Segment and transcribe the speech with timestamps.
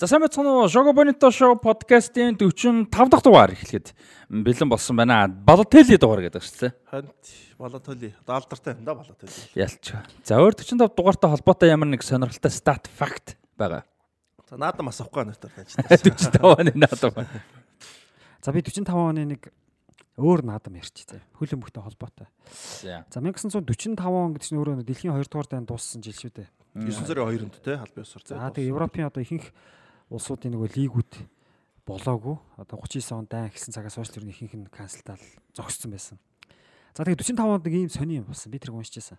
[0.00, 0.68] За сайн байцгаана уу?
[0.72, 3.92] Шого Бонито шоу подкастын 45 дахь дугаар эхлэхэд
[4.32, 5.28] бэлэн болсон байна.
[5.28, 6.72] Балотели дугаар гэдэг шүү дээ.
[6.88, 7.28] Хант
[7.60, 8.14] Балотели.
[8.24, 9.28] Одоо алдартай юм да Балотели.
[9.52, 9.92] Ялч.
[10.24, 13.84] За өөр 45 дугаартай холбоотой ямар нэг сонирхолтой стат факт байгаа.
[14.48, 15.84] За наадам асахгүй нэртэй байж та.
[15.84, 17.28] 45 оны наадам.
[18.40, 19.52] За би 45 оны нэг
[20.16, 21.20] өөр наадам ярьчих зэ.
[21.36, 22.32] Хөл өмгтэй холбоотой.
[22.48, 26.48] За 1945 он гэдэг чинь өөрөө дэлхийн 2 дугаар дайнд дууссан жил шүү дээ.
[26.88, 28.24] 9 сарын 2-нд те албан ёсоор.
[28.24, 29.52] За тэгээ Европын одоо ихэнх
[30.10, 31.12] улсуудын нөгөө лигүүд
[31.86, 32.36] болоогүй.
[32.58, 35.22] Одоо 39 онд дан эхэлсэн цагаас хойш тэр ихэнх нь канселтал
[35.54, 36.18] зогссон байсан.
[36.94, 38.50] За тэгээ 45 онд нэг ийм сони юм болсон.
[38.50, 39.18] Би тэрийг уншижсэн.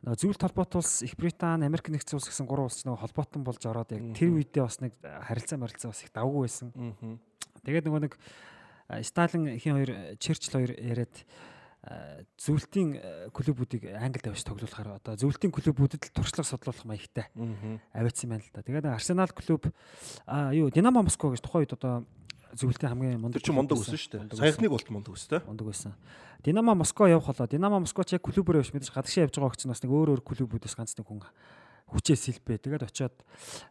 [0.00, 3.62] Нөгөө зөвлөлт холбоот улс Их Британи, Америк нэгдсэн улс гэсэн гурван улс нөгөө холбоотон болж
[3.68, 6.72] ороод яг тэр үедээ бас нэг харилцаа марилцаа бас их давгүй байсан.
[7.68, 8.14] Тэгээд нөгөө нэг
[9.04, 11.14] Сталин ихэн хоёр Черчилль хоёр яриад
[12.36, 17.32] зөвлөлтийн э, клубүүдийг Англид авч тоглуулахаар одоо зөвлөлтийн клубүүдэд л туршлага судлуулах маягтай
[17.96, 18.60] авиацсан байна л да.
[18.60, 19.72] Тэгээд Арсенал клуб
[20.28, 22.04] а юу Динамо Москва гэж тухайн үед одоо
[22.52, 24.36] зөвлөлтийн хамгийн мундаг чинь мундаг өсөн шүү дээ.
[24.36, 25.40] Саяхныг болт мундаг өстэй.
[25.48, 25.96] Мундаг өсөн.
[26.44, 29.72] Динамо Москва явах болоо Динамо Москва ч яг клубээр явж мэдээж гадагшаа явж байгаа хүмүүс
[29.72, 31.24] бас нэг өөр өөр клубүүдээс ганц нэг хүн
[31.96, 32.60] хүчээ сэлбэ.
[32.60, 33.16] Тэгээд очиод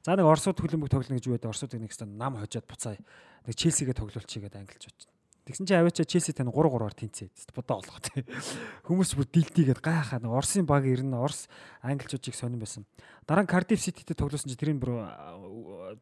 [0.01, 3.55] за нэг Оросууд хөлбөмбөг тоглоно гэж юу гэдэг Оросуудыг нэг стан нам хожоод буцаа нэг
[3.55, 5.19] Челсигээ тоглуулчихъя гэдэг ангилж очив.
[5.50, 7.33] Тэгсэн чинь авиачаа Челси тань 3 3-аар тэнцээ.
[7.58, 8.22] Бодоо олгоо тий.
[8.86, 11.17] Хүмүүс бүр дилдигээд гайхаад Оросын баг ирнэ.
[11.17, 11.50] Орос
[11.81, 12.86] англичуудыг сонирн байсан.
[13.25, 15.09] Дараа нь Cardiff City-тэй тоглосон чинь тэрийн бүр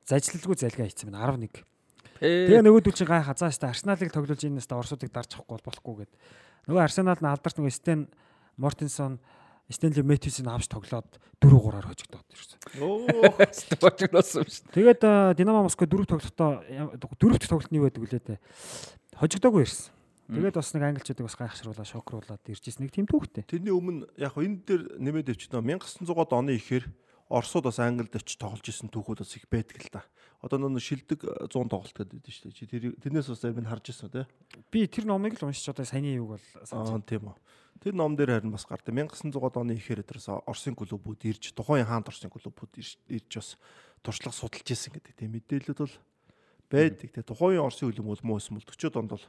[0.04, 1.64] зажлалгүй залгаа хийсэн байна 11.
[2.20, 6.12] Тэгээ нөгөөдөл чинь гайхаа цааш та Арсеналыг тоглуулж ийнээс та Оросуудыг дарж авахгүй болохгүй гэд.
[6.68, 8.12] Нөгөө Арсенал нь алдарт нөгөө Стен
[8.60, 9.24] Мортенсон
[9.72, 11.08] Стенли Мэтьюсийг авч тоглоод
[11.44, 12.60] 4-3-аар хожигдоод ирсэн.
[12.84, 13.04] Оо,
[13.84, 14.72] хожигдсон шүү.
[14.72, 15.04] Тэгээд
[15.36, 16.64] Динамо Москва дөрөв тоглолтоо
[17.20, 18.36] дөрөвт тоглолт нь юу байдаг вүлээ те
[19.18, 19.94] хожигдоогүй ирсэн.
[20.28, 23.48] Тэгээд бас нэг англичуудыг бас гайхшруулаад шокруулад иржсэн нэг тийм түүхтэй.
[23.48, 26.84] Тэрний өмнө яг хөө энэ дээр нэмээд өвчнөө 1900-аад оны ихээр
[27.28, 30.04] Оросууд бас Англид очиж тоглож исэн түүхүүд бас их байдаг л да.
[30.40, 32.56] Одоо нөө шилдэг 100 тоглолт гэдэг шүү дээ.
[32.56, 34.26] Чи тэр тэрнээс бас амин харж ирсэн тий.
[34.72, 37.36] Би тэр номыг л уншиж одоо саяны юуг бол Аа тийм үү.
[37.84, 38.96] Тэр ном дээр харин бас гардаг.
[38.96, 42.80] 1900-аад оны ихээр тэрс Оросын клубүүд ирж тухайн хаант Оросын клубүүд
[43.12, 43.50] ирж бас
[44.00, 45.96] туршлага судалж исэн гэдэг тийм мэдээлэлүүд бол
[46.68, 47.10] байдаг.
[47.16, 49.26] Тэгээ тухайн Оросын хөлбөм бол муу юм бол 40 онд бол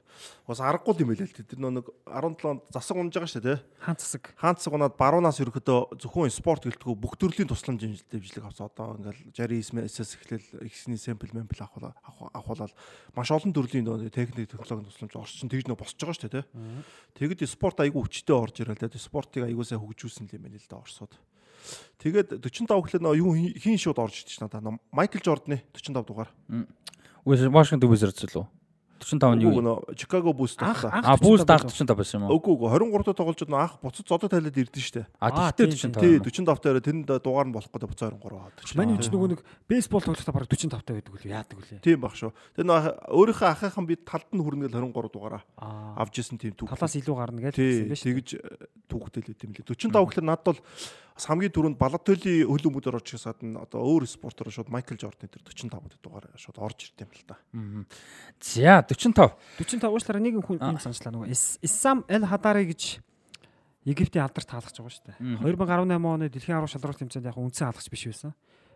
[0.46, 3.58] бас аргагүй юм байлээ л тэр нэг 17 онд засаг унаж байгаа шүү дээ.
[3.78, 4.22] Хаан засаг.
[4.34, 8.66] Хаан засаг унаад баруунаас ерөөхдөө зөвхөн спорт гэлтгүү бүх төрлийн тусламж дэмжлэг авсан.
[8.66, 11.94] Одоо ингээл 69 эсэс эхлэл ихсний сэмпл мэмпл авахлаа
[12.34, 12.74] авахлаа
[13.14, 16.44] маш олон төрлийн техник технологийн тусламж орчин тэгж нөө босч байгаа шүү дээ.
[17.14, 18.98] Тэгэд спорт айгүй хүчтэй орж ирэл дээ.
[18.98, 21.14] Спортыг айгүй сайн хөгжүүлсэн юм байна л да Оросод.
[21.98, 24.78] Тэгээд 45 гэхлээр нөө юу хин шууд орж ирж надаа.
[24.94, 26.30] Майкл Жордны 45 дугаар.
[27.28, 28.46] Washington Wizards лу
[29.00, 29.82] 45 нь юу?
[29.94, 30.90] Чикаго Bulls тоглоо.
[30.92, 32.38] А Bulls даах 45 байсан юм уу?
[32.38, 35.06] Үгүй үгүй 23 доо тоглож байгаа анх буцаж зодод тайлаад ирдэн штэ.
[35.22, 36.02] А тэгтээ 45.
[36.02, 38.56] Тий 45 таараа тэнд дугаар нь болох гэдэг буцаа 23 аваад.
[38.74, 41.80] Манай ч нөгөө нэг бейсбол тоглохтой бараг 45 таа байдаг үлээ яадаг үлээ.
[41.82, 42.32] Тийм баг шүү.
[42.58, 45.42] Тэр нөгөө өөрийнхөө ахыхан би талд нь хүрнгээл 23 дугаараа
[45.96, 46.74] авж исэн тийм түүх.
[46.74, 48.02] Талаас илүү гарна гэж хэлсэн байж.
[48.02, 48.28] Тэгж
[48.88, 49.66] түүхтэй л үт юм лээ.
[49.68, 50.60] 45 гэхэлэр надад бол
[51.18, 55.42] бас хамгийн түрүүнд Балотоли хөлөмөдөр орж ирсад нь одоо өөр спортоор шууд Майкл Жордан тэр
[55.42, 57.36] 45 дугаар шууд орж ирд юм л та.
[58.38, 59.36] За 45.
[59.60, 61.28] 45 уушлаараа нэг хүн юм санслаа нөгөө
[61.62, 62.98] Исам Эл Хадари гэж
[63.88, 65.16] Египтийн алдарт хаалгач байгаа шүү дээ.
[65.44, 68.32] 2018 оны дэлхийн арга шалралт тэмцээнд яг үндсэн хаалгач биш байсан.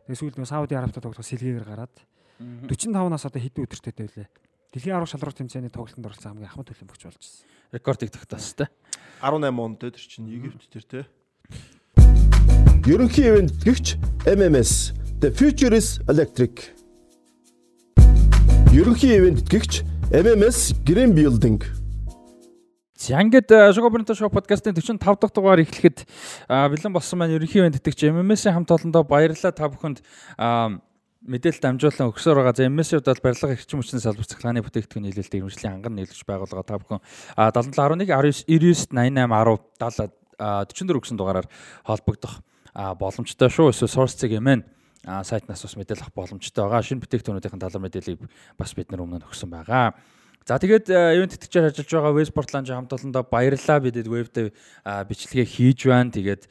[0.08, 1.94] Тэгээ сүүлд нөгөө Сауди Арабтай тоглох сэлгээгээр гараад
[2.40, 4.28] 45-наас одоо хэдэн өдөртэй байлээ.
[4.72, 7.76] Дэлхийн арга шалралт тэмцээний тоглолтод оролцсон хамгийн ахмад төлөмбөгч болж байна.
[7.76, 8.72] Рекордыг тогтоосон тэ.
[9.20, 11.00] 18 онд тэр чинь Египт тэр тэ.
[12.88, 16.72] Ерөнхий ивент гихч MMS The Future is Electric.
[18.72, 21.64] Ерөнхий ивент гихч MMS Green Building.
[23.00, 26.04] За ингээд Шокобринто шоу подкастын 45 дахь дугаар эхлэхэд
[26.52, 30.04] бэлэн болсон маань ерөнхий ивент тэтгэж MMS-ийн хамт олондоо баярлалаа та бүхэнд
[30.36, 32.52] мэдээлэл дамжуулан өгсөөр байгаа.
[32.52, 36.60] За MS-ийн хувьд бол барилга эрчим хүчний салбар цахилгааны бүтээгдэхүүн нийлүүлэлт ирмжлийн анган нийлүүлж байгуулга
[36.60, 37.00] та бүхэн
[37.32, 39.32] 7711 19 99
[39.80, 40.12] 80 10
[40.76, 41.48] 70 44 гэсэн дугаараар
[41.88, 42.44] холбогдох
[43.00, 43.72] боломжтой шүү.
[43.72, 44.60] Эсвэл source цэг эмэн
[45.04, 46.82] сайтнаас бас мэдээлэл авах боломжтой байгаа.
[46.82, 48.20] Шинэ бүтээгдэхүүнүүдийн талаар мэдээллийг
[48.58, 49.98] бас бид нар өмнө өгсөн байгаа.
[50.42, 53.78] За тэгээд event тэтгэжээр ажиллаж байгаа Westport Lounge хамт олондоо баярлалаа.
[53.78, 54.50] Бидэд web-д
[54.82, 56.10] бичлэгээ хийж байна.
[56.10, 56.50] Тэгээд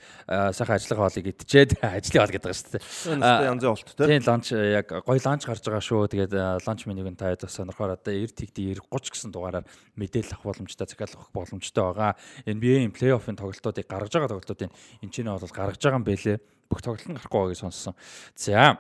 [0.56, 3.52] сайхан ажиллагаа болыг идчихэд ажлын бол гэдэг шүү дээ.
[3.52, 6.08] Янзын болт тийм ланч яг гоё ланч гарч байгаа шүү.
[6.08, 6.34] Тэгээд
[6.64, 9.68] ланч менюг нь та хэд бас сонирхоор одоо 90 тэгдий 90 30 гэсэн дугаараар
[10.00, 12.16] мэдээлэл авах боломжтой, захиалах боломжтой байгаа.
[12.48, 14.72] NBA-ийн плей-оффын тоглолтуудыг гаргаж байгаа тоглолтуудын
[15.04, 16.40] энэ ч нэ бол гаргаж байгаа юм бэлээ.
[16.72, 17.94] Бүх тоглолт нь гарахгүй байгааг сонссон.
[18.34, 18.80] За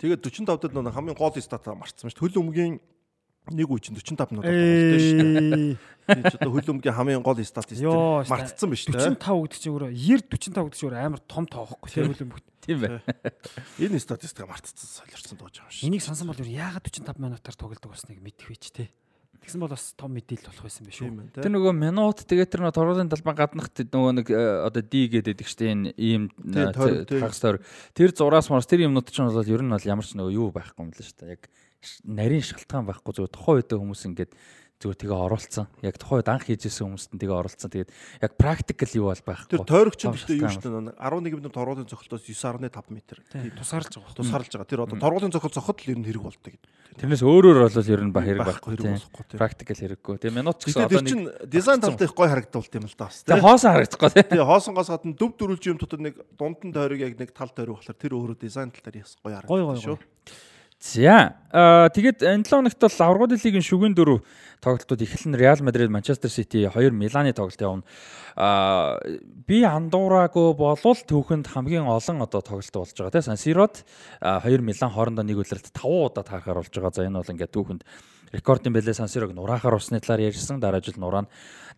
[0.00, 2.28] Тэгээд 45 дээд нэг хамгийн гол стата марцсан шүү.
[2.28, 2.80] Хөл өмгийн
[3.48, 5.16] Нэг үе чинь 45 минут тоглолттой шүү.
[5.16, 5.76] Ээ.
[6.06, 7.88] Тийм ч одоо хөлбөмбөгийн хамгийн гол статистик
[8.28, 8.94] мартцсан биш үү?
[8.94, 12.44] 45 гэдэг чинь өөрөө 90 45 гэдэг чинь өөрөө амар том тоохгүй тийм хөлбөмбөг.
[12.62, 13.00] Тийм бай.
[13.80, 15.88] Энэ статистик мартцсан солирцсон дууж байгаа юм шиг.
[15.88, 18.88] Энийг сонсон бол яагаад 45 минутаар тоглодог болсныг мэдэх байж тээ.
[19.40, 21.16] Тэгсэн бол бас том мэдээлэл болох байсан байх Тийм шүү.
[21.16, 21.40] байна те.
[21.42, 25.38] Тэр нөгөө минут тэгээд тэр нөгөө торгуулын талбай гаднахт нөгөө нэг э, одоо D гэдэг
[25.48, 27.20] штэ энэ ийм Тийм, тойрог, тийм.
[27.24, 27.58] хагас тойр.
[27.96, 30.48] Тэр зураас мараас тэр юмнууд ч нь бол ер нь бол ямар ч нөгөө юу
[30.52, 31.34] байхгүй юм л шүү дээ.
[31.40, 31.42] Яг
[32.04, 34.32] нарийн шалтгаан байхгүй зүгээр тухайн үедээ хүмүүс ингээд
[34.80, 35.66] зүгээр тэгээ оруулсан.
[35.84, 37.68] Яг тухайн үед анх хийжсэн хүмүүст нь тэгээ оруулсан.
[37.68, 37.90] Тэгээд
[38.24, 39.60] яг практикал юу бол байхгүй.
[39.60, 42.96] Тэр тойрог чинь Том гэхдээ юу шүү дээ 11 минут торгуулийн цохилтоос 9.5 м.
[43.04, 44.16] Тийм тусгаарлаж байгаа.
[44.16, 44.72] Тусгаарлаж байгаа.
[44.72, 46.70] Тэр одоо торгуулийн цохол цохот л ер нь хэрэг болдог гэдэг.
[46.96, 48.74] Тэрнээс өөрөөр бол ер нь ба хэрэг Байхгүй.
[49.36, 50.16] Практикал хэрэггүй.
[50.24, 53.04] Тэгээ минут ч гэсэн одоо нэг чинь дизайн талдаа их гой харагдуулт юм л да
[53.06, 53.20] бас.
[53.20, 53.44] Тэгээ тий.
[53.44, 54.28] хоосон харагдахгүй тийм.
[54.32, 58.00] Тэгээ хоосонгоос гадна дөв дөрүлж юм дотор нэг дундан тойрог яг нэг тал тойрог болохоор
[58.00, 59.98] тэр өөрөө дизайн тал дээр яс гой харагдаж шүү.
[60.80, 64.24] За аа тэгээд энэ 7 хоногт бол аврагын лигийн шүгэн дөрөв
[64.64, 67.84] тоглолтууд эхлэн Реал Мадрид, Манчестер Сити, хоёр Миланы тоглолт явна.
[68.32, 68.96] Аа
[69.44, 73.84] би андуураагүй болвол түүхэнд хамгийн олон одоо тоглолт болж байгаа тийм Сан Сирод
[74.24, 76.96] аа, хоёр Милан хоорондоо нэг үлрэлт 5 удаа таарахаар болж байгаа.
[76.96, 77.82] За энэ бол ингээд түүхэнд
[78.32, 80.60] рекордын бэлээ Сан Сирог нураахаар усны талаар ярьсан.
[80.60, 81.28] Дараа жил нураана.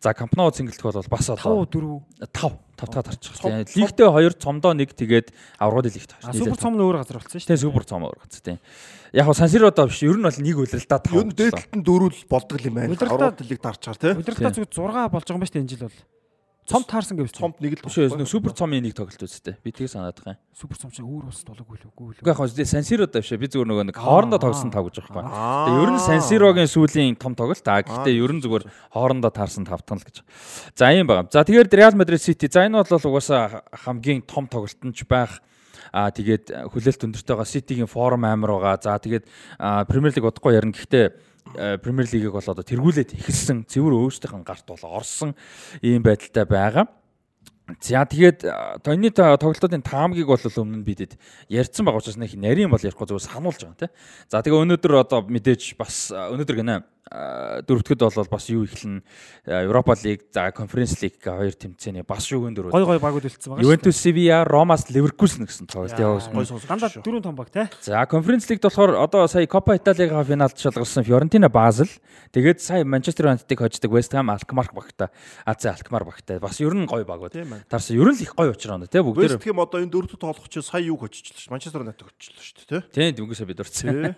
[0.03, 2.03] За Кампноу цэнгэлдэх бол бас 5 одоо 4.
[2.33, 3.33] 5 5 таа тарчих.
[3.39, 3.85] Цом- Тийм.
[3.87, 7.47] Лигтээ 2 цомдоо 1 тэгээд аврагын лигт А супер цом нь өөр газар болсон шүү
[7.47, 8.59] Тийм супер цом ургац тийм.
[9.13, 10.03] Яг хоо сансиродоо биш.
[10.03, 11.15] Ер нь бол нэг үлрэлтаа тав.
[11.15, 12.91] Ер нь дээдлэлт нь дөрүүл болдог юм байна.
[12.91, 14.11] Удирдаа- Аврал дэлийг дарчаар тий.
[14.11, 14.67] Удирдлагаа Тийм.
[14.67, 15.99] зүгээр 6 болж байгаа юм ба шүү дээ энэ жил бол.
[16.63, 17.35] Цом таарсан гэвч.
[17.35, 18.23] Цомд нэг л Биш үү?
[18.23, 19.59] Супер цомын нэг тоглолт үстэй.
[19.67, 20.43] Би тийг санаад байгаа юм.
[20.55, 22.21] Супер цом чинь өөр ус болоогүй л үгүй л.
[22.23, 23.35] Уг яг хоо сансиродоо биш.
[23.35, 25.35] Би зүгээр нөгөө нэг хоорондоо тоглосон тав гэж байгаа юм.
[25.35, 27.67] Тэгээ ер нь сансирогийн сүүлийн том тоглолт.
[27.67, 30.23] А гэхдээ ер нь зүгээр хоорондоо таарсан тавтан л гэж.
[30.79, 31.27] За ийм байгаа.
[31.35, 32.47] За тэгээд Реал Мадрид Сити.
[32.47, 35.43] За энэ бол угаасаа хамгийн том тоглолт нь ч байх.
[35.91, 38.79] Аа тэгээд хүлээлт өндөртэй байгаа Ситигийн форм амар байгаа.
[38.79, 39.27] За тэгээд
[39.91, 40.73] Премьер лиг удахгүй ярина.
[40.73, 43.67] Гэхдээ Премьер лигийг бол одоо тэргүүлээд эхэлсэн.
[43.69, 45.37] Цэвэр өөрсдийнх нь гарт бол орсон
[45.83, 46.87] ийм байдалтай байгаа.
[47.81, 51.15] За тэгээд а, тооны тоглолтын таамгийг бол өмнө бидэд
[51.49, 53.95] ярьсан байгаа учраас нэг нарийн бол ярихгүй зүгээр сануулж байгаа те.
[54.29, 59.03] За тэгээ өнөөдөр одоо мэдээж бас а, өнөөдөр гинэ дөрөвдөд бол бас юу эхлэн
[59.45, 62.71] Европа лиг за конференц лиг хоёр тэмцээний бас шүүгэн дөрөв.
[62.71, 63.67] Гой гой багууд үлдсэн байгаа.
[63.67, 66.33] Ювентус Севиа, Ромас, Ливеркузен гэсэн тоглолт явуулсан.
[66.33, 67.03] гой сонсож Дандаа шүү.
[67.03, 67.69] дөрөв том баг те.
[67.83, 71.91] За конференц лигт болохоор одоо сая Копа Италигаа финалд шалгарсан Фьорентина Базел
[72.31, 75.11] тэгээд сая Манчестер Юнайтедыг хождог Вест Хэм Алкмар багта.
[75.45, 76.39] АЦ Алкмар багта.
[76.39, 77.65] Бас ер нь гоё баг Тийм байна.
[77.69, 80.49] Тарсан ер нь л их гоё очроо те бүгд Вест Хэм одоо энэ дөрөвдөд тоглох
[80.49, 81.51] чинь сая юг очичлаа ш.
[81.51, 84.15] Манчестер Юнайтед очичлаа шүү дээ Тийм дүнгээсээ бид урцсан.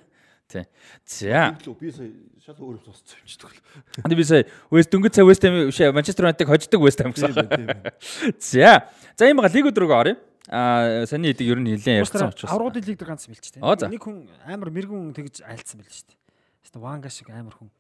[0.49, 0.65] Тий.
[1.05, 1.57] За.
[1.63, 1.75] Тий.
[1.81, 2.11] Би сая
[2.45, 3.61] шал өөр юм сонссон юм чи тэгэл.
[4.05, 7.93] Энд би сая West дөнгөж цаа West Ham биш Манчестер Юнайтед хождог West Ham гэсэн.
[8.39, 8.89] За.
[9.17, 10.17] За ийм байгаа лиг өдрөгөө оръё.
[10.49, 12.53] Аа саний эдэг ер нь нэлээд ярьсан учраас.
[12.53, 13.25] Аврагын лиг дээр ганц.
[13.65, 13.89] Оо, за.
[13.89, 16.21] Нэг хүн амар мэрэгүн тэгж айлцсан байл шүү дээ.
[16.69, 17.73] Хэвээ Ванга шиг амар хүн.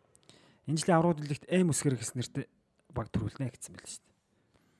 [0.64, 2.49] Энэ жилийн аврагын лигт Эм үсгэр гэсэн нэртэй
[2.96, 4.13] баг төрүүлнэ гэсэн байл шүү дээ.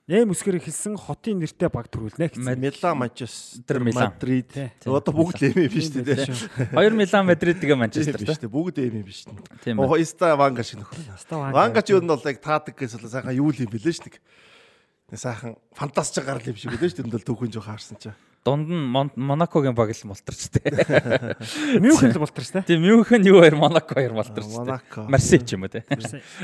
[0.05, 2.61] Эм үсгэр хэлсэн хотын нэртэй баг төрүүлнэ гэсэн.
[2.61, 3.81] Милан Манчестер.
[3.81, 4.53] Мадрид.
[4.85, 6.77] Одоо бүгд л эм биш үү.
[6.77, 9.41] Хоёр Милан Мадрид тэгээ Манчестер биш үү бүгд эм биш үү.
[9.65, 9.81] Тийм.
[9.81, 11.09] Оо Иста Ванга шиг нөхөр.
[11.57, 14.05] Ванга ч юу нь бол яг таадаг гэсэн л сайхан юу л юм бэлээ ш.
[14.05, 18.13] Нэг сайхан фантастик гарал юм шиг үлээ ш тэнд бол түүхэн жоо хаарсан чаа.
[18.45, 20.61] Дунд нь Мон- Монакогийн баг л мултарч те.
[21.81, 22.69] Мюнхен л дээ.
[22.69, 24.53] Тийм Мюнхен юу хоёр Монако хоёр мултарч те.
[24.53, 25.01] Монако.
[25.09, 25.81] Марсей ч юм уу те.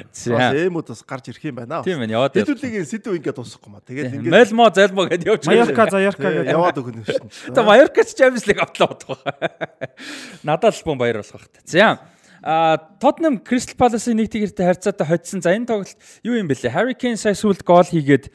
[0.09, 0.49] За.
[0.57, 1.85] эмүүд бас гарч ирэх юм байна.
[1.85, 2.33] Тийм байна яваад.
[2.40, 3.85] Хэдүүлгийн сэдв ингээд дуусахгүй маа.
[3.85, 6.49] Тэгээд ингээд Мэлмо залмо гэдээ явж Майорка Заярка гэдэг.
[6.57, 7.28] яваад өгнө шин.
[7.52, 9.52] Та Майорка ч Champions League автлаа бодох бай.
[10.49, 11.69] Надад альбом баяр болох хэрэгтэй.
[11.69, 12.00] За.
[12.40, 15.45] А Tottenham Crystal Palace-ийн нэг тэгэртэй харьцаатай хоцсон.
[15.45, 16.73] За энэ тоглолт юу юм бэ лээ?
[16.73, 18.33] Harry Kane сая сүүлд гол хийгээд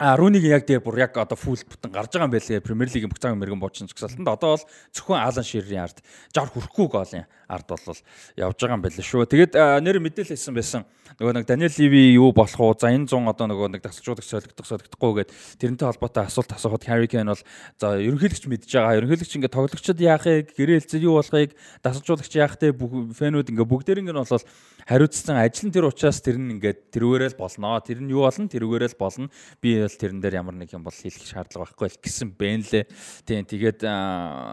[0.00, 2.64] А Рүнийг яг дээр бүр яг одоо фул бүтэн гарч байгаа юм байлээ.
[2.64, 4.64] Премьер лигийн бүх цагаан мэрэгэн буучин ч гэсэн одоо бол
[4.96, 6.00] зөвхөн Алан Ширийн ард
[6.32, 8.00] жар хүрхгүй голын ард бол
[8.32, 9.28] явж байгаа юм байлээ шүү.
[9.28, 10.88] Тэгээд нэр мэдээлэл хийсэн байсан.
[11.20, 12.72] Нөгөө нэг Даниэл Ливи юу болох уу?
[12.80, 15.30] За энэ 100 одоо нөгөө нэг тасалжуулагч солигдох солигдохгүй гээд
[15.60, 17.44] тэрнтэй холбоотой асуулт асуухад Harry Kane бол
[17.76, 18.96] за ерөнхийлөгч мэдж байгаа.
[19.04, 21.52] Ерөнхийлөгч ингээд тоглогчид яахыг, гэрээ хэлцэл юу болохыг,
[21.84, 24.46] тасалжуулагч яах те фэнүүд ингээд бүгдээр ингээд бол
[24.86, 27.82] хариуцсан ажил нь тэр учраас тэр нь ингээд тэрүүгээрэл болно.
[27.82, 28.46] Тэр нь юу болно?
[28.46, 29.28] Тэрүүгээрэл болно.
[29.58, 32.84] Би бол тэрэн дээр ямар нэг юм бол хэлэх шаардлага байхгүй л гэсэн бэ лээ.
[33.26, 33.82] Тийм тэгээд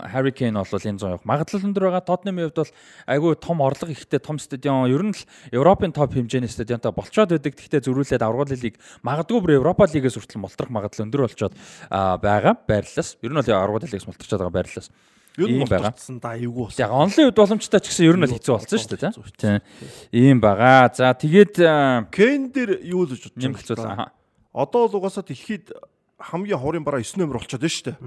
[0.10, 2.10] Harry Kane бол энэ зам явах магадлал өндөр байгаа.
[2.10, 2.74] Tottenham-ийн хувьд бол
[3.06, 4.90] айгүй том орлого ихтэй том стадион.
[4.90, 5.22] Ер нь л
[5.54, 7.54] Европын топ хэмжээний стадионтой болцоод байдаг.
[7.54, 11.54] Гэхдээ зөрүүлээд аврагын лиг магадгүй бүр Европа лигээс хүртэл молтрох магадлал өндөр болцоод
[11.94, 12.58] байгаа.
[12.66, 13.22] Байрлалаас.
[13.22, 14.90] Ер нь бол аврагын лигээс молторчод байгаа байрлалаас.
[15.38, 15.94] Юу Ийм байгаа.
[16.18, 16.82] да эвгүй болсон.
[16.82, 19.14] Яг онлайн үед боломжтой ч гэсэн ер нь л хэцүү болсон шүү дээ.
[19.38, 19.62] Тийм.
[20.10, 20.90] Ийм байгаа.
[20.90, 21.62] За тэгээд
[22.10, 24.17] Кен дээр юу л гэж бодож байна.
[24.58, 25.70] Одоо л угаасаа дэлхийд
[26.18, 27.98] хамгийн хорын бараа 9 номер болчиход байна шүү дээ.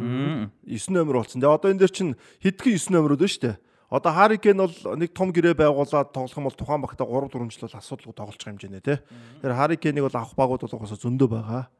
[0.66, 1.38] 9 номер болсон.
[1.38, 3.56] Тэгээ одоо энэ дээр чинь хэдхэн 9 номерүүд байна шүү дээ.
[3.90, 7.66] Одоо Kane бол нэг том гэрээ байгуулад тоглох юм бол тухайн багта 3 4 жил
[7.66, 8.98] бол асуудалгүй тоглож байгаа хэмжээний тий.
[9.42, 11.70] Тэр Kane-ыг бол авах багууд бол угаасаа зөндөө байгаа.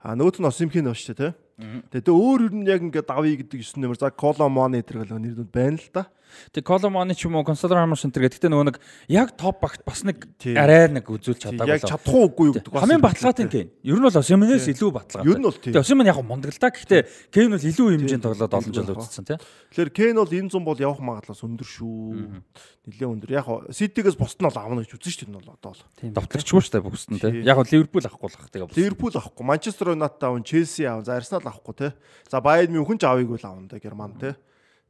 [0.00, 1.32] А нөгөөт нь Осимхин байна шүү дээ тий.
[1.54, 5.50] Тэгээ өөр өөр нь яг ингээд давъя гэдэг 9 нэмэр за Коломоны энэ гэл нэрнүүд
[5.54, 6.10] байна л да.
[6.50, 8.42] Тэг Коломоны ч юм уу Консолор Рамш энэ гэдэг.
[8.42, 11.78] Гэтэ нөгөө нэг яг топ багт бас нэг арай нэг үзүүлж чадаагүй.
[11.78, 12.74] Яг чадах уугүй юу гэдэг.
[12.74, 13.70] Хамгийн баталгаатай Кейн.
[13.86, 15.30] Ер нь бол Осимнээс илүү баталгаатай.
[15.30, 15.72] Ер нь бол тийм.
[15.74, 16.74] Тэг Осимн яг мундаг л да.
[16.74, 19.38] Гэхдээ Кейн бол илүү хэмжээнд тоглоод олон жил үзсэн тий.
[19.70, 22.42] Тэгэхээр Кейн бол энэ зам бол явах магадлал өндөр шүү.
[22.84, 23.30] Нилээ өндөр.
[23.30, 25.82] Яг Ситигээс бусд нь бол авна гэж үзэн шүү дээ энэ бол одоо бол.
[26.02, 27.32] Довтлогчгүй шүү дээ бүгд нь тий.
[27.46, 28.76] Яг Ливерпул авахгүй л ах тэгээ.
[28.76, 31.92] Ливерпул авахгүй, Манчестер Юнайтед аван, Челси аван, за Арсенал авахгүй тий.
[32.30, 34.34] За Байерн Мюнхен ч авыг бол авна да Герман тий.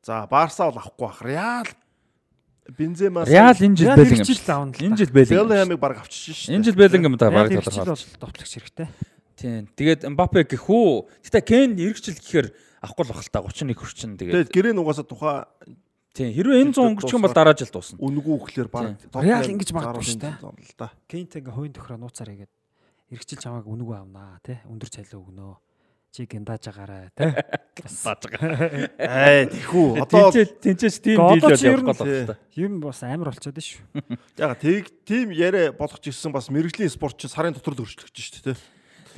[0.02, 1.22] За Барса бол авахгүй бах.
[1.22, 1.66] Реал
[2.68, 4.72] Бензема Реал энэ жил Беллингем.
[4.80, 5.48] Энэ жил Беллингем.
[5.48, 6.56] Беллингемыг баг авчиж шээ.
[6.56, 8.06] Энэ жил Беллингем та баг толгойч.
[8.16, 8.88] Довтлогч хэрэгтэй.
[9.36, 9.68] Тийм.
[9.76, 11.04] Тэгээд Мбаппе гэх үү.
[11.28, 12.48] Гэтэ Кен эргэжил гэхээр
[12.80, 14.48] авахгүй л бах л та 31 хүрчин тэгээд.
[14.48, 15.44] Тэгээд гэрээ нугасаа тухай
[16.14, 16.30] Тийм.
[16.30, 17.98] Хэрвээ энэ 100 өнгөрчих юм бол дараа жил дуусна.
[17.98, 20.36] Үнгүү гэхлээр баг Реал ингэж магадгүй шүү дээ.
[20.46, 20.94] л да.
[21.10, 22.52] Кейнт ингээ хойн төхрөө нууцаар игээд
[23.10, 24.62] эргэжил чамааг үнгүү авнаа тий.
[24.70, 25.52] Өндөр цалин өгнөө
[26.14, 27.26] чи гиндааж агаарай тий.
[27.74, 28.86] Гиндааж байгаа.
[29.02, 29.86] Аа тийхүү.
[30.06, 32.38] Одоо тэнцээс тийм дийл бол явах гол байна.
[32.54, 33.82] Юм бас амар болчиход шүү.
[34.38, 38.62] Яг тийг тийм яриа болгож ирсэн бас мэрэгжлийн спортч сарын дотор л өөрчлөгдөж шүү дээ.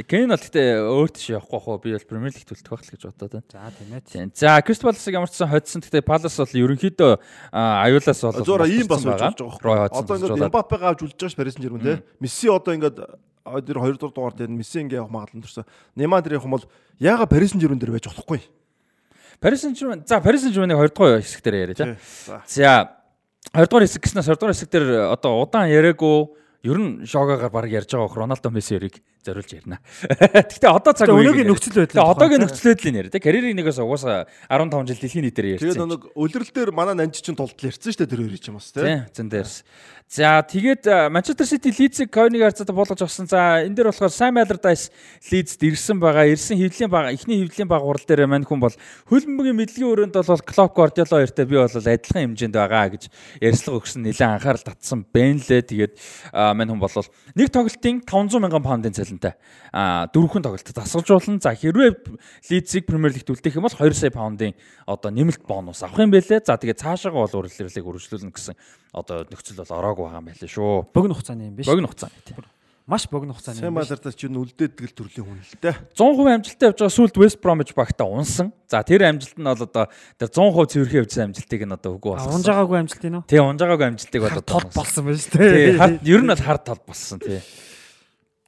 [0.09, 3.03] Кен бол гэтээ өөрт шиг явахгүй уу би бол Премьер лиг төлтөх байх л гэж
[3.13, 3.49] бодоод байна.
[3.49, 4.33] За тийм ээ.
[4.37, 7.13] За Кристал Паласыг ямар ч сан хоцсон гэтээ Палас бол ерөнхийдөө
[7.57, 9.21] аюулаас бол зөөр ийм бас болж
[9.65, 9.89] байгаа.
[9.89, 12.05] Одоо ингээд Мбаппег авч үлж байгаа ш Парис Сен-Жермен те.
[12.21, 12.97] Месси одоо ингээд
[13.47, 15.65] тэр 2 дугаар дугаар дээр Месси ингээ явах магадлал төрсөн.
[15.95, 16.67] Неймар дээр явах юм бол
[16.99, 18.41] яага Парис Сен-Жермен дээр байж болохгүй.
[19.41, 21.97] Парис Сен-Жермен за Парис Сен-Жерменийг 2 дугаар хэсэг дээр яриа.
[22.47, 22.91] За
[23.55, 26.17] 2 дугаар хэсэг гэснээр 2 дугаар хэсэг дээр одоо удаан яриаггүй
[26.67, 29.83] ер нь шогагаар баг ярьж байгаа бох Роналдо Мессерийг зориулж ярина.
[30.47, 31.99] Гэхдээ одоо цаг үеийн өнөөгийн нөхцөл байдал.
[31.99, 33.11] Тэгээ одоогийн нөхцөл байдлыг.
[33.11, 35.67] Тэг карьерийн нэгээс угаасаа 15 жил дэлхийн нийтээр ярьсан.
[35.75, 38.71] Тэгээд нэг үлрэл дээр манай нанж чинь тултал ярьсан шүү дээ тэр хоёрыг юм бас
[38.71, 39.05] тийм.
[39.11, 39.57] Зэн дээрс.
[40.07, 43.27] За тэгээд Манчестер Сити Лидсийг койныг харцаад болгож авсан.
[43.27, 44.95] За энэ дээр болохоор Sam Allardyce
[45.35, 46.31] Лидсд ирсэн байгаа.
[46.31, 48.71] Ирсэн хөвлийн баг эхний хөвлийн баг урал дээр мань хүн бол
[49.11, 53.11] хөлбөмбөгийн мэдлэгийн өрөөнд бол Klopp Guardiola хоёртой би бол адилхан хэмжээнд байгаа гэж
[53.43, 55.75] ярьцлага өгсөн нэлээд анхаарал татсан байна лээ.
[55.75, 55.95] Тэгээд
[56.55, 59.35] мань хүн бол нэг тоглолтын 500 мянган паундын цалинтай
[59.73, 61.97] а дөрвөн тоглолт засгалжуулан за хэрвээ
[62.51, 64.55] Лидсийг Премьер Лигт үлдээх юм бол 2 сая паундын
[64.87, 66.45] одоо нэмэлт бонус авах юм бэлээ.
[66.45, 68.55] За тэгээд цаашаага бол урилгыг үргэлжлүүлнэ гэсэн
[68.93, 70.93] одоо нөхцөл бол ороогүй байгаа юм байлээ шүү.
[70.93, 71.67] Богино хугацааны юм биш.
[71.67, 72.45] Богино хугацааны тийм.
[72.87, 73.63] Маш богино хугацааны юм.
[73.67, 75.77] Сайн малартаа ч нь үлдээдэг л төрлийн хүн л дээ.
[75.99, 78.55] 100% амжилттай явж байгаа сүлд West Bromwich багтаа унсан.
[78.71, 82.39] За тэр амжилт нь бол одоо тэр 100% цэвэрхэн явжсан амжилтыг нь одоо үгүй болсон.
[82.39, 83.27] Унж байгаагүй амжилт юм уу?
[83.27, 85.99] Тий, унж байгаагүй амжилтыг одоо тол болсон байна шүү дээ.
[85.99, 87.43] Тий, ер нь бол хар тал болсон тий.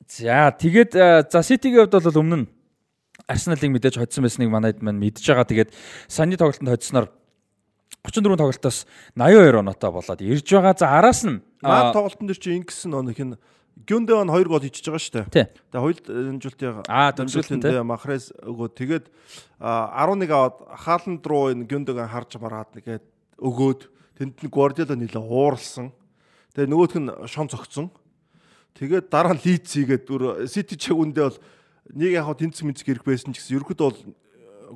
[0.09, 0.93] За тэгээд
[1.29, 2.47] за City-ийн хувьд бол өмнө нь
[3.29, 5.45] Арсеналыг мэдээж хоцсон байсныг манайд маань мэдж байгаа.
[5.45, 5.71] Тэгээд
[6.09, 7.13] саний тоглолтод хоцсноор
[8.09, 8.87] 34 тоглолтоос
[9.17, 10.73] 82 оноотой болоод ирж байгаа.
[10.81, 13.37] За араас нь маань тоглолтын дээр чи ингэсэн оног хин
[13.87, 15.47] Гюндеван 2 гол хийчихэж байгаа шүү дээ.
[15.71, 19.05] Тэгээ хоёул дамжуултын аа дамжуултын Махрес өгөө тэгээд
[19.61, 23.05] 11 аваад хааланд руу энэ Гюндеван харж мараад нэгээд
[23.39, 23.81] өгөөд
[24.19, 25.93] тэнд нь Гвардиола нэлээ ууралсан.
[26.57, 27.93] Тэгээ нөгөөх нь шон цогцсон.
[28.79, 31.39] Тэгээд дараа нь Лидс хийгээд бүр Сити чиг үндэ бол
[31.99, 33.99] нэг яг тэнцэг мэдсэг ирэх байсан ч гэсэн ерөөд бол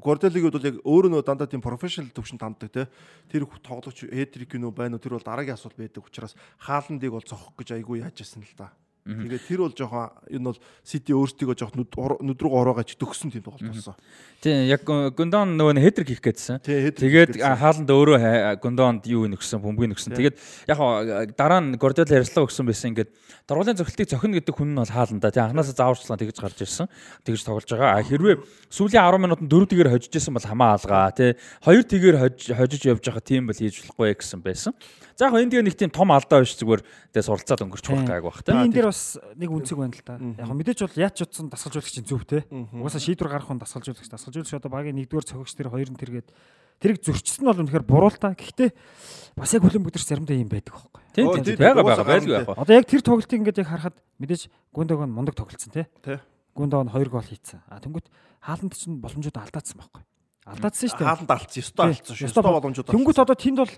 [0.02, 2.88] Горделиг бол яг өөрөө нөө дандаа тийм профешнл төвшөнд ханддаг те.
[3.28, 7.54] Тэр тоглогч Эдрик нөө байна уу тэр бол дараагийн асуулт байдаг учраас хааландыг бол зохих
[7.54, 8.72] гэж айгүй яаж яасан л да.
[9.02, 11.82] Тэгээд тэр бол жоохон энэ бол Сити өөртөө жоохон
[12.22, 13.98] нүд рүү ороогаж төгсөн тийм тоглолт болсон.
[14.38, 16.62] Тийм яг Гундон нөгөө хедрик хийх гээдсэн.
[16.62, 20.14] Тэгээд хааланд өөрөө Гундонд юу нөхсөн, бөмбөг нөхсөн.
[20.14, 20.38] Тэгээд
[20.70, 23.10] яг дараа нь Гордиола ярьслаа өгсөн байсан ингээд
[23.50, 26.86] дургуулын зохилтыг зохино гэдэг хүн нь бол хааланда тийм анханасаа зааварчлан тэгж гарч ирсэн.
[27.26, 27.98] Тэгж тоглож байгаа.
[27.98, 28.38] А хэрвээ
[28.70, 31.34] сүүлийн 10 минутанд 4 тэгээр хожиж исэн бол хамаа алгаа тий.
[31.66, 32.16] 2 тэгээр
[32.54, 34.78] хожиж явж байгаа тийм бол хийж болохгүй гэсэн байсан.
[35.16, 38.24] За яг энэ тэгээ нэг тийм том алдаа биш зүгээр тэгээ суралцаад өнгөрч болох гайг
[38.24, 38.64] бах та.
[38.64, 40.16] Энэ дээр бас нэг үнцэг байна л та.
[40.18, 42.44] Яг мэдээж бол яач утсан дасгалжуулагчийн зүв те.
[42.50, 46.28] Угаасаа шийдвэр гаргах хүн дасгалжуулагч дасгалжуулагч одоо багийн нэгдүгээр цогч тэр хоёр нь тэргээд
[46.80, 48.34] тэрийг зөрчсөн нь бол үнэхээр буруу л та.
[48.34, 48.70] Гэхдээ
[49.36, 51.00] бас яг хөлөн бүдэрч заримдаа юм байдаг байхгүй.
[51.12, 52.48] Тийм тийм байгаа байгаа байлгүй яг.
[52.48, 54.42] Одоо яг тэр тоглолтыг ингээд яг харахад мэдээж
[54.72, 55.86] Гүндог нь мундаг тоглолцсон те.
[56.56, 57.60] Гүндог нь 2 гол хийцэн.
[57.68, 58.08] А тэнгуут
[58.40, 60.02] хааланд чинь боломжууд алдаацсан байхгүй.
[60.48, 61.06] Алдаацсан шүү дээ.
[61.06, 61.60] Хааланд алдсан.
[61.62, 62.26] Ёстой алдсан шүү.
[62.26, 62.88] Ёстой боломжууд.
[62.90, 63.74] Тэнгуут одоо тэнд бол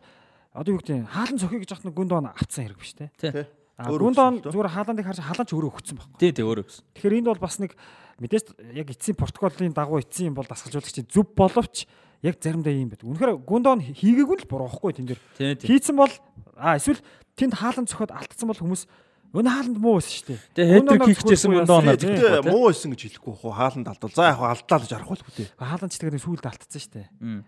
[0.54, 3.10] одоо юу гэдэг хаалан цохиё гэж яхад гүнд он авцсан хэрэг биш те.
[3.18, 3.44] Тий.
[3.74, 6.18] А гүнд он зүгээр хааландыг харж хаалан ч өөрөө өгсөн байхгүй.
[6.22, 6.84] Тий, тий өөрөө өгсөн.
[6.94, 7.74] Тэгэхээр энд бол бас нэг
[8.22, 8.46] мэдээж
[8.78, 11.90] яг эцсийн протоколын дагуу эцсийн юм бол дасгалжуулагчийн зөв боловч
[12.22, 13.10] яг заримдаа юм байдаг.
[13.10, 15.58] Үнэхээр гүнд он хийгээгүй л буруу байхгүй тэн дээр.
[15.58, 16.14] Хийцэн бол
[16.54, 17.02] а эсвэл
[17.34, 18.86] тэнд хаалан цохиод алдсан бол хүмүүс
[19.34, 20.40] Өн хааланд муу байсан шүү дээ.
[20.54, 21.82] Тэгээ хэдрик хийчихсэн юм доо.
[21.82, 24.14] Тэгээ муу байсан гэж хэлэхгүй хөө хааланд алдвал.
[24.14, 25.46] За яг алдлаа гэж арахгүй л үү.
[25.58, 27.42] Хааланд ч тэгээд сүүлд алдсан шүү дээ.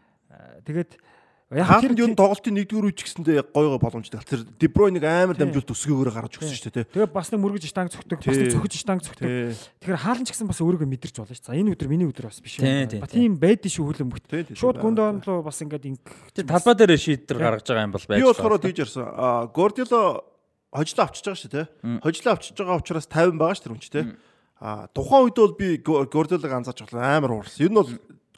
[0.67, 0.91] Тэгээд
[1.47, 4.19] Яг ер нь тоглолтын нэгдүгээр үеч гэсэндээ гой гой боломжтой.
[4.27, 6.91] Тэр Дебройныг амар дамжуулт өсгөөгөөр гаргаж өгсөн шүү дээ.
[6.91, 9.55] Тэгээ бас нэг мөргөж штанг цогтөг, бас нэг цохиж штанг цогтөг.
[9.79, 11.47] Тэгэхээр хаалан ч гэсэн бас өөрийгөө мэдэрч болно шүү.
[11.47, 12.67] За энэ өдөр миний өдөр бас биш юм.
[12.99, 13.31] Ба тий.
[13.31, 13.95] тийм байдэн шүү.
[14.27, 16.03] Тий, тий, Шууд гүнд онлоо бас ингээд инг
[16.35, 19.07] Тэр талбай дээр шийдвэр гаргаж байгаа юм бол байж Би болохоор тийж ярьсан.
[19.07, 20.27] Аа Гордило
[20.75, 21.67] хожлоо авчиж байгаа шүү дээ.
[22.03, 24.05] Хожлоо авчиж байгаа учраас 50 байгаа шүү тэр хүн ч тий.
[24.59, 27.63] Аа тухайн үед бол би Гордилог анзаарч байгаа амар уурсан.
[27.63, 27.87] Ер нь бол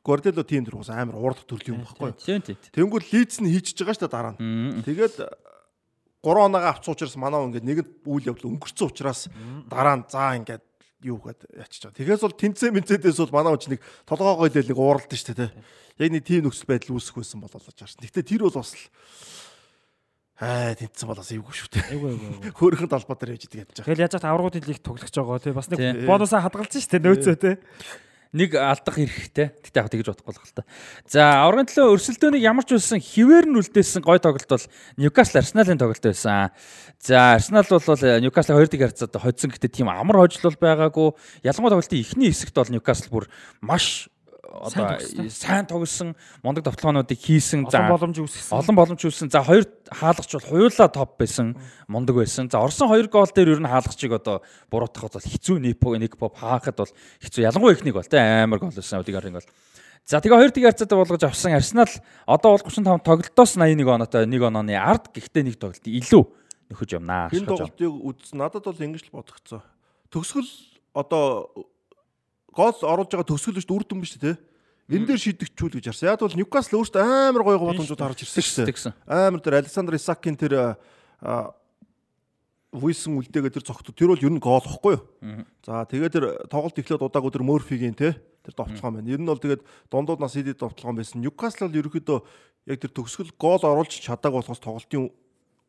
[0.08, 2.16] Гордило тим тэр бас амар уурдах төрлийн юм баггүй.
[2.16, 2.56] Тийм тийм.
[2.72, 4.80] Тэнгүүд лидс нь хийчихэж байгаа шүү дээ дараа нь.
[4.88, 9.28] Тэгээд 3 оноогоо авцсан учраас манаа ингээд нэгэнт үйл явдал өнгөрцөн учраас
[9.68, 10.64] дараа нь заа ингээд
[11.04, 11.98] юу гээд ячиж байгаа.
[12.00, 15.52] Тэгээс бол тэнцээ мэнцээдээс бол манаа ч нэг толгоогоо л нэг ууралд шүү дээ.
[16.02, 18.02] Яг нэг тийм нөхцөл байдал үүсэх байсан болоо л жаарсан.
[18.02, 18.82] Гэтэ тэр бол бас л
[20.42, 21.86] аа тэнцсэн болоос эвгүй шүү дээ.
[21.94, 22.10] айгүй.
[22.14, 22.50] айгүй.
[22.54, 23.86] Хөөрхөн талбай дээр ээж идэг байгаа.
[23.86, 27.36] Тэгэл яаж ч аврагуудын лиг тоглож байгаа тий бас нэг бонусаа хадгалсан шүү дээ нөөцөө
[27.38, 27.54] тий.
[28.32, 29.56] Нэг алдах хэрэгтэй.
[29.64, 30.64] Гэтэ яг тэгж бодохгүй л та.
[31.08, 34.66] За, аврагын төлөө өрсөлдөөнийг ямар ч байсан хിവэр нь үлдээсэн гой тоглолт бол
[35.00, 36.52] Ньюкасл Арсеналын тоглолт байсан.
[37.00, 41.08] За, Арсенал бол Ньюкасл 2-1 харьцаад хоцсон гэтээ тийм амар хожил бол байгаагүй.
[41.46, 43.24] Ялангуяа тоглолтын эхний хэсэгт бол Ньюкасл бүр
[43.64, 44.08] маш
[44.48, 44.96] одоо
[45.28, 47.68] сайн тоглосон мундаг тоглоомнуудыг хийсэн.
[47.68, 48.56] Олон боломж үүсгэсэн.
[48.56, 49.28] олон боломж үүссэн.
[49.28, 51.54] За хоёр хаалгач бол хоёулаа топ байсан,
[51.86, 52.48] мундаг байсан.
[52.48, 54.40] За Орсон хоёр гол дээр ер нь хаалгачийг одоо
[54.72, 57.44] буруутгахад бол хэцүү Непо нэг поп хаахад бол хэцүү.
[57.44, 59.48] Ялангуяа ихнийг бол те амар гол байсан Одигарын гол.
[60.08, 61.92] За тэгээ хоёр тийг харьцаад болгож авсан Арсенал
[62.24, 66.24] одоо бол 35 тоглолтоос 81 оноотой нэг онооны ард гэхдээ нэг тоглолт илүү
[66.72, 67.28] нөхөж юмнаа.
[67.28, 68.40] Энэ тоглолтыг үзсэн.
[68.40, 69.60] Надад бол ингэж л бодогцоо.
[70.08, 70.48] Төгсгөл
[70.96, 71.52] одоо
[72.52, 74.36] гол оруулж байгаа төсөл биш үрдэн биш тий.
[74.88, 76.08] Эн дээр шидэгчүүл гэж харсан.
[76.08, 78.96] Яг бол Ньюкасл өөртөө амар гоё боломжууд харж ирсэн шүү дээ.
[79.04, 80.76] Амар дээр Александр Исакийн тэр
[82.72, 83.92] Вуйсон үлдээгээ тэр цогт.
[83.92, 85.04] Тэр бол ер нь гол واخгүй юу?
[85.64, 88.12] За тэгээд тэр тоглолт эхлээд удаагүй тэр Мөрфигийн тий
[88.44, 89.08] тэр товчхон байна.
[89.08, 91.20] Ер нь бол тэгээд дундууд нас идэд товчхон байсан.
[91.20, 92.18] Ньюкасл бол ерөөхдөө
[92.72, 95.08] яг тэр төгсгөл гол оруулж чадаагүй болохоос тоглолтын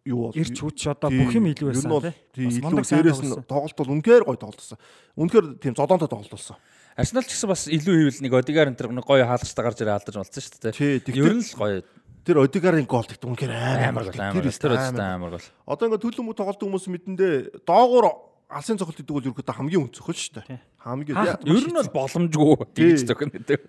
[0.05, 2.13] юу бол Ирч хүч одоо бүх юм илүү байсан тий.
[2.33, 2.45] тий.
[2.47, 4.79] Бас Илүү дээрээс нь тоглолт бол үнэхээр гоё тоглолтсон.
[5.19, 6.55] Үнэхээр тийм зодоонтой тоглолт болсон.
[6.95, 10.15] Арсенал ч гэсэн бас илүү ивэл нэг Одигар энэ нэг гоё хаалгачтай гарч ирээ алдаж
[10.19, 11.15] болсон шүү дээ.
[11.15, 11.83] Ер нь л гоё
[12.27, 13.53] Тэр Одигарын гол тэгт үнэхээр
[13.89, 14.37] амар гол амар.
[14.37, 15.39] Тэр үстэй амар.
[15.39, 15.47] гол.
[15.65, 18.05] Одоо ингээд төлөв мө тоглолт хүмүүс мэдэндээ доогуур
[18.49, 20.59] алсын цогцолт идэг бол ерөөхдөө хамгийн өнцгөл шүү дээ.
[20.83, 21.15] Хамгийн
[21.47, 23.07] Ер нь бол боломжгүй гэж Тий.
[23.07, 23.61] зөвхөн гэдэг.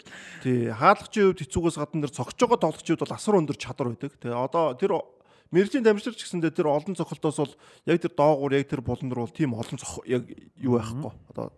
[0.45, 4.13] тий хаалгачийн хувьд хэцүүгээс гадна тэр цогцож байгаа тоглогчид бол асар өндөр чадвар байдаг.
[4.19, 4.93] Тэгээ одоо тэр
[5.51, 7.55] мэрэгжлийн дамжлагч гэсэндээ тэр олон цохолтоос бол
[7.87, 11.11] яг тэр доогуур яг тэр булан дээр бол тийм олон цох яг юу байхгүй.
[11.35, 11.51] Одоо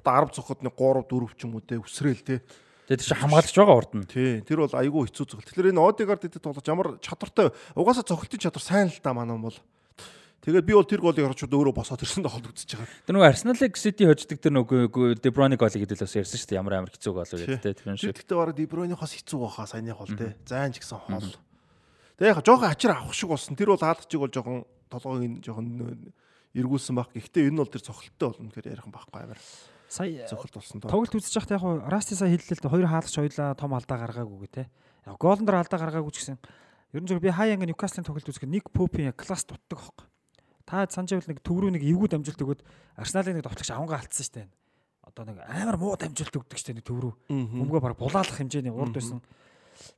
[0.00, 2.40] одоо 10 цохотны 3 4 ч юм уу те өсрөөл те.
[2.88, 4.06] Тэгээд тийш хамгаалагч байгаа урд нь.
[4.08, 5.46] Тий, тэр бол айгүй хэцүү цогт.
[5.46, 9.58] Тэгэхээр энэ Одигард идэт тоглож ямар чадвартай угаасаа цогтын чадвар сайн л да манаа бол.
[10.40, 12.88] Тэгээд би бол тэр голыг харчууд өөрөө босоод ирсэн тоглолт үзэж байгаа.
[13.04, 16.60] Тэр нөгөө Арсеналыг Сити хождог тэр нөгөө Деброни голыг гэдэг л бас ярьсан шүү дээ.
[16.64, 18.16] Ямар амар хэцүү гол үү гэдэг тэр Тэр шиг.
[18.16, 20.32] гэхдээ бараг Дебройны хос хэцүү баха саяны хол те.
[20.48, 21.28] Зайн ч гэсэн хол.
[22.20, 23.56] Тэгээ яг жоохон ачаар авах шиг болсон.
[23.56, 24.58] Тэр бол хаалгачиг бол жоохон
[24.92, 25.66] толгойг нь жоохон
[26.52, 27.08] эргүүлсэн баг.
[27.16, 29.40] Гэхдээ энэ бол тэр цохолттой болно гэхээр ярих юм байхгүй амар.
[29.88, 30.92] Сая Цохолт болсон доо.
[30.92, 34.38] тоглолт үзэж байхдаа яг Расти сая хэллээ л дээ, хоёр хаалгач хоёлаа том алдаа гаргаагүй
[34.46, 34.62] гэ те.
[35.08, 36.38] Яг гоолн дээр алдаа гаргаагүй ч гэсэн
[36.92, 40.06] ер нь зөв би хаяа ингээ Ньюкаслын тоглолт үзэхэд нэг Попин яг класс дутдаг байхгүй.
[40.68, 42.60] Та санаж байвал нэг төврүү нэг эвгүй дамжуулт өгөөд
[43.00, 44.46] Арсеналын нэг товтлогч авангаа алдсан штэ.
[45.02, 47.12] Одоо нэг амар муу дамжуулт өгдөг штэ нэг төврүү.
[47.34, 49.18] Өмгөө баг булаалах хэмжээний урд байсан.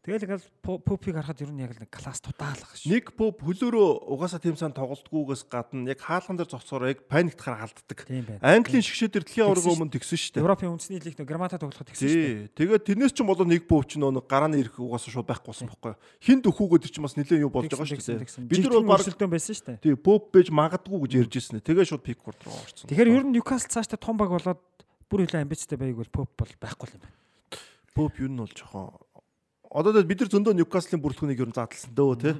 [0.02, 2.86] Тэгэл ингээл Попиг харахад ер нь яг л нэг класс тутаалах ш.
[2.86, 7.98] Нэг поп хөлөөрөө угаасаа тийм сан тоглолтгүйгээс гадна яг хаалган дээр зогсоор яг паниктахаар алддаг.
[8.06, 8.42] Тийм байна.
[8.42, 10.42] Английн шгшээ дээр дэлхийн аварга өмнө тэгсэн шүү дээ.
[10.42, 12.54] Европын үндэсний лиг нэг грамата тоглоход тэгсэн штэ.
[12.54, 12.66] Тий.
[12.66, 15.94] Тэгээд тэрнээс ч болоо нэг бөөв ч нөө гарааны ирэх угаасаа шууд байхгүй болсон байхгүй.
[16.22, 18.50] Хин дөхүүгөө тэр чинь бас нэлээд юу болж байгаа шүү дээ.
[18.50, 19.78] Бид нар бол баг өрсөлдөөн байсан штэ.
[19.82, 21.58] тий поп бэж магадгүй гэж ярьж ирсэн.
[21.62, 22.86] Тэгээ шууд пик корд руу орсон.
[22.86, 24.60] Тэгэхээр ер нь Ньюкасл цаашдаа том баг болоод
[25.10, 27.16] бүр илүү амбицтай байг бол Поп бол байхгүй юм байна.
[27.92, 28.88] поп юу нь бол жоохон
[29.72, 32.34] одоо бид нар зөндөө Ньюкаслын бүрэлдэхүүнийг ер нь задлсан дөө тий.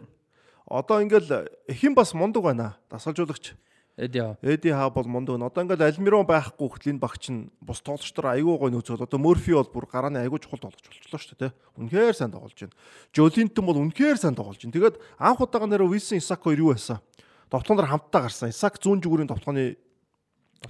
[0.69, 2.77] Одоо ингээл хэн бас мундаг байна.
[2.93, 3.57] Дасгалжуулагч
[3.97, 4.37] Эд яа.
[4.41, 5.37] Эди хаа бол мундаг.
[5.37, 9.05] Одоо ингээл Альмирон байхгүй хөтлийн багч нь бус тоглолчдоор айгүй гой нөөцөл.
[9.05, 11.57] Одоо Морфи бол бүр гарааны айгүй чухал тоглож болчлоо шүү дээ тий.
[11.77, 12.73] Үнэхээр сайн тоглож байна.
[13.13, 14.73] Жолинтон бол үнэхээр сайн тоглож байна.
[14.73, 17.05] Тэгээд анх удаага нэрээ Вилсон Исак хоёр юу байсан?
[17.53, 18.49] Товтлон дээр хамтдаа гарсан.
[18.49, 19.77] Исак зүүн зүгүүрийн товтлооны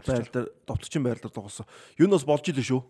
[0.03, 1.67] байр дээр товтлогчийн байр дээр тоглосон.
[2.03, 2.83] Юу нь бас болж илээ шүү.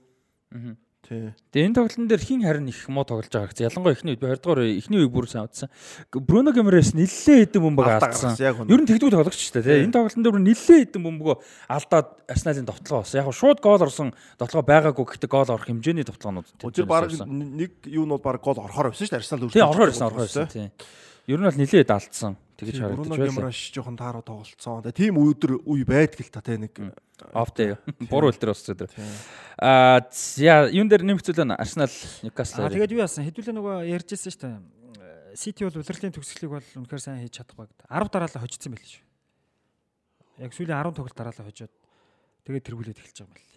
[1.03, 1.35] Тий.
[1.51, 3.67] Тэгээ энэ тоглолтын дээр хин харин их муу тоглож байгаа гэсэн.
[3.67, 5.67] Ялангуяа эхний үед 2 дугаар эхний үеийг бүр сайн удсан.
[6.15, 8.39] Бруно Гэмрээс нэлээд хэдэн бөмбөг алдсан.
[8.39, 9.83] Ер нь тэгдүү тоглогч шүү дээ.
[9.83, 11.37] Энэ тоглолтын дээр нэлээд хэдэн бөмбөгөө
[11.75, 13.19] алдаад Арсеналын довтлогоо болсон.
[13.19, 17.73] Яг нь шууд гол орсон довтлогоо байгаагүй гэхдээ гол орох хэмжээний довтлогоонууд Өдөр баг нэг
[17.91, 19.23] юу нь бол баг гол орохоор байсан шүү дээ.
[19.27, 20.71] Арсенал Тий орохоор ирсэн орохоор ирсэн тий.
[21.27, 22.39] Ер нь бол нэлээд алдсан.
[22.63, 23.35] Тэгэж харагдаж Бруно байлаа.
[23.35, 24.87] Гемраш жоохон тааруу тоглолцсон.
[24.87, 26.79] Тэгээ тийм өдөр үе байдаг л та тий нэг
[27.35, 27.75] Оф дээ.
[28.11, 28.91] Буруу үйл дээр бас өдөр.
[29.59, 31.91] Аа за юун дээр нэмэгцүүлэн Арсенал
[32.23, 32.63] Ньюкасл.
[32.63, 33.27] Аа тэгээд юу яасан?
[33.27, 35.35] Хэдүүлээ нөгөө ярьжсэн шүү дээ.
[35.35, 37.89] Сити бол удирдлын төгсгөлийг бол үнэхээр сайн хийж чадахгүй гэдэг.
[37.91, 39.05] 10 дараалал хожицсан байл шүү.
[40.45, 41.73] Яг сүүлийн 10 тоглолт дараалал хожоод
[42.47, 43.52] тэгээд тэргүүлээд эхэлж байгаа юм байна.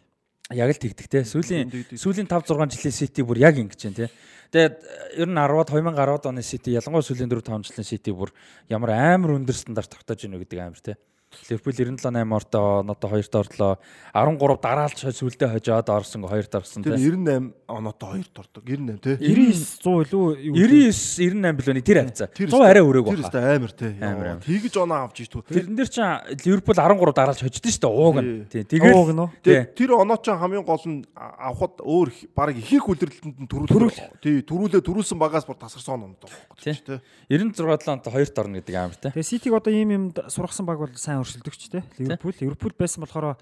[0.53, 1.19] Яг л тэгдэг те.
[1.25, 4.07] Сүүлийн сүүлийн 5 6 жилийн Сити бүр яг ингэж байна те.
[4.53, 4.75] Тэгээд
[5.17, 8.29] ер нь 10-аад 2010-ад оны Сити ялангуяа сүүлийн 4 5 жилийн Сити бүр
[8.69, 11.01] ямар амар өндөр стандарт тогтоож ийнө гэдэг амар те.
[11.49, 13.77] Ливерпул 97 8 орто одоо 2-т орлоо.
[14.15, 17.11] 13 дараалж сүлдээ хожоод орсон 2-т орсон Тэр те.
[17.11, 18.63] 98 оноотой 2 дордог.
[18.63, 19.15] 98 тий.
[19.19, 22.27] 99 100 илүү юу 99 98 билүүний тэр авцаа.
[22.31, 23.27] Тэр 100 арай өрөөг Тэр байна.
[23.27, 23.91] өстой амар тий.
[23.99, 24.43] Амар, Яа, амар.
[24.47, 25.41] Тэгж оноо авч иж түү.
[25.51, 26.07] Тэрэн дээр чинь
[26.47, 27.91] Ливерпул 13 дараалж хождсон шүү дээ.
[27.91, 28.31] Ууг нь.
[28.49, 28.63] Тий.
[28.63, 28.79] Тий.
[28.79, 33.37] Тэгээд Ууг нь тэр оноо ч хамгийн гол нь авахд өөр их- баг ихэнх үлрэлтэнд
[33.43, 33.91] нь төрүүл.
[34.23, 36.31] Тий, төрүүлээ төрүүлсэн багаас бүр тасарсан оноо доо.
[36.63, 36.73] Тий.
[36.79, 37.03] Тий.
[37.29, 39.11] 96 7 онтой 2-т орно гэдэг амар те.
[39.11, 41.83] Тэгээ Ситиг одоо ийм юмд сургасан баг бол сайн өршөлдөгч те.
[42.01, 43.35] Ливерпул Ливерпул байсан болохоор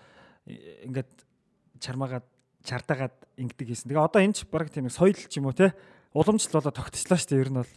[0.45, 1.11] э, ингээд
[1.79, 2.27] чармаагаад
[2.63, 3.89] чартаагаад ингэдэг хийсэн.
[3.91, 5.73] Тэгээ одоо энэ ч баг тийм соёл ч юм уу те.
[6.13, 7.73] Уламжлал болоо тогтчлаа шүү дээ ер нь бол.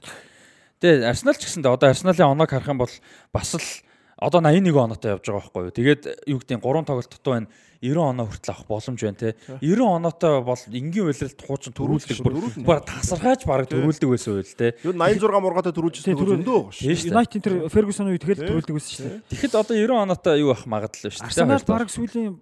[0.82, 2.94] Тэгээ Арсенал ч гэсэндээ одоо Арсеналын оноог харах юм бол
[3.32, 3.68] бас л
[4.16, 5.76] одоо 81 оноотой явж байгаа байхгүй юу.
[5.76, 7.48] Тэгээд юу гэдэг нь 3 тоглолт дутуу байна.
[7.84, 9.36] 90 оноо хүртэл авах боломж байна те.
[9.60, 14.72] 90 оноотой бол энгийн уйлралт хуучин төрүүлдэг бүр тасархаач баг төрүүлдэг байсан үйл те.
[14.80, 16.60] Юу 86 мургаатай төрүүлжсэн зөндөө.
[16.80, 19.20] Юнайтед тэр Фергюсон үед тэгэл төрүүлдэг байсан шүү дээ.
[19.36, 21.28] Тэгэхэд одоо 90 оноотой юу авах магадлал шүү дээ.
[21.28, 22.40] Арсенал баг сүүлийн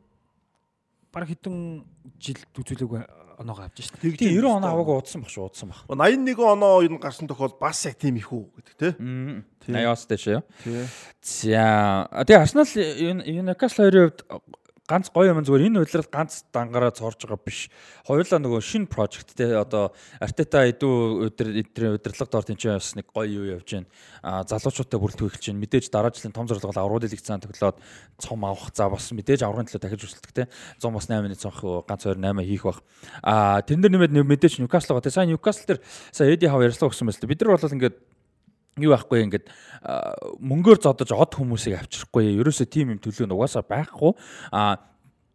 [1.11, 1.59] баг хэдэн
[2.23, 2.91] жил үзүүлэг
[3.39, 4.17] авч шүү дээ.
[4.19, 5.83] Тийм 90 оноо аваагүй удсан баг шүү удсан баг.
[5.91, 8.99] 81 оноо энэ гарсан тохиол бас яг тийм их үү гэдэг.
[8.99, 9.45] Тийм.
[9.67, 10.43] 80-аас дэш юу.
[10.63, 10.87] Тий.
[11.21, 14.21] За тэгээ Арсенал Ньюкасл хоёрын хувьд
[14.85, 17.73] ганц гоё юм зүгээр энэ үйлрэл ганц дангаараа цорж байгаа биш.
[18.05, 21.49] Хоёулаа нөгөө шинэ project те одоо Артета эдүү өдөр
[21.97, 23.89] удирдлага доор тэнцээ бас нэг гоё юу явж байна.
[24.21, 25.63] А залуучуудтай бүрэлдэхүүн эхэлж байна.
[25.65, 27.81] Мэдээж дараа жилийн том зорилго аврал лиг цаан төглөөд
[28.21, 28.69] цом авах.
[28.77, 30.49] За бас мэдээж аврагын төлөө дахиж өрсөлдөх те.
[30.77, 32.85] 100 бас 8-ны цонх ганц 28 хийх бах.
[33.25, 35.17] А тэрэн дээр нэмээд мэдээж Ньюкасл байгаа те.
[35.17, 35.81] Сайн Ньюкасл дээр
[36.13, 37.97] сая Эди Хав ярьслаа өгсөн байсан л бид нар бол ингээд
[38.81, 39.47] юу байхгүй ингээд
[40.43, 44.13] мөнгөөр зодож од хүмүүсийг авчрахгүй ерөөсөө тийм юм төлөө нь угаасаа байхгүй
[44.51, 44.95] а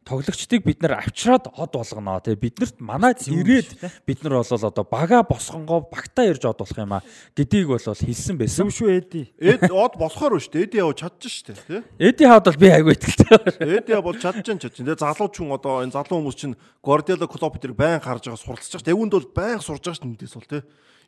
[0.10, 3.78] тоглогчдыг бид нар авчраад од болгоно тий биднэрт манайд ирээд
[4.10, 7.02] бид нар бол одоо бага босгонгоо багтаа ирж од болох юм а
[7.38, 9.24] гэдгийг бол хэлсэн байсан Зөв шүү Эди.
[9.38, 10.66] Эд од болохоор шүү дээ.
[10.66, 11.82] Эд яв чадчих шүү дээ тий.
[12.10, 14.74] Эди хаад бол би айгүй итгэлтэй Эд яв бол чадчих.
[14.74, 18.42] Тэгээ залуу ч хүн одоо энэ залуу хүмүүс чинь Guardiola Klopp дээр байн харж байгаа
[18.42, 18.90] суралцж байгаа.
[18.90, 20.62] Тэгвүнд бол байн сурж байгаа шүү дээ эндээс бол тий.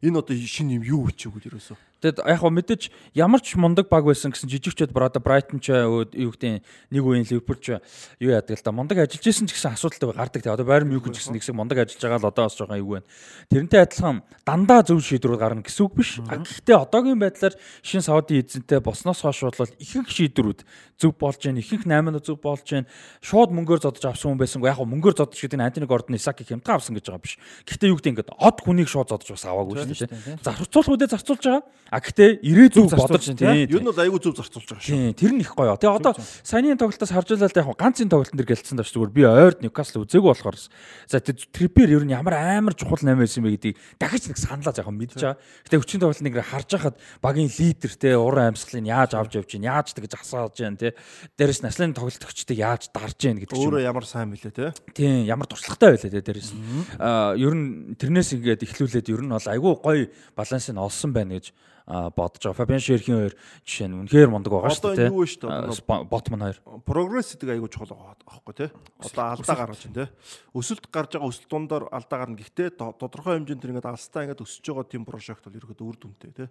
[0.05, 1.90] Энэ одоо шинэ юм юу вэ ч үгүй ерөөсөө.
[2.01, 2.81] Тэгэд яг хөө мэдээж
[3.13, 7.61] ямар ч мундаг баг байсан гэсэн жижигчүүд брада Брайтон ч юу гэдэг нэг үеийн Ливерпул
[7.61, 7.77] ч
[8.17, 11.13] юу яадаг л да мундаг ажиллаж исэн ч гэсэн асуудалтай гардаг те одоо Байер Мюнхен
[11.13, 13.07] ч гэсэн нэгсэг мундаг ажиллаж байгаа л одоо бас жоохон юу байна.
[13.53, 16.17] Тэрнтэй адилхан дандаа зөв шийдвэрүүд гарна гэсэн үг биш.
[16.25, 17.53] Гэхдээ одоогийн байдлаар
[17.85, 20.65] шин Сауди эзэнтэй босноос хойш бол ихэнх шийдвэрүүд
[21.01, 21.61] зөв болж байна.
[21.61, 22.89] Ихэнх 8 зөв болж байна.
[23.21, 24.61] Шууд мөнгөөр зодож авсан хүн байсан.
[24.61, 27.37] Яг хөө мөнгөөр зодож гэдэг нь Антони Гордон Исаки хямдхан авсан гэж байгаа биш.
[27.65, 30.41] Гэхдээ юу гэдэг ингээд од хүнийг шууд зодож бас аваагүй шүү дээ.
[30.45, 31.61] Зарцуулах үедээ зарцуулж байгаа.
[31.91, 33.67] А гэхдээ ирээ Зөв бодож тийм.
[33.67, 34.95] Ер нь бол айгүй зөв зарцуулж байгаа шүү.
[34.95, 35.75] Тийм, тэр нь их гоё.
[35.75, 39.59] Тэгээ одоо саяны тоглолтоос харж байлаа яг ганцын тоглолтын дээр гэлцсэн даш зүгээр би ойрд
[39.59, 43.75] Ньюкасл үзээгүй болохоор за тэр трипер ер нь ямар амар чухал 8 байсан бэ гэдгийг
[43.99, 45.35] дахиж нэг саналаа жоохон мэдж байгаа.
[45.67, 49.67] Гэтэ хүчин тоглолтын нэг харж хахад багийн лидер те уран амьсгалыг яаж авч явж гин
[49.67, 50.95] яаж тэгж асааж гин те
[51.35, 54.71] дээрэс наслын тоглолтогчдыг яаж дарж гин гэдэг чинь Өөрөө ямар сайн мөлий тий.
[54.95, 56.55] Тийм ямар туршлагатай байлаа те дээрээс.
[57.03, 60.07] Аа ер нь тэрнээс ингээд эхлүүлээд ер нь бол айгүй гоё
[60.39, 61.51] балансыг олсон байна гэж
[61.87, 62.59] бодож байгаа.
[62.61, 63.33] Фабиан Шерхийн хоёр
[63.65, 65.07] жишээ нь үнэхээр мундаг байгаа шүү Одоо дээ.
[65.07, 66.03] энэ юу вэ шүү дээ, одоо.
[66.05, 66.57] Ботман хоёр.
[66.85, 68.69] прогресс гэдэг айгүй чухал байгаа аахгүй тий.
[69.01, 70.09] Одоо алдаа гаргаж байна тий.
[70.55, 72.37] Өсөлт гарч байгаа өсөлт дундаар алдаа гарна.
[72.37, 75.97] Гэхдээ то- тодорхой хэмжээнд тэр ингээд алстаа ингээд өсөж байгаа тийм прожект бол ерөөдөө үр
[75.99, 76.47] дүнтэй тий.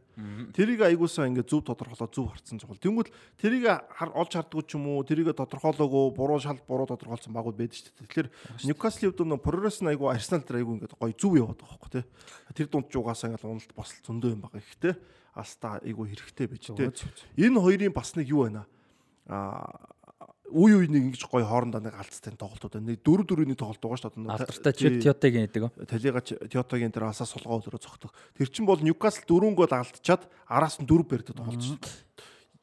[0.57, 2.77] Тэрийг айгуусаа ингээд зөв тодорхойлоо зөв харцсан чухал.
[2.81, 7.77] Тэнгүүл тэрийг олж хардггүй ч юм уу, тэрийг тодорхойлоогүй, буруу шал буруу тодорхойлсон багууд байдаг
[7.79, 8.01] шүү дээ.
[8.07, 8.29] Тэгэхээр
[8.67, 11.91] Ньюкасл хувьд нөө прогресс нь айгүй Арсенал дээр айгүй ингээд гоё зөв яваад байгаа байхгүй
[11.91, 12.05] тий.
[12.57, 14.61] Тэр дунд ч угаасаа ингээд уналт босол зөндөө юм байгаа.
[14.61, 14.95] Гэхдээ
[15.41, 16.93] алстаа айгүй хэрэгтэй байж тий.
[17.41, 18.67] Энэ хоёрын бас нэг юу байна
[19.27, 19.91] аа
[20.51, 22.91] үе үе нэг ингэж гоё хоорондоо нэг алдцтай тоглолтууд байна.
[22.91, 24.35] Нэг дөрөв дөрөвний тоглолт байгаа шүү дээ.
[24.35, 25.63] Алдартай чиг Тиотагийн гэдэг.
[25.87, 28.11] Талигач Тиотагийн тэр асаа сулгаа өдрөө цогтох.
[28.35, 31.95] Тэр чин бол Ньюкасл дөрөв гол алдчихад араас нь дөрөв бэрдэ тоглож шүү дээ.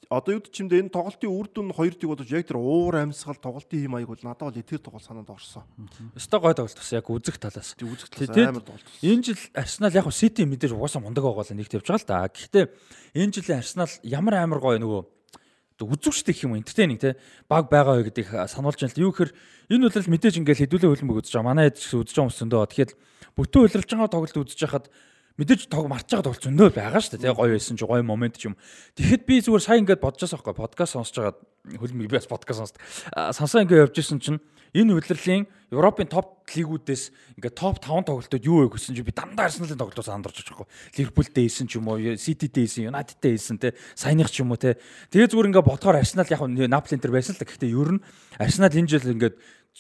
[0.08, 3.92] Одоо юу чимдээ энэ тоглолтын үр дүн хоёр тийг бодож яг тэр уур амьсгал тоглолтын
[3.92, 5.68] юм аяг бол надад бол тэр тоглолт санаанд орсон.
[6.16, 7.76] Өстой гой тоглолт бас яг үзэх талаас.
[7.76, 8.88] Үзэх талаас амар тоглолт.
[9.04, 12.24] Энэ жил Арсенал яг Сити мэдээж угаасаа мундаг байгаа л нэг тавьж байгаа л да.
[12.32, 12.66] Гэхдээ
[13.20, 15.02] энэ жилийн Арсенал ямар амар гоё нөгөө
[15.76, 17.20] одоо үзүүштэй гэх юм уу энтертейнинг те
[17.52, 19.32] баг байгаа вэ гэдгийг сануулж байна л юу гэхээр
[19.76, 22.66] энэ үйлрэл мэдээж ингээл хэдүүлээ хөлбөмбөг үзэж байгаа манай гэсэн үзэж байгаа хүмүүс зөндөө.
[22.72, 22.92] Тэгэхээр
[23.38, 24.86] бүтэн үйлрэлж байгаа тоглолт үзэж хахад
[25.38, 27.38] мэдээж тог марч байгаа тул зөндөө байгаа шүү дээ.
[27.38, 28.58] Гоё байсан ч гоё момент ч юм.
[28.98, 31.36] Тэгэхэд би зүгээр сайн ингээд бодож байгаа байхгүй подкаст сонсож байгаа
[31.78, 32.82] хөлмиг би бас подкаст сонсдог.
[33.38, 34.42] Сонсоо ингээд явж исэн чинь
[34.74, 39.52] энэ удирлын Европын топ лигүүдээс ингээд топ 5 тоглолтод юу вэ гэсэн чи би дандаа
[39.52, 40.96] Арсеналын тоглолтоос андарч байгаа байхгүй.
[40.96, 44.80] Ливерпултэй хийсэн ч юм уу, Сититэй хийсэн, Юнайтедтэй хийсэн те, саяных ч юм уу те.
[45.12, 47.52] Тэгээ зүгээр ингээд бодохоор Арсенал яг Наполи энэ байсан л да.
[47.52, 48.04] Гэхдээ ер нь
[48.40, 49.36] Арсенал энэ жил ингээд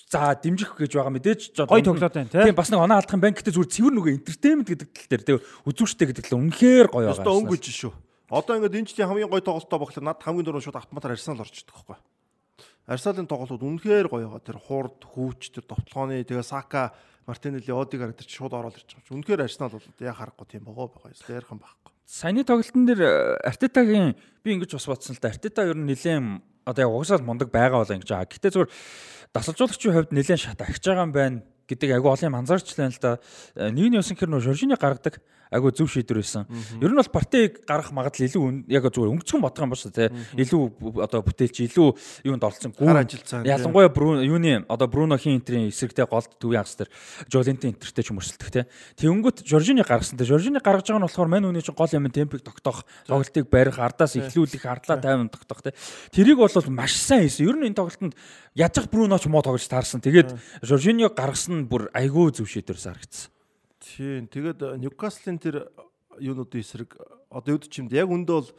[0.06, 3.36] за дэмжих гэж байгаа мэдээж гой тоглоод байна тийм бас нэг оноо алдах юм байна
[3.36, 7.18] гэхдээ зүгээр цэвэр нөгөө entertainment гэдэг тал дээр тийм үзүүштэй гэдэг тал үнэхээр гоё байгаа.
[7.18, 7.94] Өстө өнгөж шүү.
[8.30, 11.72] Одоо ингээд энэ жилийн хамгийн гоё тоглолтоо боглоо над хамгийн дөрөв шууд автоматар Арсенал орчдөг
[11.72, 11.98] байхгүй.
[12.88, 14.48] Арсеналын тоглолтууд үнэхээр гоё байгаа.
[14.48, 16.96] Тэр хурд, хүүч, тэр товтлооны тэгээ Сака,
[17.28, 19.16] Мартинелли, Одигар тэр шууд ороод ирж байгаа.
[19.16, 21.12] Үнэхээр Арсенал бол яа харахгүй тийм байгаа байгаа.
[21.36, 21.92] Ярхан байхгүй.
[22.08, 23.04] Саяны тоглолтын дээр
[23.44, 25.32] Артетагийн би ингэж бас бодсон л да.
[25.36, 28.28] Артета ер нь нэлээд одоо яг угсаал мундаг байгаа бол ингэж байгаа.
[28.28, 28.72] Гэтэ зүгээр
[29.32, 31.38] дасалжуулагчийн хувьд нэлээд шат агч байгаа юм байна
[31.72, 33.12] гэдэг айгу олон юм анзаарчлаа л да.
[33.56, 36.48] Нэг нь юусан хэр нөө Жоржины гаргадаг айгу зөв шийдвэр байсан.
[36.82, 40.12] Ер нь бол партийг гаргах магадлал илүү яг зүгээр өнгөцгөн бодох юм ба шүү те.
[40.36, 40.62] Илүү
[41.04, 41.88] одоо бүтээлч илүү
[42.28, 43.48] юунд оролцсон гүн ажилцсан.
[43.48, 46.90] Ялангуяа Бруно юуны одоо Брунохийн энтрийн эсрэгтэй голд төвийн хагас төр
[47.32, 48.68] Жолентийн энтертэй ч мөрсөлдөх те.
[49.00, 50.28] Тэнгүүт Жоржины гаргасан те.
[50.28, 54.16] Жоржины гаргаж байгаа нь болохоор мань үний чинь гол юм темпийг тогтоох, тоглолтыг барих, ардаас
[54.20, 55.72] эхлүүлэх, ардлаа тайван тогтоох те.
[56.12, 57.48] Тэрийг бол маш сайн хийсэн.
[57.48, 58.16] Ер нь энэ тоглолтод
[58.56, 60.02] яжих Бруно ч муу тоглож таарсан.
[60.02, 63.37] Тэгээд Жоржиньо гаргасан нь бүр айгүй зөв шийдвэрс харагдсан.
[63.96, 64.28] Тийм.
[64.28, 65.72] Тэгээд Ньюкаслын тэр
[66.20, 66.98] юунуудын эсрэг
[67.32, 68.50] одоо юуд чимд яг үндэ бол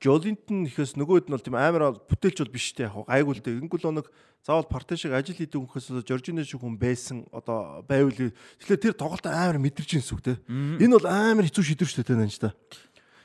[0.00, 3.60] Жолинтон ихээс нөгөөд нь бол тийм амар бүтээлч бол биш те яг гайгүй л дээ.
[3.60, 4.08] Ингэл нэг
[4.40, 9.28] заавал парти шиг ажил хийдэг хүнхээс Жоржино шиг хүн байсан одоо байвал тэгэхээр тэр тоглолт
[9.28, 10.40] амар мэдэрч инсүг те.
[10.48, 12.56] Энэ бол амар хэцүү шийдвэр шүү дээ нань та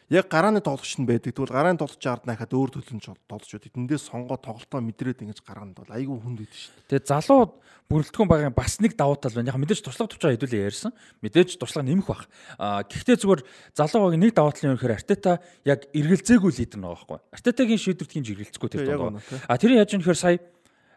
[0.10, 1.34] яг гарааны тоглогч нь байдаг.
[1.34, 3.74] Тэгвэл гарааны тоглогч ард найхад өөр төлөнд тоглож байдаг.
[3.74, 7.02] Тэндээс сонгоо тоглолтоо мэдрээд ингэж гарганд бол айгүй хүнд байдаг шүү дээ.
[7.02, 7.41] Тэгээ залуу
[7.89, 9.54] бүрэлдэхүүн багын бас нэг давуу тал байна.
[9.54, 10.94] Яг мэдээж туршлага төвчөө хэдүүлээ ярьсан.
[11.22, 12.26] Мэдээж туршлага нэмэх бах.
[12.58, 13.41] А гэхдээ зүгээр
[13.78, 17.20] залуу багийн нэг давуу тал нь юу гэхээр Артета яг эргэлзээгүй лидер нэг байхгүй.
[17.30, 19.22] Артетагийн шийдвэрт хинж эргэлцэхгүй тэр доо.
[19.22, 20.41] А тэр яаж юм гэхээр сая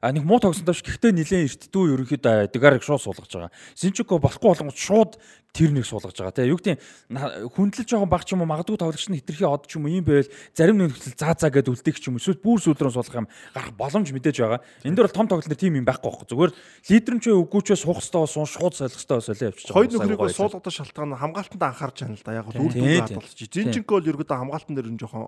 [0.00, 3.52] А нэг муу тогсон давш гэхдээ нилээн эртдүү ерөнхийдөө Дегарыг шууд суулгаж байгаа.
[3.74, 5.18] Синчуко болохгүй болгонд шууд
[5.50, 6.36] тэр нэг суулгаж байгаа.
[6.38, 9.74] Тэгээ юу гэдэг хүндлэл жоохон баг ч юм уу магадгүй тоглогч нь хитрхи од ч
[9.74, 12.94] юм уу юм байвал зарим нөхцөл заа заа гэд үлдээх ч юм эсвэл бүр сүлдрөө
[12.94, 14.62] суулгах юм гарах боломж мэдээж байгаа.
[14.86, 16.30] Энэ дөр бол том тоглолт дээр тийм юм байхгүй байхгүй.
[16.30, 16.52] Зүгээр
[16.94, 19.72] лидер нь ч үгүй ч суух хэрэгтэй болсон шууд солих хэрэгтэй солио явчих.
[19.74, 22.38] Хоёр нөхрийг бол суулгадах шалтгаан хамгаалтанд анхаарч байна л да.
[22.38, 23.38] Яг бол үр дүнгээ хадгалж.
[23.50, 25.26] Зинченко бол ерөөдөө хамгаалтан дээр нь жоохон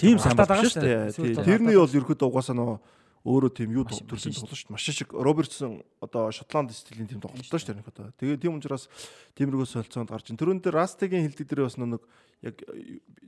[0.00, 1.44] тийм санаа байгаа шүү дээ.
[1.44, 2.78] Тэрний бол ерөөдөө угаасаа нөгөө
[3.26, 7.86] өөрөө тийм юу төрлийн тоглолт маш шиг Робертсон одоо Шотланд стилийн тийм тоглолтоо шүү дээ
[7.86, 8.12] одоо.
[8.18, 8.86] Тэгээ тийм учраас
[9.34, 10.38] тиймэрхүү солилцоонд гарч ин.
[10.38, 12.02] Төрөн дээр Растигийн хилдэг дээр бас нэг
[12.42, 12.56] яг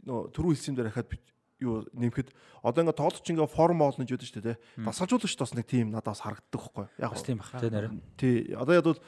[0.07, 1.18] нөө түрүү хэлсэн дээр хахад
[1.61, 2.33] юу нэмэхэд
[2.64, 4.57] одоо ингээ тоглолч ингээ форм оолно гэж яддаг шүү дээ.
[4.81, 6.87] Дасгалжуулагч бас нэг тийм надаас харагддаг байхгүй.
[6.96, 7.61] Яг бас тийм баха.
[7.61, 7.87] Тэ нэр.
[8.16, 8.55] Тий.
[8.57, 8.98] Одоо ядвал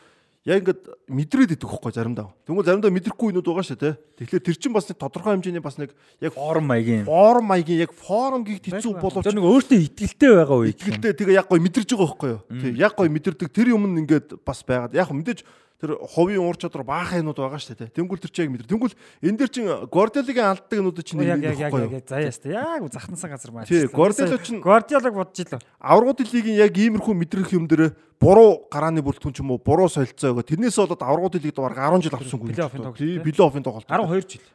[0.43, 2.35] яг ингээд мэдрээд идэх хөхгүй заримдаа.
[2.43, 3.95] Тэгвэл заримдаа мэдрэхгүй юмуд байгаа шүү дээ.
[4.19, 7.95] Тэгэхээр тэр чинь бас нэг тодорхой хэмжээний бас нэг яг форм маягийн форм маягийн яг
[7.95, 10.75] форм гихт хэцүү боловч тэр нэг өөртөө итгэлтэй байгаа үе.
[10.75, 12.43] Итгэлтэй тэгээ яг гой мэдэрж байгаа хөхгүй юу.
[12.59, 15.47] Тэг яг гой мэдэрдэг тэр юм нь ингээд бас байгаад яг мэдээж
[15.83, 17.91] тэр ховын уур чадвар баахан юмуд байгаа шүү дээ.
[17.91, 18.71] Тэнгүүл тэр чинь яг мэдэр.
[18.71, 18.95] Тэнгүүл
[19.27, 22.55] энэ дэр чинь Горделигийн алддаг юмуд чинь яг яг яг яг заяа шүү дээ.
[22.55, 23.67] Яг захтансан газар маань.
[23.67, 25.59] Тий, Гордело чинь Горделог бодож илээ.
[25.83, 30.39] Аврагууд лигийн яг иймэрхүү мэдрэх юм дээр буруу гарааны бүрэлдэхүүн ч юм уу буруу солилцоо
[30.39, 30.55] өгөө.
[30.55, 32.55] Тэрнээс болоод аврагууд лиг дугаар 10 жил авсангүй.
[32.95, 33.91] Тий, плей-оффын тоглолт.
[33.91, 34.47] 12 жил.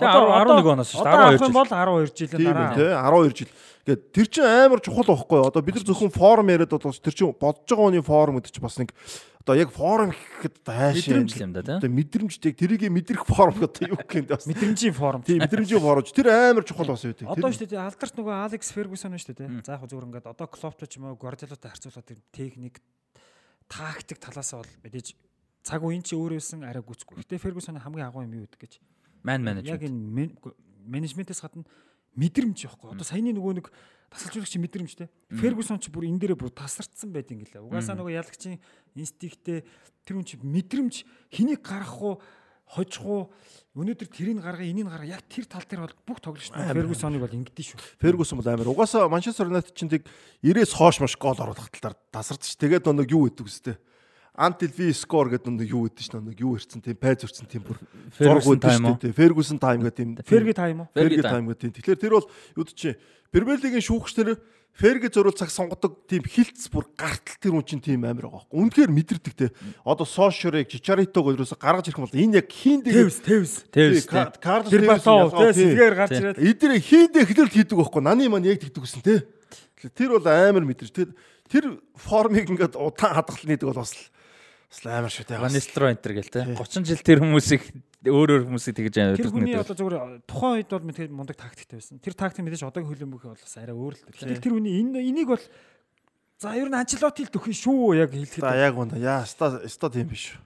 [0.00, 1.14] Тэгээ 11 оноос шүү дээ.
[1.14, 1.52] 12 жил.
[1.52, 2.74] бол 12 жилийн дараа.
[2.74, 3.50] Тий, 12 жил.
[3.84, 5.40] Гэт тэр чинь амар чухал байхгүй.
[5.44, 8.64] Одоо бид нар зөвхөн форум яриад бол тэр чинь бодож байгаа хүний форум гэдэг чинь
[8.64, 8.92] бас нэг
[9.40, 11.76] одоо яг форум гэхэд хайшаа мэдрэмж юм да тий.
[11.80, 14.44] Одоо мэдрэмжтэй тэрийг мэдрэх форум одоо юу гэх юм бэ бас.
[14.44, 15.22] Мэдрэмжийн форум.
[15.24, 16.04] Тийм мэдрэмжийн форум.
[16.04, 17.24] Тэр амар чухал бас байдаг.
[17.24, 19.64] Одоо шүү дээ алдарт нөгөө Алекс Фергюсон шүү дээ.
[19.64, 22.84] За яг зүгээр ингээд одоо Клоптой ч юм уу Гвардиолатай харьцуулаад тэр техник
[23.64, 25.16] тактик талаас бол мэдээж
[25.64, 27.20] цаг үеийн чи өөрөөсөн арай гүцгүй.
[27.24, 28.72] Гэтэ Фергюсоны хамгийн агуу юм юу гэдэг гэж.
[29.22, 29.68] Ман менежмент.
[29.68, 30.32] Яг энэ
[30.86, 31.64] менежментээс гадна
[32.16, 32.94] мэдрэмж явахгүй.
[32.94, 33.70] Одоо саяны нөгөө нэг
[34.10, 35.08] тасалжуулагч мэдрэмжтэй.
[35.30, 37.62] Фергюсон ч бүр энэ дээрээ бүр тасарцсан байт гэлээ.
[37.62, 38.58] Угаасаа нөгөө ялагчийн
[38.98, 39.62] инстинкттэй
[40.02, 42.14] тэр хүн чи мэдрэмж хэнийг гаргах уу
[42.70, 43.30] хожих уу
[43.74, 47.34] өнөөдөр тэрийг гаргаа энийг гаргаа яг тэр тал дээр бол бүх тоглогч нар Фергюсоныг бол
[47.34, 47.78] ингэдэж шүү.
[47.98, 48.70] Фергюсон бол амар.
[48.70, 50.06] Угаасаа Манчестер Юнайтед чинь тийг
[50.42, 52.46] 90-ээс хоош маш гол оруулах талаар тасарч.
[52.54, 53.74] Тэгээд нэг юу гэдэг үстэй.
[54.38, 57.66] Until V score гэдэг нэг юу гэдэг чинь нэг юу ирсэн тийм пайз ирсэн тийм
[57.66, 57.82] бүр
[58.14, 59.16] зураг үүдэж шүү дээ.
[59.18, 60.10] Ferguson time гэдэг тийм.
[60.22, 60.88] Fergie time уу?
[60.94, 61.72] Fergie time гэдэг тийм.
[61.74, 62.94] Тэгэхээр тэр бол юу ч
[63.34, 64.38] Premier League-ийн шүүгчнэр
[64.70, 68.54] Fergie зөрүүл цаг сонгодог тийм хилцс бүр гартал тэр хүн чинь тийм амир байгаа байхгүй.
[68.54, 69.50] Үнэхээр мэдэрдэг те.
[69.82, 73.54] Одоо Сошорыг Чичаритог ерөөсө гаргаж ирэх юм бол энэ яг хиндэ Тэвс тэвс.
[73.74, 74.06] Тэвс.
[74.08, 78.00] Карлос Тэвс те сэлгээр гарч ирээд эдгээр хиндэ эхлэл хийдэг байхгүй.
[78.00, 79.26] Наны маань яг тэгдэг гэсэн те.
[79.90, 80.94] Тэр бол амар мэдэрч.
[80.94, 81.12] Тэр
[81.50, 84.19] тэр формыг ингээд удаан хадгална гэдэг бол бас Бас
[84.70, 85.42] амар шүү дээ.
[85.42, 86.46] Ванистро энтер гэл те.
[86.54, 87.62] 30 жил тэр хүмүүсийг
[88.06, 91.82] өөр өөр хүмүүсийг тэгж Тэр удирдах хүний одоо зүгээр тухайн үед бол мэдээж мундаг тактиктэй
[91.82, 91.98] байсан.
[91.98, 94.38] Тэр тактик мэдээж одоогийн хөлбөмбөг бол бас арай өөр л дээ.
[94.38, 95.42] Тэр хүний энэ энийг бол
[96.38, 98.46] за ер нь Анчелоти л төхөн шүү яг хэлэхэд.
[98.46, 98.96] За яг үнэ.
[99.02, 100.38] Яа, ста ста тийм биш.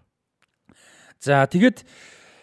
[1.21, 1.85] За тэгээд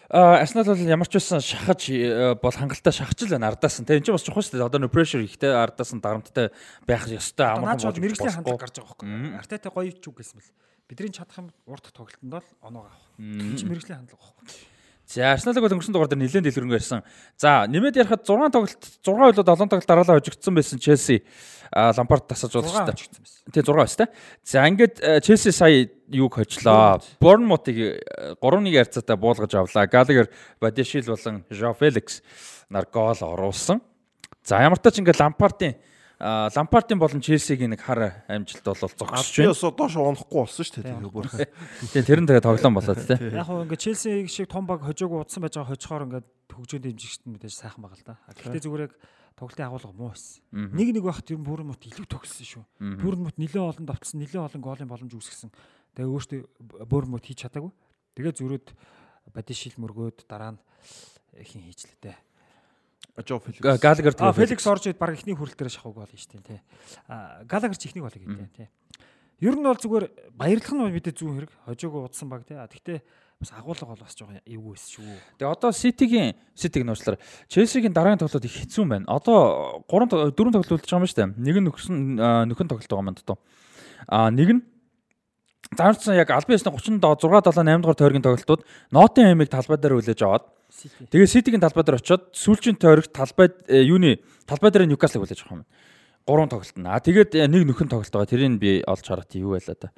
[0.08, 3.84] а, Арсенал бол ямар ч байсан шахаж э, бол хангалттай шахаж л байна ардаас нь.
[3.84, 4.68] Тэгээ энэ ч бас чухал шүү дээ.
[4.70, 6.54] Одоо нөө pressure ихтэй ардаас нь дарамттай
[6.86, 9.08] байх ёстой Одоо наач бол амархан мэрэгжлийн хандлага гарч байгаа байхгүй.
[9.40, 10.52] Артета гоё ч үг гэсэн бэл.
[10.88, 13.00] Бидний чадах юм урт тоглолтод бол оноог авах.
[13.18, 14.70] Чинь мэрэгжлийн хандлага байхгүй.
[15.12, 17.02] За Арсеналыг бол өнгөрсөн дугаар дээр нэлээд дэлгэрэнгүй ярьсан.
[17.36, 21.20] За нэмээд ярихад 6 тоглолт 6 үйлүүд 7 тоглолт дараалал хожигдсон байсан Челси
[21.68, 22.96] Лампард тасаж 6 уулзсан.
[23.52, 24.08] Тий 6 байс та.
[24.40, 27.02] За ингээд э, Челси сая юуг хожлоо.
[27.20, 28.00] Борнмутыг
[28.40, 29.84] 3-1 ярцаатай буулгаж авлаа.
[29.84, 32.22] Галагер Бадишил болон Жо Феликс
[32.70, 33.82] нар гол оруулсан.
[34.44, 35.76] За ямар ч тач ингээд Лампардын
[36.22, 39.18] а, Лампардын болон Челсигийн нэг хар амжилт бол зогсож байна.
[39.18, 40.94] Альбиосо доош унахгүй болсон шүү дээ.
[40.94, 41.26] Тэгээ бүр.
[41.90, 43.18] Тэгээ тэр нь тэгээ тоглоом болоод тий.
[43.34, 47.22] Яг хөө ингээд Челси шиг том баг хожоог удсан байж байгаа хожихоор ингээд хөгжөөд дэмжигчт
[47.26, 48.14] нь мэдээж сайхан байгаа л да.
[48.38, 48.94] Гэхдээ зүгээр яг
[49.34, 50.46] тоглолтын агуулга муу байсан.
[50.52, 52.64] Нэг нэг байхад ер нь Бүрнмут илүү төгссөн шүү.
[53.02, 55.50] Бүрнмут нэлээд олон давтсан, нэлээд олон голын боломж үүсгэсэн.
[55.96, 57.72] Тэгээ өөртөө Бүрнмут хийж чадаагүй.
[58.14, 58.66] Тэгээ зүрөөд
[59.32, 60.60] Бадишил мөргөөд дараа нь
[61.40, 62.18] хин хийжлээ дээ.
[63.26, 63.60] Жо Феликс.
[63.60, 66.60] Галагер тэгээ Феликс орж ид баг ихний хүрэл дээр шахав гол шүү дээ тий.
[67.08, 68.68] А Галагер ч ихнийг болоо гэдэг тий.
[69.42, 71.52] Ер нь бол зүгээр баярлах нь мэдээ зүүн хэрэг.
[71.66, 72.56] Хожоогоо удсан баг тий.
[72.56, 73.02] А тэгтээ
[73.42, 75.16] бас агуулга бол бас жоохон эвгүй байсан шүү.
[75.36, 77.18] Тэгээ одоо Ситигийн Ситиг нууцлаар
[77.50, 79.10] Челсигийн дараагийн тоглолт их хэцүү байна.
[79.10, 81.34] Одоо 3 4 тоглолт үлдэж байгаа юм шүү дээ.
[81.42, 81.96] Нэг нь нөхсөн
[82.48, 83.38] нөхөн тоглолт байгаа маань доо.
[84.06, 84.62] А нэг нь
[85.72, 88.62] Зааварчсан яг албан ёсны 30 доо 6 7 8 дугаар тойргийн тоглолтууд
[88.92, 90.44] Нотын хэмиг талбай дээр үлээж аваад.
[91.12, 95.62] Тэгээ Ситигийн талбай дээр очиод сүүлчийн тойрогт талбай э, юуны талбай дээр Ньюкаслыг үлээж авах
[95.62, 95.66] юм.
[96.24, 96.86] Гурван тоглолт нь.
[96.86, 98.30] А тэгээд э, нэг нөхөн тоглолт байгаа.
[98.30, 99.90] Тэрийг би олж хараад юу байлаа да.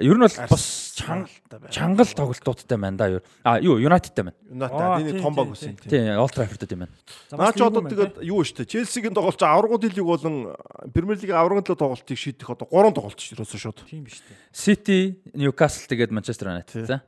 [0.00, 0.64] Ер нь бол бас
[0.96, 1.28] чанга
[1.68, 3.20] чангал тоглолтуудтай байна да.
[3.44, 4.36] А юу Юнайтедтэй байна.
[4.48, 5.90] Юнайтед энэ том баг үсэн тийм.
[5.92, 6.94] Тий, Олд Траффордд юм байна.
[7.28, 8.72] За, Наа бас ч одоо тийм тэгээд юу дээ.
[8.72, 10.56] Челсигийн тоглолч аврагууд лиг болон
[10.96, 13.84] Премьер лигийн аврагын төлөө тоглолтыг шийдэх одоо 3 тоглолт шүү ерөөсөө шууд.
[13.84, 14.32] Тийм биш үү.
[14.56, 17.04] City, Newcastle тэгээд Manchester United за.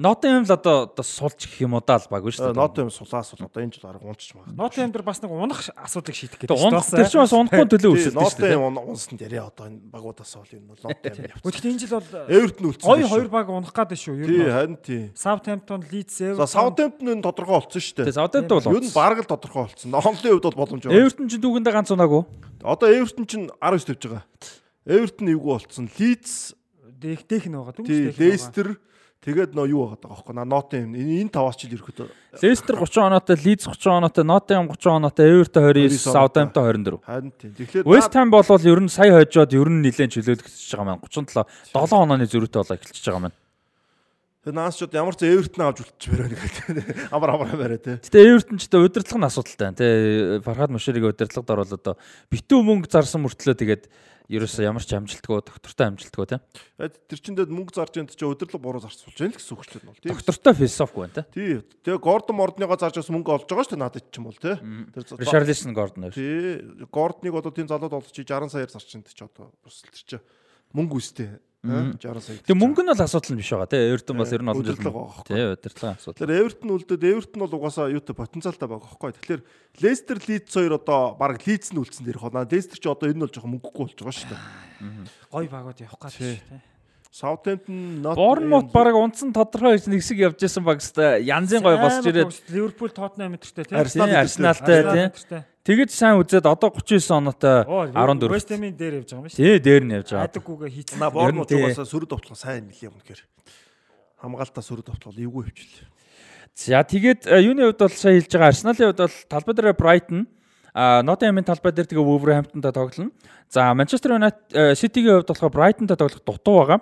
[0.00, 2.56] Nottingham л одоо одоо сулж гэх юм уу даа л баг шүү дээ.
[2.56, 4.56] Нот юм сулаас бол одоо энэ жил арга унчч магадгүй.
[4.56, 8.08] Нотын амдэр бас нэг унах асуудлыг шийдэх гэдэг унах тэр чинь бас унахгүй төлөө Тий,
[8.08, 8.56] үүсэлтэй шүү дээ.
[8.56, 11.44] юм унсан дээрээ одоо энэ багуудаас бол энэ Нот юм явц.
[11.44, 12.86] Гэхдээ энэ жил бол Эвертон үлдсэн.
[12.88, 13.12] гой шүү.
[13.12, 14.14] хоёр баг унах гад шүү.
[14.24, 15.02] Тий, нь харин тий.
[15.12, 18.16] Leeds, За Everton Саутемптон энэ тодорхой болсон шүү дээ.
[18.16, 19.90] Саудад бол Юу нь бараг л тодорхой болсон.
[19.92, 20.96] Нохлын хувьд бол боломж байгаа.
[20.96, 22.24] Эвертон ч дүүгэндээ ганц унаагүй.
[22.64, 24.24] Одоо Эвертон чинь 19 тавьж байгаа.
[24.88, 25.92] Эвертон эвгүй болцсон.
[26.00, 26.56] Лидс,
[26.88, 27.84] дэх дэх нэг байгаа.
[27.84, 28.32] тий, Дүнс байгаа.
[28.32, 28.68] Лестер
[29.20, 30.34] тэгээд нөө юу байгаа байхгүй.
[30.34, 30.96] На Нот юм.
[30.96, 32.08] Энэ таваас жил ерөөхдөө
[32.40, 36.98] Leicester 30 оноотой, Leeds 30 оноотой, Nottingham 30 оноотой, Everton 29, 29 Southampton 24.
[37.04, 37.50] харин тий.
[37.50, 41.44] Тэгэхээр West Ham бол ер нь сая хожоод ер нь нэлээд чөлөөлөгдөж байгаа маань 37
[41.74, 43.36] 7 онооны зөрүүтэй болоо эхэлчихэж байгаа маань.
[44.40, 47.12] Тэр наасчууд ямар ч Эвертон авч үлдчихвэрэ гэдэг.
[47.14, 48.00] Амар амар барай тий.
[48.00, 49.76] Гэтэ Everton ч одоо удирдлага нь асуудалтай байна.
[49.76, 51.94] Тэ Фархад Муширыг удирдлагад оруулаад одоо
[52.32, 53.84] битүү мөнгө зарсан мөртлөө тэгээд
[54.30, 56.40] ерөөсөө ямар ч амжилтгүй доктортой амжилтгүй тий.
[56.78, 59.74] Тэр чин дээр мөнгө зарж энэ чи өдөрлөг буруу зарцуулж байна л гэсэн үг шүү
[59.74, 59.88] дээ.
[59.90, 59.98] бол.
[59.98, 60.10] Тийм.
[60.14, 61.24] Доктортой философи байна тий.
[61.34, 61.54] Тий.
[61.82, 64.54] Тэгээ Гордон Мордныгоо зарж бас мөнгө олж байгаа шүү дээ надад ч юм бол тий.
[64.54, 66.14] Тэр Richarlison Gordon хоёр.
[66.14, 66.86] Тий.
[66.94, 70.16] Гордныг одоо тийм залууд олж чи 60 саяар зарчинд ч одоо бас тэр чи
[70.78, 71.42] мөнгө үстэй.
[71.60, 72.40] Аа, 60 сая.
[72.40, 73.92] Тэг мөнгө нь бол асуудал нь биш байгаа тий.
[73.92, 76.16] Everton бас ер нь олон жил тий удирдлага асуудал.
[76.16, 79.12] Тэгэхээр Эвертон үлдээд Эвертон бол угаасаа юутай потенциалтай байгаа байхгүй.
[79.20, 79.42] Тэгэхээр
[79.84, 82.48] Лестер Лидс хоёр одоо баг Лидс нь үлдсэн дээрх байна.
[82.48, 84.40] Лестер ч одоо энэ бол жоохон мөнгөгүй болж байгаа шүү дээ.
[85.28, 86.40] гой багууд явах гад шүү тий.
[87.10, 92.30] Southampton Not Борнмут баг унтсан тодорхой нэгсэг явж исэн баг хэвээр янзын гой босч ирээд
[92.54, 93.74] Ливерпул Тоттенхэм мэтэртэй тий.
[93.74, 95.04] Арсенал тий, Арсеналтай тий.
[95.10, 95.42] мэтэртэй.
[95.66, 98.30] Тэгэж сайн үзээд одоо 39 оноотой Оо 14.
[98.30, 99.34] West Ham-ийн дээр явж байгаа юм биш.
[99.34, 100.30] Тий дээр нь явж байгаа.
[100.30, 100.98] Адаггүйгээ хийцэн.
[101.02, 101.58] На Борнмут Ер нь тий.
[101.66, 103.20] угаасаа сөрөг товтлого сайн нэлээ үнэхээр.
[104.22, 105.90] Хамгаалтаа сөрөг товтлого эвгүй хөвчлээ.
[106.54, 110.20] За тэгээд э, юуны хувьд бол сая хэлж байгаа Арсеналын хувьд бол талбай дээр Brighton
[110.70, 113.10] а Nottingham-ийн талбай дээр тэгээ Wolverhampton-тай тоглоно.
[113.50, 116.80] За Manchester United City-гийн хувьд болохоор Brighton-тай тоглох дутуу байгаа.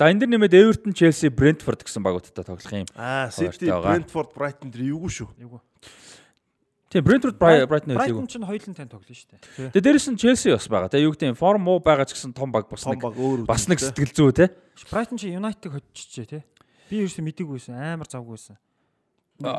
[0.00, 2.88] За энэ дэр нэмээд Everton, Chelsea, Brentford гэсэн багуудтай тоглох юм.
[2.96, 3.68] Аа, City.
[3.68, 5.28] Brentford, Brighton дэр эвгүй шүү.
[6.88, 8.16] Тийм Brentford Bri- Brighton хэлээгүй.
[8.16, 9.70] Брайтон ч хоёулын тань тоглоно шүү дээ.
[9.76, 10.88] Тэгээд дээрэс нь Chelsea бас байгаа.
[10.88, 13.68] Тэгээ юу гэдэг юм форм муу байгаа ч гэсэн том баг бас Том нэг бас
[13.68, 14.48] нэг сэтгэл зүй те.
[14.88, 16.42] Брайтон чи Юнайтед хоччихжээ тий.
[16.88, 17.76] Би ерөөсөө мэдээгүй байсан.
[17.76, 18.56] Амар завгүй байсан.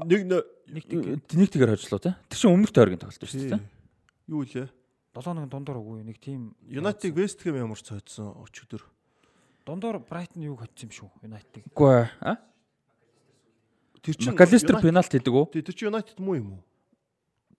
[0.09, 2.17] нэг нэ- Нэг тэг Нэг тэгээр хожлоо те.
[2.27, 3.61] Тэр чинь өмнөх тойргийн тоглолт шүү дээ.
[4.27, 4.67] юу лээ?
[5.13, 8.81] 7-1 дундуур үгүй нэг тийм United West Ham ямар ч цойдсон өчигдөр.
[9.65, 11.09] Дундуур Брайтон юуг хоцсон юм шүү.
[11.25, 11.65] Юнайтед.
[11.71, 12.07] Үгүй ээ.
[12.21, 12.35] А?
[14.01, 15.45] Тэр чинь Макалистер пенальт хийдэг үү?
[15.61, 16.61] Тэр чинь United муу юм уу?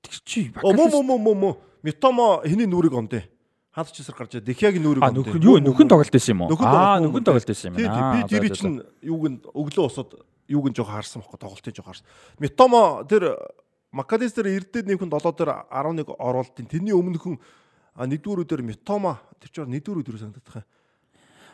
[0.03, 1.55] Тэр чи Оо муу муу муу муу муу.
[1.83, 3.23] Митомо хэний нүрийг ондэ.
[3.71, 4.51] Хаад ч эсрэг гарч ирээ.
[4.51, 6.59] Дехягийн нүрийг А нөхөн юу нөхөн тоглолт байсан юм уу?
[6.59, 10.19] Аа нөхөн тоглолт байсан юм тий, би Аа, тэр чинь юуг нь өглөө усод
[10.51, 12.07] юуг нь жоо харсан байхгүй тоглолтын жоо харсан.
[12.43, 13.39] Митомо тэр
[13.95, 17.39] Макалистер эрдээд нэмхэн 7 дээр 11 оруулалтын тэрний өмнөхөн
[17.97, 20.69] нэгдүгээр өдөр Митомо тэр чинь нэгдүгээр өдөр санагдах юм.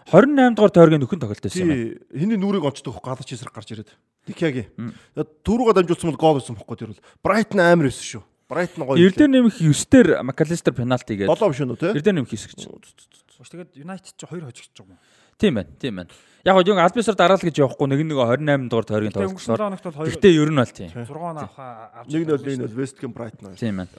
[0.09, 1.69] 28 дугаар тойргийн нөхөн тоглолт байсан юм.
[1.69, 3.93] Тий, хиний нүрийг онцдог хөх галач эсрэг гарч ирээд.
[4.25, 4.69] Дикягийн.
[5.15, 7.03] Түрүүгээ дамжуулсан бол гол байсан бохгүй тэр бол.
[7.21, 8.23] Брайтон амар байсан шүү.
[8.49, 8.97] Брайтон гоё.
[8.97, 11.93] Эрдээр нэмэх 9 дээр Макалистер пенальти гээд 7 биш үү те?
[11.93, 12.73] Эрдээр нэмэх хэсэг чинь.
[12.73, 15.01] Ууш тэгээд United ч 2 хожигдож байгаа юм.
[15.37, 15.71] Тийм байна.
[15.79, 16.11] Тийм байна.
[16.43, 19.39] Яг гоо yung Альбисар дараал гэж явахгүй нэг нэг 28 дугаар тойргийн тоглолт.
[19.39, 20.91] 7 хоногт бол 2 Гэхдээ ер нь бол тийм.
[20.97, 22.09] 6 он авахаа авч.
[22.09, 23.93] Нэг нь бол энэ бол West Ham Brighton Тийм байна.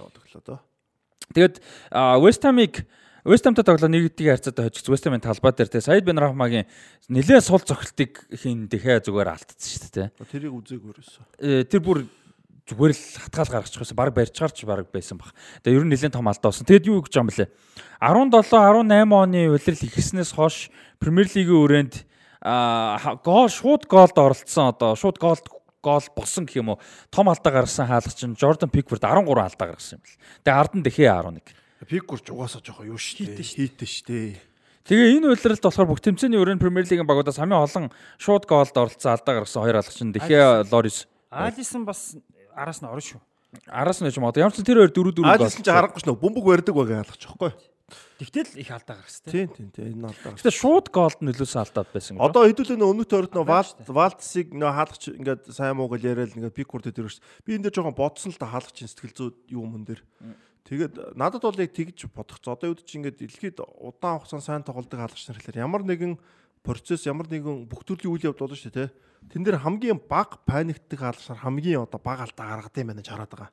[1.30, 1.56] Тэгээд
[2.20, 2.74] West Ham-ыг
[3.26, 6.68] West Ham-тай тоглоо нэг гэдгийг харьцаатай хожигч West Ham-ын талбай дээр те Саид Бен Рахмагийн
[7.12, 10.24] нэлээд сул цогцолтыг хин дэхээ зүгээр алдсан шүү дээ те.
[10.32, 11.24] Тэрийг үзээгүй ерөөсөө.
[11.44, 12.08] Э, Тэр бүр
[12.70, 13.98] зүгээр л хатгаал гаргачих байсан.
[13.98, 15.34] Баг барьчаарч баг байсан баг.
[15.66, 16.70] Тэгээ ер нь нэлээд том алдаа болсон.
[16.70, 17.50] Тэгэд юу гэж юм бэлээ.
[18.00, 20.70] 17 18 оны улирал ихснээс хойш
[21.02, 21.94] Премьер Лигийн өрөөнд
[22.46, 25.44] аа гол шууд голд оролцсон одоо шууд голд
[25.82, 26.80] гол болсон гэх юм уу
[27.12, 30.20] том алдаа гаргасан хаалгач чинь Jordan Pickford 13 алдаа гаргасан юм бэл.
[30.46, 31.42] Тэгээ ард нь дэхээ 11.
[31.88, 33.46] Пикгүр ч угаасаа жоохон юу шүү дээ.
[33.46, 34.50] Хийтэн шүү дээ.
[34.90, 37.86] Тэгээ энэ улиралд болохоор бүх тэмцээний өрөөнд Премьер Лигийн багуудаас хамгийн олон
[38.18, 42.18] шууд голд оролцсон алдаа гаргасан хоёр хаалгач нь дэхээ Лорис Алисон бас
[42.58, 43.22] араас нь орно шүү.
[43.70, 46.06] араас нь ч юм одоо ямар ч тэр хоёр дөрөв дөрөв Аажсан чи харахгүй ш
[46.10, 47.54] нь бөмбөг барьдаг байгаа ялгач жоохгүй.
[48.18, 49.48] Тэгтэл их алдаа гаргасан тийм.
[49.54, 50.34] Тийм тийм тийм энэ алдаа.
[50.38, 52.18] Гэтэ шууд голд нөлөөсөн алдаад байсан.
[52.22, 56.36] Одоо хэдүүлээ нөө өмнөх тойрот нөө Валт Валтсыг нөө хаалгач ингээд сайн муу гэл яриад
[56.38, 57.18] ингээд пиккурд дээр өгч.
[57.46, 60.06] Би энэ дээр жоохон бодсон л та хаалгач сэтгэл зүй юу юм дээр.
[60.68, 62.58] Тэгээд надад бол яг тэгж бодогцоо.
[62.58, 66.20] Одоо үүд чи ингээд дэлхийд удаан хугацаанд сайн тоглодог хаалгач нар хэлэхээр ямар нэгэн
[66.64, 68.90] процесс ямар нэгэн бүх төрлийн үйл явдал болно шүү дээ.
[69.34, 73.10] Тэн дээр хамгийн баг паниктдаг хаалгач нар хамгийн одоо баг алдаа гаргадаг юм байна гэж
[73.10, 73.52] хараад байгаа.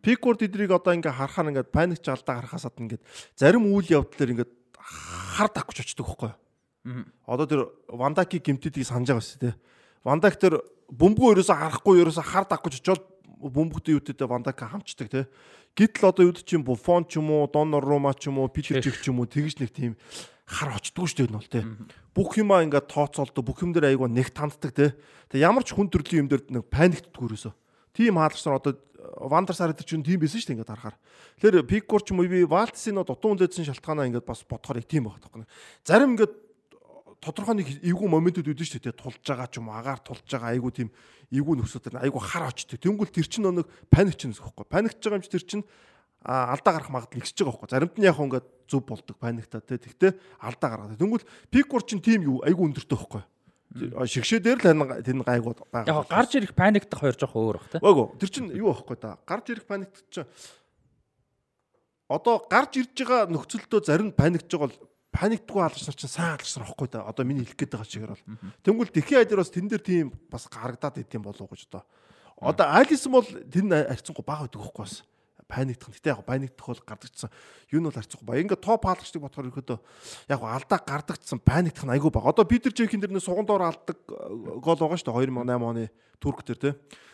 [0.00, 3.02] Пиккурд эдрийг одоо ингээ харахаар ингээд паникч алдаа гаргахаасаад ингээд
[3.34, 7.04] зарим үйл явдлаар ингээд хар дагч очдөг байхгүй юу?
[7.26, 9.54] Одоо тэр Вандаки гимтдгийг санаж байгаа шүү дээ.
[10.04, 10.62] Вандак тэр
[10.94, 13.02] бөмбөгөө ерөөсө харахгүй ерөөсө хар дагч очоод
[13.40, 15.26] бөмбөгтэй юутэд Вандака хамчдаг те.
[15.74, 19.10] Гэтэл одоо юуд чинь Буфон ч юм уу, Доннорума ч юм уу, Питер Чик ч
[19.10, 19.98] юм уу тэгж нэг тийм
[20.46, 21.66] хар очдгоо шүү дээ энэ бол те.
[22.14, 24.94] Бүх юмаа ингээд тооцоолдог, бүх юм дээр айгуу нэг танддаг те.
[25.34, 27.50] Тэгээ ямар ч хүн төрлийн юм дээр нэг паниктдггүй ерөөсө.
[27.90, 28.78] Тим хаалгач нар одоо
[29.18, 30.96] Вандер сар гэдэг чинь тийм байсан шүү дээ ингээд харахаар.
[31.42, 35.10] Тэгэхээр Пиккур ч юм уу би Валтсийн дутуу үлдсэн шалтгаанаа ингээд бас бодохоор их тийм
[35.10, 35.48] байгаа тоххой.
[35.84, 36.43] Зарим ингээд
[37.24, 40.52] тодорхой нэг эвгүй моментууд үүдэн шүү дээ тулж байгаа ч юм уу агаар тулж байгаа
[40.52, 40.92] айгуу тийм
[41.32, 42.76] эвгүй нөхсөд айгуу хар очтой.
[42.76, 44.68] Тэнгүүл тэр чинь нэг паник чинь нөхөхгүй.
[44.68, 45.64] Паникч байгаа юм чи тэр чинь
[46.24, 47.72] алдаа гарах магадлал ихсэж байгаа байхгүй.
[47.72, 49.80] Заримд нь яг ингээд зүв болдог паниктаа тий.
[49.80, 51.00] Тэгтээ алдаа гаргадаг.
[51.00, 53.22] Тэнгүүл Пиккур чинь тийм юу айгуу өндөртэй байхгүй.
[53.74, 55.90] Шигшээ дээр л тань гайгууд байгаа.
[55.90, 57.82] Яг гарч ирэх паниктах хоёр жоох өөр бах те.
[57.82, 59.18] Үгүй тэр чинь юу байхгүй да.
[59.26, 60.30] Гарч ирэх паниктч чинь
[62.08, 64.78] одоо гарч ирж байгаа нөхцөлдөө зарим нь паникж байгаа бол
[65.14, 67.06] паниктгүй хаалгач нар чинь сайн хаалгач нар байхгүй да.
[67.06, 68.26] Одоо миний хэлэх гээд байгаа чигээр бол.
[68.66, 71.86] Тэнгүүл дэлхийн айдэр бас тэн дээр тийм бас гарагдаад идэм болов уу гэж одоо.
[72.42, 75.06] Одоо Алисон бол тэр харьцангуй бага байдаг байхгүй бас
[75.46, 75.94] паниктах.
[75.94, 77.30] Гэтэ яг паниктах бол гардагчсан.
[77.70, 78.40] Юу нь бол харьцахгүй ба.
[78.42, 79.70] Ингээ топ хаалгачдаг бодохоор ихэд
[80.28, 82.26] яг алдаа гардагчсан паниктах нь айгүй баг.
[82.26, 85.84] Одоо Питер Чекин дэр нэг суган доор алддаг гол байгаа шүү дээ 2008 оны
[86.18, 86.70] Турк дээр те.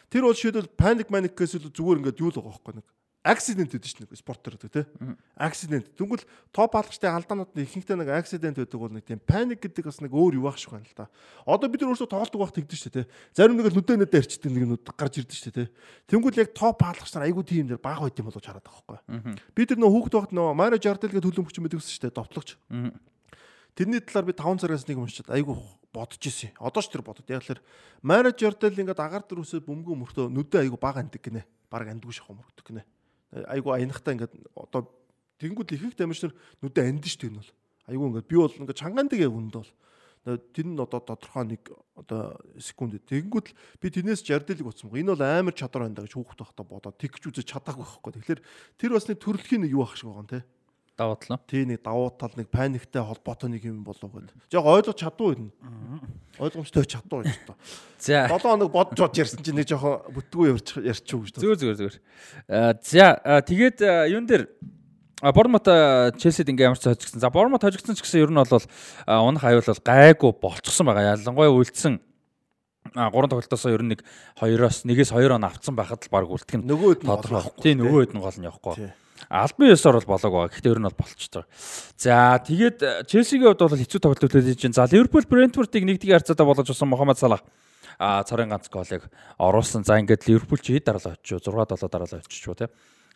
[0.08, 2.86] Тэр бол шийдэл паник маник гэсэн зүгээр ингээд юу л байгаа байхгүй нэг
[3.22, 4.84] аксидент гэдэг чинь нэг спорт төр гэдэг тий.
[5.36, 5.92] Аксидент.
[5.92, 6.24] Тэгвэл
[6.56, 10.12] топ хаалгачтай алдаанууд нь ихэнхдээ нэг аксидент байдаг бол нэг тийм паник гэдэг бас нэг
[10.16, 11.12] өөр юу байх шиг байна л да.
[11.44, 13.12] Одоо бид нар өөрсдөө тоглолтог байх тэгдэж шүү дээ тий.
[13.36, 15.68] Зарим нэг л нүдэ нүдэ арчдаг нэг нүд гарч ирдэ шүү дээ тий.
[16.08, 19.36] Тэнгүүл яг топ хаалгач нар айгүй тийм дээр баг байт юм болоо хараад байгаа байхгүй.
[19.52, 22.56] Бид нар нөө хүүхд багт нөө Марио Жардел гэдэг төлөмөгч мэдэгсэн шүү дээ довтлогч.
[23.76, 25.56] Тэрний талаар би 5 цагаас нэг уншаад айгүй
[25.92, 26.56] бодож исэн.
[26.56, 27.28] Одоо ч тэр бодод.
[27.28, 27.60] Яг л
[28.34, 31.46] Жардел ингээд агаар дээр үсээ бөмбөгөө мөртөө нүдэ айгүй баг анддаг гинэ.
[31.70, 32.82] Баг андгүй шахав мөртөг гинэ
[33.30, 34.90] айгу аянахтаа ингээд одоо
[35.38, 37.50] тэнгууд ихэнх дамжнаар нүдэ анд дээ энэ бол
[37.90, 39.70] айгу ингээд би бол ингээд чангаандаг яг үнд бол
[40.24, 41.62] тэр нь одоо тодорхой нэг
[41.96, 44.92] одоо секунд тэгэнгүүт л би тэрнээс жардэлэг утсан.
[44.92, 48.12] Энэ бол амар чадвар байна гэж хүүхд байхдаа бодоод тэгж үзэж чадаагүй байхгүй.
[48.20, 48.40] Тэгэхээр
[48.76, 50.44] тэр бас нэг төрөлхийн нэг юу ах шиг байгаа юм те.
[51.00, 51.38] Давуу тал.
[51.48, 54.36] Тий нэг давуу тал нэг паниктай холбоотой нэг юм болов гэдэг.
[54.52, 55.46] Жог ойлгож чаддгүй юм.
[56.36, 57.56] Ойлгомжтой чаддгүй гэж тоо.
[57.96, 61.40] За 7 хоног бодож бодж ярьсан чинь нэг жоохон бүтггүй ярьчих ярьчих гэж.
[61.40, 61.96] Зүгээр зүгээр зүгээр.
[62.52, 64.44] Аа за аа, тэгээд аа, юун дээр
[65.24, 65.64] А Бормот
[66.20, 67.20] Челсид ингээ ямар ч хожигдсан.
[67.20, 68.64] За Бормот хожигдсан ч гэсэн ер нь бол
[69.08, 71.16] унах аюул бол гайгүй болцсон байгаа.
[71.16, 72.00] Ялангуяа үлдсэн
[72.94, 74.00] а гурван тоглолтоос ер нь нэг
[74.40, 77.52] хоёроос нэгээс хоёр он авцсан байхад л баг үлдэх нь Нөгөөд нь тодорхой.
[77.60, 78.92] Тийм нөгөөд нь гол нь явахгүй.
[79.30, 80.50] Албан ёсоор бол болоог байгаа.
[80.50, 81.48] Гэхдээ ер нь бол болчихж байгаа.
[81.94, 84.74] За тэгээд э, Челсигийн хувьд бол хэцүү тоглолт үлдээж чинь.
[84.74, 87.46] За Ливерпул Брентфордыг нэгдгийн харьцаатаа болгож усан Мохаммад Салах
[88.00, 89.06] а царын ганц голыг
[89.38, 89.86] оруулсан.
[89.86, 92.66] За ингээд Ливерпул чи хэд дараалал очиж 6 7 дараалал шүү те.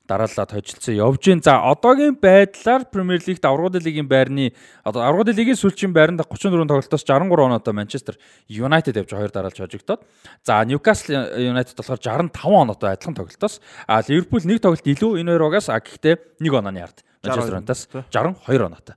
[0.09, 1.41] Дараалаад хожилцсан явж гин.
[1.43, 4.53] За одоогийн байдлаар Премьер Лигт аврагууд лигийн байрны
[4.85, 10.05] одоо аврагууд лигийн сүүлчийн байранд 34 тоглолтоос 63 оноотой Манчестер Юнайтед явж хоёр дараалж хожигдоод.
[10.45, 13.61] За Ньюкасл Юнайтед болохоор 65 оноотой адилхан тоглолтоос.
[13.89, 17.01] А Ливерпул нэг тоглолт илүү энэ хоёр угаас а гэхдээ нэг онооны ард.
[17.25, 18.97] Манчестер Юнайтедаас 62 оноотой.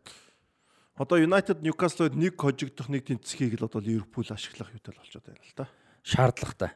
[0.97, 5.45] Одоо United Newcastle-д нэг хожигдох нэг тэнцэхийг л одоо Ливерпул ашиглах юутай л болчиход байна
[5.45, 5.69] л да.
[6.01, 6.71] Шаардлагатай.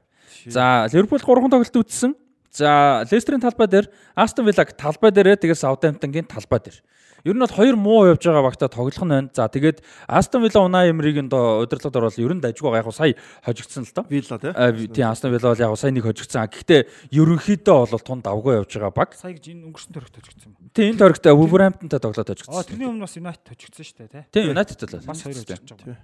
[0.45, 2.13] За Ливерпул 3 тоглолт үзсэн.
[2.51, 6.83] За Лестерийн талбай дээр Астон Виллаг талбай дээрээ тэгээ Саутгемптонгийн талбай дээр.
[7.23, 9.29] Ер нь бол хоёр муу явж байгаа багтаа тоглох нь байна.
[9.31, 9.79] За тэгээд
[10.09, 12.91] Астон Вилла Унаа Эмриг нь доо удирдлагад орвол ер нь дажгүй байгаа.
[12.91, 14.05] Яг сая хожигдсан л доо.
[14.09, 14.51] Вилла тий.
[14.91, 16.49] Тийм Астон Вилла бол яг сая нэг хожигдсан.
[16.49, 16.81] Гэхдээ
[17.13, 19.13] ерөнхийдөө бол тун давгүй явж байгаа баг.
[19.13, 20.73] Сая гэж энэ өнгөрсөн төрөгт хожигдсан юм.
[20.73, 22.57] Тийм энэ төрөгт Wolverhamptonтай тоглоод хожигдсан.
[22.57, 24.23] Аа тэрний өмнө бас United хожигдсан шүү дээ тий.
[24.33, 25.05] Тийм United л.
[25.05, 25.97] Бас хоёр хожигдсан.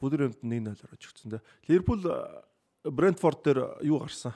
[0.00, 1.40] Wolverhampton 1-0-оор хожигдсан тий.
[1.68, 2.00] Ливерпул
[2.88, 4.32] Брентфорд дээр юу гарсан?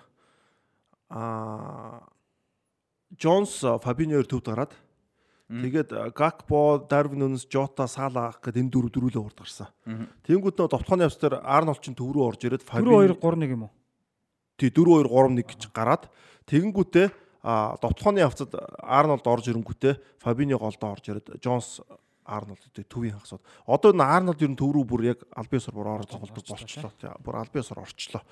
[1.11, 2.05] Аа
[3.15, 4.73] Джонс Фабиньоор төвд гараад
[5.45, 9.69] Тэгээд Гакпо, Дарвин Нүнс, Жота, Сала гэдэг энэ дөрөв дөрүлээ урд гарсан.
[10.25, 13.53] Тэнгүүд нөө товтгооны явц дээр Арнолд чинь төв рүү орж ирээд 4 2 3 1
[13.53, 13.73] юм уу?
[14.57, 16.09] Тий 4 2 3 1 гэж гараад
[16.49, 17.07] тэгэнгүүтээ
[17.45, 21.85] товтгооны явцад Арнолд орж ирэнгүүтээ Фабиньо голдоо орж ирээд Джонс
[22.25, 23.45] Арнолд төвийн хагасууд.
[23.69, 26.93] Одоо энэ Арнолд ер нь төв рүү бүр яг Албиасор бүр орж тоглодог болчихлоо.
[27.21, 28.25] Бүр Албиасор орчлоо.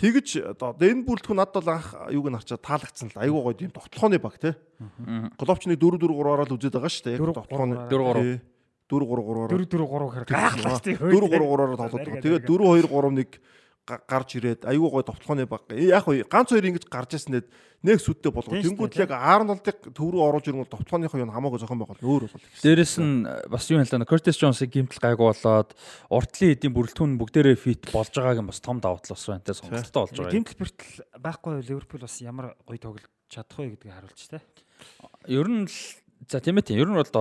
[0.00, 3.76] Тэгэж одоо энэ бүрэлдэхүүн надад бол анх юуг нь харчаа таалагдсан л айгуу гоё юм
[3.76, 4.56] тогтолцооны баг те.
[5.36, 7.18] Головчны 4 4 3 ороод үзээд байгаа шүү дээ.
[7.20, 8.40] Яг тогтолцооны 4 3
[8.88, 10.94] 4 3 3-оор 4 4 3 гэхээр гайхалтай.
[10.96, 12.24] 4 3 3-оор тоглоод байгаа.
[12.24, 13.40] Тэгээд 4 2 3 1
[13.84, 15.68] гарч ирээд аюу гой товтлооны баг.
[15.76, 17.46] Яг уу ганц хоёр ингэж гарч ирсэнэд
[17.84, 18.56] нэг сүдтэй болгоо.
[18.56, 22.48] Тэнгүүд яг Арнолдыг төв рүү оруулж ирэнгүүт товтлооныхоо юу хамаагүй зохион байгуул өөр болол.
[22.64, 25.76] Дээрэс нь бас юу хэлээ Кертис Джонсыг гимтэл гайгүй болоод
[26.08, 29.52] уртлын эдийн бүрэлдэхүүн бүгдээрээ фит болж байгааг нь бас том давуу тал бас байна те
[29.52, 30.32] сонголттой болж байгаа.
[30.32, 34.40] Гимтэл бэртэл байхгүй Ливерпул бас ямар гоё тоглож чадах вэ гэдгийг харуулж те.
[35.28, 35.68] Ер нь
[36.24, 36.80] за тийм ээ тийм.
[36.80, 37.12] Ер нь бол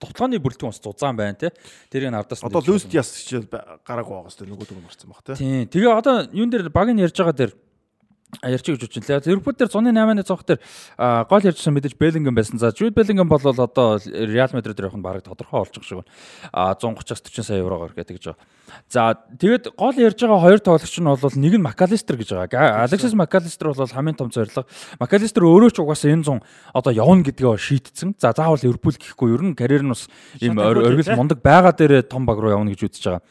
[0.00, 1.52] тоглооны бүрэлдэхүүн бас зузаан байна тий.
[1.92, 3.46] Тэрийг ардаас одоо Лүст яс хичээл
[3.84, 5.36] гараагүй байгаа сте нөгөө дүг марцсан баг тий.
[5.36, 5.68] Тийм.
[5.68, 7.52] Тэгээ одоо юун дээр баг нь ярьж байгаа дээр
[8.42, 9.04] ярьж гэж үчэн.
[9.26, 10.60] Ливерпул дээр 108-ны цогт дээр
[11.26, 12.58] гол ярьжсэн мэдээж Беллингем байсан.
[12.58, 15.98] За Жуд Беллингем бол одоо Реал Мадрид дээр явах нь бараг тодорхой болж байгаа шиг
[16.00, 16.10] байна.
[16.52, 18.42] А 130-аас 40 сая еврогоор гэдэг гэж байгаа.
[18.88, 22.86] За тэгээд гол ярьж байгаа хоёр тоглогч нь бол нэг нь Макалистер гэж байгаа.
[22.86, 24.66] Алексис Макалистер бол хамгийн том зорилго.
[24.98, 26.42] Макалистер өөрөө ч угаасаа энэ 100
[26.74, 28.14] одоо явна гэдгээ шийтцэн.
[28.18, 30.06] За заавал Ливерпул гэхгүй ер нь карьер нь бас
[30.40, 33.22] ийм оргил мундаг байгаа дээр том баг руу явна гэж үзэж байгаа.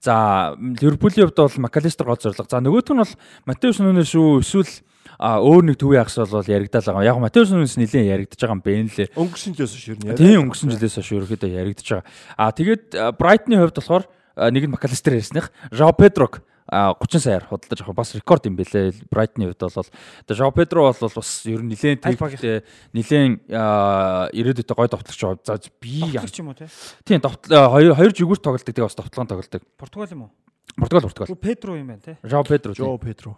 [0.00, 2.46] За Ливерпулийн хувьд бол Макалистер гол зорилго.
[2.46, 3.14] За нөгөөх нь бол
[3.46, 4.70] Матеус Нүнес шүү эсвэл
[5.18, 7.02] а өөр нэг төвийн ахс бол яригдал байгаа.
[7.02, 9.08] Яг Матеус Нүнес нэлээд яригдаж байгаа юм бэ нэлээ.
[9.18, 10.14] Өнгөрсөн жилээс хойш ер нь.
[10.14, 12.06] Тийм өнгөрсөн жилээс хойш ерөөхдөө яригдаж байгаа.
[12.38, 12.84] А тэгээд
[13.18, 14.04] Брайтны хувьд болохоор
[14.38, 15.50] нэг нь Макалистер ярьсных.
[15.74, 19.08] Жао Педрог 30 саяар худалдаж авах бас рекорд юм бэлээ.
[19.08, 22.62] Брайтны хувьд бол одоо Жао Педро бол бас ер нь нилээн техниктэй
[22.92, 26.68] нилээн ирээдүйдээ гой товтлогч аваад за би явчих юм уу те.
[27.08, 29.62] Тийм хоёр хоёр жигүүр тоглолдог тэгээ бас товтлогон тоглолдог.
[29.80, 30.30] Португал юм уу?
[30.76, 31.36] Португал Португал.
[31.36, 32.18] Педро юм байна те.
[32.22, 32.74] Жао Педро.
[32.76, 33.36] Жао Педро.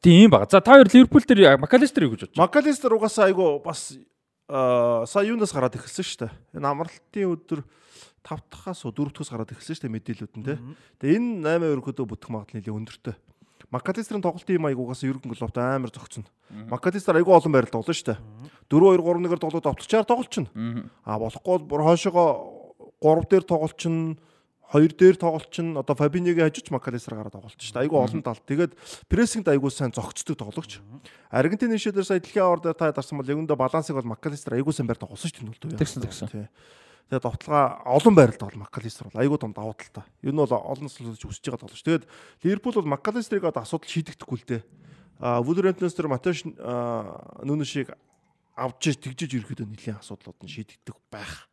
[0.00, 0.50] Тийм баг.
[0.50, 2.48] За та хоёр Ливерпул дээр Макалистер юу гэж бодож байна?
[2.48, 3.92] Макалистер угаасаа айгу бас
[4.48, 6.32] сая юунаас гараад эхэлсэн шүү дээ.
[6.56, 7.60] Энэ амралтын өдөр
[8.26, 10.58] 5 дахаас 4 дахаас гараад эхэлсэн шүү дээ мэдээлүүд нь тий.
[10.98, 13.14] Тэгээ энэ 8 өргөдөө бүтэх магадлал нэлээд өндөртэй.
[13.70, 16.26] Макалистрын тоглолтын юм аягуугаас Юрген Клопт амар зөгцөн.
[16.70, 18.18] Макалистр айгүй олон байрал тоглоно шүү дээ.
[18.70, 20.50] 4-2-3-1-ээр тоглоод автолчаар тоглолчихно.
[21.02, 22.28] А болохгүй бүр хойшоогоо
[23.02, 24.18] 3 дээр тоглолчихно
[24.70, 27.82] хоёр дээр тоглолчин одоо Фабинигийн хажууч Макалистер гараад тоглолч шүү дээ.
[27.86, 28.38] Айгу олон тал.
[28.38, 28.74] Тэгээд
[29.06, 30.82] прессингд айгу сайн зогцдог тоглогч.
[31.30, 34.74] Аргентины шийдэр сая дэлхийн аваар дээр та дарсан бол яг өндө балансыг бол Макалистер айгу
[34.74, 35.78] сайн байр тоглосон шүү дээ.
[35.78, 36.50] Тэгсэн тэгсэн.
[37.06, 40.02] Тэгээд довтлогоо олон байралд бол Макалистер бол айгүй том давуу талтай.
[40.26, 41.82] Ер нь бол олон сүлж үсэж байгаа тоглож.
[41.86, 42.04] Тэгээд
[42.42, 44.62] Ливерпул бол Макалистерийг одоо асуудал шийдэгдэхгүй л дээ.
[45.22, 47.94] А Вулверхэмптонс төр Матеш нүншийг
[48.58, 51.46] авч тэгжиж ирэхэд нэлийн асуудлууд нь шийдэгдэх байх.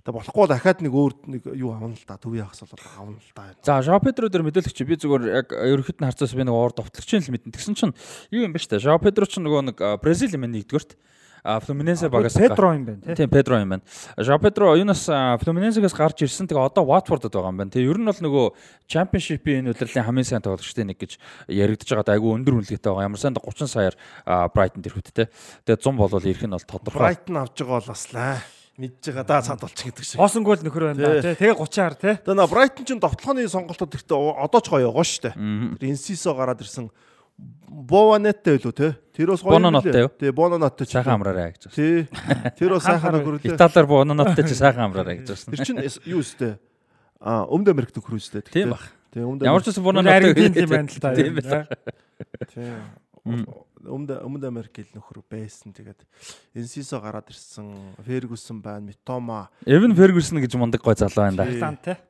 [0.00, 3.32] Тэгээ болохгүй дахиад нэг өөр нэг юу авна л да төвийн хас бол авна л
[3.36, 3.52] да.
[3.60, 7.32] За Жао Педро дээр мэдээлэгч би зүгээр яг ерөөхдөө харцаас би нэг уур довтлогчийн л
[7.36, 7.52] мэднэ.
[7.52, 7.94] Тэгсэн чинь
[8.32, 8.80] юу юм бэ штэ.
[8.80, 10.96] Жао Педро ч нөгөө нэг Бразил юм нэгдүгээрт
[11.44, 13.82] Флуминенсе багаас Педро юм байна тийм Педро юм байна.
[14.18, 15.08] Жо Педро юунаас
[15.44, 16.46] Флуминенсегээс гарч ирсэн.
[16.46, 17.72] Тэгээ одоо Ватфордод байгаа юм байна.
[17.72, 18.46] Тэгээ ер нь бол нөгөө
[18.90, 21.16] Championship-ийн энэ удирлын хамгийн сайн тоглогчтой нэг гэж
[21.48, 22.16] яригдж байгаа.
[22.16, 23.08] Айгу өндөр үнэлгээтэй байгаа.
[23.08, 23.96] Ямар сайн 30 саяар
[24.52, 25.32] Brighton дэрхүүт те.
[25.64, 27.00] Тэгээ 100 болвол ирэх нь бол тодорхой.
[27.00, 28.36] Brighton авч байгаа бол бас лаа
[28.80, 30.18] мэдж байгаа да цаад болчих гэдэг шиг.
[30.20, 31.36] Хоосон гол нөхөр байна да тий.
[31.36, 32.14] Тэгээ 30-аар тий.
[32.24, 35.36] Тэгээ Brighton ч довтлооны сонголтууд ихтэй одоо ч гоё гоо штэ.
[35.84, 36.88] Инсисо гараад ирсэн
[37.70, 38.88] Бованеттэй илүү те.
[39.20, 39.52] Тэр бас гоё.
[39.52, 40.10] Бононоттой юу?
[40.16, 41.68] Тий, Бононоттой ч сайхан амраарай гэж.
[41.76, 42.08] Тий.
[42.56, 43.52] Тэр бас сайхан нөхөрлөө.
[43.52, 45.52] Италиар Бононоттой ч сайхан амраарай гэж байна.
[45.52, 46.56] Тэр чинь юу өстэй?
[47.20, 48.40] А, Өмнөд Америкт нөхөр өстэй.
[48.48, 48.88] Тийм баг.
[49.12, 51.12] Тийм, Өмнөд Ямар ч байсан Бононоттой юм байна л та.
[51.12, 51.36] Тийм
[52.48, 52.80] Тийм.
[53.84, 55.76] Өмнөд Өмнөд Америк хэл нөхөр байсан.
[55.76, 56.00] Тэгээд
[56.56, 57.96] Энсисо гараад ирсэн.
[58.00, 59.50] Фергюсон байна, Митома.
[59.68, 61.76] Эвен Фергюсон гэж мундаг гой залуу байна да.
[61.84, 62.00] Те.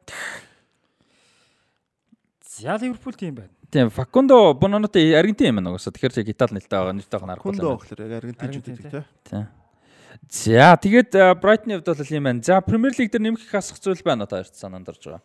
[2.46, 3.54] За Ливерпул тийм байна.
[3.70, 5.94] Тийм, Факундо Бононоте Аргентин юм нугасаа.
[5.94, 6.94] Тэгэхээр чи Итали нэлтэй байгаа.
[6.98, 7.50] Нэртэйг нь харахгүй.
[7.54, 9.04] Хүндөө гэхлээр яг Аргентин, гэдэг тий.
[9.30, 9.46] Тийм.
[10.26, 12.42] За тэгээд Брайтны хувьд бол юм байна.
[12.42, 15.22] За Премьер лиг дээр нэмэх их асах зүйл байна одоо ярьж санаанд орж байгаа.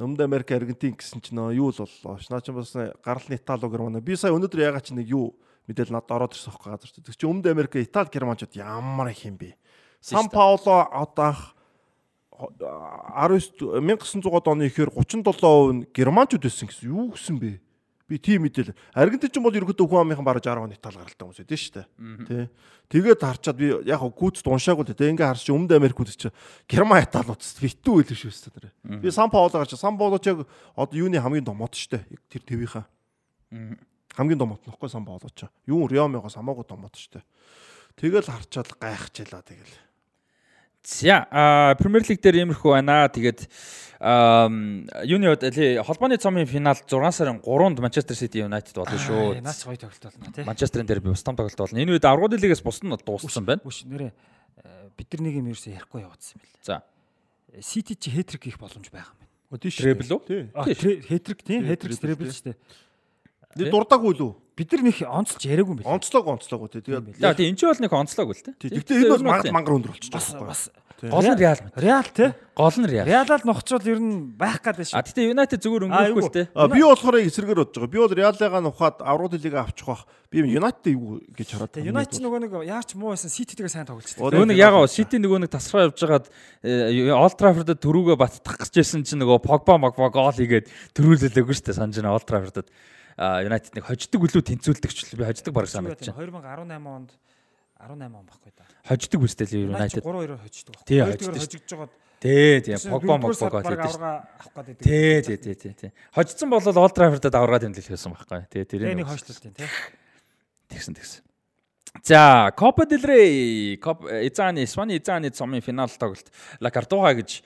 [0.00, 2.16] Өмнөд Америк Аргентин гэсэн чинь нөө юу л боллоо.
[2.16, 2.32] ш.
[2.32, 2.72] Наа чи бас
[3.04, 4.00] гаралны Итали Герман.
[4.00, 5.36] Би сая өнөөдөр ягаад чи нэг юу
[5.68, 6.88] мэдээл надад ороод ирсэн хөх газар.
[6.88, 9.58] Тэг чи Өмнөд Америк Итали Германчууд ямар их юм бэ?
[10.00, 11.57] Сан Пауло одоо анх
[12.38, 17.58] 19 1900 оны ихээр 37% нь германчууд байсан гэсэн юу гэсэн бэ?
[18.08, 18.72] Би тийм мэдээл.
[18.96, 21.86] Аргентинч бол ерөөдөө хүн амынхан бараг 60 оны Итали гаралтай хүмүүс байдэн шүү дээ.
[22.24, 22.48] Тэ.
[22.88, 25.12] Тэгээд харчаад би яг гүцэд уншаагүй л дээ.
[25.12, 26.32] Ингээ харч Өмнөд Америкууд чи
[26.64, 29.02] Герман Италиуд битүү байлээ шүү дээ.
[29.04, 32.16] Би Сан Пауло гарч Сан Пауло ч яг одоо юуны хамгийн домод шүү дээ.
[32.32, 32.88] Тэр твийнхаа.
[34.16, 35.44] Хамгийн домод нөхгүй Сан Пауло ч.
[35.68, 37.24] Юу Риомегоос хамаагүй домод шүү дээ.
[38.00, 39.87] Тэгэл харчаад гайхчихлаа тэгэл.
[40.84, 43.08] За а Премьер лиг дээр иймэрхүү байна.
[43.12, 43.48] Тэгээд
[43.98, 45.34] юуны
[45.82, 49.42] холбооны цомын финал 6 сарын 3-нд Манчестер Сити Юнайтед болно шүү.
[49.42, 50.44] Наач гоё тоглолт болно тий.
[50.46, 51.82] Манчестерын дээр би бас том тоглолт болно.
[51.82, 53.60] Энэ үед аврагын лигээс бус нь дууссан байна.
[53.66, 56.54] Үш нэрээ э, бид нар нэг юм ерөөсөө ярихгүй явуулсан юм бэл.
[56.62, 56.82] За.
[57.58, 59.32] Сити чи хэтрик хийх боломж байгаа юм байна.
[59.50, 59.82] Өдөө шүү.
[59.82, 60.20] Треble үү?
[60.30, 60.42] Тий.
[61.10, 63.70] Хэтрик тийм хэтрик треble шүү дээ.
[63.74, 64.32] Дурдаагүй лүү?
[64.58, 65.92] Бид нар нэг онцлж яриаггүй юм бэл.
[65.94, 66.82] Онцлог онцлог үү.
[66.82, 68.58] Тэгээд За тийм энэ ч бол нэг онцлог үл тээ.
[68.58, 70.50] Гэхдээ энэ бол мангар мангар өндөр болчих бас жоох.
[70.50, 70.62] бас
[70.98, 71.62] гол нь Реал.
[71.78, 72.34] Реал те.
[72.58, 73.06] Гол нь Реал.
[73.06, 75.06] Реалал нухчвал ер нь байх гэдэг А шүү.
[75.06, 76.46] тэгтээ Юнайтед зүгээр А, өнгөрөхгүй л тээ.
[76.58, 77.94] А би болохоор эсрэгээр бодож байгаа.
[77.94, 80.10] Би бол Реалыгаа нухаад аврал лига авчих бах.
[80.26, 81.70] Би Юнайтед юу гэж хараад.
[81.78, 84.02] Тэгээ Юнайтед нөгөө нэг яарч муу байсан Сититэйгээ сайн байна.
[84.02, 86.26] Нөгөө нэг ягаа Сити нөгөө нэг тасраа явж байгаад
[87.14, 90.66] Олд Траффордод төрүүгөө баттах гэж байсан чинь нөгөө Погба Могба гол хийгээд
[90.98, 92.66] төрүүлэлээгүй шүү дээ санаж байна Олд Траффордод.
[93.18, 96.22] Юнайтед нэг хождог үлүү тэнцүүлдэг ч би хождог баг санагдаж байна.
[96.22, 97.10] 2018 онд
[97.82, 98.64] 18 он баггүй да.
[98.86, 100.06] Хождог үстэй л Юнайтед.
[100.06, 100.84] 3-2-оор хождог баг.
[100.86, 101.90] Тий, Хоёрдугаар хождог хожигдж жагаад
[102.20, 102.74] Тий, тий.
[102.90, 104.78] Погба Могба гол гэдэг.
[104.82, 105.92] Тий, тий, тий, тий, тий.
[106.14, 108.42] Хожсон бол Олд Траффордод аварга тэмдэглэх байсан байхгүй.
[108.50, 109.66] Тий, тэрийг нэг хойшлуулт тийм тий.
[110.66, 111.22] Тэгсэн тэгсэн.
[112.02, 113.78] За, Copa del Rey,
[114.26, 117.42] Изааны Испани Изааны цомын финал тоглолт La Cartuja гэж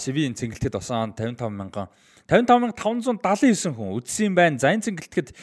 [0.00, 1.88] Севилийн цэнгэлтэд осон 55 мянган
[2.28, 4.58] 55579 хүн үдсэн байна.
[4.58, 5.36] За энэ цэнгэлтэд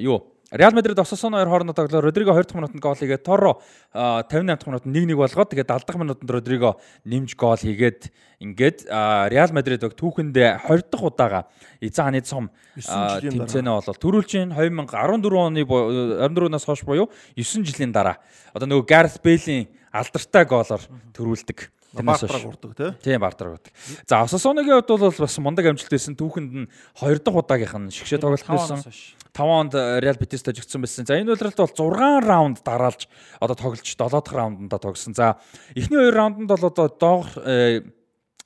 [0.00, 2.00] юу Реал Мадрид Осасоно хоёр хоорондоо тоглоо.
[2.02, 3.62] Родриго 20 дахь минутанд гол хийгээд Торо
[3.94, 6.74] 58 дахь минутанд 1-1 болгоод тэгээд 70 дахь минутанд Родриго
[7.06, 8.10] нэмж гол хийгээд
[8.42, 8.90] ингээд
[9.30, 11.46] Реал Мадрид баг түүхэндээ 20 дахь удаага
[11.78, 18.18] Изааны цом жилийн тэмцээнэ болол төрүүлж байна 2014 оны 14-наас хойш буюу 9 жилийн дараа.
[18.50, 20.82] Одоо нөгөө Gareth Bale-ийн алдартай гоолоор
[21.14, 21.70] төрүүлдэг.
[22.30, 22.44] Хойш.
[22.46, 22.90] урдаг тий.
[23.02, 23.72] Тийм бартар байдаг.
[24.06, 26.14] За Осасоногийн хувьд бол бас мундаг амжилт байсан.
[26.14, 26.68] Түүхэнд нь
[27.02, 28.78] 2 дахь удаагийнх нь шигшээ тоглолт байсан.
[29.34, 31.06] 5 онд Реал Бетис тожигдсон байсан.
[31.06, 33.10] За энэ үйлрэлт бол 6 раунд дараалж
[33.40, 35.14] одоо тоглож 7 дахь раунданда тогсон.
[35.14, 35.42] За
[35.74, 37.82] эхний 2 раунданд бол одоо доогор э,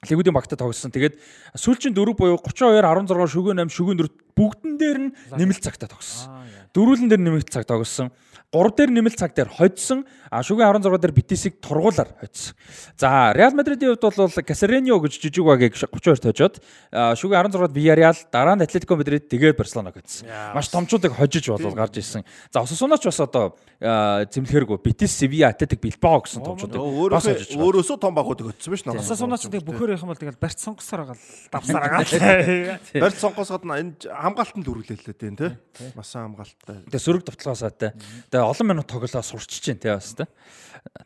[0.08, 0.92] лигүүдийн багтад тогсон.
[0.92, 1.20] Тэгээд
[1.56, 6.32] сүүлчийн 4 буюу 32 16 шүгэн 8 шүгэн 4 бүгдэн дээр нь нэмэлт цагтаа тогсон.
[6.74, 8.10] Дөрүүлэн дээр нэмэлт цаг тогсон.
[8.54, 10.06] 3 дээр нэмэлт цаг дээр хоцсон.
[10.30, 12.54] А шүгэн 16 дээр Бетисийг тургуулаар хоцсон.
[12.98, 18.18] За Реал Мадридийн хувьд бол Касаренио гэж жижиг багийг 32 тожоод а, шүгэн 16-д Villarreal
[18.30, 20.30] дараа нь Атлетико Мадрид тэгээд Барселоног хоцсон.
[20.54, 22.22] Маш томчуудыг хожиж болов гарч ирсэн.
[22.50, 26.78] За Осасунач бас одоо зэмлэхэргүй Бетис, Sevilla, Атлетик Билбао гэсэн томчуудыг
[27.10, 29.02] бас хожиж Өөрөөсөө том багуудыг өтсөн биз дээ.
[29.02, 32.78] Сасунаач тэг бүхээр явах юм бол тэгэл барьц сонгосоор байгаа л давсаар байгаа.
[33.02, 35.52] Барьц сонгосоод энэ хамгаалтанд үргэлжлүүлээд байна тий.
[35.94, 36.63] Бас хамгаалттай.
[36.64, 37.92] Тэгээ сөрөг давталгаасаатай.
[38.32, 40.26] Тэгээ олон минут тоглоо сурчиж чинь тий бас тий.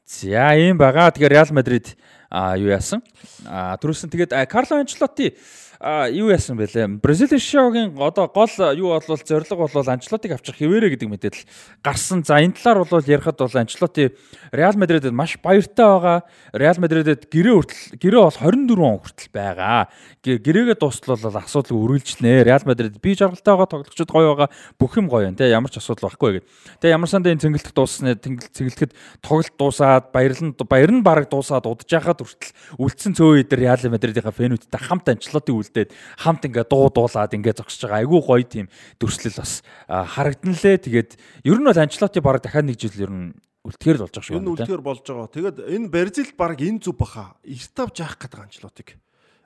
[0.07, 1.11] За ийм байгаа.
[1.11, 1.99] Тэгээ Реал Мадрид
[2.31, 3.03] а юу яасан?
[3.47, 5.35] А түрүүсэн тэгээд Карло Анчелоти
[5.81, 6.99] а юу яасан бэлээ?
[6.99, 11.47] Бразилийн шоугийн одоо гол юу болвол зорилго болвол Анчелотиг авчих хിവэрэ гэдэг мэдээлэл
[11.87, 12.26] гарсан.
[12.26, 14.11] За энэ талаар бол ярихад бол Анчелоти
[14.51, 16.18] Реал Мадридэд маш баяртай байгаа.
[16.51, 19.87] Реал Мадридэд гэрээ хүртэл гэрээ бол 24 он хүртэл байгаа.
[20.26, 22.43] Гэ- Гэрээгээ дуустал бол асуудал үргэлжлэнэ.
[22.43, 24.51] Реал Мадрид би жаргалтай байгаа тоглогчид гоё байгаа.
[24.83, 26.49] Бүх юм гоё юм те ямар ч асуудал байхгүй гэдэг.
[26.83, 31.87] Тэгээ ямар сандаа энэ цэнгэлт дууссаны цэнгэлтэд тоглолт дуусаад баярлан баяр нь бараг дуусаад удаж
[31.87, 32.51] яхад хүртэл
[32.83, 35.93] үлдсэн цөө өдөр Реал Мадридийнхаа фэнүүдтэй хамт Анчлоти үлдээд
[36.25, 38.01] хамт ингээ дуу дуулаад ингээ зогсож байгаа.
[38.01, 38.66] Айгүй гоё тийм
[38.97, 40.81] дүрслэл бас харагдан лээ.
[40.81, 41.11] Тэгээд
[41.45, 43.37] ер нь бол Анчлоти бараг дахиад нэг жил ер нь
[43.69, 44.37] үлдэхэр л болж байгаа шүү.
[44.41, 45.29] Энэ үлдэхэр болж байгаа.
[45.29, 47.37] Тэгээд энэ Бразил баг энэ зүг баха.
[47.45, 48.89] Эрт авч яах гэдэг Анчелотиг.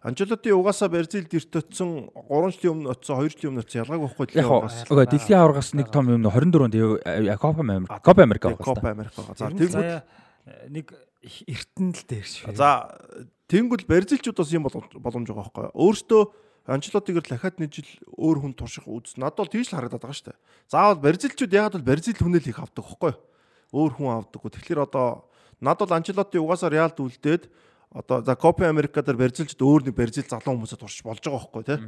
[0.02, 4.26] Анчелоти угаасаа Бразилд эрт өтсөн 3 жилийн өмнө өтсөн 2 жилийн өмнө өтсөн ялгаагүй байхгүй
[4.34, 4.50] Яг
[4.90, 8.66] гоо дэлхийн аваргаас нэг том юм 24-нд Копа Америк Копа Америк байгаа.
[8.66, 9.38] Копа Америк байгаа.
[9.38, 10.02] За тэгвэл
[10.74, 10.86] нэг
[11.22, 12.50] эртэн л дээр шүү.
[12.50, 12.98] за
[13.52, 15.68] тэнгүүл Бразилчууд бас юм боломж байгаа байхгүй.
[15.76, 16.22] Өөртөө
[16.62, 19.18] Анчлотигэр дахиад нэг жил өөр хүн турших үз.
[19.18, 20.38] Надад бол тийж л харагдаад байгаа шүү дээ.
[20.70, 23.12] Заавал барзилчуд ягаад бол барзил хүнэл их авдаг хөхгүй.
[23.74, 24.50] Өөр хүн авдаггүй.
[24.56, 25.26] Тэгэхээр одоо
[25.58, 27.50] надад бол Анчлоти угаасаа Реалд үлдээд
[27.94, 31.64] одоо за Копа Америка дээр барьцилчд өөр нэг барьцил залуу хүмүүсээ турш болж байгаа байхгүй
[31.68, 31.78] тий.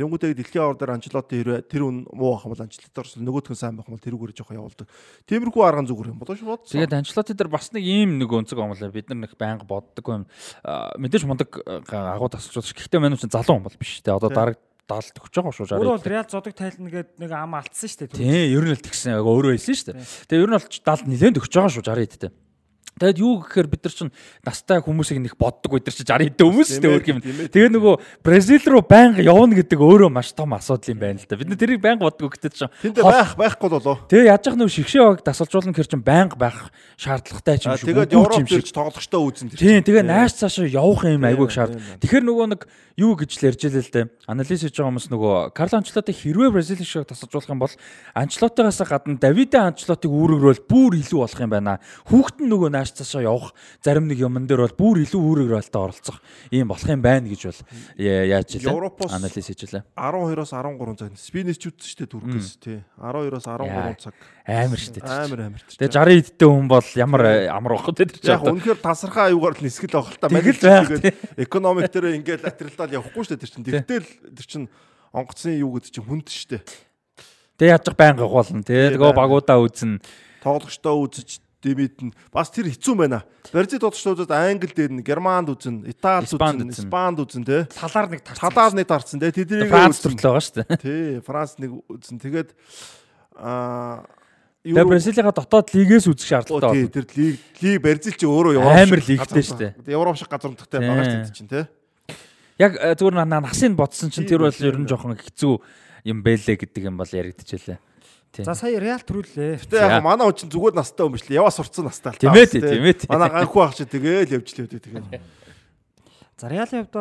[0.00, 3.52] Тэнгүүтээ дэлхийн авар дээр Анчлоти хэрвээ тэр үн муу ах юм бол Анчлоти орсон нөгөөх
[3.52, 4.88] нь сайн байх юм бол тэрүүгээр жоох явуулдаг.
[5.28, 6.64] Тиймэрхүү арга зүгээр юм болоо шүү бод.
[6.64, 8.88] Тэгээд Анчлоти дээр бас нэг ийм нэг өнцөг лээ.
[8.88, 10.24] Бид нар нэг байнга боддог юм.
[10.64, 12.80] Мэдээж мундаг агуу тасалж байгаа.
[12.80, 14.14] Гэхдээ манай чинь залуу юм бол биш тий.
[14.14, 14.56] Одоо дараг
[14.90, 15.78] даалт өгч байгаа шүү жаа.
[15.78, 18.18] Өөрөө бол Реал зодог тайлна гээд нэг ам алдсан шүү дээ.
[18.18, 19.20] Тийм, ер нь л тэгсэн.
[19.22, 20.06] Өөрөө хэлсэн шүү дээ.
[20.26, 22.32] Тэгээ ер нь бол даалт нилээнд өгч байгаа шүү 60 хэдтэй.
[23.00, 24.12] Тэгэд юу гэхээр бид нар чинь
[24.44, 27.20] настай хүмүүсийг нэг боддог бид нар чинь 60 хэдэн хүмүүс шүү дээ өөр юм.
[27.48, 31.40] Тэгээ нөгөө Бразил руу байнга явна гэдэг өөрөө маш том асуудал юм байна л да.
[31.40, 33.96] Бид нар тэрийг байнга боддог гэдэг чинь тэнд байх байхгүй болоо.
[34.04, 36.68] Тэгээ яаж яах нөгөө шигшээ баг дасалжуулна гэхэр чинь байнга байх
[37.00, 37.88] шаардлагатай ч юм шиг.
[37.88, 39.64] Тэгээд Европ дээр ч тоглохтой үүсэн тэр.
[39.64, 41.80] Тийм тэгээ нааш цаашаа явах юм айгүйг шаард.
[42.04, 42.68] Тэгэхээр нөгөө нэг
[43.00, 44.06] юу гэж л ярьж илээ л дээ.
[44.28, 47.74] Анализ хийж байгаа хүмүүс нөгөө Карло Анчлоти хэрвээ Бразил шиг тасалжуулах юм бол
[48.12, 51.80] Анчлотигаас гадна Давиде Анчлотиг үүрэгрүүл бүр илүү болох юм байна.
[52.12, 56.18] Хүүхэд нь нөгөө нааш цаашаа явах зарим нэг юмн дээр бол бүр илүү үүрэгрэлтэй оролцох
[56.50, 57.60] ийм болох юм байна гэж бол
[57.98, 58.58] яаж.
[58.60, 59.84] Европоос анализ хийж илээ.
[59.94, 61.12] 12-оос 13 цаг.
[61.16, 62.78] Спинэсчүүд шүү дээ Туркээс тий.
[62.98, 64.14] 12-оос 13 цаг.
[64.46, 65.06] Амар шүү дээ.
[65.06, 65.62] Амар амар.
[65.70, 67.22] Тэгээ 60 эдтэй хүн бол ямар
[67.54, 68.34] амар бах вэ тэр чинь.
[68.34, 70.28] Яг үнэхээр тасархаа аюугаар л нисгэл авах л та.
[70.32, 70.48] Байх.
[71.38, 73.66] Экономик дээр ингээд латералдаа явахгүй шүү дээ тэр чинь.
[73.68, 74.66] Тэгтэл тэр чинь
[75.14, 76.62] онгоцны юу гэдэг чинь хүнд шүү дээ.
[77.60, 78.96] Тэгээ яаж байнга гуулна тий.
[78.96, 80.00] Тэгээ багуудаа үзнэ.
[80.40, 83.24] Тоглогчдоо үзэж дэмэд нь бас тэр хэцүү байна.
[83.52, 87.62] Бразил тоглогчдод англи дээр нь германд үзэн, итали үзэн, испанд үзэн тий.
[87.68, 88.42] Талаар нэг тарцсан.
[88.48, 89.32] Талаар нэг тарцсан тий.
[89.32, 90.80] Тэднийг Франц төрөл байгаа шүү дээ.
[90.80, 92.16] Тий, Франц нэг үзэн.
[92.20, 92.50] Тэгээд
[93.36, 94.08] аа
[94.60, 96.92] Тэгээ Бразилийн дотоод лигээс үзэх шаардлагатай байна.
[96.92, 99.72] Тэр лиг лиг Бразил чи өөрөө Европ амар лигтэй шүү дээ.
[99.88, 101.64] Европ шиг газар нутагтай байгаа шүү дээ чинь тий.
[102.60, 105.54] Яг э, зүгээр насыг бодсон чинь тэр бол ер нь жоохон хэцүү
[106.04, 107.80] юм бэлээ гэдэг юм бол яригдчихлээ.
[108.30, 109.66] За сая Реал төрүүллээ.
[109.66, 112.30] Гэтэ яг манай хүн чинь зүгээр настай юм биш л яваа сурцсан настай л та.
[112.30, 113.10] Тийм ээ тийм ээ.
[113.10, 115.06] Манай ганхуу ах чи тэгээл явж л өөдөө тэгээд.
[116.38, 116.96] За Реалын хувьд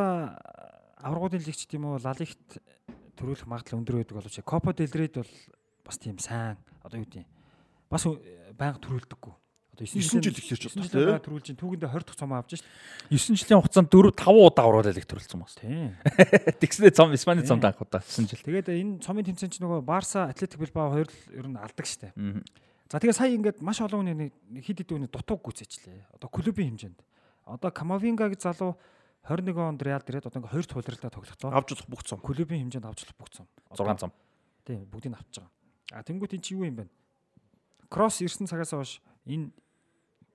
[1.06, 2.58] аврагуудын лигч тийм үү Лалигт
[3.14, 5.34] төрүүлэх магадлал өндөр байдаг боловч Копа дель Рейд бол
[5.86, 7.30] бас тийм сайн одоо юу гэдэг
[7.94, 8.04] бас
[8.58, 9.34] байнга төрүүлдэггүй.
[9.80, 11.20] Одоо 9 жил ихлэрч байна тийм.
[11.24, 12.66] Төрүүлж чинь түүгэндээ 20 дахь цом авч шít.
[13.08, 15.56] 9 жилийн хугацаанд 4 5 удаа их төрүүлсэн бас.
[15.56, 15.96] Тийм.
[16.60, 18.44] Тэгснээ цом Испани цомд анх удаа 9 жил.
[18.44, 22.12] Тэгээд энэ цомын тэмцээн чинь нөгөө Барса, Атлетик Билбао хоёр л ер нь алдаг шít.
[22.92, 26.20] За тэгээ сая ингээд маш олон хүний хид хид үний дутууг гүцээчлээ.
[26.20, 27.00] Одоо клубын хэмжээнд.
[27.48, 28.76] Одоо Камавинга гэж залуу
[29.24, 31.54] 21 онд Реал дээрээд одоо ингээд хоёр туулралтаа тоглоцсон.
[31.54, 32.20] Авч болох бүх цом.
[32.20, 33.46] Клубын хэмжээнд авч болох бүх цом.
[33.78, 34.12] 6 цом.
[34.66, 35.54] Тийм, бүгдийг авч байгаа.
[35.94, 36.90] А тэнгуут эн чи юу юм бэ?
[37.90, 39.50] кросс ирсэн цагаас хойш энэ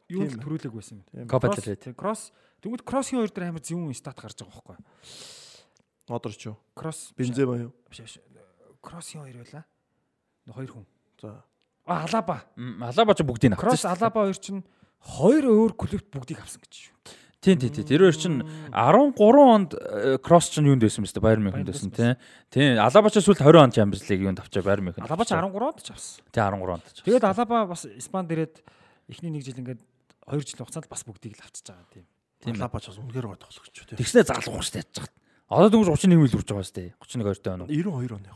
[0.08, 1.28] юу л төрүүлэг байсан юм.
[1.28, 1.94] Копа дээр.
[1.96, 4.76] Кросс тэгвэл кроссын хоёр дээр амар зөвүүн стат гарч байгаа байхгүй.
[6.08, 6.56] Одорч юу?
[6.76, 7.72] Кросс Бензема юу?
[7.88, 8.18] Биш биш.
[8.84, 9.64] Кроссын хоёр байла.
[10.52, 10.86] Хоёр хүн.
[11.20, 11.44] За.
[11.86, 12.44] А Алаба.
[12.56, 13.64] Алаба ч бүгдийг авсан.
[13.64, 14.64] Кросс Алаба хоёр чинь
[15.00, 17.22] хоёр өөр клубт бүгдийг авсан гэж шүү.
[17.44, 17.84] Тийм тийм тийм.
[17.84, 18.40] Тэр хоёр чинь
[18.72, 19.70] 13 онд
[20.24, 21.20] кросс чинь юунд байсан бэ?
[21.20, 22.16] Байер Мюнхенд байсан тийм.
[22.48, 22.80] Тийм.
[22.80, 25.04] Алаба ч сүүлд 20 онд Champions League юунд авчаа Байер Мюнхенд.
[25.04, 26.24] Алаба ч 13 онд ч авсан.
[26.32, 27.04] Тийм 13 онд ч.
[27.04, 28.64] Тэгээд Алаба бас Испанд ирээд
[29.12, 29.84] эхний нэг жил ингээд
[30.28, 32.06] 2 жил хугацаанд бас бүгдийг л авчиж байгаа тийм.
[32.40, 32.56] Тийм.
[32.56, 33.98] Алаба ч бас үнэхээр гой тоглогч тийм.
[33.98, 35.12] Тэгснээ залуу шүү яаж чад.
[35.48, 36.90] Одоо дөнгөж 31 мил хүрч байгаа шүү дээ.
[37.00, 37.68] 32 тоо.
[37.68, 38.32] 92 оны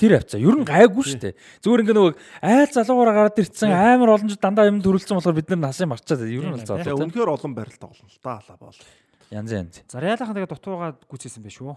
[0.00, 0.40] тэр авцаа.
[0.40, 1.34] Ер нь гайгүй шүү дээ.
[1.60, 5.50] Зүгээр ингээ нөгөө айл залуугаараа гараад ирсэн амар олон жил дандаа юм төрүүлсэн болохоор бид
[5.52, 6.80] нар насыг марчаад ер нь бол заа.
[6.80, 8.80] Үнэхээр олон барилт тоглоно л да алаа бол.
[9.28, 9.84] Янз янз.
[9.92, 11.76] За Реалхан тэгээ дутуугаа гүцээсэн байх шүү.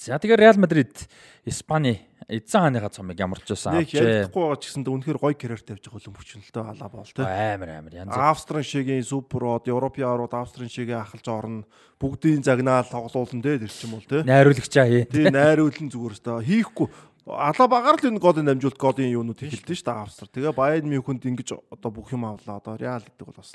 [0.00, 0.96] За тэгээ Реал Мадрид
[1.44, 2.00] Испани
[2.30, 4.30] эзэн хааныхаа цомыг ямарч байсан авчээ.
[4.30, 7.10] Ярихгүй байгаа ч гэсэн үнэхээр гоё карьер тавьж байгаа юм хүчин л дээ алаа бол
[7.10, 7.26] тэ.
[7.26, 8.14] Амар амар янз.
[8.14, 11.66] Австрийн шигийн суперод, Европын аврууд Австрийн шигээ ахалж орно.
[11.98, 14.24] Бүгдийн загнаал тоглуулна тэ тэр чим бол тэ.
[14.24, 15.04] Найруулагчаа хий.
[15.10, 16.46] Тий найруулан зүгээр өстой.
[16.46, 16.88] Хийхгүй
[17.30, 20.32] Алаа багаар л энэ голын намжуулт голын юунууд эхэлдэж шүү дээ Австри.
[20.32, 22.58] Тэгээ Байерн Мюнхенд ингэж одоо бүх юм авлаа.
[22.58, 23.52] Одоо Реал гэдэг бол бас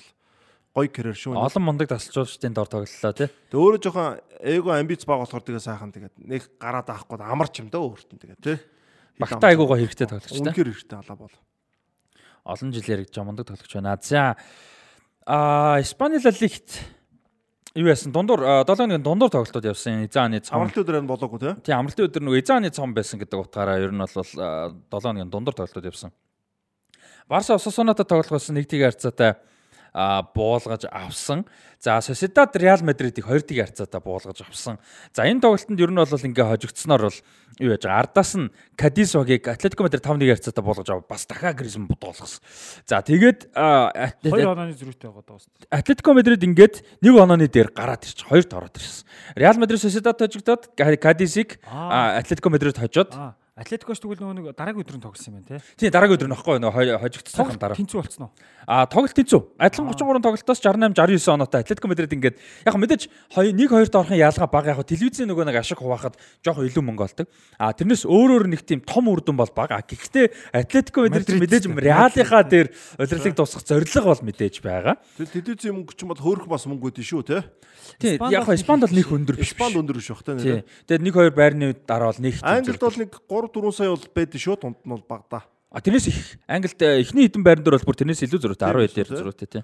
[0.76, 1.40] гоё карьер шүү.
[1.40, 3.32] Олон мундаг тасалжуулагчдын дор тоглолоо тий.
[3.32, 7.72] Тэгээ өөрөө жоохон эго амбиц баг болохоор тэгээ сайхан тэгээд нэг гараад авахгүй амарч юм
[7.72, 8.60] даа өөрт нь тэгээ тий.
[9.16, 10.44] Багтаа айгуугаа хэрэгтэй тоглогч тий.
[10.44, 11.36] Үнэхээр хэрэгтэй алаа бол.
[12.44, 13.96] Олон жилээр гэж мундаг тоглогч байна.
[14.04, 14.36] За
[15.24, 16.84] а Испани ла лигт
[17.72, 20.04] юу яасан дундуур 7 өдрийн дундуур тоглолтууд явсан.
[20.04, 20.60] Изааны цом.
[20.60, 21.56] Амралтын өдөр нь болоогүй тий.
[21.64, 25.56] Тийм амралтын өдөр нөгөө Изааны цом байсан гэдэг утгаараа ер нь бол 7 өдрийн дундуур
[25.56, 26.12] тоглолтууд явсан.
[27.28, 29.40] Барса Осасунаатай тоглох болсон нэг тийг харьцаатай
[29.96, 31.46] буулгаж авсан.
[31.80, 34.78] За Sociedad Real Madrid-ийг 2-1 харьцаатаа буулгаж авсан.
[35.16, 37.20] За энэ тоглолтод ер нь бол ингээ хожигдсноор бол
[37.64, 38.04] юу яаж байгаа.
[38.04, 42.44] Ардаас нь Кадисогийг Атлетико Мадрид 5-1 харьцаатаа буулгаж аваад бас дахиад Гризман бодоолгосон.
[42.84, 45.40] За тэгээд Хоёр онооны зөрүүтэй байгаа даа.
[45.72, 48.28] Атлетико Мадрид ингээд нэг онооны дээр гараад ирчих.
[48.28, 49.08] Хоёрт ороод ирсэн.
[49.40, 53.16] Реал Мадрид Sociedad хожигдоод Кадисиг Атлетико Мадрид хожоод
[53.56, 55.80] Атлетикош тэгвэл нөгөө нэг дараагийн өдөр нь тоглосон юм байна те.
[55.80, 57.80] тий дараагийн өдөр нөхгүй нөгөө хожигдсанхан дараа.
[57.80, 58.32] Тэнцүү болцсон уу?
[58.68, 59.42] А тоглолт тэнцүү.
[59.56, 64.52] Адилхан 33 тоглолтоос 68 69 оноотой Атлетико Мадрид ингээд яг мэдээж 1 2-т орохын ялгаа
[64.52, 67.32] бага яг телевизийн нөгөө нэг ашиг хуваахад жоохон илүү мөнгө олдог.
[67.56, 69.80] А тэрнээс өөр өөр нэг тийм том үр дүн бол бага.
[69.80, 75.00] Гэхдээ Атлетико Мадрид мэдээж Реалийнхаа дээр удирдлыг дуусгах зорилго бол мэдээж байгаа.
[75.16, 77.48] Телевизийн мөнгө ч юм бол хөөрөх бас мөнгө үүдэн шүү те.
[78.04, 79.56] Тий яг Испанд бол нэг өндөр биш.
[79.56, 80.24] Испанд өндөр биш бах.
[80.26, 80.60] Тий.
[80.90, 83.12] Тэгээд 1 2 байрны дараа бол нэг Англид бол нэг
[83.48, 85.46] 3 4 сая бол байдэн шүү тунд нь бол багада.
[85.70, 89.10] А тэрнээс их Англид эхний хэдэн байран дээр бол бүр тэрнээс илүү зөрүүтэй 12 дээр
[89.12, 89.64] зөрүүтэй тий.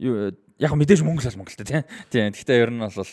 [0.00, 1.82] Юу яг мэдээж мөнгө л мөнгө л тий.
[2.10, 2.22] Тий.
[2.28, 3.10] Гэхдээ ер нь бол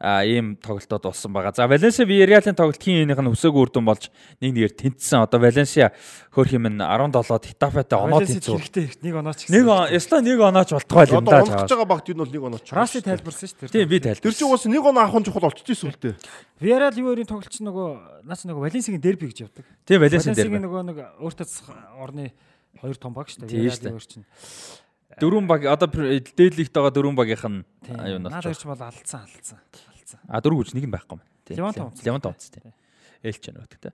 [0.00, 1.52] ийм тоглолтод болсон байгаа.
[1.54, 4.08] За Валенсиа Виареалын тоглолт хин энийх нь өсөөг үрдэн болж
[4.40, 5.24] нэг нэгээр тэнцсэн.
[5.24, 5.92] Одоо Валенсиа
[6.32, 8.56] хөрх юм нь 17-од Хитафетай оноо тэнцүү.
[8.56, 9.52] Хэрэгтэй нэг онооч гэсэн.
[9.52, 11.44] Нэг яста нэг онооч болтгоо л юм Одоо да.
[11.44, 12.66] онгож байгаа багт юу бол нэг онооч.
[12.72, 13.72] Раси тайлбарсан шүү дээ.
[13.76, 14.24] Тийм би тайлбар.
[14.24, 16.14] Тэр чинь уус нэг оноо нь чухал болчихж ирсэн үлдээ.
[16.60, 17.88] Виарал юу өрийн тоглолч нөгөө
[18.24, 19.64] наач нөгөө Валенсигийн дерби гэж явдаг.
[19.84, 20.48] Тийм Валенсиа дээр.
[20.48, 22.32] Валенсигийн нөгөө нэг өөртөө орны
[22.80, 23.68] хоёр том баг шүү дээ.
[23.68, 24.85] Тийм шүү дээ.
[25.06, 25.20] Чинь.
[25.22, 27.62] Дөрвөн баг одоо дээдлигт байгаа дөрвөн багийнх нь
[28.10, 28.50] юу нь Наад болчих.
[28.50, 29.58] хоёр ч бол алдсан алдсан.
[29.94, 30.20] Алдсан.
[30.28, 31.22] А дөрөв хүч нэг нь байхгүй юм.
[31.46, 31.56] Тийм.
[31.62, 32.74] Леванте унцсан тийм.
[33.22, 33.92] Ээлч байна өгдөгтэй.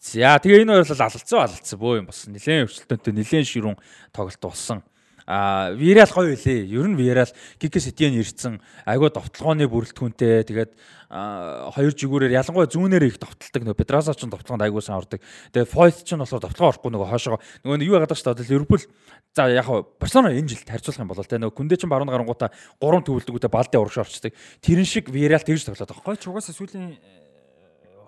[0.00, 2.32] За тэгээ энэ хоёр бол алалцсан алалцсан бөө юм болсон.
[2.34, 3.76] Нилээн өвчлөлтөнтэй нилээн ширүүн
[4.16, 4.80] тоглолт болсон.
[5.26, 6.70] А Виарал гоё үлээ.
[6.70, 7.26] Ер нь Виарал
[7.58, 8.62] Кике Сетиен ирсэн.
[8.86, 10.46] Айгуу довтлогооны бүрэлдэхүүнтэй.
[10.46, 10.72] Тэгээд
[11.10, 13.62] хоёр жигүүрээр ялангуяа зүүнээр их довтолдог.
[13.66, 15.18] Нөгөө Педраса ч довтлогоонд айгуу сайн ордог.
[15.50, 17.42] Тэгээд Фойт ч нь болохоор довтлогоо орохгүй нөгөө хоошоо.
[17.66, 18.86] Нөгөө юу яагаад ч одоо Ливерпул
[19.34, 19.66] за яг
[19.98, 23.82] Барселона энэ жил харьцуулах юм бол тэ нөгөө күндэ чинь баруун гарангуудаа гурван төвлөлдөгтэй балдын
[23.82, 24.32] урагш орчдөг.
[24.62, 26.06] Тэрэн шиг Виарал тэгж тоглоод байгаа.
[26.06, 26.96] Гой ч угаасаа сүүлийн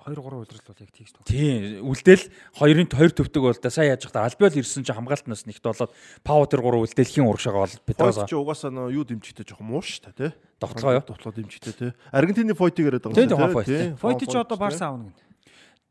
[0.08, 1.28] 2 3 удирдал бол яг тэгж тоглоо.
[1.28, 2.24] Тийм үлдээл
[2.56, 5.92] хоёрын хоёр төвтөг бол да сайн яаж хахтаа Альбиол ирсэн чинь хамгаалтнаас нэгт болоод
[6.24, 10.00] Паутер 3 үлдээлхийн урагшаага бол Фойт Педроза чи угаасаа нөө юу дэмжихтэй жоохон муу ш
[10.00, 10.32] та тий.
[10.60, 11.04] Довтлогоо юу?
[11.04, 11.90] Довтлоо дэмжихтэй тий.
[12.12, 13.96] Аргентины фойтыг яриад байгаа Фойт, тийм.
[13.96, 15.28] Фойти ч одоо Барса аавна гэнэ.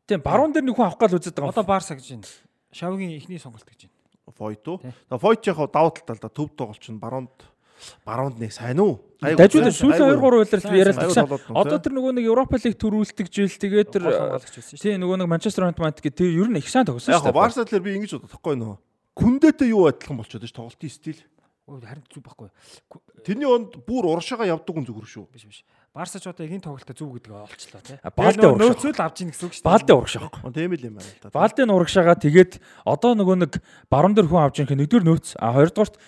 [0.08, 1.52] Тийм баруун дээр нөхөн авах гал үзээд байгаа.
[1.52, 2.28] Одоо Барса гэж байна.
[2.72, 3.96] Шавгийн ихний сонголт гэж байна.
[4.36, 4.78] Фойту.
[4.80, 4.92] Тий.
[5.10, 7.32] За фойт яг давуу талтай л да төв тоглолч нь баруунд
[8.06, 8.98] баруунд нэг сайн уу?
[9.18, 11.08] Дажууд сүүлийн 2 3 удирдал Сайн, яриад сайн.
[11.10, 11.24] гэсэн.
[11.26, 14.02] Айгуу болоод Одоо тэр нөгөө нэг Европа лиг төрүүлдэг жил тэгээд тэр
[14.78, 17.38] тийм нөгөө нэг Манчестер Юнайтед гэх тэр ер нь их сайн тогсон Яг шүү дээ.
[17.38, 18.76] Барса талаар би ингэж бодох байхгүй нөө.
[19.18, 21.18] Күндээтэй юу адилхан болчиход ш тоглолтын стил.
[21.68, 22.48] Харин зүг байхгүй.
[23.26, 25.26] Тэрний онд бүр урагшаага явдаг хүн зүгээр шүү.
[25.34, 25.58] Биш биш.
[25.98, 27.98] Барса ч одоо эгийн тоглолтод зүг гэдгээ олчлоо тий.
[28.14, 28.86] Балдын урагш.
[28.86, 29.70] нөөцөл авч ийн гэсэн үг шүү дээ.
[29.74, 30.42] Балдын урагш аахгүй.
[30.46, 31.34] Он тийм л юм байна л да.
[31.34, 32.52] Балдын урагшаага тэгээд
[32.86, 33.52] одоо нөгөө нэг
[33.90, 35.98] баруун дээр хүн авч ирэх нэгдүгээр нөөц а хоёрдугаарт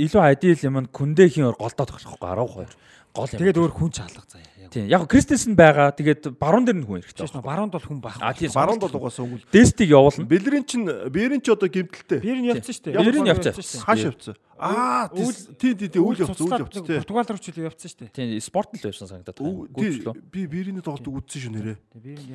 [0.00, 2.72] илүү адил юм нь күндэхийн голдоо тоглохгүй 12
[3.14, 3.38] гол юм.
[3.38, 4.50] Тэгээд өөр хүн ч алга заяа.
[4.58, 4.70] Яг.
[4.74, 5.94] Тийм яг Кристенсен байгаа.
[5.94, 7.30] Тэгээд баруун дээр нь хүн хэрэгтэй.
[7.30, 8.18] Нөө баруунд бол хүн байх.
[8.18, 9.46] А тийм Баруунд бол угаасаа өнгөл.
[9.54, 10.26] Дестиг явуулна.
[10.26, 10.82] Бэлрийн чин
[11.14, 12.18] бэрийн ч одоо гимтэлтэй.
[12.18, 12.98] Бэр нь явцсан шүү дээ.
[12.98, 13.98] Бэр нь Явцсан, явцсан.
[14.10, 14.34] явцсан.
[14.58, 16.98] Аа тий тий тий үйл явцсан үйл явцсан тий.
[16.98, 18.10] Португал руу ч үл явцсан шүү дээ.
[18.18, 20.18] Тийм спорт л байсан санагдаад байна.
[20.34, 21.76] Би бэрийн тоглолтыг үзсэн шүү нэрээ.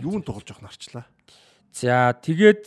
[0.04, 1.06] Юунд тоглож явах нарчлаа.
[1.76, 2.66] За тэгээд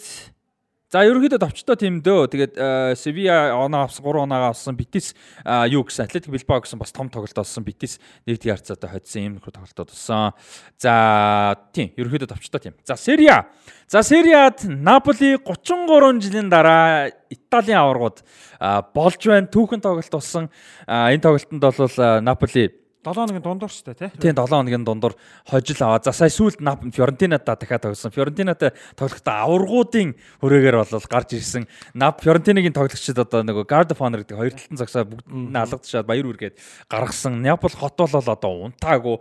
[0.92, 2.28] за ерөнхийдөө товчтой тийм дөө.
[2.28, 6.76] Тэгээд э, Sevilla оноо авсан 3 оноо авсан Betis а, юу гэсэн Athletic Bilbao гэсэн
[6.76, 7.96] бас том тоглолт болсон Betis
[8.28, 10.36] нэгдүгээр харьцаатай хоцсон юм нөхөр тоглолтод болсон.
[10.76, 12.74] За тийм ерөнхийдөө товчтой тийм.
[12.84, 13.48] За Serie A.
[13.88, 18.20] За Serie A-д Napoli 33 жилийн дараа Италийн аваргууд
[18.60, 19.48] а, болж байна.
[19.48, 20.52] Түүхэн тоглолт болсон.
[20.84, 24.10] Энэ тоглолтод бол Napoli 7 хоногийн дундуур шүү дээ тий.
[24.30, 25.14] Тийм 7 хоногийн дундуур
[25.50, 25.98] хожил аваа.
[26.06, 28.14] За сая сүүлд Нап Фьорентинатаа дахиад тоглосон.
[28.14, 31.66] Фьорентинатай тоглохдоо аваргуудын хүрээгээр бол гарч ирсэн.
[31.98, 36.06] Нап Фьорентинагийн тоглогчид одоо нөгөө Guard of Honor гэдэг хоёр талтан цагсаа бүгд нь алгадчихад
[36.06, 36.54] баяр үргээд
[36.86, 37.42] гаргасан.
[37.42, 39.18] Неаполь хот бол одоо унтаагүй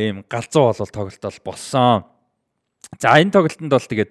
[0.00, 2.08] ийм галзуу бол тоглолт бол болсон.
[2.96, 4.10] За энэ тоглолтод бол тэгээд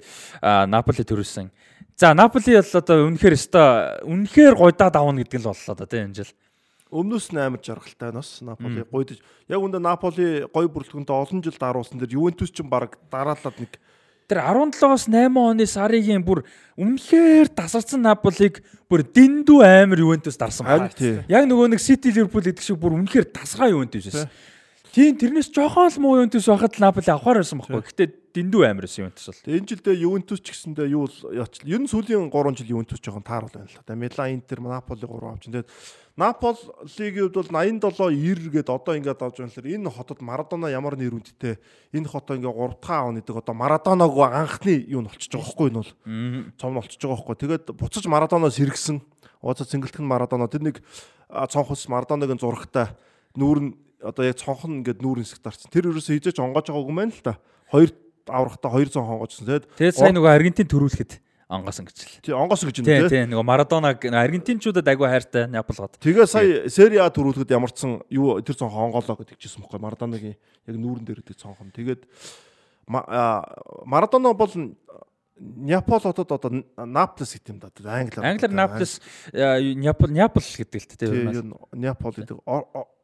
[0.69, 1.49] Наполи төрүүлсэн.
[1.97, 6.21] За Наполи бол одоо үнэхээр өстой үнэхээр гойдаад авна гэдэг л боллоо да тийм энэ
[6.21, 6.33] жил.
[6.93, 8.85] Өмнөөс нь амар жаргалтай нас Наполи.
[8.85, 9.17] Гойдож.
[9.49, 13.81] Яг үндэ Наполи гой бүрэлдэхүүнтэй олон жил даруулсан дэр Ювентус ч бараг дараалаад нэг
[14.23, 16.45] Тэр 17-оос 8 оны сарын бүр
[16.79, 20.87] үнэхээр тасарсан Наполиг бүр дэндүү амар Ювентус дарсан байна.
[21.27, 24.31] Яг нөгөө нэг Сити Ливерпул гэдэг шиг бүр үнэхээр тасгай Ювентус байсан.
[24.93, 27.81] Тийм тэрнээс жоохон л муу Ювентус байхад л Наполи авахар байсан байхгүй.
[27.81, 28.05] Гэтэ
[28.37, 29.41] дэндүү амар байсан Ювентус бол.
[29.49, 31.65] Энэ жилдээ Ювентус ч гэсэндээ юу л яач.
[31.65, 33.97] Ер нь сүүлийн 3 жил Ювентус жоохон таарал байна л да.
[33.97, 35.49] Милан, Интер, Наполи 3 авчин.
[35.49, 35.69] Тэгээд
[36.13, 40.93] Наполигийн хувьд бол 87 90 гээд одоо ингээд авч байгаа юм энэ хотод Марадона ямар
[40.93, 41.57] нэр үндтэй
[41.89, 45.67] энэ хотоо ингээд 3 дахь аав нэдэг одоо Марадоног анхны юу нь болчихж байгаа байхгүй
[45.73, 45.89] энэ бол
[46.61, 47.37] цом нь болчихж байгаа байхгүй.
[47.41, 49.01] Тэгээд буцаж Марадоноос хэрэгсэн
[49.41, 50.85] Угаасаа цэнгэлтгэн Марадона тэр нэг
[51.49, 52.93] цонхос Марадонагийн зурагтай
[53.33, 53.73] нүүр нь
[54.03, 55.71] одоо яг цонхон ингээд нүүр хэсэгт дарсан.
[55.71, 57.39] Тэр ерөөсөө хизээч онгоож байгааг юм байна л та.
[57.71, 57.89] Хоёр
[58.27, 59.47] аврахтаа хоёр цон хонгоожсон.
[59.79, 61.23] Тэгээд сайн нөгөө Аргентин төрүүлэхэд
[61.53, 62.21] онгоосон гэж л.
[62.23, 63.23] тий онгоос гэж юм Тий, тий.
[63.27, 65.99] Нөгөө Марадонаг аргентинчуудад агүй хайртай Неаполгод.
[65.99, 70.75] Тэгээ сая Сери А төрүүлэхэд ямарчсан юу тэр цонхон онгоолоо гэдэг чийсэн байхгүй Марадонагийн яг
[70.75, 71.69] нүүрэн дээр гэдэг цонхон.
[71.75, 72.07] Тэгээд
[72.87, 74.53] Марадона бол
[75.39, 77.69] Неапол хотод одоо Наполис гэдэг юм да.
[77.89, 78.25] Англиар.
[78.25, 79.01] Англиар Наполис
[79.33, 81.09] э, Неапол Неапол гэдэг л тий тий.
[81.09, 82.37] юу Неапол гэдэг.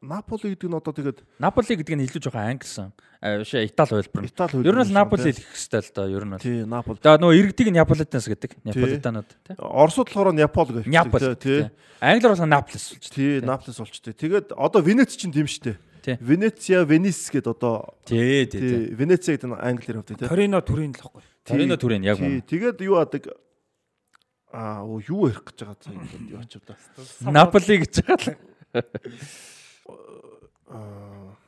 [0.02, 2.94] Наполи гэдэг нь одоо тэгээд Наполи гэдэг нь илүү жоохон англисан.
[3.20, 4.30] Биш Итали нь.
[4.30, 6.40] Итали Ер нь Наполи шүү, хэлэх хэрэгтэй л доо ер нь бол.
[6.40, 6.98] тий Напол.
[7.02, 8.52] За нөгөө иргэдийг Неаполитанс гэдэг.
[8.64, 9.56] Неаполитанууд тий.
[9.58, 11.36] Оросууд болохоор Неапол гэж Неапол тий.
[11.36, 11.62] тий.
[12.00, 13.10] Англиар бол Наполис болж.
[13.10, 14.14] Тий, Наполис болчтой.
[14.14, 15.76] Тэгээд одоо Венец ч юм штэ.
[16.00, 16.16] Тий.
[16.22, 20.28] Венеция, Венис гэд одоо Тий, тий, Венеция гэдэг нь англиэр явдаг тий.
[20.32, 21.24] Торино төрийн л байхгүй.
[21.46, 22.42] Торино төрийн яг юм.
[22.42, 23.32] тэгээд юу адаг
[24.52, 26.78] аа юу ярих гэж байгаа цаа юм яач удаа.
[27.30, 28.84] Наполи гэж байгаа л.
[30.70, 31.39] Аа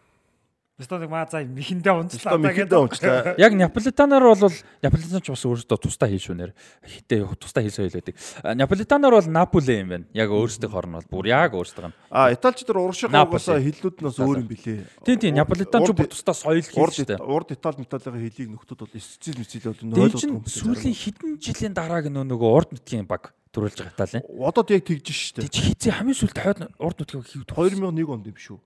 [0.82, 3.36] Стадыг маа за михэндээ унцлаа мэхэндээ унчлаа.
[3.38, 4.50] Яг Неаполитанаар бол
[4.82, 6.52] Неаполитанч бас өөрөөсөө тусдаа хийшүүнээр
[6.82, 8.16] хитээ тусдаа хийсэн байлбайдаг.
[8.58, 10.06] Неаполитанаар бол Наполи юм байна.
[10.18, 11.94] Яг өөрсдийн хорн бол бүр яг өөрсдөө.
[12.10, 14.82] Аа Италич дээр уршиг угаасаа хиллүүд нь бас өөр юм билээ.
[15.06, 17.22] Тийм тийм Неаполитанч Урд- бүр тусдаа соёл Урд хийж штэ.
[17.22, 20.44] урд Итали металлын хэлийг нөхдүүд бол эсцэл мэцэл бол Тийм ойлгох чин юм.
[20.50, 24.20] сүүлийн хэдэн жилийн дарааг нөө нөгөө урд нутгийн баг төрүүлж байгаа Итали.
[24.42, 25.46] Одоо яг тэгж штэ.
[25.46, 27.44] Тэг чи хизээ хамгийн сүүлд хойд урд нутгийг хийв.
[27.46, 28.58] 2001 онд юм шүү.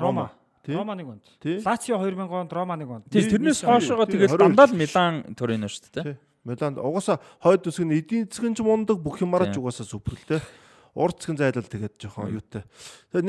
[0.00, 0.32] Рома.
[0.66, 1.24] Рома нэг онд.
[1.42, 1.58] Тий?
[1.58, 3.04] Лацио 2000 онд, Рома нэг онд.
[3.10, 6.18] Тийм тэрнээс хоошоогоо 22 дандаа л Милан Торино шүү дээ.
[6.46, 10.26] Миланд угаасаа хойд үсэг нь эдийн засгийн ч мундаг бүх юмараа ч угаасаа супер л
[10.26, 10.38] те.
[10.94, 12.62] Урд засгийн зайлал тэгээд жоохон юутай.
[13.10, 13.26] Тэгээд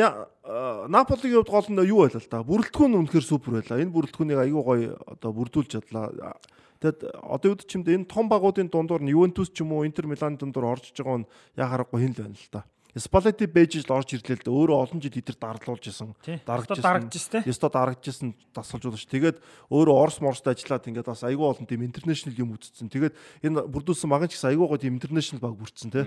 [0.93, 2.45] Наполигийн хувьд гол нь юу байлаа л да.
[2.45, 3.81] Бүрэлдэхүүн нь үнэхээр супер байлаа.
[3.81, 6.37] Энэ бүрэлдэхүүнийг аюу гоё одоо бүрдүүлж чадлаа.
[6.81, 9.87] Тэгэд одоо юу ч юм дэ энэ том багуудын дундуур нь Ювентус ч юм уу
[9.87, 12.67] Интер Милан дундуур орж байгаа нь яа харахгүй хин л байна л да.
[12.93, 14.51] Спалети бэж л орж ирлээ л да.
[14.53, 16.13] Өөрөө олон жил идэр дарлуулж исэн.
[16.45, 17.41] Дарагдчихсан.
[17.41, 19.09] Ёстой дарагдчихсан дасгалжуулагч.
[19.09, 19.37] Тэгээд
[19.73, 22.93] өөрөө Орос Морстой ажиллаад ингээд бас айгүй олон тийм интернэшнл юм үзсэн.
[22.93, 26.05] Тэгээд энэ бүрдүүлсэн маган ч гэсэн айгүй гоо тийм интернэшнл баг бүрдсэн тий.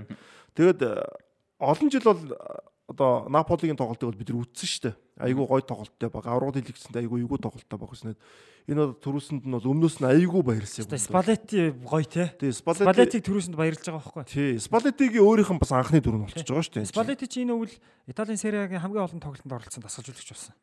[0.54, 1.02] Тэгээд э,
[1.58, 2.22] олон жил бол
[2.86, 4.94] одоо Наполигийн тоглолтыг бол бид нар үзсэн шүү дээ.
[5.26, 6.26] Айгүй гой тоглолттой баг.
[6.30, 8.18] Аврагд хэлэгсэнд айгүй эйгүү тоглолттой баг гэснээр
[8.70, 10.94] энэ бол төрөөсөнд нь бол өмнөөс нь айгүй баярлсан юм.
[10.94, 12.30] Спалети гоё те.
[12.38, 14.24] Тий, Спалети Спалетиг төрөөсөнд баярлж байгаа байхгүй.
[14.30, 16.90] Тий, Спалетигийн өөрийнх нь бас анхны дүр нь болчихж байгаа шүү дээ.
[16.94, 17.74] Спалети чи энэ өвөл
[18.06, 20.54] Италийн Сериагийн хамгийн олон тоглолтод оролцсон дасгалжуулагч болсон.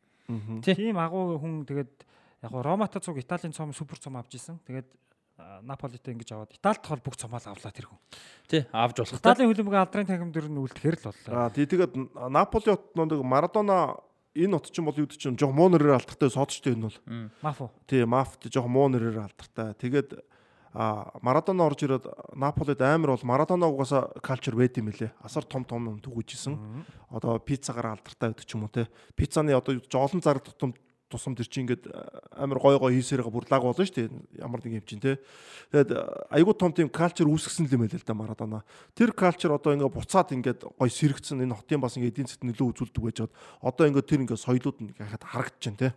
[0.64, 1.92] Тийм агуу хүн тэгээд
[2.44, 4.60] яг гоо Ромата цуг Италийн цом супер цом авч исэн.
[4.64, 4.88] Тэгээд
[5.38, 8.00] а, Наполитой ингэж аваад Италид тохол бүх цомоо авлаа тэр хүн.
[8.46, 9.34] Тий, авч болох та.
[9.34, 11.32] Италийн хөлбөмбөгийн алдрын тахимдэр нь үлдэхэр л боллоо.
[11.34, 11.92] Аа тий тэгээд
[12.30, 13.98] Наполи хот нэг Марадона
[14.34, 16.98] энэ хот ч юм бол юу ч юм жоо муу нэрээр алдартай содчтой энэ бол.
[17.42, 17.70] Мафо.
[17.86, 19.74] Тий, Мафт жоох муу нэрээр алдартай.
[19.78, 20.22] Тэгээд
[20.74, 25.14] а Марадона орж ирээд Наполид амар бол Марадона угаасаа калчер байд юм лээ.
[25.22, 26.58] Асар том том юм түгүүжсэн.
[27.14, 28.90] Одоо пиццагаар алдартай байдаг ч юм уу те.
[29.14, 30.74] Пиццаны одоо жоолон зараг тутам
[31.14, 31.86] тусам тэр чинь ингээд
[32.34, 34.42] амар гой гой хийсээрээ бүр лаг болно шүү дээ.
[34.42, 35.22] Ямар нэг юм чинь те.
[35.70, 35.94] Тэгээд
[36.34, 38.66] айгуу том тийм калчер үүсгэсэн юм байл л да Марадона.
[38.98, 42.74] Тэр калчер одоо ингээд буцаад ингээд гой сэрэгцэн энэ хотын бас ингээд эдийн засгт нөлөө
[42.74, 45.90] үзүүлдэг байж хаад одоо ингээд тэр ингээд соёлууд нь яхад харагдаж байна те.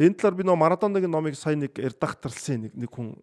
[0.00, 3.20] Тэгээ энэ талаар би нөө Марадонагийн номыг сая нэг редакторлсан нэг нэг хүн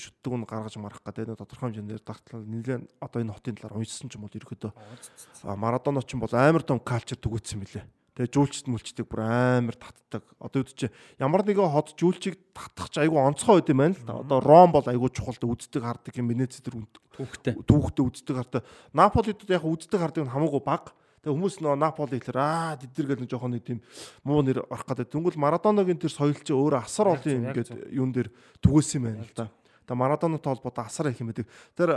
[0.00, 4.08] шүтдэг нь гаргаж марах гэдэг нэг тодорхой хэмжээнд редакторлал нэлээд одоо энэ хотын талаар уншсан
[4.08, 7.84] ч юм бол ерөөдөө а, Марадона ч юм бол амар том калчер түгээсэн мөлий.
[8.12, 10.20] Тэгээ жүүлчт мүлчдэг бүр амар татдаг.
[10.36, 10.86] Одоо үүд чи
[11.16, 14.20] ямар нэгэн хот жүүлчийг татах ч айгүй онцгой байд юм байна л да.
[14.20, 16.84] Одоо Ром бол айгүй чухал үздэг хардаг юм Венец төр
[17.16, 17.56] Түүхтэй.
[17.64, 18.62] түүхтэй үздэг хардаг.
[18.92, 20.92] Наполид яг үздэг хардаг нь хамаагүй бага.
[21.24, 23.78] Тэгээ хүмүүс нөө Наполи хэлэр аа тэдэр гэдэг жоохон нэг тийм
[24.26, 25.08] муу нэр орох гэдэг.
[25.08, 29.22] Тэнгүүл Марадонагийн тэр соёл чи өөрөө асар олон юм ингээд юун дээр түгээсэн юм байна
[29.22, 29.46] л да.
[29.86, 31.46] Тэгээ Марадонатай холбоотой асар их юм байдаг.
[31.78, 31.90] Тэр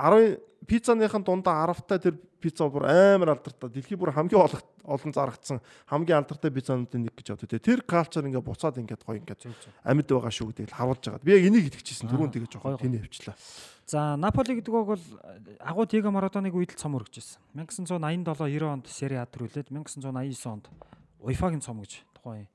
[0.00, 3.70] 10 пиццаныхын дундаа 10-та тэр пицца бүр амар алдартай.
[3.70, 7.60] Дэлхий бүр хамгийн олон зарагдсан хамгийн алдартай пиццануудын нэг гэж боддог.
[7.60, 9.50] Тэр калчер ингээд буцаад ингээд гоё ингээд
[9.84, 11.24] амьд байгаа шүү гэдэг харуулж байгаа.
[11.24, 12.08] Би яг энийг итгэжсэн.
[12.08, 13.36] Түрүүн тэгээ жоохон тэний явчлаа.
[13.90, 15.04] За Наполи гэдэг үг бол
[15.58, 17.42] агуу Диего Марадоныг үед л цом өргөжсэн.
[17.58, 20.70] 1987 90 онд Сери А төрүүлээд 1989 онд
[21.20, 22.46] УЕФА-гийн цом гэж тухайн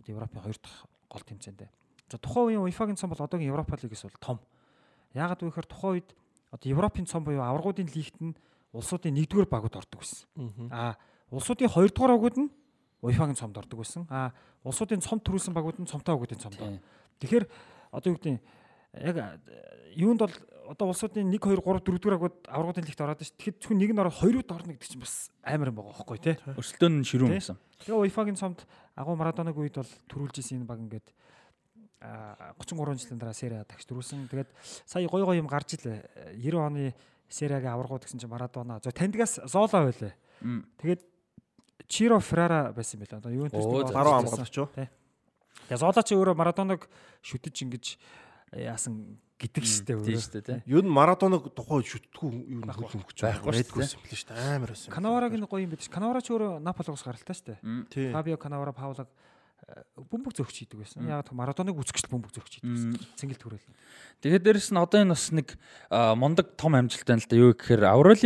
[0.00, 1.68] одоо Европын хоёр дахь гол тэмцээндээ.
[2.08, 4.38] За тухайн үеийн УЕФА-гийн цом бол одоогийн Европа лигээс бол том.
[5.12, 6.08] Яагаад вэ гэхээр тухайн үед
[6.50, 8.36] одоо Европын цом буюу аваргуудын лигт нь
[8.72, 10.28] улсуудын нэгдүгээр багууд ордог байсан.
[10.70, 10.96] А
[11.30, 12.50] улсуудын хоёрдугаар багууд нь
[13.02, 14.06] УЕФА-гийн цомд ордог байсан.
[14.10, 14.32] А
[14.64, 16.58] улсуудын цом төрүүлсэн багууд нь цомтой багуудын цомд.
[17.20, 17.44] Тэгэхээр
[17.92, 18.42] одоо юу гэдэг нь
[19.04, 19.16] яг
[19.96, 20.34] юунд бол
[20.68, 23.32] одоо улсуудын 1 2 3 4 дугаар агууд аврагуудын лигт ороод ш.
[23.36, 26.36] Тэгэхээр зөвхөн нэг нь ороод хоёрууд орно гэдэг чинь бас амар юм байгаа байхгүй тий.
[26.56, 27.56] Өрсөлдөөн нь ширүүн гэсэн.
[27.84, 31.08] Тэгээ УЕФА-гийн цомд агуу Марадонаг үед бол төрүүлж исэн энэ баг ингээд
[32.00, 34.28] 33 жилийн дараа Сери А тагч төрүүлсэн.
[34.30, 34.50] Тэгээд
[34.86, 36.38] сая гой гой юм гарч илээ.
[36.38, 36.94] 90 оны
[37.28, 38.80] Сериагийн аваргууд гэсэн чинь Марадона.
[38.82, 40.14] За тандгаас Зола байлаа.
[40.78, 41.02] Тэгээд
[41.88, 43.18] Чиро Феррара байсан байлаа.
[43.18, 43.32] Одоо
[43.88, 44.68] за, Баруун олж хамгаалагч юу?
[44.72, 46.86] Тэгээ Зола ч өөрөө Марадоног
[47.20, 47.84] шүтэж ингэж
[48.54, 50.18] яасан гэдэг штэ Тийм өөрөө.
[50.18, 50.58] шүү дээ тий.
[50.66, 52.90] Юу н маратоног тухай шүтдэггүй юу н Байхгүй.
[52.90, 53.70] хөлөмгч Байхгүй дээ.
[53.76, 54.56] байсан шүү дээ.
[54.56, 54.90] Амар байсан.
[54.90, 55.92] Канаварагийн гоё юм байдаг ш.
[55.92, 57.54] Канавара ч өөрөө Наполигоос гаралтай штэ.
[58.10, 59.06] Фабио Канавара Паулаг
[59.96, 61.04] бөмбөг зөгч хийдэг байсан.
[61.04, 62.96] Яг тэр Марадоныг үзэгчл бөмбөг зөгч хийдэг байсан.
[63.20, 63.66] Цэнгэл төрөл.
[64.24, 65.48] Тэгээд дээрэс нь одоо энэ бас нэг
[65.92, 67.36] мундаг том амжилт байна л да.
[67.36, 67.82] Юу гэхээр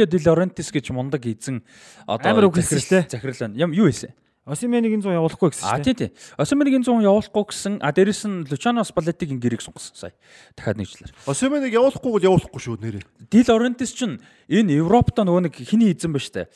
[0.06, 1.66] Di Laurentiis гэж мундаг эзэн
[2.06, 2.30] одоо
[2.62, 3.10] захирал-.
[3.10, 3.58] Захирал байна.
[3.58, 4.14] Юм юу хэлсэн?
[4.42, 5.84] Осименыг энэ 100 явуулахгүй гэсэн А штэ.
[5.86, 6.10] тий тий.
[6.34, 7.78] Осимерийг энэ 100 явуулахгүй гэсэн.
[7.78, 10.14] А дээрэс нь Luciano Spalletti-гийн гэрийг сунгасан сая.
[10.58, 11.14] Дахиад нэгжлэр.
[11.30, 13.06] Осименыг явуулахгүй бол явуулахгүй шүү нэрээ.
[13.30, 14.02] Di Laurentiis ч
[14.50, 16.50] энэ Европтой нөгөө нэг хиний эзэн ба штэ.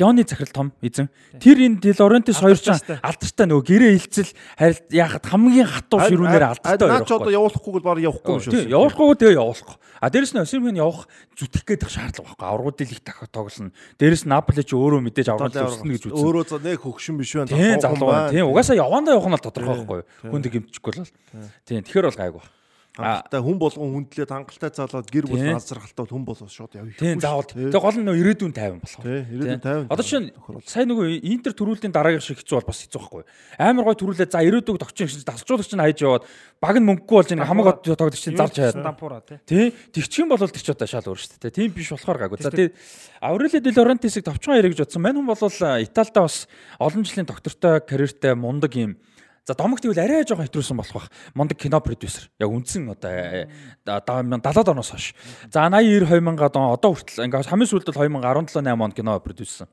[0.00, 1.12] Леоны захирал том эзэн.
[1.36, 3.44] Тэр энэ Di Laurentiis хоёр ч Алдартай.
[3.44, 7.36] нөгөө гэрээ хилцэл харил яхад хамгийн хатуу ширүүнээр алдартай Наа ч одоо хоёр.
[7.44, 8.72] явуулахгүй бол баг явахгүй юм шүү.
[8.72, 9.76] Явуулахгүй тэгээ явуулахгүй.
[9.98, 12.46] А дээрэс нь Осимерийг явах зүтгэх гээд шаардлага байхгүй.
[12.46, 13.74] Аврагуудыг их дахиад тоглоно.
[13.98, 16.22] Дээрэс нь Наполи ч өөрөө мэдээж аврагууд өснө гэж үзсэн.
[16.22, 17.50] Өөрөө за нэг хөгшин биш байна.
[17.50, 18.30] Тийм залуу байна.
[18.30, 20.06] Тийм угаасаа явандаа явах нь л тодорхой байхгүй юу?
[20.22, 20.30] тийм.
[20.30, 21.10] Хүнд гимтчихгүй л.
[21.66, 22.42] Тийм тэгэхээр бол гайгүй.
[22.42, 22.57] А
[22.98, 25.54] Хангалттай хүн болгон хүндлээд хангалттай залаад гэр бүл Тийм.
[25.54, 26.98] алзаргалтай бол хүн болоо шууд явах.
[26.98, 27.46] тийм заавал.
[27.46, 29.02] Тэгээ гол нь нөө ирээдүйн тайван болох.
[29.06, 29.94] Тий, ирээдүйн 50.
[29.94, 30.26] Одоо чинь
[30.66, 33.28] сая нөгөө Интер төрүүллийн дараагийн шиг хэцүү бол бас хэцүү байхгүй юу?
[33.54, 36.24] Амар гой төрүүлээ за ирээдүйг тогтчих чинь дасгалжуулагч нь хайж яваад
[36.58, 38.82] баг нь мөнгөгүй болж ин хамаг од тоглогч чинь зарж хаяад.
[38.82, 39.38] Дампура тий.
[39.46, 39.66] Тий.
[39.94, 41.54] Тэгчих юм бол тэр ч одоо шал өөр шүү дээ.
[41.54, 42.42] Тийм биш болохоор гайгүй.
[42.42, 42.74] За тий
[43.22, 45.02] Аурелио Ди Лорентисыг товчхон ярих гэж бодсон.
[45.06, 46.50] Мань хүн бол Италидаа бас
[46.82, 48.98] олон жилийн доктортой карьертэй мундаг юм
[49.48, 51.08] За домогт ивэл арай жоохон хэтрүүлсэн болох бах.
[51.32, 52.28] Мундаг кино продюсер.
[52.36, 53.48] Яг үндсэн одоо э,
[53.80, 55.14] да- да- 70-аад оноос хойш.
[55.48, 59.16] За 80 90 2000-ад он одоо хүртэл ингээ хамгийн сүүлд бол 2017 8 онд кино
[59.24, 59.68] продюсерсэн.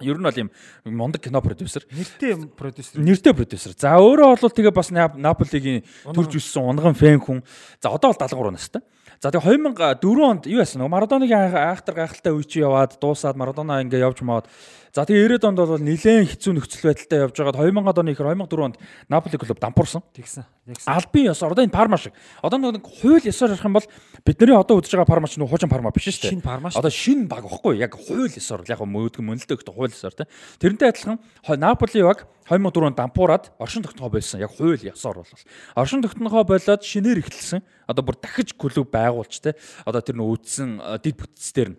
[0.00, 0.48] Ер нь бол юм
[0.86, 1.82] мундаг кино продюсер.
[1.90, 3.02] Нэртэй продюсер.
[3.02, 3.74] Нэртэй продюсер.
[3.74, 7.42] За өөрөө бол тэгээ бас Нап- Наполигийн төрж өссөн унган фэн хүн.
[7.82, 8.82] За одоо бол 73 настай.
[9.20, 13.82] За тэгээ 2004 онд юу яасан нөгөө Марадоныгийн айхтар гайхалтай үе чи яваад дуусаад Марадона
[13.84, 14.48] ингээ явж маад.
[14.90, 18.66] За тэгээ 90-ад онд бол нэлээд хэцүү нөхцөл байдалтай явж байгаад 2000-ад оны ихэр 2004
[18.66, 18.76] онд
[19.06, 20.02] Наполи клуб дампуурсан.
[20.10, 20.42] Тэгсэн.
[20.82, 22.10] Албан ёсоор одоо энэ Парма шиг.
[22.42, 23.86] Одоо нэг хууль ёсоор ярих юм бол
[24.26, 26.34] бидний одоо үзэж байгаа Парма ч нөх хуучин Парма биш шүү дээ.
[26.34, 26.82] Шинэ Парма шүү.
[26.82, 30.26] Одоо шинэ баг багхгүй яг хууль ёсоор яг мөөдгөн мөнлөдөө гэхдээ хууль ёсоор тий.
[30.58, 31.22] Тэрнтэй адилхан
[31.54, 34.42] Наполи баг 2004 онд дампуураад оршин тогтнохоо болсон.
[34.42, 35.38] Яг хууль ёсоор бол.
[35.78, 37.62] Оршин тогтнохоо болоод шинээр эхэлсэн.
[37.86, 39.54] Одоо бүр дахиж клуб байгуулж тий.
[39.86, 41.78] Одоо тэр нөө үдсэн дид бүтцээр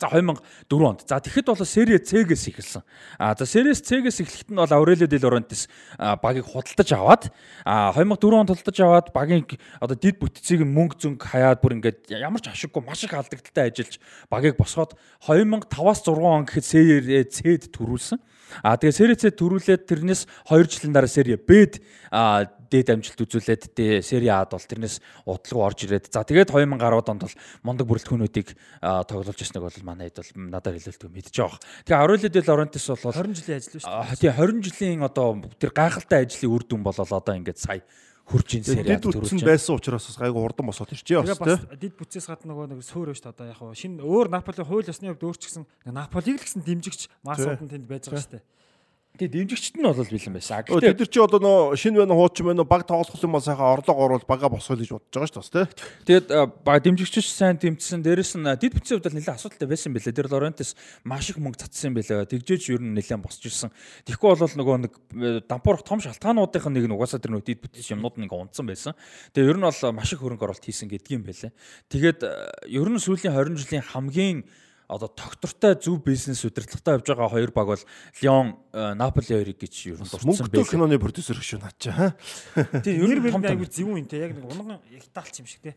[0.00, 1.06] За 2004 онд.
[1.06, 2.82] За тэгэхэд бол Serie C-гээс эхэлсэн.
[3.18, 5.70] А за Serie C-гээс эхлэхэд нь бол Aurelio Di Laurentiis
[6.18, 7.30] багийг худалдаж аваад
[7.62, 9.46] а 2004 онд худалдаж аваад багийн
[9.78, 14.02] одоо дид бүтцийг мөнгө зөнг хаяад бүр ингээд ямар ч ашиггүй маш их алдагдaltaй ажиллаж
[14.26, 18.18] багийг босгоод 2005-аас 6 он гэхэд Serie C-д төрүүлсэн.
[18.62, 21.80] А тэгээ C төрүүлээд тэрнээс 2 жилийн дараа B-д
[22.10, 26.82] а дээд амжилт үзүүлээд дэ Serie А-д бол тэрнээс удалгүй орж ирээд за тэгээд 2010
[26.82, 28.48] онд бол мундаг бүрэлдэхүүнүүдийг
[28.82, 31.58] тоглуулж ирснэг бол манай хэд бол надад хэлэлтгүй мэдж байгаа.
[31.86, 33.86] Тэгээ Aurelio De Laurentiis бол 20 жилийн ажил шүү.
[33.86, 37.82] а, тий 20 жилийн одоо тэр гайхалтай ажлын үр дүн болол одоо ингээд сая
[38.24, 41.36] хурж ин Serie Дэд А-д үтсэн төрүүлж байсан учраас бас гайгүй урдан босоод ирчээ бас
[41.36, 41.44] тий.
[41.44, 44.64] бас дид бүтцээс гадна нөгөө нэг сөөр шүү дээ одоо яг хуу шинэ өөр Наполи
[44.64, 48.44] хууль ёсны хувьд өөрчлөсөн Наполиг л гэсэн дэмжигч масууд нь тэнд байж байгаа шүү дээ.
[49.14, 50.66] Тий дэмжигчт нь бол бэлэн байсан.
[50.66, 53.78] Гэхдээ Тэд нар чи одоо нөө шинэ байна хуучин байна баг тоглох юм бол сайхан
[53.78, 56.18] орлого оруулаад бага босгоё гэж бодож байгаа шүү дээ тий.
[56.18, 58.02] Тэгээд а, ба дэмжигч сайн дэмжсэн.
[58.02, 60.18] Дээрэс нь а, дид бүтцийн хувьд бол нэлээд асуудалтай байсан байлээ.
[60.18, 60.74] Тэр Лорентис
[61.06, 62.26] маш их мөнгө цацсан байлээ.
[62.26, 63.70] Тэгжээч ер нь нэлээд босч ирсэн.
[64.02, 67.86] Тэгэхгүй бол нөгөө нэг э, дампуурах том шалтгаануудын нэг нь угаасаа тэр нөгөө дид бүтц
[67.94, 68.98] юмнууд нь ингээ унтсан байсан.
[69.30, 71.54] Тэгээ ер нь бол маш их хөрөнгө оруулалт хийсэн гэдгийм байлээ.
[71.86, 72.18] Тэгээд
[72.66, 74.42] ер нь сүүлийн 20 жилийн хамгийн
[74.88, 77.82] одоо тогтвортой зөв бизнес удирдлагатай явж байгаа хоёр баг бол
[78.20, 80.70] Лион, э, Наполи хоёрыг гэж ер нь дурдсан Мөнгөтэй байлээ.
[80.70, 82.12] киноны продюсер гэж наад чи хаа.
[82.84, 85.74] Тийм Ер нь том айгүй зөвүүн юм те яг нэг унган ягтаалч юм шиг те.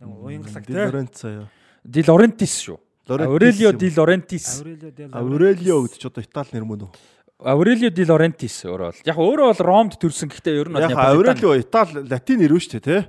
[0.00, 0.72] Нэг уянгалаг те.
[0.72, 1.48] Лоренц заяа.
[1.84, 2.78] Ди Лорентис шүү.
[3.08, 3.78] Юм.
[3.78, 4.64] Ди Лорентис.
[5.12, 6.92] Аурелио гэдэг чи одоо Итали нэр мөн үү?
[7.38, 9.02] Aurelio Di Laurentiis өөрөө бол.
[9.06, 10.98] Яг өөрөө бол Ромд төрсэн гэхдээ ер нь бол Яг.
[10.98, 13.00] Aurelio Итали латин нэр үү шүү дээ тий.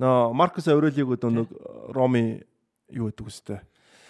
[0.00, 1.48] Нөө Маркус Aurelio гэдэг нэг
[1.92, 2.40] Роми
[2.88, 3.60] юу гэдэг үстэй.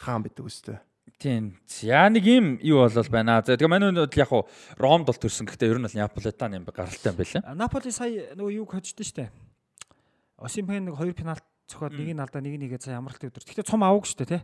[0.06, 0.78] Хаан байдаг үстэй.
[1.18, 1.58] Тийм.
[1.66, 3.42] За нэг юм юу болол байна.
[3.42, 4.46] За тэгээ манай өнөд яг хуу
[4.78, 7.42] Ромд бол төрсэн гэхдээ ер нь бол Неаполитан юм гаралтай юм байлаа.
[7.54, 9.30] Наполи сая нөгөө юг хождсон шүү дээ.
[10.38, 13.42] Осимхэн нэг хоёр пенальт цохоод нэг нь алдаа нэг нэгээ цаа амралтын өдөр.
[13.48, 14.40] Гэхдээ цом авах шүү дээ те.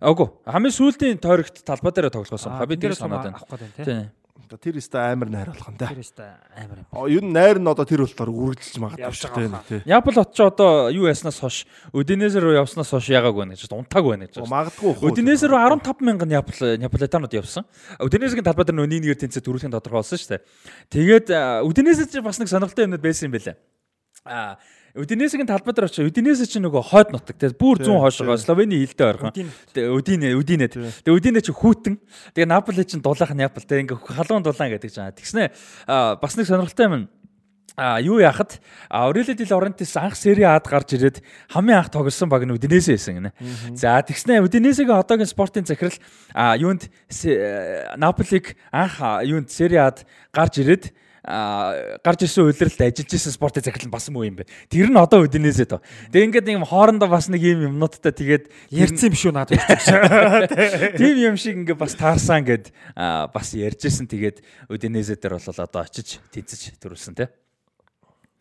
[0.00, 0.28] Үгүй.
[0.46, 3.42] Хамгийн сүүлийн тойрогт талбай дээр дээр дээр цом санаад байна.
[3.82, 4.08] Тийм.
[4.34, 5.86] Одоо тэр өстэй амар найруулах нь да.
[5.94, 6.26] Тэр өстө
[6.58, 6.86] амар юм.
[6.90, 9.86] Оо, Юу найр нь одоо тэр болтоор үргэлжилж магадгүй шүү дээ.
[9.86, 11.62] Неаполь хот ч одоо юу яснаас хойш
[11.94, 14.42] Удинезер руу явснаас хойш яагааг байна гэж унтааг байна гэж.
[14.42, 15.06] Магадгүй хөө.
[15.06, 17.62] Удинезер руу 15 мянган Неаполь Неаполитанууд явсан.
[18.02, 20.42] Удинезергийн талбай дээр нөө нийгээр тэнцээ төрүүлэхийн тодорхой болсон шүү дээ.
[20.90, 21.26] Тэгээд
[21.62, 23.54] Удинезер ч бас нэг сонирхолтой юмнууд байсан юм байлаа.
[24.26, 24.58] А
[24.94, 29.02] Удинесийн талбай дээр очиж Удинес чинь нөгөө хойд нутаг те бүр зүүн хойшоо Словени хилдэ
[29.02, 29.34] ойрхон.
[29.74, 31.98] Тэгээ Удине Удине тэгээ Удине чи хүүтэн.
[32.30, 35.10] Тэгээ Наполи чинь дулаах Неаполь те ингээ халуун дулаан гэдэг чинь.
[35.18, 35.50] Тэгснэ
[36.22, 37.10] бас нэг сонирхолтой юм.
[37.74, 42.46] А юу яхад Aurelio Di Laurentiis анх Serie A-д гарч ирээд хамгийн анх тоглосон баг
[42.46, 43.34] нь Udinese байсан гинэ.
[43.74, 45.98] За тэгснэ Udinese-гийн одоогийн спортын захирал
[46.54, 46.86] юунд
[47.98, 50.94] Наполиг анх юунд Serie A-д гарч ирээд
[51.24, 54.44] гарч ирсэн үйлрэлд ажиллаж исэн спортын захирал бас муу юм бэ.
[54.68, 55.80] Тэр нь одоо Udinese доо.
[56.12, 59.56] Тэгээ ингээд нэг хоорондоо бас нэг юм юмнуудтай тэгээд ярьсан юм шүү надад.
[61.00, 66.20] Тийм юм шиг ингээд бас таарсан гэд бас ярьжсэн тэгээд Udinese дээр бол одоо очиж
[66.28, 67.28] тэнцэж төрүүлсэн тий.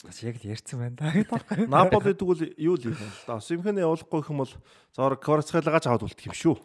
[0.03, 1.15] Бас яг л ярьсан байна да.
[1.63, 3.39] Наполи тэгвэл юу л юм бол да.
[3.39, 4.51] Симфони явуулахгүй юм бол
[4.91, 6.55] зоор Кварцхайлагаач аваад үлдэх юм шүү.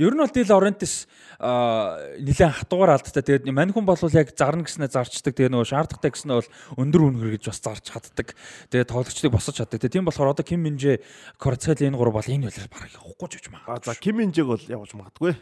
[0.00, 1.04] Ер нь бол Дил Орентис
[1.36, 3.20] нэлээд хатуугаар алдтай.
[3.20, 5.36] Тэгээд мань хүн бол яг зарна гэснээр зарчдаг.
[5.36, 8.32] Тэгээд нөгөө шаардлагатай гэснээр бол өндөр үнэр гэж бас зарж чаддаг.
[8.72, 9.84] Тэгээд тоглогчдыг босож чаддаг.
[9.84, 11.04] Тийм болохоор одоо Ким Минжэ
[11.36, 13.84] Кварцхайла энэ гур бол энэ байлаар бараг явахгүй ч гэж магадгүй.
[13.84, 15.36] За Ким Минжэг бол явуулж магадгүй.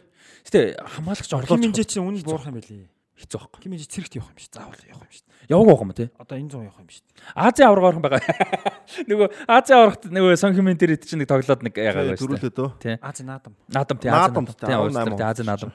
[0.51, 1.55] Гэтэ хамгаалагч орлоо.
[1.55, 3.61] Ким Минжэ чинь үнэн буурах юм билий хэцүү байхгүй.
[3.65, 4.53] Ким Минж цэрэгт явах юм шиг.
[4.53, 5.25] Заавал явах юм шиг.
[5.49, 6.09] Яваг байгаа юм тий.
[6.21, 7.05] Одоо энэ 100 явах юм шиг.
[7.33, 8.21] Азийн авраг орхон байгаа.
[9.11, 12.23] Нөгөө Азийн аврагт нөгөө Сон Химэн дээр чинь нэг тоглоод нэг яагаад байсан.
[12.29, 12.71] Төрүүлээ дөө.
[12.77, 12.95] Тий.
[13.01, 13.53] Азийн наадам.
[13.73, 14.11] Наадам тий.
[14.13, 14.45] Азийн
[14.93, 15.25] наадам тий.
[15.25, 15.73] Азийн наадам.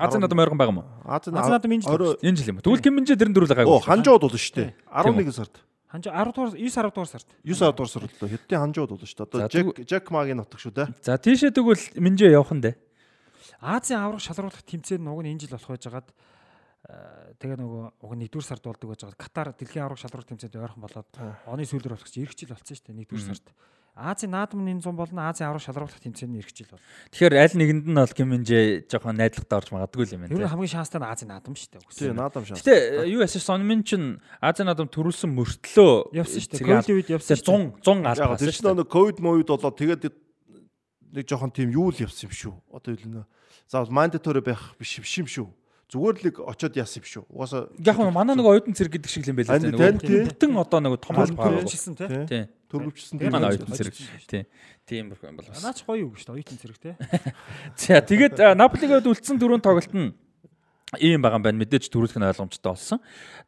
[0.00, 0.88] Азийн наадам ойрхон байгаа юм уу?
[1.04, 2.16] Азийн наадам энэ жил.
[2.24, 2.64] Энэ жил юм.
[2.64, 3.68] Тэгвэл Ким Минж дэрэн дөрүл гайгүй.
[3.68, 4.72] Оо ханжууд болно шүү дээ.
[4.88, 5.54] 11 сард.
[5.92, 7.28] Ханж 10 дугаар 9 10 дугаар сард.
[7.44, 9.28] 9 10 дугаар сард л хэдтийн ханжууд болно шүү дээ.
[9.28, 10.88] Одоо Жек Жек Магийн нутаг шүү дээ.
[11.04, 12.80] За тийшээ тэгвэл Минжээ явах нь дээ.
[13.62, 16.10] Азийн авраг шалруулах тэмцээн уг нь энэ жил болох байжгаад
[17.38, 19.22] тэгээ нөгөө уг нэгдүгээр сард болдог байж байгаа.
[19.22, 21.10] Катар дэлхийн авраг шалралт тэмцээнд ойрхон болоод
[21.46, 22.98] оны сүүлээр болох чинь эх жил болсон шүү дээ.
[23.06, 23.46] Нэгдүгээр сард.
[23.92, 26.82] Азийн наадмын 100 болон Азийн авраг шалралт тэмцээний эх жил бол.
[27.14, 28.58] Тэгэхээр аль нэгэнд нь бол Кимэнжэ
[28.90, 30.32] жоохон найдлагатай орж магадгүй юм байна.
[30.32, 31.82] Тэр хамгийн шанстай нь Азийн наадам шүү дээ.
[31.92, 32.64] Тийм наадам шанс.
[32.64, 36.66] Гэтэ юу яасан Сонмин чин Азийн наадам төрүүлсэн мөртлөө явсан шүү дээ.
[36.66, 37.36] Ковид үед явсан.
[37.36, 38.40] 100 100 албаа.
[38.40, 42.54] Тэр чинь нэг ковид мовид болоод тэгээд нэг жоохон тийм юу л явсан юм шүү.
[42.72, 43.22] Одоо юу нэ.
[43.68, 45.48] Заавал мандатори байх биш юм шүү
[45.92, 47.24] зүгээр л очоод яасан юм шүү.
[47.28, 50.80] Угаасаа яг нь манай нэг оюутан цэрэг гэдэг шиг юм байл л нэг бүтэн одоо
[50.80, 52.48] нэг том албаа хэлсэн тий.
[52.72, 53.92] Төрөвчсөн тийм манай оюутан цэрэг.
[54.24, 54.48] Тий.
[54.88, 55.44] Тийм юм бол.
[55.52, 56.94] Наач гоё үг шүү дээ оюутан цэрэг тий.
[57.76, 60.16] За тэгээд Наполигод үлдсэн дөрөв тоглолт нь
[60.96, 61.60] ийм байгаа юм байна.
[61.60, 62.98] Мэдээж төрүүлэх нь ойлгомжтой болсон.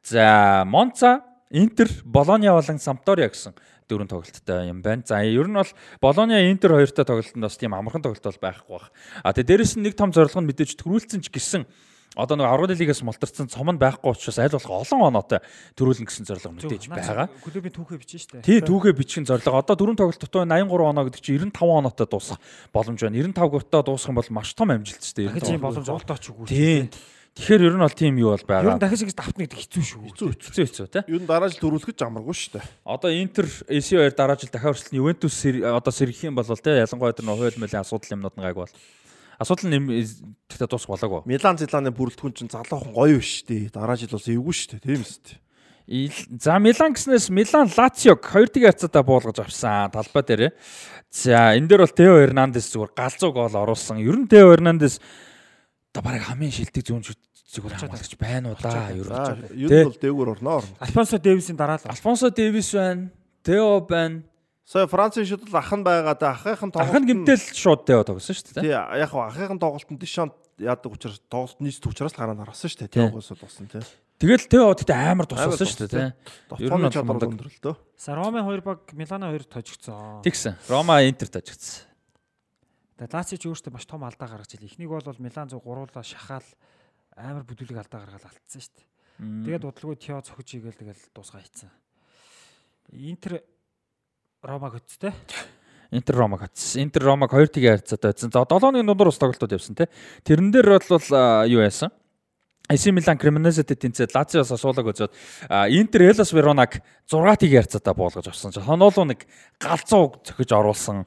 [0.05, 3.57] За Монца, Интер, Болония болон Сампдория гэсэн
[3.89, 5.02] дөрөв тоглолттой юм байна.
[5.05, 8.93] За ер нь бол Болония Интер хоёртой тоглолтод бас тийм амархан тоглолт бол байхгүй бах.
[9.23, 11.69] А тэгээ дээрэс нь нэг том зорилго нь мэдээж төрүүлсэн ч гэсэн
[12.15, 15.43] одоо нэг аргууд лигээс мултарсан цом нь байхгүй учраас аль болох олон оноотой
[15.74, 17.27] төрүүлнэ гэсэн зорилго мэдээж байгаа.
[17.43, 18.47] Клубын түүхээ бичсэн шүү дээ.
[18.47, 19.59] Тий, түүхээ бичих зорилго.
[19.59, 22.39] Одоо дөрөв тоглолт дутуу 83 оноо гэдэг чинь 95 оноотой дуусах
[22.70, 23.19] боломж байна.
[23.19, 25.28] 95 гуртаа дуусах юм бол маш том амжилт шүү дээ.
[25.35, 26.47] Дахиж боломж олдооч үгүй.
[26.47, 26.78] Тий.
[27.35, 28.70] Тэгэхээр ер нь бол тийм юу бол байгаа.
[28.70, 30.01] Ер нь дахиж ингэж давтна гэдэг хэцүү шүү.
[30.06, 31.02] Хэцүү хэцүү хэцүү тий.
[31.11, 32.66] Ер нь дараа жил төрүүлэхэд амаргүй шүү дээ.
[32.86, 37.27] Одоо Интер AC2 дараа жил дахиад хүртэл Ювентус одоо сэргэх юм бол тий ялангуяа тэр
[37.27, 38.70] нөх хууль мөлийн асуудал юмнууд нь гайг бол
[39.39, 40.06] Асуудал нь
[40.47, 41.27] тэгтээ дуусах болоогүй.
[41.27, 43.74] Милан Зиланы бүрэлдэхүүн чинь залуухан гоё биш дээ.
[43.74, 44.86] Дараа жил бас эвгүй шүү дээ.
[44.86, 45.35] Тийм үст.
[46.39, 50.43] За Милан гэснээс Милан Лациог 2-1 хацаатаа буулгаж авсан талбай дээр.
[51.11, 53.98] За энэ дээр бол Тео Эрнандес зүгээр галзуу гол оруулсан.
[53.98, 55.02] Ер нь Тео Эрнандес
[55.95, 58.91] одоо бараг хамгийн шилдэг зүүн зүгээр хамгаалагч байна уу да.
[58.91, 59.62] Ер нь.
[59.62, 60.59] Ер нь бол дээгүүр орно.
[60.83, 61.87] Альфонсо Дэвисийн дараа л.
[61.87, 63.15] Альфонсо Дэвис байна.
[63.47, 64.27] Тео байна.
[64.66, 66.91] Сая Францын шууд ах нь байгаа да ахыхын тоглолт.
[66.91, 68.65] Ах нь гимтэл шууд дэв тоглосон шүү дээ.
[68.66, 72.91] Тий, яг хаа ахыхын тоглолтод Дишан яадаг учраас тоглолт нийцдэг учраас л гараа наргасан шүү
[72.91, 72.95] дээ.
[72.97, 73.85] Теогоос бол болсон тий.
[74.19, 76.65] Тэгэл Тео тэгтээ амар тусалсан шүү дээ тий.
[76.65, 77.75] Ер нь чадвар өндөрлөлтөө.
[78.19, 80.25] Роме 2 баг Милано 2 тожигдсон.
[80.25, 80.57] Тэгсэн.
[80.66, 81.94] Рома Интер тожигдсон.
[82.95, 84.71] Тэгээ Лаци ч өөртөө маш том алдаа гаргаж ирлээ.
[84.71, 86.47] Эхнийг бол Милан зөв гуруулаа шахаал
[87.19, 88.87] амар бүдүүлэг алдаа гаргаад алдсан шүү дээ.
[89.19, 91.71] Тэгээд удалгүй Тео цохиж игээл тэгэл дуусгаа хийцэн.
[92.95, 93.43] Интер
[94.43, 95.11] Ромаг хөтстэй.
[95.91, 96.87] Интер Ромаг хөтсөн.
[96.87, 98.31] Интер Ромаг 2-1 харьцаатай байсан.
[98.31, 99.91] За 7-ны дундуур ус тоглолтууд явсан те.
[100.23, 101.09] Тэрэн дээр бол
[101.51, 101.91] юу яасан?
[102.65, 105.12] AC Milan Cremonese-тэй тэнцээд Lazio-с асуулаг үзээд
[105.69, 108.57] Интер Hellas Verona-г 6-1 харьцаатай буулгаж авсан.
[108.57, 109.28] Хоноолоо нэг
[109.61, 111.05] галзуу зөхиж оруулсан.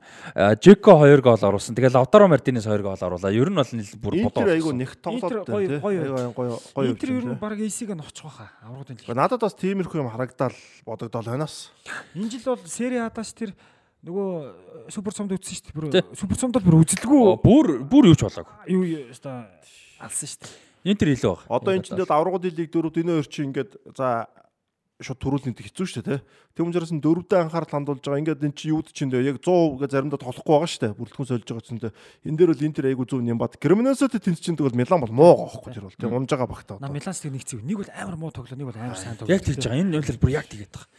[0.61, 1.73] Жеко 2 гол оруулсан.
[1.73, 3.33] Тэгээд Lautaro Martinez 2 гол оруулаа.
[3.33, 4.45] Ер нь бол бүр бодоо.
[4.45, 6.93] Интер айгу нэг тоглоод гоё гоё гоё.
[6.93, 8.53] Интер ер нь баг AC-г ноцох байхаа.
[8.61, 9.09] Аврагын лиг.
[9.17, 10.53] Надад бас тиймэрхүү юм харагдаал
[10.85, 11.73] бодогдол банаас.
[12.13, 13.57] Энэ жил бол Serie A-даас тэр
[14.05, 16.05] нөгөө супер цомд үтсэн шүү дээ.
[16.13, 17.41] Супер цомд бүр үзэлгүй.
[17.41, 18.45] Бүр бүр юу ч болоог.
[18.69, 20.66] Юу ёо алсан шүү дээ.
[20.87, 21.43] Интер илүү баг.
[21.51, 24.31] Одоо энэ чинь аврагууд лиг дөрөв энэ хоёр чинь ингээд за
[24.97, 26.25] шууд төрүүлнэ гэдэг хэцүү шүү дээ тий.
[26.57, 28.21] Тэм учраас дөрөвдөө анхаарал хандуулж байгаа.
[28.23, 30.97] Ингээд энэ чинь юуд чинь яг 100 гэ заримдаа тоглохгүй байгаа шүү дээ.
[30.97, 33.61] Бүрэлдэхүүн сольж байгаа чинь энэ дээр бол Интер айгу зөв юм бат.
[33.61, 36.09] Кремнесотэй тэнц чинь тэгвэл Милан бол муу гоохгүй тэр бол тий.
[36.09, 36.81] Унж байгаа багтаа.
[36.81, 37.61] На Миланс тэг нэгцэг.
[37.61, 39.37] Нэг бол амар муу тоглоо, нэг бол амар сайн тоглоо.
[39.37, 39.81] Яг тэгж байгаа.
[39.85, 40.89] Энэ үйл бүр яг тэгээд байгаа.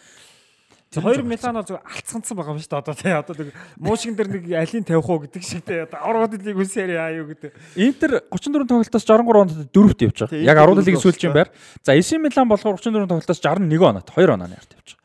[0.91, 4.17] За хоёр Милан бол зөв алцганцсан байгаа юм шүү дээ одоо тий одоо нэг муушгин
[4.17, 7.53] дээр нэг алийг тавих уу гэдэг шиг тий одоо аврагд лиг үсээр яа юу гэдэг.
[7.77, 10.41] Интер 34 тоглолтоос 63 онд дөрөвт явж байгаа.
[10.49, 11.53] Яг 10 лигийн сүүлчийн байр.
[11.85, 14.99] За AC Милан болохоор 34 тоглолтоос 61 оноод 2 оноо нарт явж байгаа.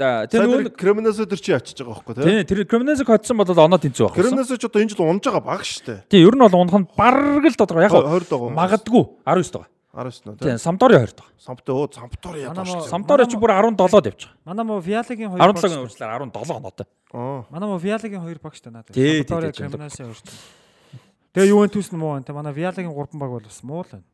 [0.00, 2.44] За Тэр нөгөө Кремнесо төр чи ячиж байгаа байхгүй тий.
[2.44, 4.16] тэр Кремнезиг хоцсон бол оноо тэнцүү байх.
[4.16, 6.04] Кремнесо ч одоо энэ жил унж байгаа баг штэ.
[6.08, 7.84] Тий ер нь бол унах нь бараг л тодорхой.
[7.84, 8.48] Яг 20 дага.
[8.48, 9.68] магадгүй 19 байгаа.
[9.92, 10.58] 19 Тий тий.
[10.58, 11.34] Самдори 20 байгаа.
[11.40, 12.90] Сампто өө ядаа Манай штэ.
[12.90, 14.38] Самдори ч бүр 17-д явж байгаа.
[14.46, 16.86] Манай мо Виалагийн 2 17-гийн үржлээр 17 оноотой.
[17.10, 17.42] Аа.
[17.50, 18.94] Манай мо Виалагийн 2 багш та надад.
[18.94, 20.94] Тий, тий, Сампдори, тий, Кремнасын 2.
[21.34, 22.22] Тэгээ Ювентус нь муу байна.
[22.22, 24.06] Тэ манай Виалагийн 3 баг бол бас муу л байна.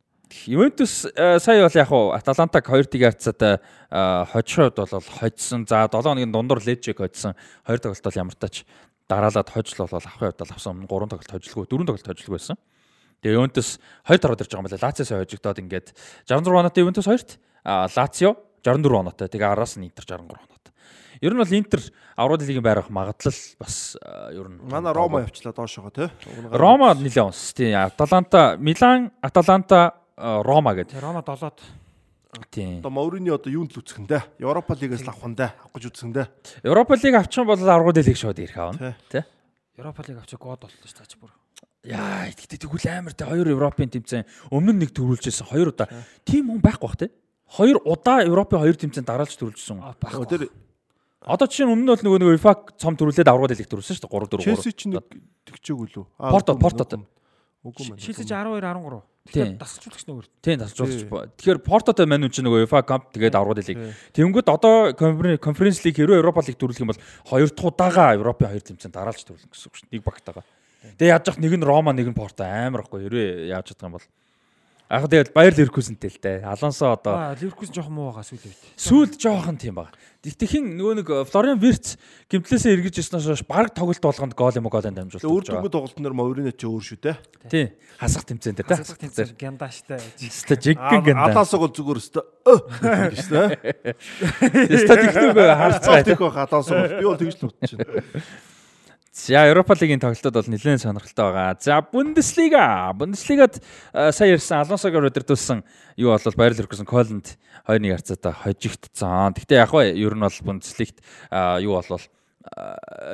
[0.49, 3.61] Ювентус э, сая бол яг хуу Аталантаг 2-1 харьцаад э,
[4.33, 5.69] хожиход бол хожсон.
[5.69, 7.37] За 7 хоногийн дундуур Лечиг хожсон.
[7.69, 8.65] 2 тоглолт бол ямар тач
[9.13, 10.89] дараалаад хожил бол авахын хувьд бол авсан.
[10.89, 12.57] 3 тоглолт хожилгүй, 4 тоглолт хожилгүй байсан.
[13.23, 14.83] Тэгээ Ювентус 2 тараад ирж байгаа юм байна.
[14.83, 15.89] Лациос хожигдоод ингээд
[16.29, 19.29] 66 оноотой Ювентус 2-т, а Лацио 64 оноотой.
[19.29, 20.57] Тэгээ араас нь Интер 63 оноотой.
[21.21, 21.81] Ер нь бол Интер
[22.17, 23.97] аврал лигийн байрах магадлал бас
[24.33, 26.11] ер нь Манай Рома явчлаа доошоо тий.
[26.53, 27.55] Рома нилээ онс.
[27.55, 31.01] Тийм Аталанта, Милан, Аталанта, Рома гэдэг.
[31.01, 31.61] Рома 7-од.
[32.51, 32.79] Тийм.
[32.81, 34.23] Одоо Маурини одоо юунд л үсгэн дээ.
[34.45, 35.51] Европа лигээс л авах нь дээ.
[35.57, 36.27] Авах гэж үсгэн дээ.
[36.69, 38.97] Европа лиг авчих юм бол аргууд лиг шууд ирэх аавна.
[39.09, 39.25] Тэ.
[39.81, 41.33] Европа лиг авчих гоод боллоо шүү дээ бүр.
[41.87, 45.87] Яа, тэгтээ тэгвэл амар тэ хоёр Европын тэмцээн өмнө нэг төрүүлжсэн хоёр удаа.
[46.27, 47.15] Тим хүн байхгүй бах тэ.
[47.47, 49.79] Хоёр удаа Европын хоёр тэмцээн дараалж төрүүлжсэн.
[49.79, 50.51] Нөгөө Тэр
[51.27, 54.07] Одоо жишээ нь өмнө нь бол нөгөө нэг UEFA цом төрүүлээд аргууд лиг төрүүлсэн шүү
[54.07, 54.47] дээ 3 4 3.
[54.47, 55.03] Челси ч нэг
[55.51, 56.05] тэгчээгүй лүү.
[56.23, 56.87] Аа, Порто, Порто.
[56.87, 57.03] үгүй.
[57.67, 57.99] Үгүй мэн.
[57.99, 59.03] Шилжиж 12 13.
[59.27, 59.59] Тийм.
[59.59, 60.27] Тэгэхээр дасгалжуулагч нөгөө.
[60.39, 61.03] Тийм тасжуулж.
[61.35, 63.79] Тэгэхээр Портотой мань үн чинь нөгөө UEFA Cup тэгээд аргууд лиг.
[64.15, 68.63] Тэнгүүд одоо конференц лиг хэрвээ Европа лиг төрүүлэх юм бол хоёр дахь удаага Европын хоёр
[68.63, 69.95] тэмцээн дараалж төрүүлнэ гэсэн үг шүү дээ.
[69.99, 70.47] Нэг багтаага.
[70.99, 73.97] Тэгээ яаж яах нэг нь Рома нэг нь Порто амар ахгүй хэрвээ яаж чадах юм
[73.99, 74.07] бол
[74.87, 76.47] Яг тэгээд Баяр Ливеркузентэй л дээ.
[76.47, 78.71] Алонсо одоо Аа Ливеркузен жоохон муу байгаа сүүлийн үед.
[78.79, 79.91] сүүлд жоохон тийм баг.
[80.23, 81.99] Тэгтхэн нөгөө нэг Флориан Вирц
[82.31, 86.15] гимтлээсээ эргэж ирснээс хойш баг тоглолт болгонд гол юм уу голын дамжуулж Өөр дөнгөж тоглолтноор
[86.15, 87.19] Маурини ч өөр шүү дээ.
[87.51, 87.75] Тий.
[87.99, 88.79] Хасах тэмцээнд дээ.
[88.79, 89.99] Хасах тэмцээн гяндаштай.
[90.23, 91.19] Ста жиггэн гэнэ.
[91.35, 92.23] Алаасаг бол зүгээр өстө.
[94.71, 95.99] Ста тэгтүүг харцгаа.
[95.99, 97.87] Цаатих байх алаасаг би бол тэгж л утчихна.
[99.17, 101.57] За Европа лигийн тоглолтод бол нэлээд сонирхолтой байгаа.
[101.59, 102.93] За Бундеслига.
[102.93, 103.65] Бундеслигад
[103.95, 105.65] э, сая ирсэн Алонсогоор өдөртүүлсэн
[105.97, 109.33] юу бол Баяр Ливеркузен Колонд 2-1 харьцаатай хожигдсон.
[109.33, 111.01] Гэхдээ яг бай ер нь бол Бундеслигт
[111.33, 111.97] э, юу бол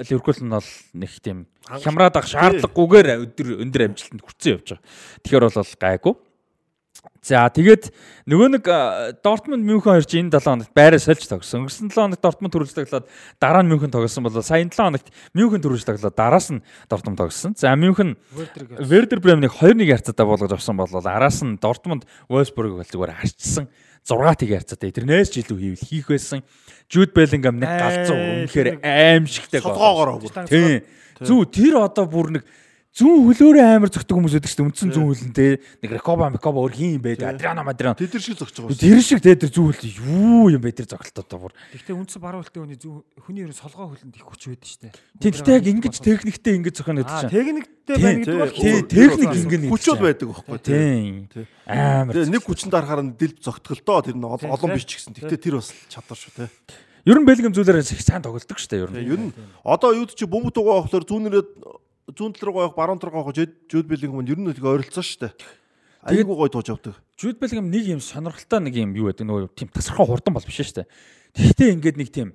[0.02, 4.82] Ливеркул нь бол нэг тийм хямраад ах шаардлагагүйгээр өдөр өндөр амжилтанд хүрсэн явж байгаа.
[5.22, 6.14] Тэгэхээр бол гайгүй.
[7.22, 7.94] За тэгээд
[8.26, 8.66] нөгөө нэг
[9.22, 11.62] Дортмунд Мюнхен хоёр чинь энэ 7 хоногт байраа сольж тогсон.
[11.70, 13.06] Өнгөрсөн 7 хоногт Дортмунд төрүүлж тоглоод
[13.38, 17.22] дараа нь Мюнхен тоглосон бол сая энэ 7 хоногт Мюнхен төрүүлж тоглоод дараас нь Дортмунд
[17.22, 17.54] тоглосон.
[17.54, 18.18] За Мюнхен
[18.82, 23.70] Вердер Бремнийг 2-1 харьцаатай болгож авсан бол араас нь Дортмунд бол зүгээр харьцсан.
[24.02, 24.90] 6-1 харьцаатай.
[24.90, 26.42] Тэрнээс ч илүү хийвэл хийх байсан.
[26.90, 30.26] Jude Bellingham нэг галзуу үнэхээр аимшигтай гол.
[30.50, 30.82] Тийм.
[31.22, 32.42] Зүү тэр одоо бүр нэг
[32.92, 34.68] зүүн хөлөөрөө амар зөгтөг хүмүүс байдаг шүү дээ.
[34.68, 35.46] Үндсэн зүүн хөлн те.
[35.80, 37.16] Нэг Рекоба Мекоба өөр хин юм бэ?
[37.24, 37.96] Адриано Мадрано.
[37.96, 38.76] Тэд нар шиг зогч байгаа.
[38.76, 41.52] Тэр шиг те тэр зүүн хөл юу юм бэ тэр зогтолтоо одоо бүр.
[41.72, 42.94] Гэхдээ үндсэн баруун хөлтэй хүний зүү
[43.24, 44.92] хүний ерөн солгоо хөлөнд их хүч байдаг шүү дээ.
[45.24, 47.32] Тийм гэхдээ яг ингэж техниктэй ингэж зохино гэдэг Аа чинь.
[47.32, 49.66] техниктэй Тийм, байна гэдэг бол тийм, техник хүү- ингэнэ.
[49.72, 51.14] Хүчүүд байдаг байхгүй Тийм.
[51.32, 51.44] Тий.
[51.64, 52.12] Амар.
[52.12, 55.16] Тэгээ нэг хүчин дарахаар нь дэлб зогтголтоо тэр нь олон биш ч гэсэн.
[55.16, 56.46] Гэтэ тэр бас чадвар шүү те.
[57.08, 59.00] Ер нь Белгиум зүйлээр их сайн тоглолдог шүү дээ ер нь.
[59.02, 59.32] ер нь
[59.66, 61.44] одоо юуд чи бөмбөг тугаа болохоор зүүнээрээ
[62.10, 65.02] зүүн тал руу гоох баруун тал руу гоох жууд билэг юм ер нь нэг ойролцоо
[65.02, 65.34] шүү дээ.
[66.02, 66.98] Айгуу гой тууж авдаг.
[67.14, 70.58] Jude Bellingham нэг юм сонирхолтой нэг юм юу гэдэг нөгөө тийм тасархаа хурдан бол биш
[70.58, 70.90] шүү дээ.
[71.38, 72.34] Тэгэхдээ ингээд нэг тийм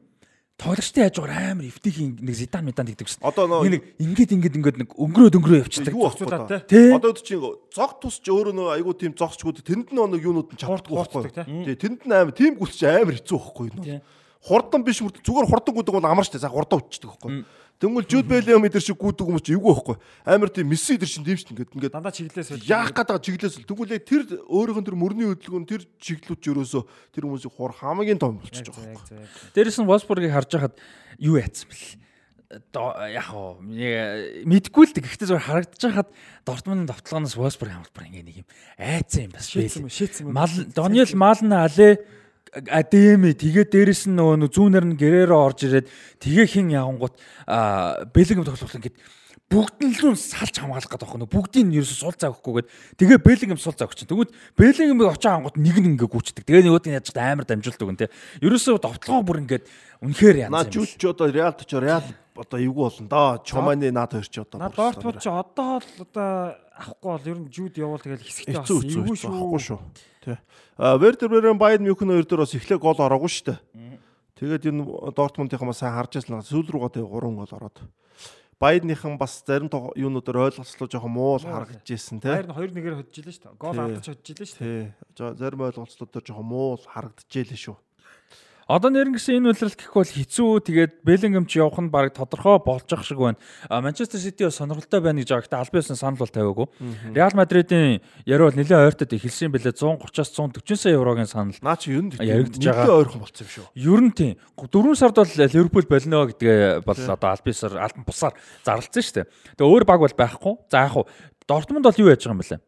[0.55, 3.21] тоглогчтой яаж байгаа амар эвтихийн нэг зидан медан гэдэг гэсэн.
[3.27, 5.93] Одоо Нэг ингээд ингээд ингээд нэг өнгөрөөд өнгөрөө явчихдаг.
[5.93, 6.63] юу ахгүй да.
[6.63, 6.95] Тий.
[6.95, 7.43] Одоо үд чинь
[7.75, 11.21] зог тусч өөрөө нөө айгуу тийм зогсчгууд тэнд нь нэг юунууд нь чаддаггүй байхгүй.
[11.67, 14.01] Тий тэнд нь амар тийм гүсч амар хэцүү байхгүй юу.
[14.45, 16.37] Хурдан биш мөрт зүгээр хурдан гүдэг бол амар штэ.
[16.37, 17.45] За хурдан өччихдөг байхгүй.
[17.77, 19.97] Тэнгүүл Жуд Белиам идэр шиг гүдэг хүмүүс чи эвгүй байхгүй.
[20.25, 23.21] Амар тийм месси идэр чинь тийм штэ ингээд ингээд дандаа чиглэлээс бол яах гээд байгаа
[23.21, 26.83] чиглэлээс л тэгвэл яг тэр өөрийнх нь тэр мөрний хөдөлгөөн тэр чиглэлүүд ч ерөөсөө
[27.13, 29.29] тэр хүмүүсийг хур хамгийн том болчихж байгаа байхгүй.
[29.53, 30.75] Дээрээс нь Wolfsburg-ыг харж хахад
[31.21, 32.01] юу яатсан бэл.
[33.13, 35.05] Яг оо мэдгүй л дээ.
[35.05, 36.09] Гэхдээ зөвхөн харагдаж хахад
[36.49, 38.47] Дортмундын давталгаанаас Wolfsburg хамтар ингээ нэг юм
[38.81, 40.33] айцсан юм бас шийдсэн юм шийдсэн юм.
[40.33, 42.01] Мал Дониел Мална Але
[42.53, 45.87] Адеми тэгээ дээрэс нь нөгөө нэг зүүнээр нь гэрээрээ орж ирээд
[46.23, 47.15] тэгээ хин явангууд
[48.15, 48.97] Белгиум тоглох ингээд
[49.47, 51.31] бүгд нь л салж хамгаалах гэдэг байна.
[51.31, 52.67] Бүгдийг нь ерөөсө сул цаа өгөхгүйгээд
[52.99, 54.03] тэгээ Белгиум сул цаа өгч.
[54.03, 56.43] Тэгвэл Белгиумыг очоо ангууд нэг нь ингээ гүйчдэг.
[56.43, 58.11] Тэгээ нөгөөд нь яаж амар дамжуулдаг гэн тэ.
[58.43, 59.63] Ерөөсө довтлогоо бүр ингээд
[60.03, 62.03] үнэхээр янз жүүл ч одоо Реал ч Реал
[62.35, 63.39] одоо эвгүй болно да.
[63.47, 64.67] Чоманы наад хоёр ч одоо.
[64.67, 66.27] Дортмунд ч одоо л одоо
[66.75, 69.31] авахгүй бол ер нь жууд явуул тэгэл хэсэгтэй хэцүү эвгүй шүү.
[69.31, 69.79] авахгүй шүү.
[70.27, 70.37] Тий.
[70.75, 73.59] А Вердер Бререн Байерн Мюнхен хоёр дээр бас эхлээ гол ороогүй шүү дээ.
[74.35, 74.83] Тэгээд энэ
[75.15, 77.79] Дортмундынхаа сайн харж байсан сүүл рүү гоо 3 гол ороод.
[78.59, 82.27] Баярныхан бас зарим юунуудаар ойлголцлоо жоохон муу л харагдажсэн тий.
[82.27, 83.61] Баяр нь 2-1-ээр хөдж илээ шүү дээ.
[83.61, 84.83] Гол алдаж хөдж илээ шүү дээ.
[85.15, 85.37] Тий.
[85.37, 87.77] Зарим ойлголцлуудаар жоохон муу л харагдажээ л шүү.
[88.67, 92.59] Одоо нэрэн гэсэн энэ үйлрэл гэх бол хэцүү тэгээд Беллингем ч явах нь баг тодорхой
[92.59, 93.39] болж ах шиг байна.
[93.71, 95.47] А Манчестер Сити бас сонирхолтой байна гэж байгаа.
[95.47, 96.67] Гэтэ аль биесн санал бол тавиагүй.
[97.15, 101.55] Реал Мадридын яриа бол нэлээд ойртод эхэлсэн бэлээ 130-аас 140 сая еврогийн санал.
[101.63, 103.07] Наа чи юу яригдж нэлээд байгаа.
[103.07, 103.67] ойрхон болцсон юм шүү.
[103.71, 108.35] Ер нь тийм 4 сард бол Ливерпул болно гэдгээ бол одоо аль биесээр альбан бусаар
[108.67, 109.31] зарлцсан шүү дээ.
[109.55, 110.53] Тэгээ өөр баг бол байхгүй.
[110.67, 111.07] За яг хуу
[111.47, 112.59] Дортмунд бол юу яаж байгаа юм бэлээ?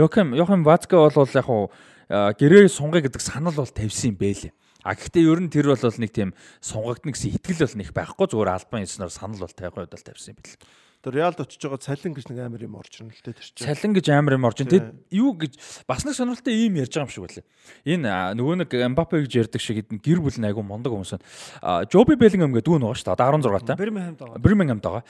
[0.00, 1.68] Йохим Йохим Вацка бол яг хуу
[2.08, 4.56] гэрээ сунгая гэдэг санал бол тавьсан юм бэлээ.
[4.84, 8.52] А гэхдээ ер нь тэр бол нэг тийм сунгагдна гэсэн итгэл бол нэг байхгүй зүгээр
[8.52, 10.60] албан ёсноор санал бол үед бол тавьсан юм бэл.
[11.04, 13.68] Тэр Реалд очиж байгаа цалин гэж нэг амар юм орж ирнэ л дээ тэр чинь.
[13.68, 14.72] Цалин гэж амар юм орж ин.
[14.72, 17.44] Тэд юу гэж бас нэг сонирхолтой ийм ярьж байгаа юм шиг байлаа.
[17.84, 18.08] Энэ
[18.40, 21.84] нөгөө нэг Мбаппе гэж ярьдаг шиг эдэн гэр бүл нь айгу мундаг хүмүүс байна.
[21.92, 23.16] Жоби Беллингем гэдэг дүү нөгөө шүү дээ.
[23.20, 23.76] Одоо 16 та.
[23.76, 24.40] Бирмингемд байгаа.
[24.40, 25.04] Бирмингемд байгаа.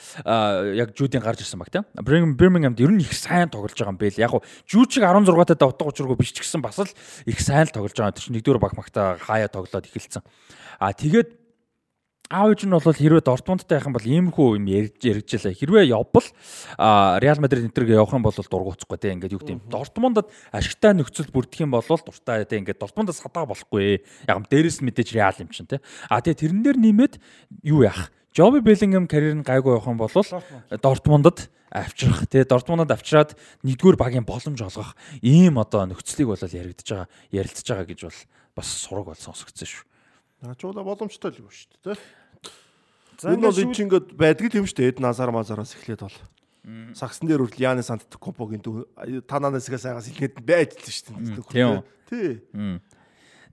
[0.75, 1.87] Яг Жүүдийн гарч ирсэн баг тийм.
[1.95, 4.19] Бирмингемд ер нь их сайн тоглож байгаа юм байл.
[4.19, 4.35] Яг
[4.67, 6.91] Жүүчиг 16 таа утга учиргүй биш ч гэсэн бас л
[7.23, 8.19] их сайн л тоглож байгаа.
[8.19, 10.19] Тэр чинь нэгдүгээр баг магтаа хаяа тоглоод эхэлсэн.
[10.75, 11.44] А тэгээд
[12.29, 15.53] аав ээж нь бол хэрвээ Дортмундтай байх юм бол иймэрхүү юм ярьж яригжлаа.
[15.53, 16.27] Хэрвээ явбал
[17.21, 19.65] Реал Мадрид энтергээ явах юм бол дургуцахгүй те ингээд юу гэдэг юм.
[19.69, 24.01] Дортмундад ашигтай нөхцөл бүрдэх юм бол дуртай те ингээд Дортмундад садаа болохгүй.
[24.25, 25.81] Яг юм дээрээс мэдээж Реал юм чинь те.
[26.09, 27.13] А тэгээ тэрэн дээр нэмээд
[27.61, 28.09] юу яах?
[28.33, 30.11] Жоби Беллингем карьер нь гайгүй явах юм бол
[30.81, 37.07] Дортмундад авчрах тий Дортмундад авчраад нэгдүгээр багийн боломж олгох ийм одоо нөхцөлийг бол яригдж байгаа
[37.31, 38.19] ярилцж байгаа гэж бол
[38.55, 39.83] бас сураг бол сонсогдсон шүү.
[40.45, 41.97] Начуула боломжтой л юм шүү дээ.
[43.17, 44.91] За Энэ бол энэ ингээд байдаг юм шүү дээ.
[44.95, 46.17] Эд Назар Мазараас эхлээд бол.
[46.97, 51.45] Сагсан дээр хүртэл Яны Сантокомпогийн дүү тананаас игээ сайгаас илгээд байж л шүү дээ.
[51.53, 51.85] Тийм?
[52.09, 52.31] Тий.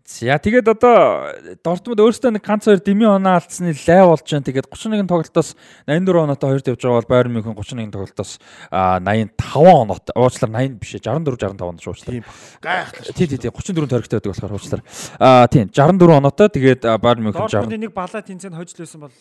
[0.02, 1.30] За тэгээд одоо
[1.62, 4.42] Дортмунд өөрөөсөө нэг ганц хоёр дими оноо алдсны лай болж байна.
[4.42, 5.54] Тэгээд 31 тоглолтоос
[5.86, 8.40] 84 оноотой хоёрт явж байгаа бол Байер Мюнхен 31 тоглолтоос
[8.74, 10.14] а, 85 оноотой.
[10.18, 12.12] Уучлаар 80 биш 64 65 оноо шуучлаа.
[12.18, 12.24] Тийм.
[12.58, 13.14] Гайхалтай.
[13.14, 14.82] Тий, тий, тий 34 тойрогтой байдаг болохоор уучлаар.
[15.22, 16.48] Аа тийм 64 оноотой.
[16.50, 19.14] Тэгээд Байер Мюнхен 60 Дортмундын нэг балаа тэнцэнд хожлоосон бол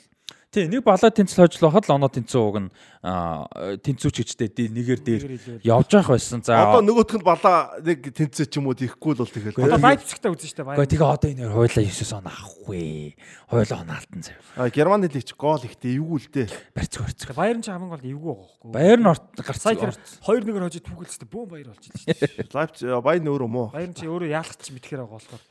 [0.51, 2.69] Тий, нэг балаа тэнцэл хожил байхад л оноо тэнцэн уг нь
[3.07, 3.47] аа,
[3.79, 5.23] тэнцүүч гэжтэй нэгээр дээр
[5.63, 6.43] явж явах байсан.
[6.43, 9.55] За Одоо нөгөөх нь балаа нэг тэнцээ ч юм уу тийхгүй л бол тэгэл.
[9.55, 13.15] одоо Лайпцигтэй үзэн штэ Гэхдээ тэгээ одоо энэ хоёр хойлоо 9 он авахгүй.
[13.47, 14.35] Хойлоо он алтан зав.
[14.59, 16.47] А Германы лиг ч гол ихтэй эвгүй л дээ.
[16.75, 17.21] Барьц барьц.
[17.31, 18.71] Баярын ч хамгийн гол эвгүй байгаа хөөхгүй.
[18.75, 19.23] Баяр нь орт
[19.55, 20.19] сая тэр гарцсан.
[20.19, 22.51] 2-1-ээр хожиж түүгэлцтэй бүүн баяр болж илээ штэ.
[22.51, 23.71] Лайпц Байн өөрөө муу.
[23.71, 25.43] Баярын чи өөрөө яалах ч мэдхээр байгаа болохоор.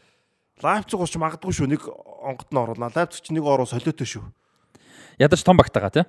[0.60, 1.72] Лайпциг ууч магадгүй шүү.
[1.72, 2.92] Нэг онгот нь оруулна.
[2.92, 4.28] Лайпциг ч нэг ороо солиотой шүү.
[5.20, 6.04] Ядаж том багтаага тий.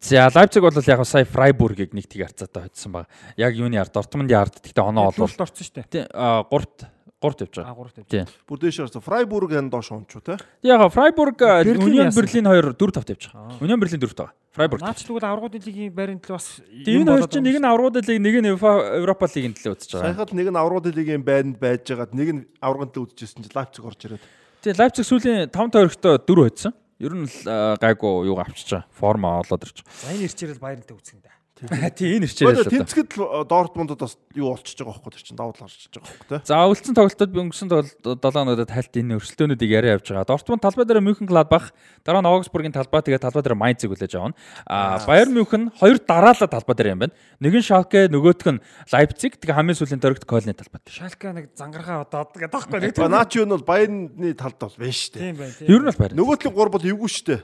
[0.00, 3.06] За Лайпциг бол яг сая Фрайбургийг нэг тийг харцаатай хоцсон баг.
[3.36, 5.84] Яг юуны ард Дортмундын ард гэхдээ оноо олвол орсон штэ.
[5.90, 6.88] тий 3-т
[7.20, 7.74] 3-т явж байгаа.
[7.74, 8.06] А 3 тавь.
[8.06, 8.24] Тий.
[8.46, 9.02] Бүр дэш харсан.
[9.02, 10.38] Фрайбург энэ доош ончуу те.
[10.62, 12.14] Яг Фрайбург Union?
[12.14, 13.50] Берлин 2 4-5 явж Аа.
[13.50, 13.58] байгаа.
[13.60, 14.32] Union Берлин 4-5 байгаа.
[14.54, 14.80] Фрайбург.
[14.86, 18.36] Наач тэгвэл аврагуудын лигийн байрны төлөө бас энэ хоёр чинь нэг нь аврагууд лиг нэг
[18.38, 20.06] нь Европа лигийн төлөө үзэж байгаа.
[20.14, 23.82] Саяхад нэг нь аврагын лигийн байранд байж байгаад нэг нь аврагын төлөө үзчихсэн чинь Лайпциг
[23.84, 24.22] орж ирээд.
[24.62, 26.72] Тэгээ Лайпциг сүүлийн 5 тойрогтой 4 хоцсон.
[26.98, 28.90] Ер нь л гайгүй юу авчиж байгаа.
[28.90, 31.22] Форма олоод ирж За энэ ирчээрэл баяртай үзэх юм
[31.58, 31.74] да.
[31.74, 31.90] байгаа.
[31.98, 32.70] Тий энэ ирчээрээ л.
[32.70, 36.46] Тэнцгэд л Дортмундод бас юу болчихж байгаа байхгүй чинь давуу тал гарчиж байгаа байхгүй те.
[36.46, 40.30] За өвлцөн тоглолтод би өнгөрсөн тоглолт 7 өнөдөд хальт энэ өрсөлдөөнүүдийг яриа явж байгаа.
[40.30, 41.74] Дортмунд талбай дээр Мюнхен Гладбах,
[42.06, 44.38] дараа нь Аугсбургийн талбай тэгээ талбай дээр Майнцыг хүлээж авна.
[44.70, 47.14] А Баер Мюнхен хоёр дараалал талбай дээр юм байна.
[47.42, 48.62] Нэг нь Шалке, нөгөөх нь
[48.94, 50.94] Лайпциг, тэгээ хамгийн сүүлийн дөрөгт Кольны талбай дээр.
[50.94, 54.60] Шалка нэг зангаргаа удаад гэдэг таахгүй нэг А наа чи юу нь бол Баярны талд
[54.60, 55.22] бол байна шүү дээ.
[55.24, 55.54] Тийм байна.
[55.64, 56.12] Ер нь бол Баер.
[56.12, 57.40] Нөгөөтлийн 3 бол эвгүй шүү дээ.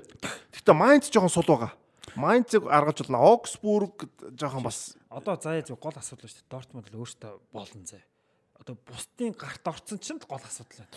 [0.53, 1.73] Гэхдээ Майнц жоохон сул байгаа.
[2.17, 3.23] Майнцыг аргаж болно.
[3.35, 4.07] Оксбург
[4.39, 6.51] жоохон бас Одоо заяа зөв гол асуудал шүү дээ.
[6.51, 8.07] Дортмунд л өөртөө болно заяа.
[8.59, 10.91] Одоо бусдын гарт орсон чинь л гол асуудал байна.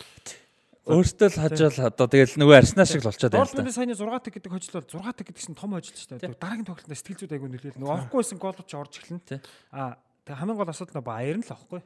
[0.88, 3.46] Өөртөө л хажаал одоо тэгэл нөгөө Арсенал шиг л болчиход байна.
[3.46, 6.34] Дортмундын саяны 6 тэг гэдэг хожил бол 6 тэг гэдэг чинь том хожил шүү дээ.
[6.34, 7.78] Дараагийн тоглолтод сэтгэл зүйд айгүй нөлөөлнө.
[7.78, 9.38] Нөгөө орохгүйсэн гол ч орж эхэлнэ.
[9.70, 11.80] Аа тэг хамгийн гол асуудал нь баяр нь л аахгүй.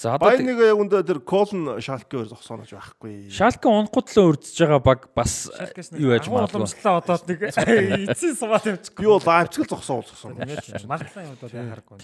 [0.00, 3.28] За одоо Баярныг яг үндэ тэр Колн Шалкеөр зогсооноч байхгүй.
[3.28, 5.52] Шалке унахгүй төлөө урдж байгаа баг бас
[5.92, 6.56] юу яж магадгүй.
[6.56, 7.44] уламжлалаа одоод нэг
[8.08, 9.04] эцсийн сумаад явчихгүй.
[9.04, 10.40] Би бол Лайпциг л зогсоол зогсон.
[10.88, 12.00] Магадлан юм одоо харахгүй.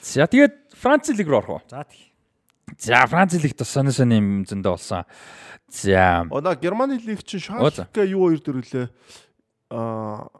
[0.00, 1.60] За тэгээд Франц лиг рүү орох уу?
[1.68, 2.08] За тий.
[2.80, 5.04] За Франц лигт бас сони сони юм зөндөө болсон.
[5.68, 7.44] За Она Германы лиг чинь.
[7.44, 8.88] Шалке юу хоёр дөрвөлээ.
[9.68, 10.32] Аа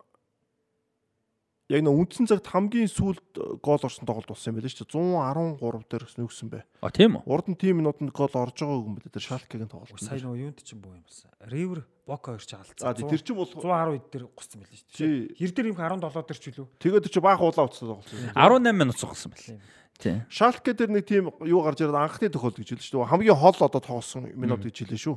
[1.73, 5.57] Яг нэг үндсэн цагт хамгийн сүүлд гол орсон тоглолт болсон юм байл шүү дээ.
[5.57, 6.63] 113 дээр нүгсэн бай.
[6.85, 7.25] а тийм үү?
[7.25, 9.09] Урд нь тим минутанд гол орж байгаа юм байна.
[9.09, 9.97] Тэр Шалкегийн тоглолт.
[9.97, 11.33] Сая нөгөө юунд чинь буу юм болсон.
[11.49, 13.09] Ривер Бока хоёр ч алдсан.
[13.09, 15.41] тэр чинь бол 110 дээр гуссан байл шүү дээ.
[15.41, 16.69] Хэр дээр юм 17 дээр ч үлээ.
[16.85, 18.13] тэгээд чи баах уулаа уцсан тоглолт.
[18.37, 19.57] 18 минут цугсан байл.
[19.97, 20.21] Тийм.
[20.29, 23.09] Шалке дээр нэг тим юу гарч ирээд анхны тохиолдол гэж хэлсэн шүү дээ.
[23.09, 25.17] Хамгийн хол одоо тоглосон минут гэж хэлээ шүү.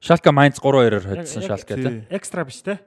[0.00, 2.06] Шалка Майнц 3-2-оор хоцсон Яг- яг- Шалка тий.
[2.08, 2.80] Экстра биш те.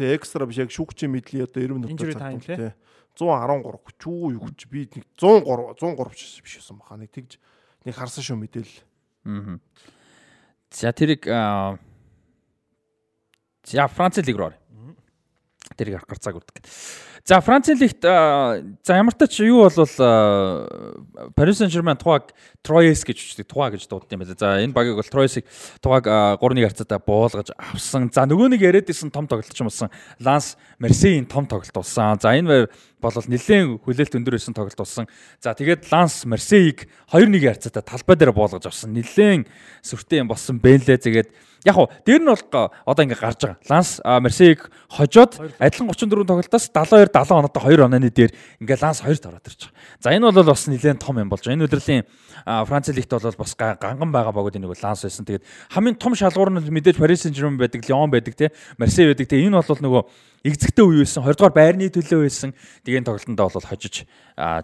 [0.00, 2.72] Тэгээ экстра биш яг шүүгчийн мэдлийн одоо 90 минут time, тий.
[3.20, 7.36] 113 чүү юу гэж би нэг 103 103 ч биш байсан баха нэг тэгж
[7.84, 8.74] нэг харсан шүү мэдээл.
[9.28, 9.60] Аа.
[10.72, 11.76] За тэрийг аа,
[13.64, 14.52] За Франц лиг руу.
[15.76, 16.64] Тэрийг авах гарцааг үрдэг.
[17.24, 22.32] За Франц лигт за ямар ч юу бол Paris Saint-Germain тугааг
[22.64, 23.46] Troyes гэж үчдэг.
[23.46, 24.34] Тугаа гэж дуудсан юм байна.
[24.34, 25.44] За энэ багийг бол Troyes-ыг
[25.84, 28.10] тугааг 3-1 харьцаатай буулгаж авсан.
[28.10, 29.92] За нөгөө нэг яриад исэн том тоглолт ч юм болсон.
[30.18, 32.16] Lance Marseille-ийн том тоглолт болсон.
[32.18, 35.06] За энэ бол нэлээд хүлээлт өндөр байсан тоглолт болсон.
[35.38, 38.96] За тэгээд Lance Marseille-ыг 2-1 харьцаатай талбай дээр буулгаж авсан.
[38.96, 39.44] Нэлээд
[39.84, 40.96] сүртэй юм болсон бэлээ.
[40.98, 41.28] Тэгээд
[41.64, 43.58] яг хуу дээр нь бол одоо ингээ гарч байгаа.
[43.68, 48.30] Ланс Мерсиг хожоод адилхан 34 тоглолтоос 72 70 оноотой 2 онооны дээр
[48.60, 50.00] ингээ Ланс 2 тараад ирж байгаа.
[50.00, 51.56] За энэ бол бас нэлээд том юм болж байгаа.
[51.60, 52.04] Энэ удирлын
[52.40, 55.24] Франц лигт бол бас га- ганган байгаа багууд энийг Ланс байсан.
[55.28, 55.44] Тэгээд
[55.76, 58.48] хамгийн том шалгуур нь мэдээж Paris Saint-Germain байдаг, Lyon байдаг те,
[58.80, 59.36] Marseille байдаг те.
[59.44, 61.20] Энэ бол нөгөөэгзэгтэй үе байсан.
[61.28, 62.56] 20 дугаар байрны төлөө байсан.
[62.88, 64.08] Тэгээд тоглолтондоо бол хожиж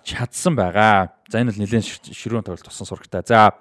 [0.09, 1.13] чадсан байгаа.
[1.29, 1.85] За энэ бол нэлээд
[2.17, 3.21] ширүүн тоглолт болсон сурагтай.
[3.29, 3.53] За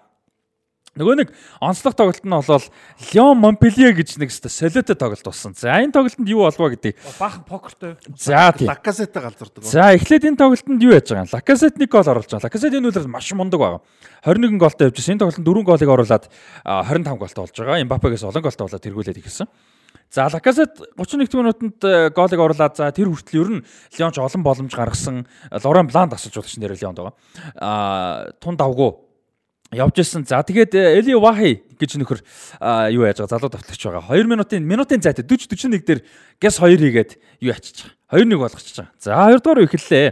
[0.96, 2.64] Нөгөө нэг онцлог тоглолт нь болол
[3.12, 5.52] Лион Монпелье гэж нэг өстө солиотой тоглолт болсон.
[5.52, 8.00] За энэ тоглолтод юу болов гэдгийг Баахан покертой.
[8.16, 8.72] За тийм.
[8.72, 9.68] Лакасета галзардаг.
[9.68, 11.34] За эхлээд энэ тоглолтод юу яаж байгаа юм?
[11.36, 12.48] Лакасет нэг гол оруулж байгаа.
[12.48, 13.82] Лакасет энэ үлрэл маш мундаг байгаа.
[14.24, 15.20] 21 голтой явж байсан.
[15.20, 16.26] Энэ тоглолтод 4 голыг оруулаад
[16.64, 17.82] а, 25 голтой болж байгаа.
[17.84, 19.52] Эмбапегээс олон голтой болоод тэргүүлээд ирсэн.
[20.16, 23.66] За Лакасет 31 минутанд э, голыг оруулаад за тэр хүртэл ер нь
[24.00, 25.28] Лионч олон боломж гаргасан.
[25.52, 27.16] Лорен Бланд асууж удагч нэр Лионд байгаа.
[27.60, 29.05] Аа тун давгүй
[29.72, 30.26] явж исэн.
[30.26, 32.22] За тэгээд э, Эли Вахи гэж нөхөр
[32.60, 34.04] а, юу яаж байгаа залуу давтлагч байгаа.
[34.06, 36.02] 2 минутын минутын зайтай 40 41 дээр
[36.40, 37.12] гэс 2 хийгээд
[37.42, 38.24] юу ачиж байгаа.
[38.24, 38.94] 2-1 болгочихж байгаа.
[39.00, 40.08] За 2 дугаар эхэллээ.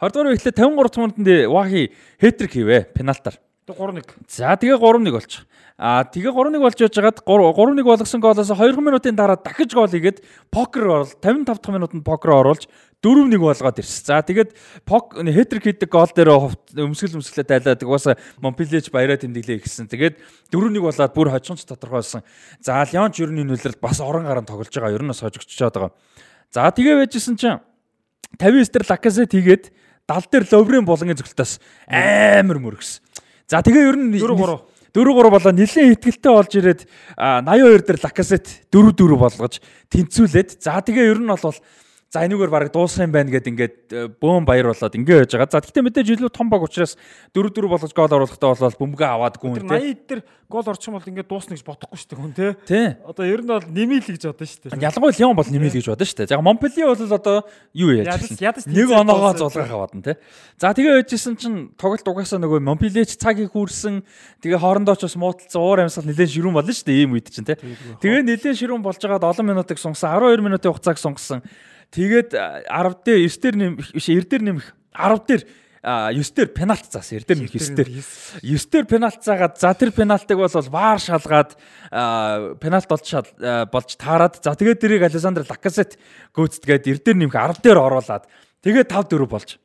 [0.00, 1.82] 2 дугаар эхлээ 53 минутанд Вахи
[2.20, 3.36] хэтрик хийвэ пенальтаар.
[3.66, 4.02] Тэг 3-1.
[4.28, 5.46] За тэгээ 3-1 болчих.
[5.78, 10.86] Аа тэгээ 3-1 болж яжгаад 3-1 болгосон гоолоос 2 минутын дараа дахиж гол хийгээд покер
[10.86, 12.66] орол 55 дахь минутанд покер оруулж
[13.02, 14.06] 4-1 болгоод ирсэн.
[14.06, 14.54] За тэгээд
[14.86, 16.30] пок хэтрик хийдэг гол дээр
[16.78, 19.90] өмсгөл өмсгөлээ дайлаад угаасаа Монпельеч баяраа тэмдэглээ ихсэн.
[19.90, 20.22] Тэгээд
[20.54, 22.22] 4-1 болоод бүр хожигч тодорхой болсон.
[22.62, 24.94] За Лионч ер нь энэ үлрэлд бас орон гарan тоглож байгаа.
[24.94, 25.92] Ер нь бас хожигччоод байгаа.
[26.54, 27.58] За тэгээ байжсэн чинь
[28.38, 29.64] 59 дээр Лакасет хийгээд
[30.06, 31.58] 70 дээр Ловрен болонгийн зөвлөлтөөс
[31.90, 33.02] амар мөргсөн.
[33.50, 34.62] За тэгээ ер нь 4-3.
[34.92, 36.80] 4-3 болоо нэлээд ихтгэлтэй болж ирээд
[37.16, 39.54] а, 82 дээр Лакасет 4-4 болгож
[39.88, 41.56] тэнцүүлээд за тэгээ ер нь бол
[42.12, 45.48] за энэгээр бараг дуусах юм байна гэд ингээд э, бөөм баяр болоод ингэ байж байгаа.
[45.48, 47.00] За гэхдээ мэдээж илүү том баг учраас
[47.32, 49.96] 4-4 болгож гол оруулахдаа бол бөмбөгөө аваадгүй юм тий.
[49.96, 50.20] 80 дээр
[50.52, 52.52] гол орчих юм бол ингээд дуусна гэж бодохгүй шүү дээ хүн те.
[52.68, 52.86] Тий.
[53.08, 54.84] Одоо ер нь бол нэмийл гэж бодсон шүү дээ.
[54.84, 56.36] Ялангуяа Лион бол нэмэл гэж бодсон шүү дээ.
[56.36, 57.36] Яг Монпелье бол одоо
[57.72, 58.76] юу яаж хэлсэн?
[58.76, 60.16] Нэг оноогоо зулгах аваад нь тий.
[60.60, 64.04] За тэгээ байжсэн чинь тоглолт угаасаа нөгөө Монпельеч цагийг хүрсэн.
[64.44, 67.48] Тэгээ хоорондоо ч бас муудалцсан уур амьсгал нэлээд ширүүн болно шүү дээ ийм үед чинь
[67.48, 67.56] тий.
[67.56, 71.40] Тэгээ нэлээд ширүүн болж байгаад олон минутыг сунгасан 12 минутын хугацааг сунгасан.
[71.92, 74.66] Тэгээд 10 дээр 9 дээр нэмэх биш 9 дээр нэмэх
[74.96, 75.42] 10 дээр
[75.84, 79.92] 9 дээр пенальт заасан 9 дээр нэмэх 9 дээр 9 дээр пенальт заагаад за тэр
[79.92, 81.52] пенальтыг бол вар шалгаад
[81.92, 86.00] а, пенальт болж а, болж таарад за тэгээд тэрийг Александр Лакасет
[86.32, 88.24] гүйцэтгээд 9 дээр нэмэх 10 дээр оруулаад
[88.64, 89.60] тэгээд 5 4 болж.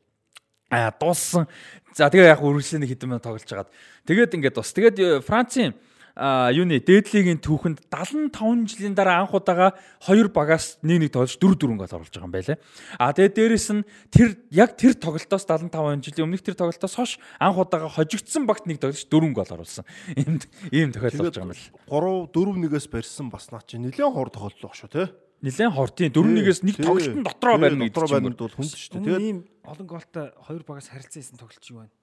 [0.67, 1.47] А дууссан.
[1.95, 3.71] За тэгээ яг үргэлжлэн нэг хэдэн минут тоглож хагаад
[4.03, 5.86] тэгээд ингээд бас тэгээд э, Францын а
[6.17, 11.77] юуны дээдлигийн түүхэнд 75 жилийн дараа анх удаага хоёр багаас нэг нэг тоглож 4 4
[11.77, 12.57] гол оруулж байгаа юм байлээ.
[12.97, 17.61] А тэгээд дээрэс нь тэр яг тэр тоглолтоос 75 жилийн өмнөх тэр тоглолтоос хойш анх
[17.61, 19.85] удаага хожигдсан багт нэг тоглож 4 гол оруулсан.
[20.17, 20.41] Ийм
[20.73, 22.25] ийм тохиолдол болж байгаа юм байна.
[22.31, 25.13] 3 4 1-ээс барьсан бас наа чи нэлээд хор тохиолдол баг шүү те.
[25.45, 29.05] Нилээн хортын 4 1-ээс нэг тоглолтын дотроо байна гэдэг дотроо байна бол хүнд шүү дээ.
[29.05, 31.93] Тэгээд Тэгээд ийм олон голтой хоёр багаас харилцсан байсан тоглолч юу байна?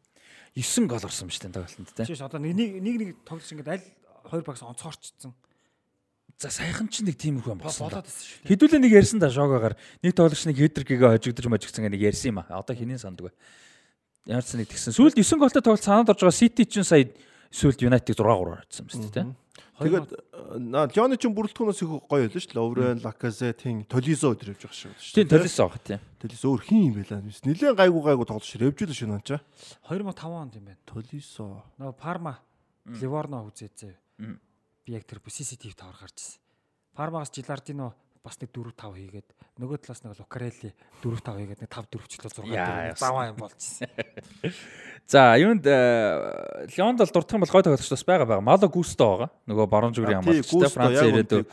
[0.54, 2.04] 9 гол орсон ба шүү дээ тоглолтод те.
[2.06, 3.86] Жишээ одоо нэг нэг нэг тоглолч ингээд аль
[4.24, 5.34] хоёр багаас онцгорчсон.
[6.38, 7.86] За саяхан ч нэг тиймэрхүү юм болсон.
[7.86, 8.48] Болоод байсан шүү.
[8.50, 12.58] Хэдүүлээ нэг ярьсан да шоогоор нэг тоглогч нэг хедрикгээ хожигдож мажигдсан нэг ярьсан юм а.
[12.58, 13.32] Одоо хэний санддаг вэ?
[14.26, 14.96] Ямар ч нэг тэгсэн.
[14.98, 17.06] Сүүлд 9 голтой тоглолт санаад орж байгаа City ч сая
[17.54, 19.26] сүүлд United 6-3 очсон юм шүү дээ.
[19.78, 20.10] тэгээд
[20.58, 22.58] наа Лионы чин бүрэлдэхүүнээс их гоё байлаа шүү дээ.
[22.58, 25.14] Ловрен, Лаказетийн Толизо өдр явж байгаа шүү дээ.
[25.14, 26.00] Тийм төлөөс байгаа тийм.
[26.18, 27.22] Толизо өөр хин юм байлаа.
[27.22, 29.22] Нэлээд гайгүй гайгүй тоглож шир явж л шүү наа.
[29.86, 30.82] 2005 онд юм байна.
[30.82, 31.62] Толизо.
[31.78, 32.34] Нөгөө Парма,
[32.90, 34.03] Ливорно үзээзээ.
[34.18, 36.40] Би яг тэр CCTV тавар гарч ирсэн.
[36.94, 41.70] Пармагаас Жилардино бас нэг 4 5 хийгээд нөгөө талаас нэг Лукарелли 4 5 хийгээд нэг
[41.70, 43.86] 5 4 ч л 6 Яа, 4 заваа юм болчихсон.
[45.06, 48.40] За юунд э, Леонд бол дурдах юм бол гой тоглогч бас байгаа байгаа.
[48.40, 49.28] Мало Густо байгаа.
[49.46, 51.44] Нөгөө баруун зүгрийн хамгаалагчтай Франц ирээдүй.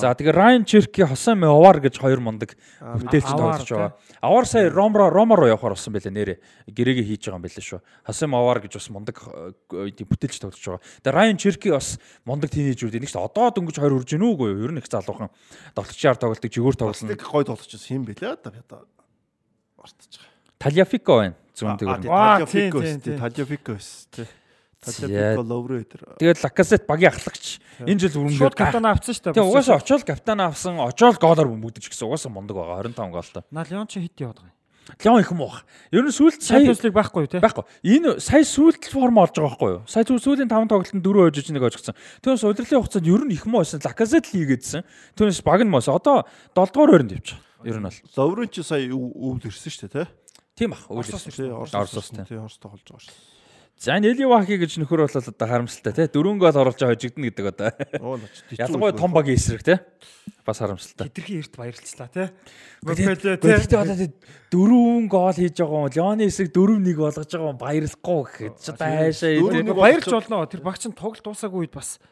[0.00, 3.92] За тэгээ Райан Черки, Хосами Овар гэж хоёр мундаг бүтээлч тоглож байгаа.
[4.24, 6.38] Авар сая Ромро Рома руу явахаар болсон байлээ нэрээ.
[6.72, 7.80] Гэрэгээ хийж байгаа юм байлээ шүү.
[8.08, 10.82] Хосами Овар гэж бас мундаг э, тийм бүтээлч тоглож байгаа.
[11.04, 14.64] Тэгээ Райан Черки бас мундаг тинейжүүд нэг ч одоо дөнгөж хоёр үрж гэнэ үгүй юу?
[14.64, 15.28] Ер нь их залуухан
[15.76, 17.20] тоглогчаар тоглолтыг жигүүр тоглоно.
[17.28, 18.88] Гой тоглогч юм бэлээ одоо би одоо
[19.76, 20.38] мартаж байгаа.
[20.58, 21.36] Тальяфико байна.
[21.54, 23.18] Зүүн дээр.
[23.20, 24.26] Tagliafico өс, тий.
[24.82, 24.92] За.
[25.06, 26.02] Tagliafico ловроо өдр.
[26.18, 27.58] Тэгээд Лакасет багийн ахлагч.
[27.82, 29.34] Энэ жил Шууд өрөнгөөр капитан авцсан шүү дээ.
[29.38, 33.42] Тэгээ угаасаа очоод капитан авсан, очоод гоолоор бөмбөгдөж гэсэн угаасаа мундаг байгаа 25 гоолтой.
[33.50, 34.57] На Леон чи хит яваад байгаа.
[35.04, 35.64] Леон их муу баг.
[35.92, 37.40] Ер нь сүүлд Champions League байхгүй юу те?
[37.44, 37.64] байхгүй.
[37.84, 39.82] Энэ сая сүүлд форм олж байгаа байхгүй юу?
[39.86, 41.94] Сая сүүл- сүүлийн 5 тоглолтод 4 хожиж нэг очгсон.
[42.24, 43.80] Түүнээс удирдлын хугацаанд ер нь их муу байсан.
[43.84, 44.82] Лакасет л хийгээдсэн.
[45.16, 45.88] Түүнээс баг нь моос.
[45.92, 46.24] Одоо
[46.56, 47.36] 7 дугаар байранд явчих.
[47.68, 47.98] Ер нь бол.
[48.16, 50.06] Ловроо чи сая өвд ирсэн шүү дээ, тий.
[50.56, 50.88] Тийм бах.
[50.90, 51.36] Оросоос Өвлөс.
[51.36, 52.24] Тий, Орос Орос Орос тий.
[52.24, 53.37] тий, Орос тоглож байгаа шүү.
[53.78, 56.06] За Нели Ваки гэж нөхөр бол одоо харамсалтай тий.
[56.10, 57.70] Дөрвөн гол оруулж хожигдно гэдэг одоо.
[58.50, 59.78] Ялангуяа том багийн эсрэг тий.
[60.42, 61.06] Бас харамсалтай.
[61.06, 62.34] Хитрхи эрт баярлцлаа те.
[62.82, 64.10] Гэхдээ одоо тий
[64.50, 65.94] дөрвөн гол хийж байгаа юм.
[65.94, 69.78] Леоны эсрэг 4-1 болгож байгаа юм баярлахгүй гэхэд ч одоо хайшаа Дөрөв тий.
[69.78, 70.42] Баярлж болно.
[70.50, 72.02] Тэр багч нь тоглолт дуусаагүй үед бас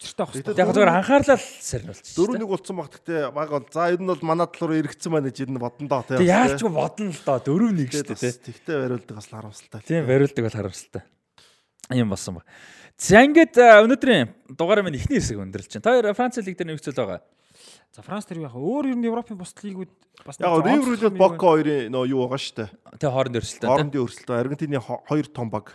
[0.00, 0.56] учиртай байх хэрэгтэй.
[0.56, 2.14] Яг зүгээр анхаарлаа сарниулчих.
[2.16, 5.28] Дөрөв нэг болцсон баг гэхдээ баг бол за ер нь бол манай талаар эргэцсэн байна
[5.28, 6.16] гэж ер нь бодно доо тий.
[6.16, 8.32] Тэг яаж ч бодно л доо 4-1 шүү дээ.
[8.48, 9.80] Тэгтээ бариулдаг бас харамсалтай.
[9.84, 11.02] Тийм бариулдаг бол харамсалтай.
[11.92, 12.42] Ийм болсон ба.
[13.00, 15.84] За ингээд өнөөдрийн дугаараа минь ихний хэсэг өндөрлж байна.
[15.84, 17.20] Та хоёр Франц лиг дээр нэг зүйл байгаа.
[17.92, 19.90] За Франц тэр яг өөр ер нь Европын бус лигүүд
[20.24, 22.68] бас Яг Риверлүүд Боко хоёрын нөө юу байгаа шүү дээ.
[23.00, 23.68] Тэ хооронд өрсөлдөөн.
[23.72, 25.74] Хоорондын өрсөлдөөн Аргентины хо- хоёр том баг.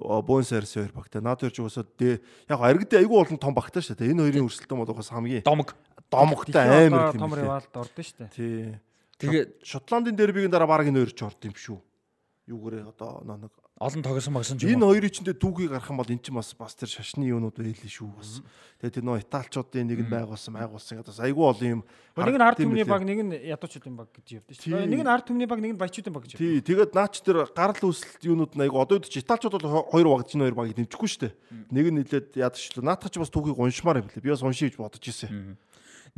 [0.00, 1.20] Буэнс Айрес хоёр багтай.
[1.20, 4.12] Наад хоёр ч угаасаа дэ яг Аргентин айгүй болон том багтай шүү дээ.
[4.16, 5.76] Энэ хоёрын өрсөлдөөн бол угаасаа хамгийн Домог.
[6.10, 7.38] домогтой амар том юм.
[7.38, 8.30] ривалд ордон шүү дээ.
[8.32, 8.80] Тий.
[9.20, 11.78] Тэгээ Шотландын дербигийн дараа баг энэ хоёр ч орд юм шүү.
[12.48, 14.92] Юугээрээ одоо нэг олон тогсон магсан ч энэ юм уу.
[14.92, 18.12] хоёрын чинь түүхийг гарах юм бол эн чинь бас бас тэр шашны юунууд байлээ шүү
[18.12, 18.44] бас.
[18.76, 21.82] Тэгээ тэр нөө италчуудын нэг нь байгуулсан байгуулсан одоо айгүй олон юм.
[22.12, 24.84] Нэг нь ард түмний баг, нэг нь ядуучуудын баг гэж явдсан шүү.
[24.84, 26.36] Нэг нь ард түмний баг, нэг нь баячуудын баг гэж.
[26.36, 30.08] Тий, тэгээд наач тэр гарал үүсэлт юунууд нь айгүй одоо үед чи италчууд бол хоёр
[30.12, 31.32] баг чинь хоёр багийг дэмжихгүй шүү дээ.
[31.72, 32.84] Нэг нь нилээд яадагчлаа.
[32.84, 34.20] Наатах ч бас түүхийг уншмаар юм лээ.
[34.20, 35.56] Би бас уншиж бодож ирсэн.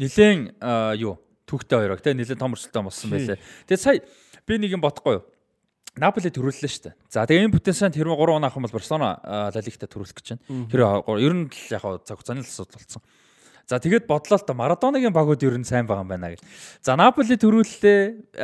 [0.03, 0.59] Нилээн
[0.99, 3.39] юу түүхтэй хоёрог те нилээн том өрсөлдөөн болсон байлээ.
[3.71, 4.03] Тэгээ сая
[4.47, 5.25] би нэг юм бодохгүй юу.
[6.01, 6.95] Наполи төрүүллээ шүү дээ.
[7.13, 9.21] За тэгээ энэ бүтэнсэнд хэрвээ 3 он авах юм бол Барселона
[9.53, 10.65] Ла Лигта төрүүлэх гэж байна.
[10.73, 13.03] Хэрвээ ер нь л яг цаг хугацааны асуудал болсон.
[13.69, 16.41] За тэгээд бодлоо л та Марадонагийн багууд ер нь сайн байгаа юм байна гэж.
[16.83, 18.35] За Наполи төрүүллээ,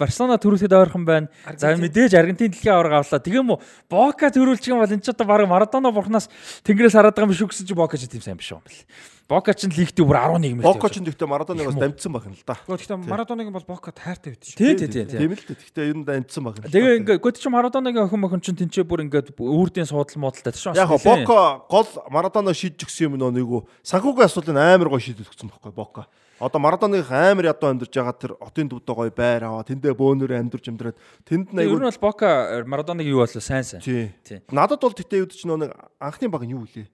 [0.00, 1.28] Барселона төрүүлэхэд ойрхон байна.
[1.56, 3.20] За мэдээж Аргентин дэлхийн аварга авлаа.
[3.22, 6.32] Тэгээ юм уу Бока төрүүлчих юм бол энэ ч одоо баг Марадона бурхнаас
[6.66, 8.80] тэнгэрээс хараад байгаа юм шүү гэсэн чи Бока ч тийм сайн биш юм бэл.
[9.24, 10.68] Бока ч лигтээ бүр 11 мөрөд.
[10.68, 12.60] Боко ч гэхдээ Марадоныг бас дамжсан баг нь л да.
[12.68, 14.60] Гэхдээ Марадоныг бол Бока тайртай байд шүү.
[14.60, 15.08] Тий, тий, тий.
[15.08, 15.56] Тийм л дээ.
[15.56, 16.68] Гэхдээ ер нь дамжсан л да.
[16.68, 20.76] Тэгээ ингээ гот чи Марадонагийн охин охин чинь тэнцээ бүр ингээ үүрдийн суудал муудалтай тийм
[20.76, 23.64] Яг хоо Боко гол Марадоноо шийдэж өгсөн юм нэг үү.
[23.80, 26.04] Санхүүгийн асуудлыг амар гой шийдэж өгсөн байхгүй Боко.
[26.36, 30.68] Одоо Марадоныг амар ядуу амьдарч байгаа тэр отын төвдөө гой байр аваа тэндээ бөөнөр амьдарч
[30.68, 33.80] амьдраад тэнд нь Ер нь бол Бока Марадоныг юу болоо сайн сайн.
[34.20, 34.42] тий.
[34.50, 35.72] Надад бол тэгтээ юу ч нэг
[36.02, 36.90] анхны баг нь юу вэ?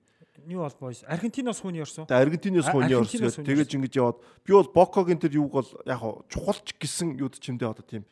[0.47, 1.05] New All Boys.
[1.09, 2.07] Аргентиноос хүн орсон.
[2.07, 5.53] Тэгээ Аргентинээс А- хууны Аргентинаас орсгээд хууны тэгэж ингэж яваад би бол Бокогийн тэр юуг
[5.53, 6.01] бол яг
[6.31, 8.05] чухалч гисэн юуд чимдээ одоо тийм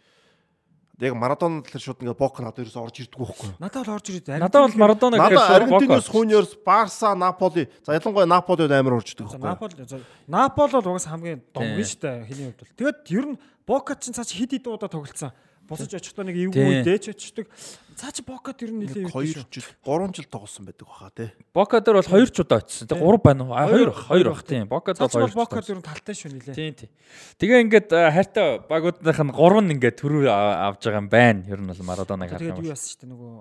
[0.98, 3.50] яг Марадона талаар шууд ингээд Бок надад ерөөс орж ирдэг байхгүй.
[3.62, 6.12] Надад бол орж ирээд Надад бол Марадона Надад Аргентинээс Бока.
[6.12, 9.46] хууны орс Барса, Наполи за ялангуяа Наполид амар орж ирдэг байхгүй.
[9.46, 9.74] Наполи
[10.26, 11.76] Наполи бол угаасаа хамгийн дом Тийм.
[11.78, 12.74] биш үү хэний хувьд бол.
[12.74, 15.30] Тэгээд ер нь Бока ч цаа чи хэд хэд удаа тоглолцсон.
[15.68, 17.46] Босож очихдоо нэг эвгүй дээч очдөг.
[17.98, 21.28] Цаа чи Бока тэр нь нэлээд 2 юу жил 3 жил тоглосон байдаг баха тий.
[21.52, 22.88] Бока дээр бол 2 ч удаа очсон.
[22.88, 23.52] Тэгээ 3 байна уу?
[23.52, 24.64] А 2 бах, 2 бах тийм.
[24.64, 25.34] Бока дээр Цаа чи 2.
[25.34, 26.54] бол Бока нь талтай шүү нилээ.
[26.56, 26.90] Тийм тийм.
[27.36, 31.40] Тэгээ ингээд хайртай багуудынх нь 3 нь ингээд төрөө а- авж байгаа юм байна.
[31.44, 32.64] Ер нь бол Марадонаг харах Тэгээд юм.
[32.64, 33.32] юу яасан ч нөгөө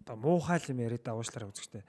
[0.00, 1.82] одоо муухай юм яриад агуулчлаар үзэхтэй.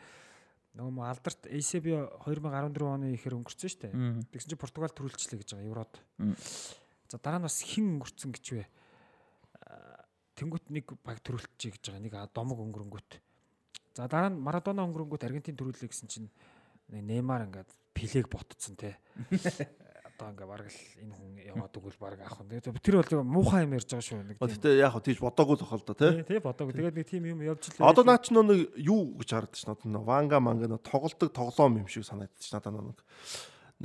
[0.75, 1.87] Нөгөө мо алдарт ACB
[2.27, 3.93] 2014 оны ихэр өнгөрцөн шүү дээ.
[4.33, 5.93] Тэгсэн чинь Португал төрүүлчихлээ гэж байгаа Еврод.
[7.07, 8.65] За дараа нь бас хин өнгөрцөн гэж вэ?
[10.36, 12.03] Тэнгүүт нэг баг төрүүлчихье гэж байгаа.
[12.03, 13.20] Нэг домог өнгөрөнгөт.
[13.95, 16.28] За дараа нь Марадона өнгөрөнгөт Аргентин төрүүлээ гэсэн чинь
[16.91, 18.99] Неймар ингээд Пелег ботцсон те.
[20.16, 22.52] Одоо ингээд бараг л энэ хүн яваад өгвөл бараг авах нь.
[22.60, 24.24] Тэгээд Тэр бол муухай юм ярьж байгаа шүү.
[24.28, 24.48] Нэг тийм.
[24.52, 26.24] Гэхдээ яг хөө тийж бодоогүй л бахал да тий.
[26.28, 26.72] Тий, бодог.
[26.76, 29.68] Тэгээд нэг тим юм явж л Одоо наа ч нөө нэг юу гэж харагдаж ш
[29.72, 32.99] надад нөө ванга манга тоглолтог тоглоом юм шиг санагдаж ш надад нэг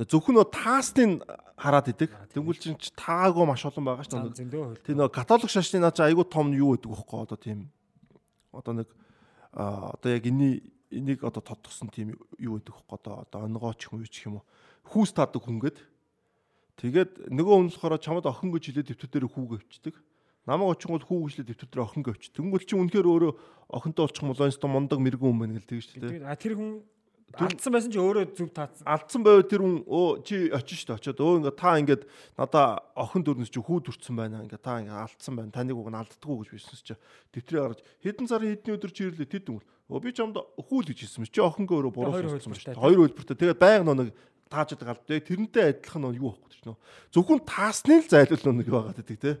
[0.07, 1.11] зөвхөн нөө таастын
[1.57, 2.09] хараад идэг.
[2.33, 4.85] Тэнгүүл чинь таагүй маш олон байгаа ш нөө нэг зөндөө хөл.
[4.85, 7.69] тий нөө католик шашны наа чи айгуу том юу гэдэг вэхгүй одоо тийм
[8.55, 8.89] одоо нэг
[9.53, 14.25] одоо яг энэ энийг одоо тодтогсон тийм юу гэдэг вэхгүй одоо одоо онгооч хүн ч
[14.25, 14.45] юм уу
[14.89, 15.77] хүүс таадаг хүн гээд
[16.81, 19.95] тэгээд нөгөө хүн болохоор чамд охин гэж хэлээд дэвтэр дээр хүүгээ өвчдөг
[20.49, 22.33] Намайг очингууд хүү гэжлээ дэвтэр дээр охин говч.
[22.33, 23.31] Тэнгүүл чи үнэхээр өөрөө
[23.77, 26.25] охинтой болчих юм бол энэ мундаг мэрэгэн хүн байна гэл тэгэж шүү дээ.
[26.25, 26.81] А тэр хүн
[27.37, 28.85] алдсан байсан чи өөрөө зүв таацсан.
[28.87, 31.21] Алдсан байвал тэр хүн өө чи очиж дээ очиод.
[31.21, 32.03] Өө ингээ та ингээд
[32.35, 34.43] надаа охин дөрнөс чи хүү дүрцэн байна.
[34.43, 35.53] Ингээ та ингээ алдсан байна.
[35.55, 36.95] Таныг уг нь алддаггүй гэж бичсэн чи
[37.31, 39.31] дэвтрээ гаргаж хэдэн сарын хэдний өдөр чи ирлээ?
[39.31, 42.79] Тэд дүнг өө би чамд хүү л гэж хэлсэн чи охингаа өөрөө буруу хэлсэн дээ.
[42.79, 44.09] Хоёр хөлбөртөө тэгээд байнга нэг
[44.51, 46.77] тааж байгаа л дээ тэрнтэй адилхан нэг юу байхгүй ч нөө.
[47.15, 49.31] Зөвхөн таасны л зайлуул нэг байгаа гэдэг те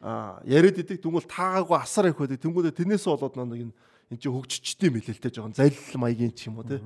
[0.00, 1.02] а яриад идэг.
[1.02, 2.40] Тэгвэл таагаагүй асар их байдаг.
[2.40, 3.74] Тэнгүүдээ тэрнээсээ болоод нэг энэ
[4.08, 6.80] эн чинь хөгжичтэй мэлэлтэй жоохон залил маягийн ч юм уу те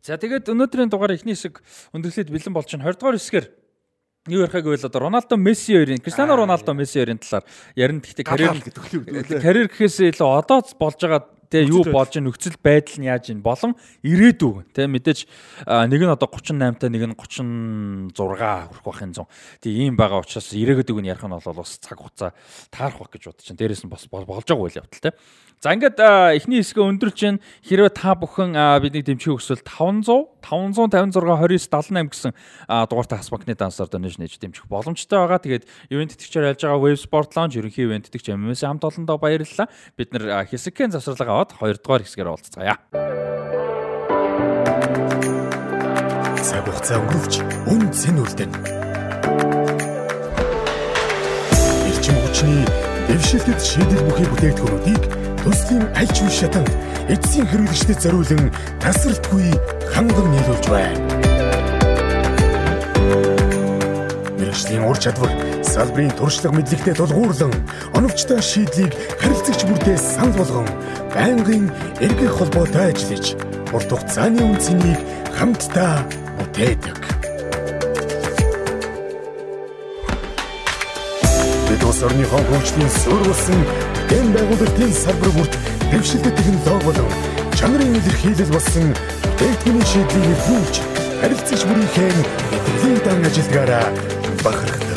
[0.00, 1.60] За тэгээд өнөөдрийн дугаар эхний хэсэг
[1.92, 2.88] өндөрлөд бэлэн болж байна.
[2.88, 3.46] 20 дугаар хэсгээр.
[4.28, 7.44] Юу ярихаг байл одоо Роналдо Месси хоёрын Криштиано Роналдо Месси хоёрын талаар
[7.76, 8.00] ярина.
[8.00, 13.02] Гэхдээ карьер гэдэг карьер гэхээс илүү одоо болж байгаа Тэ юу болж ийн нөхцөл байдал
[13.02, 13.74] нь яаж ийн болон
[14.06, 15.26] ирээдүй тэ мэдээж
[15.66, 19.26] нэг нь одоо 38 та нэг нь 36 хүрэх байхын зун.
[19.58, 22.30] Тэг ийм байгаа учраас ирээдүйг нь ярих нь бол бас цаг хугацаа
[22.70, 23.58] таарах байх гэж бодож чинь.
[23.58, 25.18] Дээрээс нь бас болж байгаа үйл явдал тэ.
[25.60, 26.00] За ингээд
[26.40, 27.36] эхний хэсгээ өндөрлж чинь
[27.68, 32.32] хэрвээ та бүхэн бидний дэмжих өсвөл 500 556 29 78 гэсэн
[32.88, 35.36] дугаартай Хасбанкны дансаар донэж нээж дэмжих боломжтой байгаа.
[35.36, 39.68] Тэгээд ивент тэтгэгчээр ялж байгаа Web Sport Lounge ерөнхий ивент тэтгэгч MMS хамт олондоо баярлалаа.
[40.00, 42.76] Бид нэр хэсэгхэн завсралгаа аваад 2 дугаар хэсгээр уулзцаая.
[46.44, 47.34] Цаг хугацаа өнгөрөвч
[47.72, 48.52] үн цэн үлдэн.
[51.88, 52.64] Ирчим хүчний
[53.08, 55.02] дэвшилтэд шийдэл бүхий бүтээгдэхүүнүүдийг
[55.40, 56.70] төслийн аль ч үе шатанд
[57.08, 58.52] эцсийн хэрэглэгчдэд зориулан
[58.84, 59.48] тасралтгүй
[59.88, 61.00] ханган нийлүүлж байна.
[64.36, 65.32] Мэргэжлийн ур чадвар
[65.70, 67.54] салбарын туршлага мэдлэгтэй тулгуурлан
[67.94, 68.92] оновчтой шийдлийг
[69.22, 70.68] харилцагч бүртээ санал болгон
[71.14, 71.70] байнгын
[72.02, 73.26] эргэх холбоотой ажиллаж
[73.74, 74.98] урт хугацааны үнцнийг
[75.38, 76.02] хамтдаа
[76.38, 76.98] бүтээдэг.
[81.70, 83.60] Бид улс орныхон хөгжлийн суурь болсон
[84.10, 85.54] энэ байгууллагын салбар бүрт
[85.94, 87.10] дэвшилтэй технологи болон
[87.54, 88.90] чанарын илэрхийлэл болсон
[89.38, 90.76] дэвтгүний шийдлийг нэвтрүүлж
[91.22, 92.12] харилцагч бүрийнхээ
[92.56, 93.86] эдгээр дан ажилдгаараа
[94.42, 94.89] бахархдаг.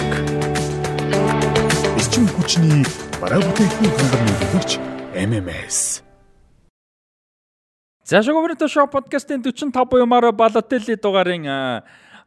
[2.14, 2.86] Эрчим хүчний
[3.18, 4.72] бараа бүтээгдэхүүн хангамж нөлөөлөгч
[5.18, 5.78] MMS
[8.06, 11.50] За шоугоорын шоу подкастын 45 буюу Маро Балотелли дугаарын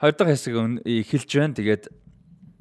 [0.02, 1.54] 2 дахь хэсэг эхэлж байна.
[1.54, 1.86] Тэгээд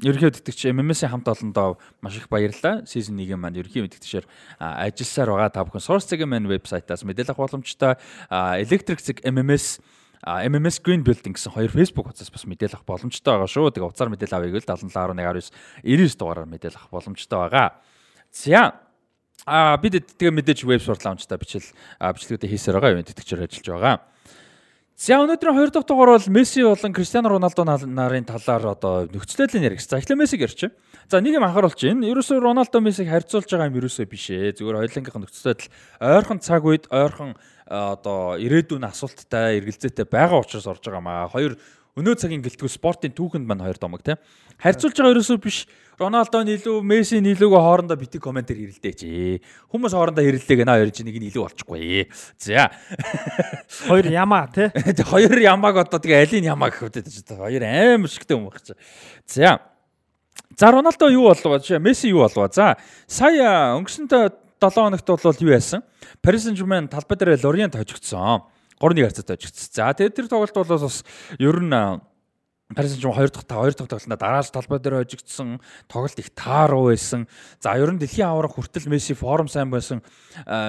[0.05, 2.85] ерөнхий үтгэгч MMS-ийн хамт олондоо маш их баярлалаа.
[2.85, 4.29] Season 1-ийн маань ерөнхий үтгэгчээр
[4.61, 5.49] ажилласаар байгаа.
[5.49, 7.97] Та бүхэн Source цагийн маань вебсайтаас мэдээлэл авах боломжтой.
[8.29, 9.81] Electric Zig MMS
[10.25, 13.69] MMS Green Building гэсэн хоёр Facebook хуудасаас бас мэдээлэл авах боломжтой байгаа шүү.
[13.77, 15.53] Тэгээ уцаар мэдээлэл авъя гэвэл 771119
[15.85, 17.67] 99 дугаараар мэдээлэл авах боломжтой байгаа.
[18.33, 18.85] За
[19.45, 21.67] А бид тэгээ мэдээж веб суртал амжтай бичил
[22.01, 23.95] бичлэгүүдээ хийсээр байгаа юм тэтгэгчээр ажиллаж байгаа.
[24.95, 29.83] За өнөөдрийн 2 дахь дугаар бол Месси болон Криштиано Роналдо нарын талаар одоо нөхцөлөлийн ярих.
[29.83, 30.71] За эхлээ Мессиг ярьчих.
[31.11, 32.07] За нэг юм анхааруулж байна.
[32.07, 34.55] Ерөөсөө Роналдо Мессиг харьцуулж байгаа юм ерөөсөө биш ээ.
[34.55, 35.69] Зүгээр хоёулангийнх нь нөхцөл байдал
[35.99, 37.35] ойрхон цаг үед ойрхон
[37.65, 41.29] одоо ирээдүйн асуулттай эргэлзээтэй байгаа учраас орж байгаа маа.
[41.29, 41.57] Хоёр
[41.97, 44.21] өнөө цагийн гэлтгүү спортын түүхэнд маань хоёр домог тийм.
[44.61, 45.65] Харьцуулж байгаа ерөөсөө биш.
[45.95, 49.01] Роналдо илүү, Месси нийлүүгөө хоорондоо бити комментэр хэрэлдээч.
[49.71, 52.11] Хүмүүс хоорондоо хэрэлдээг наа хоёр чинь нэг нь илүү болчихгүй.
[52.35, 52.67] За.
[53.87, 54.67] Хоёр ямаа тий.
[55.11, 58.75] Хоёр ямааг одоо тэгээ алийг ямаа гэх үдэ ч хоёр аим шигтэй юм багч.
[59.23, 59.63] За.
[60.59, 61.63] За Роналдо юу болов?
[61.79, 62.51] Месси юу болов?
[62.51, 62.75] За
[63.07, 64.11] сая өнгөрсөн
[64.59, 65.83] 7 хоногт бол юу яасан?
[66.21, 68.43] Paris Saint-Germain талбай дээр Лориент хожигдсон.
[68.79, 69.69] 3-1 харьцаатай хожигдсон.
[69.73, 71.03] За тэгээд тэр тоглолт бол бас
[71.39, 71.73] ер нь
[72.73, 77.29] Харин ч 2 дахь 2 дахь тоглолтод дараалал талбай дээр хожигдсон тоглолт их тааруу байсан.
[77.61, 80.01] За ер нь дэлхийн аварга хүртэл Месси форм сайн байсан.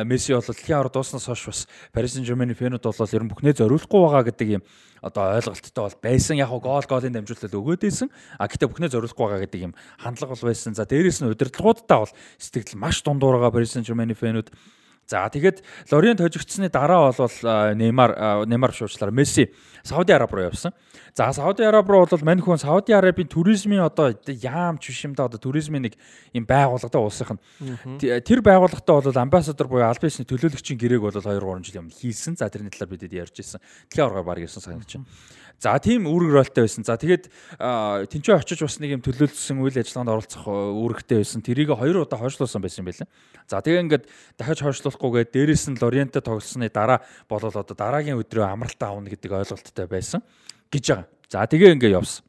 [0.04, 1.60] Месси бол дэлхийн аварга дууснаас хойш бас
[1.96, 4.62] Paris Saint-Germain фэнүүд бол ер нь бүхнээ зориулахгүй байгаа гэдэг юм
[5.00, 6.36] одоо ойлголттой бол байсан.
[6.36, 8.12] Яг гол голын дамжуулалт өгөөд байсан.
[8.36, 10.76] А гэтээ бүхнээ зориулахгүй байгаа гэдэг юм хандлага бол байсан.
[10.76, 14.52] За дээрээс нь удирдлагуудаа бол сэтгэл маш дундуур байгаа Paris Saint-Germain фэнүүд
[15.06, 17.30] За тэгээд Лориент хожигдсны дараа бол
[17.78, 19.54] Неймар Неймар шуучлаар Месси
[19.86, 20.72] Сауди Араб руу явсан.
[21.14, 25.30] За Сауди Араб руу бол мань хүн Сауди Арабын туризмын одоо яамч биш юм да
[25.30, 25.94] одоо туризмын нэг
[26.34, 31.22] юм байгууллагатай улсынх нь тэр байгууллагатай бол амбассадор буюу аль бисний төлөөлөгчийн гэрээг бол 2
[31.22, 32.34] 3 жил юм хийсэн.
[32.34, 33.62] За тэрний талаар бидэд ярьж ирсэн.
[33.86, 34.98] Дэлхийн аваргаар баг ирсэн санагч.
[35.56, 36.84] За тийм үүрэг ролтой байсан.
[36.84, 41.40] За тэгээд тэнцээ очиж бас нэг юм төлөөлсөн үйл ажиллагаанд оролцох үүрэгтэй байсан.
[41.40, 43.08] Тэрийг хоёр удаа хойшлуулсан байсан юм байлаа.
[43.48, 44.04] За тэгээ ингээд
[44.36, 49.88] дахиж хойшлуулахгүйгээд дээрэс нь Лориенте тоглосны дараа болол одоо дараагийн өдрөө амралтаа авна гэдэг ойлголттой
[49.88, 50.20] байсан
[50.68, 51.08] гэж байгаа.
[51.32, 52.25] За тэгээ ингээд явсан.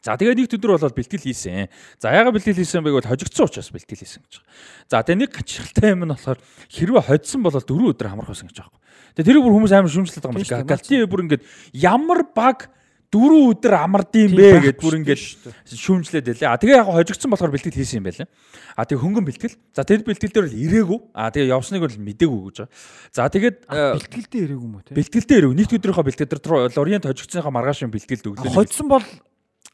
[0.00, 1.68] За тэгээ нэг өдөр болоод бэлтгэл хийсэн.
[2.00, 4.48] За яагаад бэлтгэл хийсэн бэ гэвэл хожигдсон учраас бэлтгэл хийсэн гэж байгаа.
[4.88, 6.40] За тэгээ нэг гачиртай юм нь болохоор
[6.72, 8.80] хэрвээ хоцсон бол 4 өдөр амрах байсан гэж байгаа.
[9.14, 10.64] Тэгээ тэрийг бүр хүмүүс амар шүмжлээд байгаа юм шиг.
[10.64, 11.44] Галти бүр ингээд
[11.76, 12.72] ямар баг
[13.10, 15.22] дөрөв өдөр амардсан Тийм бэ гэд бүр ингээд
[15.66, 16.46] шүүмжлээд байлээ.
[16.46, 18.30] А тэгээ яг хожигдсон болохоор бэлтгэл хийсэн юм байлаа.
[18.78, 19.58] А тэгээ хөнгөн бэлтгэл.
[19.74, 20.98] За тэр бэлтгэл дээр бол ирээгүй.
[21.10, 22.70] А тэгээ явсныг бол мдээгүй гэж байгаа.
[23.10, 24.94] За тэгээд э, Бэлтгэлдээ ирээгүй юм уу те?
[24.94, 25.58] бэлтгэлдээ ирээгүй.
[25.58, 29.02] Нийт өдрийнхөө бэлтгэл дээр Лориент хожигдсныхаа маргаашийн бэлтгэлд өглөө Хоцсон бол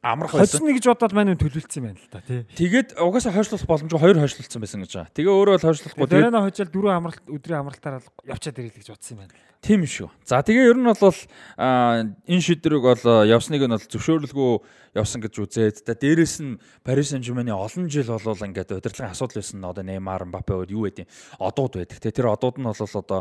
[0.02, 0.60] амрах байсан.
[0.60, 2.44] хоцсон гэж бодоод маань төлөвлөсөн байна л та тий.
[2.56, 5.14] Тэгээд угаасаа хойшлуулах боломжгүй хоёр хойшлуулсан байсан гэж байгаа.
[5.16, 6.06] Тэгээ өөрөө бол хойшлуулахгүй.
[6.06, 9.34] Тэгээд Дөрөнө хожил дөрөв амралт өдрийн амралтаар л явчаад ирэл гэж бодсон юм байна.
[9.66, 10.06] Тийм шүү.
[10.22, 11.18] За тэгээ ер нь бол
[11.58, 14.52] энэ шийдвэрийг бол явсныг нь бол зөвшөөрлгүй
[14.94, 15.76] явсан гэж үзээд.
[15.82, 16.56] За дээрэс нь
[16.86, 19.66] Paris Saint-Germain-ы олон жил болол ингээд удирдлагын асуудал байсан.
[19.66, 21.10] Одоо Neymar, Mbappe өөр юу байдیں۔
[21.42, 21.98] Одууд байдаг.
[22.00, 23.20] Тэ тэр одууд нь бол одоо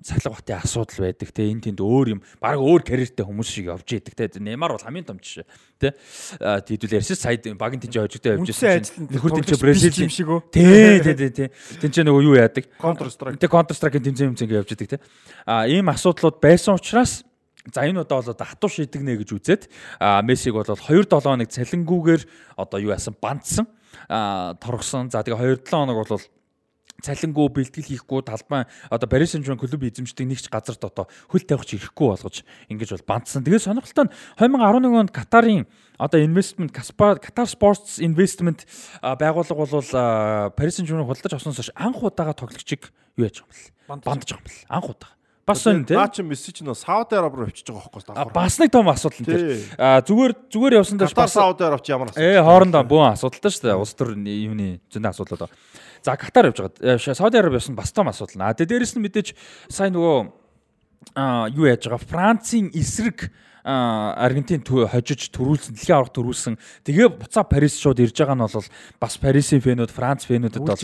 [0.00, 1.28] сахилга батын асуудал байдаг.
[1.34, 4.14] Тэ энэ тэнд өөр юм баг өөр карьертэй хүмүүс шиг явж идэг.
[4.16, 5.44] Тэ Neymar бол хамгийн том жишээ.
[5.76, 5.92] Тэ
[6.40, 9.06] А, тийдүүл ярьсан сая багийн тэнцээ хожигтой явж байсан.
[9.10, 10.40] Нөхөр тоглож Бразил юм шиг өө.
[10.52, 11.48] Тий, тий, тий, тий.
[11.82, 12.64] Тэнцээ нөгөө юу яадаг?
[12.78, 13.38] Counter Strike.
[13.38, 14.98] Тэ Counter Strike-ийн тэмцээн юмцэн ингэ явж идэг те.
[15.46, 17.24] А ийм асуудлууд байсан учраас
[17.72, 19.62] за энэ удаа бол одоо хатуу шийдэгнэ гэж үзээд
[20.26, 22.22] Мессиг бол 2 7 хоног цалингүүгээр
[22.58, 23.66] одоо юу яасан бандсан
[24.08, 25.10] а торгосон.
[25.10, 26.22] За тэгээ 2 7 хоног бол
[27.02, 31.66] цалингуу бэлтгэл хийхгүй талбай одоо Paris Saint-Germain клуб эзэмшдэг нэг ч газарт одоо хөл тавих
[31.66, 33.42] ч ирэхгүй болгож ингэж бол бандсан.
[33.42, 35.66] Тэгээд сонирхолтой нь 2011 онд Катарын
[35.98, 38.66] одоо investment Qatar Sports Investment
[39.02, 43.70] байгууллага бол Paris Saint-Germain худалдаж авсноос хойш анх удаага тоглогчийг юу яаж юм бэл?
[44.06, 44.62] Бандж байгаа юм бэл.
[44.70, 45.21] Анх удаага.
[45.46, 45.96] Бас сонь тий.
[45.98, 48.30] Наа чи Месси ч нөө Сауди Араб руу авчиж байгаа хөөхгүй давхар.
[48.30, 49.34] Бас нэг том асуудал энэ Тий.
[49.34, 49.74] тэр.
[49.74, 52.22] А зүгээр зүгээр явсан дээр Катар Сауди Араб ч ямар асуудал.
[52.22, 53.80] Ээ хоорондоо бөөн асуудалтай шүү дээ.
[53.82, 55.50] Улс төр юуны зөндөө асуудал одоо.
[56.06, 56.94] За Катар явж байгаа.
[56.94, 58.46] Э, Сауди Араб явсан бас том асуудал.
[58.46, 59.28] А тэгээ дээрэс нь мэдээж
[59.66, 60.30] сайн нөгөө
[61.18, 67.78] а юу яаж байгаа Францын эсрэг Аргентин хожиж төрүүлсэн дэлхийн аврах төрүүлсэн тэгээ буцаа Парис
[67.78, 68.66] шууд ирж байгаа нь бол
[68.98, 70.74] бас Парисын фэнүүд Франц фэнүүдэд бол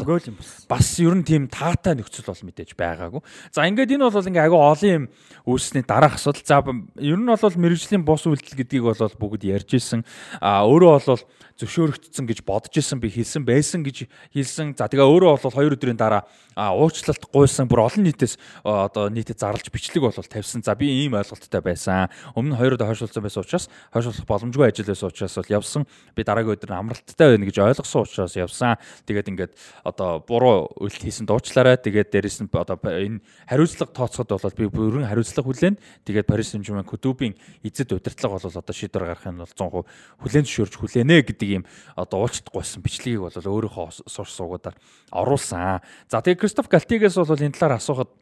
[0.70, 0.86] бас.
[1.02, 3.22] ер нь тийм таатай нөхцөл бол мэдээж байгаагүй.
[3.50, 5.04] За ингээд энэ бол ингээ агай олон юм
[5.42, 6.46] үүссний дараах асуудал.
[6.46, 6.62] За
[7.02, 10.06] ер нь бол мэрэгжлийн бос үйлдэл гэдгийг бол бүгд ярьж исэн.
[10.38, 11.22] А өөрөө бол
[11.58, 14.78] зөвшөөрөгдсөн гэж бодож исэн би хэлсэн байсан гэж хэлсэн.
[14.78, 16.22] За тэгээ өөрөө бол хоёр өдрийн дараа
[16.54, 20.62] уучлалт гуйсан бүр олон нийтээс одоо нийтэд зарлж бичлэг бол тавьсан.
[20.62, 22.14] За би ийм ойлголттой байсан.
[22.38, 25.82] Өмнө нь хоёр удаа хойшлуулсан байсан учраас хойшлуулах боломжгүй ажил байсан учраас бол явсан.
[26.12, 28.76] Би дараагийн өдөр нь амралттай байна гэж ойлгосон учраас явсан.
[29.08, 29.52] Тэгээд ингээд
[29.84, 31.80] одоо буруу үйлдэл хийсэн дуучлаарай.
[31.80, 35.76] Тэгээд дээрэс нь одоо энэ хариуцлага тооцоход бол би бүрэн хариуцлага хүлээн.
[36.04, 37.32] Тэгээд Paris Saint-Germain клубын
[37.64, 39.88] эзэд удирдлага бол одоо шийдвэр гаргахын бол 100%
[40.20, 41.64] хүлээн зөвшөөрж хүлээнэ гэдэг ийм
[41.96, 44.76] одоо уучлалт гуйсан бичлэгийг бол өөрийнхөө сурч суугуудаар
[45.10, 45.80] оруулсан.
[46.10, 48.12] За тэгээд Кристоф Галтигээс бол энэ талаар асуухад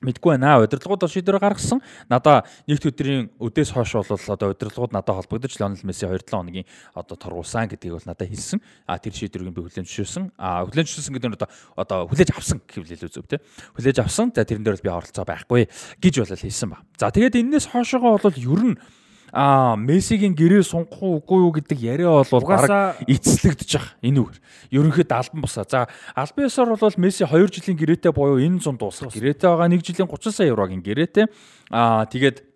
[0.00, 0.62] мэдгүй байна.
[0.62, 1.82] Удирдлагууд бол шийдвэр гаргасан.
[2.06, 7.16] Надаа нэгд өдрийн өдөөс хойш бол одоо удирдлагууд надад холбогдож Лионел Месси 2-7 хоногийн одоо
[7.18, 8.62] торгуулсан гэдгийг бол надад хэлсэн.
[8.86, 10.38] А тэр шийдвэрийг би хүлээн зөвшөөрсөн.
[10.38, 13.42] А хүлээн зөвшөөрсөн гэдэг нь одоо одоо хүлээж авсан гэвэл илүү зөв тий.
[13.74, 14.30] Хүлээж авсан.
[14.30, 15.66] За тэрэн дээр бол би оролцоо байхгүй
[15.98, 16.78] гэж бол хэлсэн ба.
[16.94, 18.78] За тэгээд энэс хоошоогоо бол ер нь
[19.32, 24.38] а Мессигийн гэрээ сунгах уу үгүй юу гэдэг яриа бол баг эцэслэгдэж байгаа энэ үгээр.
[24.72, 25.68] Ерөнхийд албан бусаа.
[25.68, 29.84] За албан ёсоор бол Месси 2 жилийн гэрээтэй буюу энэ зун дуусах гэрээтэй байгаа 1
[29.84, 31.26] жилийн 30 сая еврогийн гэрээтэй.
[31.68, 32.47] Аа тэгээд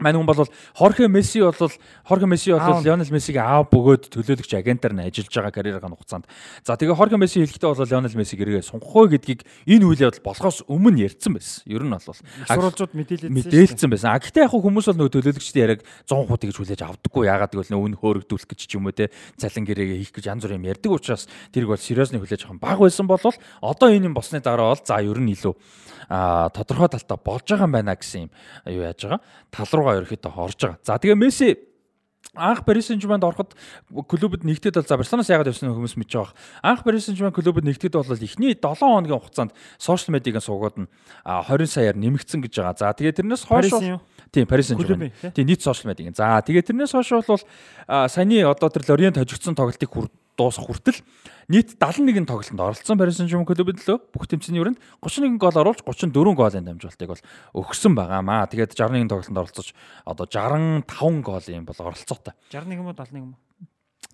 [0.00, 0.44] Мань хүн бол
[0.76, 1.72] Хорхе Месси бол
[2.04, 2.84] Хорхе Месси бол.
[2.84, 6.28] Лионел Мессигийн аав бөгөөд төлөөлөгч агентаар нь ажиллаж байгаа карьерийн хугацаанд.
[6.60, 10.68] За тэгээ Хорхе Месси хэлэхдээ бол Лионел Месси гэрээ сунгахгүй гэдгийг энэ үйл явдал болохоос
[10.68, 11.64] өмнө ярьсан байсан.
[11.64, 13.32] Ер нь бол Сурвалжууд мэдээлэлсэн.
[13.32, 14.10] мэдээлсэн байсан.
[14.12, 17.24] А гэхдээ яг хүмүүс бол нөгөө төлөөлөгчдийн яриаг 100% тэгж хүлээж авдаггүй.
[17.32, 19.08] Ягаад гэвэл үн хөөрөгдүүлэх гэж ч юм уу те
[19.40, 21.24] цалин гэрээгээ хийх гэж янз бүр юм ярьдаг учраас
[21.56, 25.00] тэрийг бол сериосны хүлээж авах баг байсан бол одоо энэ юм болсны дараа бол за
[25.00, 25.54] ер нь илүү
[26.08, 28.30] тодорхой талтаа болж байгаа юм байна гэсэн юм
[28.70, 29.20] юу яаж байгаа
[29.50, 30.82] тал руугаа ерөөхдөө орж байгаа.
[30.82, 31.54] За тэгээ Месси
[32.34, 33.54] анх Paris Saint-Germain-д ороход
[34.10, 36.34] клубд нэгтгэд бол за Барселоноос яагаад явсан хүмүүс мэдж байгаа.
[36.62, 40.88] Анх Paris Saint-Germain клубд нэгтгэд бол эхний 7 хоногийн хугацаанд сошиал медиагийн суугаад нь
[41.24, 42.76] а, 20 саяар нэмэгдсэн гэж байгаа.
[42.76, 43.72] За тэгээ тэрнээс хойш?
[44.34, 45.14] Тийм Paris Saint-Germain.
[45.32, 46.18] Тийм нийт сошиал медиагийн.
[46.18, 47.40] За тэгээ тэрнээс хойш бол
[48.10, 51.00] саяны одоо тэр Лориент хожигдсон тоглолтыг хүр дуусах хүртэл
[51.48, 56.12] нийт 71 тоглолтод оролцсон Paris Saint-Germain клубд лөө бүх тэмцээний өрөнд 31 гол оруулж 34
[56.36, 57.24] голын дамжуултыг бол
[57.64, 58.46] өгсөн байгаамаа.
[58.52, 59.68] Тэгээд 61 тоглолтод оролцож
[60.04, 62.34] одоо 65 голын бол оролцоотой.
[62.52, 63.36] 61 мó 71 мó.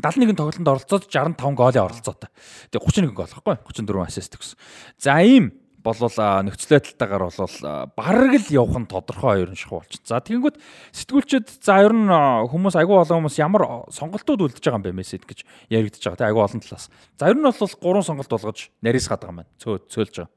[0.01, 2.31] 71 тоглолтод оролцоод 65 голын оролцоотой.
[2.70, 4.57] Тэгээ 31 гол байхгүй 34 ассист гэсэн.
[4.99, 7.56] За ийм болвол нөхцөл байдалтайгаар болвол
[7.98, 10.02] бараг л явах нь тодорхой хоёр шахуу болчих.
[10.06, 10.56] За тэгэнгүүт
[10.94, 15.26] сэтгүүлчид за ер нь хүмүүс айгүй олон хүмүүс ямар сонголтууд үлдэж байгаа юм бэ мессеж
[15.26, 16.20] гэж яригдчихэж байгаа.
[16.22, 16.86] Тэ айгүй олон талаас.
[17.18, 19.52] За ер нь бол гурван сонголт болгож нарийсгаад байгаа юм байна.
[19.59, 20.30] Цөө цөөлж байгаа.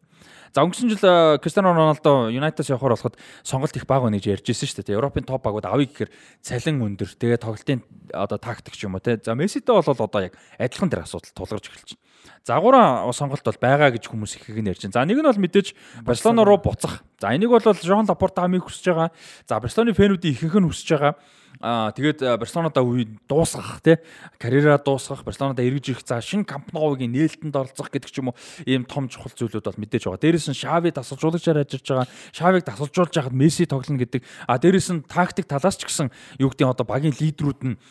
[0.55, 4.47] За өнгөрсөн жил а, Кристиано Роналдо Юнайтедс явахаар болоход сонголт их бага байна гэж ярьж
[4.55, 4.95] ирсэн шүү дээ.
[4.95, 7.11] Европын топ багууд авъя гэхээр цалин өндөр.
[7.11, 7.83] Тэгээ тоглолтын
[8.15, 9.19] одоо тактик ч юм уу те.
[9.19, 12.03] За Месситэй бол одоо яг адилхан тэр асуудал тулгарч эхэлж байна.
[12.47, 14.95] Загвараа сонголт бол байгаа гэж хүмүүс их их нь ярьж байна.
[14.95, 15.75] За нэг нь бол мэдээж
[16.07, 17.03] Барселона руу буцах.
[17.19, 19.11] За энийг бол Жон Лапорта хамгийн хүсэж байгаа.
[19.43, 21.19] За Барселоны фэнүүдийн ихэнх нь хүсэж байгаа.
[21.65, 23.97] Аа тэгээд Барселонада үе дуусгах тий
[24.37, 28.37] карьераа дуусгах Барселонада эргэж ирэх за шинэ Кампногийн нээлтэнд оролцох гэдэг ч юм уу
[28.69, 30.21] ийм том чухал зүйлүүд бол мэдээж байгаа.
[30.21, 32.07] Дээрээс нь Шави тасалжуулагчаар ажиллаж байгаа.
[32.37, 34.21] Шавиг тасалжуулж яхад Месси тоглоно гэдэг.
[34.45, 37.81] А дээрээс нь тактик талаас ч гэсэн юу гэдэг нь одоо багийн лидерүүд нь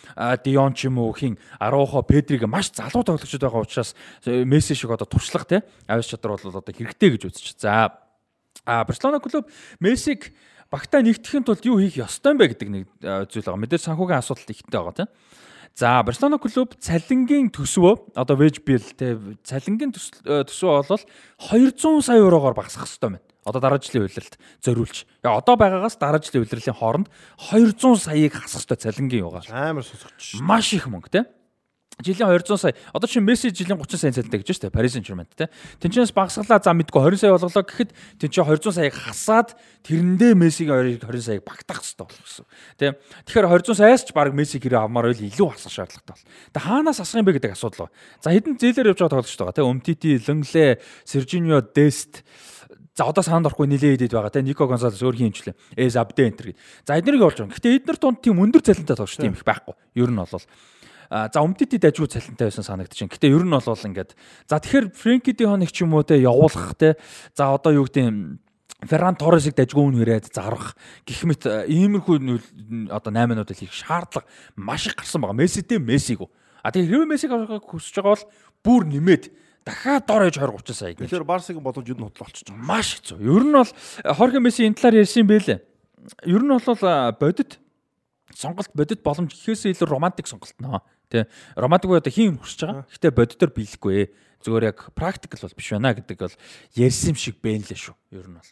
[0.47, 5.11] Дион ч юм уу хин Араухо, Педриг маш залуу тоглогчид байгаа учраас Месси шиг одоо
[5.11, 7.59] туршлах тий авис чадвар бол одоо хэрэгтэй гэж үзэж.
[7.59, 7.91] За
[8.65, 10.31] а Барселона клуб Мессиг
[10.75, 12.85] багтаа нэгтгэхийн тулд юу хийх ёстой юм бэ гэдэг нэг
[13.31, 13.63] зүйл байгаа.
[13.63, 15.11] Мэдээж санхүүгийн асуудал ихтэй байгаа тийм.
[15.75, 21.03] За Барселона клуб цалингийн төсвөө одоо Вэжбил те цалингийн төсвөө бол
[21.51, 23.23] 200 сая еврогоор багасгах ёстой байна.
[23.43, 25.03] Одоо дараа жилийн үйлрэлт зориулж.
[25.27, 27.11] Яа одоо байгаагаас дараа жилийн үйлрэлийн хооронд
[27.51, 29.47] 200 саяыг хасах ёстой цалингийн югаар.
[29.51, 30.39] Амар сонсогч.
[30.39, 31.27] Маш их мөнгө те
[32.03, 32.75] жилийн 200 сая.
[32.93, 34.75] Одоо чи Месси жилийн 30 сая цалинтай гэж байна шүү дээ.
[34.75, 35.49] Paris Saint-Germain те.
[35.79, 39.49] Тэнчнээс багасгалаа за мэдгүй 20 сая болголоо гэхэд тэн чи 200 саяг хасаад
[39.87, 42.47] тэрэндээ Мессигийн 20 саяг багтаах хэрэгтэй болох гэсэн.
[42.81, 42.99] Тэ.
[43.31, 46.27] Тэгэхээр 200 саяас ч баг Месси гэрээ авмаар байл илүү хасах шаардлагатай бол.
[46.51, 47.95] Тэ хаанаас асах юм бэ гэдэг асуудал ба.
[48.19, 49.63] За хэдэн зээлээр явж байгаа тоглогч байгаа те.
[49.63, 52.25] Өмтити, Лэнгле, Сержиньо, Дест
[52.95, 55.59] За одоо саанд орохгүй нилээ идэд байгаа те Нико Гонсалес өөр хинчлээ.
[55.75, 56.55] Эс Абдэ энтер.
[56.87, 57.59] За эднэрийг олж байгаа.
[57.59, 59.75] Гэтэ эднэр тунд тийм өндөр цалинтай тоглогч тийм их байхгүй.
[59.99, 60.31] Ер нь бол
[61.11, 63.13] за өмдөд дажгүй цалинтай байсан санагдчихэв.
[63.13, 64.17] Гэтэ ер нь бол ингээд
[64.49, 66.97] за тэгэхээр Фрэнки Ди хоног ч юм уу те явуулах те
[67.37, 68.41] за одоо юу гэдэг
[68.85, 70.77] Ферран Торресыг дажгүй үн хүрээд зарах
[71.09, 75.41] гэх мэт иймэрхүү одоо 8 минутад хийх шаардлага маш их гарсан байгаа.
[75.41, 76.21] Месситэй Мессиг.
[76.61, 78.25] А тэгээ хэрвээ Мессиг авахыг хүсэж байгаа бол
[78.61, 79.25] бүр нэмээд
[79.65, 80.95] дахиад дор ээж 20 30 сая.
[80.95, 82.69] Тэгэхээр Барсагийн боломж юу нь худлаа болчихж байгаа.
[82.69, 83.19] Маш хэцүү.
[83.25, 83.73] Ер нь бол
[84.05, 85.61] Хорхе Месси энэ талаар ярьсан байлээ.
[86.29, 86.61] Ер нь бол
[87.17, 87.51] бодит
[88.37, 90.81] сонголт бодит боломж гэхээсээ илүү романтик сонголт нөө.
[91.09, 91.27] Тэ
[91.57, 92.87] романтик буюу одоо хин хүсэж байгаа.
[92.89, 94.13] Гэтэ бодитоор биелэхгүй.
[94.45, 96.37] Зүгээр яг практикл бол биш байна гэдэг бол
[96.77, 97.97] ярьсан юм шиг бэ нэлээ шүү.
[98.13, 98.51] Ер нь бол.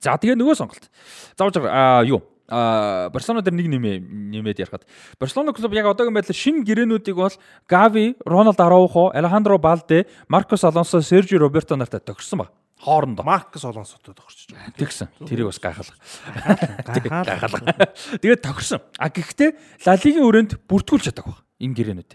[0.00, 0.90] За тэгээ нөгөө сонголт.
[1.38, 2.22] Заавж аа юу?
[2.48, 4.86] а Барселона дээр нэг нэмээ нэмээд ярихад
[5.18, 7.34] Барселона клуб яг одоогийн байдлаар шинэ гэрээнүүдийг бол
[7.66, 13.24] Гави, Роналд Араухо, Алехандро Балде, Маркос Алонсо, Сержио Роберто нартай тохирсон баг хоорондоо.
[13.24, 14.72] Маркос Алонсотой тохирч байгаа.
[14.76, 15.08] Тэгсэн.
[15.24, 15.96] Тэрийг бас гайхалга.
[17.24, 17.92] Гайхалга.
[18.20, 18.80] Тэгээд тохирсон.
[18.98, 19.50] А гэхдээ
[19.86, 22.12] Ла Лигийн өрөөнд бүртгүүлж чадах баг энэ гэрээнүүд.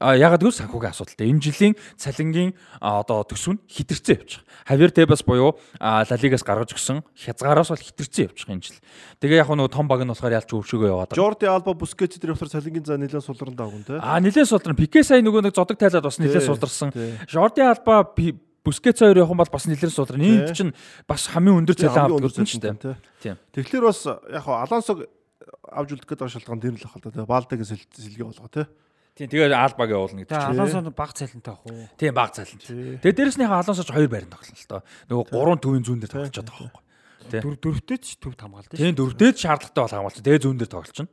[0.00, 1.28] А ягаад гэвэл санхүүгийн асуудалтай.
[1.28, 4.42] Энэ жилийн цалингийн одоо төсөв нь хитэрцээ явчих.
[4.64, 8.80] Хавьер Тебас буюу Ла Лигаас гаргаж өгсөн хязгаараас бол хитэрцээ явчих энэ жил.
[9.20, 11.12] Тэгээ яг нөгөө том баг нь болохоор ялч өвшөөгөө яваад.
[11.16, 14.00] Жорди Алба Бускетч дээр болохоор цалингийн заа нэлээд сулран даагун те.
[14.00, 14.76] А нэлээд сулран.
[14.76, 16.92] Пике сая нөгөө нэг зодог тайлаад бас нэлээд сулрсан.
[17.28, 18.08] Жорди Алба
[18.62, 20.22] Бускетс хоёр явах юм бол бас нэлээд сулран.
[20.22, 20.72] Энд чинь
[21.06, 23.36] бас хамгийн өндөр цалин авдаг гэсэн чинь тийм.
[23.50, 25.10] Тэгэхээр бас яг Алонсог
[25.66, 27.26] авж үлдэх гэдэг шалтгаан тэр л ах л да.
[27.26, 28.70] Баалдагийн сэлгээ болгоо те.
[29.18, 30.54] Тийм тэгээд Албаг явуулна гэдэг чинь.
[30.54, 31.90] Алонсо баг цалинтай ах уу?
[31.98, 33.02] Тийм баг цалинтай.
[33.02, 34.82] Тэгээд дээрэснийхээ Алонсоч хоёр байранд тоглоно л доо.
[35.10, 36.82] Нөгөө гурван төвийн зүүн дээр тоглож байгаа байхгүй.
[37.42, 38.78] Дөрв дөрвтэй ч төв хамгаалдаг.
[38.78, 40.22] Тийм дөрвтэй ч шаардлагатай бол хамгаалж.
[40.22, 41.10] Тэгээд зүүн дээр тоглож чинь.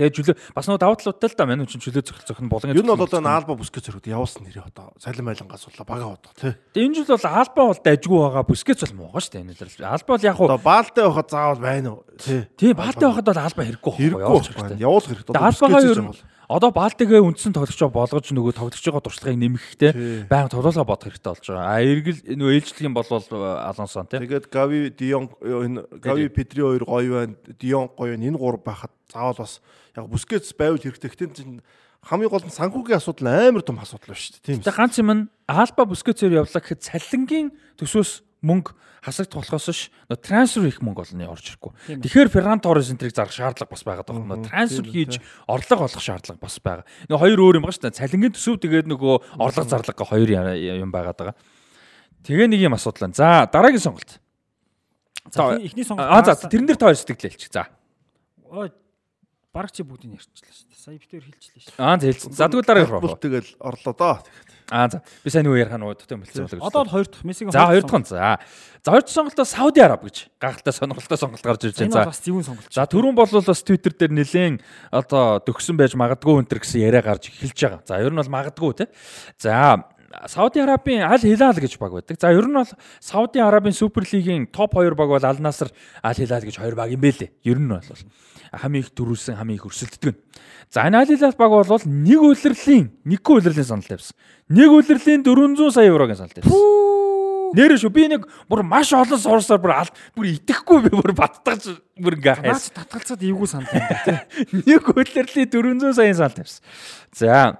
[0.00, 2.72] Тэгээ чөлөө бас нөгөө даваа талуудтай л да мань чинь чөлөө зохил зохин болгон.
[2.72, 6.32] Ер нь бол одоо Алба бүскет зөрөд явуулсан нэрээ одоо цалин байлангаас бол бага бодоо
[6.40, 6.56] тий.
[6.72, 9.84] Тэгээ энэ жил бол Алба бол дайггүй байгаа бүскет бол муугаа шүү дээ энэ л.
[9.84, 12.40] Алба бол яг хуу баалтай байхад заавал байна уу тий.
[12.56, 14.80] Тийм баалтай байхад бол Алба хэрэггүй байхгүй явуулах хэрэгтэй.
[14.80, 15.36] Явуулах хэрэгтэй.
[15.36, 16.16] Албагаа ер нь
[16.50, 21.46] одоо Балтигээ үндсэн тоглогчоо болгож нөгөө тоглож байгаа туршлагыг нэмэхтэй байнга тоглоулаа бодох хэрэгтэй болж
[21.46, 21.66] байгаа.
[21.70, 24.26] А эргэл нөгөө ээлжлэх юм бол Алонсон тийм.
[24.26, 27.34] Тэгээд Гави, Дион энэ Гави, Педри хоёр гоё байна.
[27.54, 28.26] Дион гоё байна.
[28.26, 29.62] Энэ гурав байхад заавал бас
[29.94, 31.10] яг Бускетс байвал хэрэгтэй.
[31.14, 31.62] Гэтэн чинь
[32.02, 34.42] хамгийн гол нь санхүүгийн асуудал амар том асуудал байна шүү дээ.
[34.42, 34.58] Тийм.
[34.66, 40.68] Тэгээд ганц юм нь Алба Бускетсээр явлаа гэхэд цалингийн төсөөс мөнгө хасагдах болохоос ш трансфер
[40.68, 41.72] хийх мөнгө олно орж ирэхгүй.
[42.04, 44.44] Тэгэхээр Ферран Торрес энтрийг зарах шаардлага бас байгаа даа.
[44.44, 46.84] Трансфер хийж орлого олох шаардлага бас байгаа.
[47.08, 47.96] Нөгөө хоёр өөр юм байна дээ.
[47.96, 51.32] Цалингийн төсөв тэгээд нөгөө орлого зарлага хоёр юм байгаа даа.
[52.24, 53.16] Тэгээ нэг юм асуудал байна.
[53.16, 54.20] За дараагийн сонголт.
[55.32, 56.08] За эхний сонголт.
[56.08, 57.48] Аа за тэрэн дээр та хоёр сэтгэлээлч.
[57.48, 57.68] За.
[58.52, 58.68] Ой
[59.52, 60.78] баг чи бүгдийг ярьчлаа шүү дээ.
[60.78, 61.78] Сая битээр хэлчихлээ шүү.
[61.82, 62.32] Аа зээлсэн.
[62.38, 63.18] За тэгвэл дараа ярих.
[63.18, 64.16] Тэгэл орлоо доо.
[64.70, 65.02] Аа за.
[65.24, 66.66] Би сайн нөгөө ярих нь уудтай болчихсон болов.
[66.70, 68.06] Одоо бол хоёр дахь Мессигийн За хоёр дахь.
[68.06, 68.38] За.
[68.86, 71.92] За хоёр дахь сонголтоо Сауди Араб гэж гайхалтай сонголттой сонголт гарч ирж байна.
[71.92, 72.70] За бас зөвүүн сонголт.
[72.70, 74.62] За түрүүн бол бас Twitter дээр нэлээд
[74.94, 77.82] одоо төгсөн байж магадгүй өнтер гэсэн яриа гарч эхэлж байгаа.
[77.82, 78.86] За ер нь бол магадгүй те.
[79.42, 79.90] За
[80.26, 82.18] Сауди Арабын Аль Хилал гэж баг байдаг.
[82.20, 82.66] За ер нь бол
[82.98, 85.70] Сауди Арабын Супер лигийн топ 2 баг бол Аль Наср,
[86.02, 87.30] Аль Хилал гэж хоёр баг юм бэлээ.
[87.44, 87.82] Ер нь бол
[88.50, 90.18] хамгийн их төрүүлсэн, хамгийн их өрсөлддөг.
[90.68, 94.18] За энэ Аль Хилал баг бол нэг үлрэлийн, нэггүй үлрэлийн санал тавьсан.
[94.50, 96.58] Нэг үлрэлийн 400 сая еврогийн санал тавьсан.
[97.54, 99.74] Нэр шүү би нэг бүр маш олон суурсаар бүр
[100.14, 102.70] бүр итгэхгүй би бүр баттгаж бүр ингээ хайс.
[102.74, 104.18] Татгалцаад эвгүй санал байна тий.
[104.70, 106.62] Нэг үлрэлийн 400 сая санал тавьсан.
[107.10, 107.58] За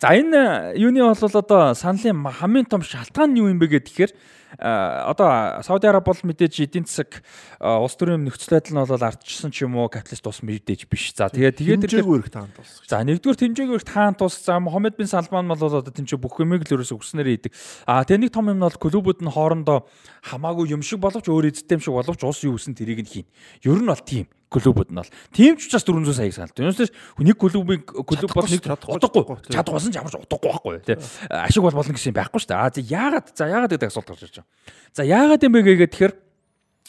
[0.00, 4.12] За энэ юуны бол одоо саналын хамгийн том шалтгаан нь юу юм бэ гэхээр
[4.58, 7.22] а, одоо Сауди Араб бол мэдээж эдийн засаг
[7.58, 11.14] а, улс төрийн нөхцөл байдал нь бол ардчсан ч юм уу капиталист ус мэдээж биш.
[11.14, 12.86] За тэгээд тэгээд тэр хэмжээгүй их таанд болсон.
[12.86, 16.74] За нэгдүгээр тэмжээгүйр таан тус за Мохаммед бин Салман бол одоо тэмцээ бүх юмыг л
[16.78, 17.52] ерөөсө өгснээр идэг.
[17.86, 19.86] А тэгээ нэг том юм нь бол клубүүд нь хоорондоо
[20.22, 23.26] хамаагүй юм шиг боловч өөр юм шиг боловч ус юу гэсэн тэрийг нь хийн.
[23.66, 26.54] Ер нь бол тийм клубүүд нь бол тийм ч учраас 400 саяг саналт.
[26.54, 30.98] Юунаас нэг клубын клуб бол нэг удахгүй чадгуулсан ч ямарч удахгүй байхгүй тий.
[31.28, 32.62] Ашиг бол болно гэсэн юм байхгүй шүү дээ.
[32.62, 34.50] А за яагаад за яагаад гэдэг асуулт гарч ирж байгаа.
[34.94, 36.14] За яагаад юм бэ гэгээд тэгэхээр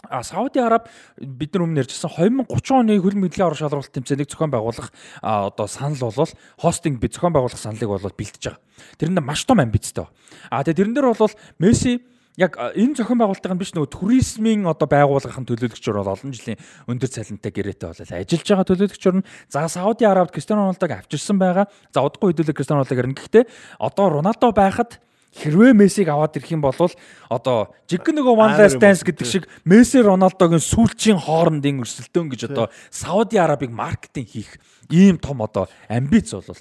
[0.09, 0.87] А Сауди Араб
[1.17, 6.11] бид нар өмнө ярьжсэн 2030 оны хөл мэдлэгийн орон шалралт тэмцээнийг зохион байгуулах одоо санал
[6.11, 6.29] болвол
[6.61, 8.61] хостинг бид зохион байгуулах саналыг бол бэлдэж байгаа.
[9.01, 10.05] Тэрэнд маш том амбицтай.
[10.51, 12.05] А тэгээ тэрэн дээр бол Месси
[12.37, 16.59] яг энэ зохион байгуулалтын биш нөгөө туризмын одоо байгууллагын төлөөлөгчөөр бол олон жилийн
[16.91, 21.71] өндөр цалинтай гэрээтэй бол ажиллаж байгаа төлөөлөгчөөр нь за Сауди Арабид Кристиано Роналдог авчирсан байгаа.
[21.95, 23.15] За удахгүй хэдүүлээ Кристиано Роналдог ирнэ.
[23.15, 23.43] Гэхдээ
[23.79, 24.99] одоо Роналдо байхад
[25.35, 29.99] хэрвээ Мессиг аваад ирэх юм бол одоо жиг нөгөө one last dance гэдэг шиг Месси
[29.99, 34.55] Роналдогийн сүүлчийн хоорондын өрсөлдөөн гэж одоо Сауди Арабыг маркетинг хийх
[34.87, 36.55] ийм том одоо амбиц бол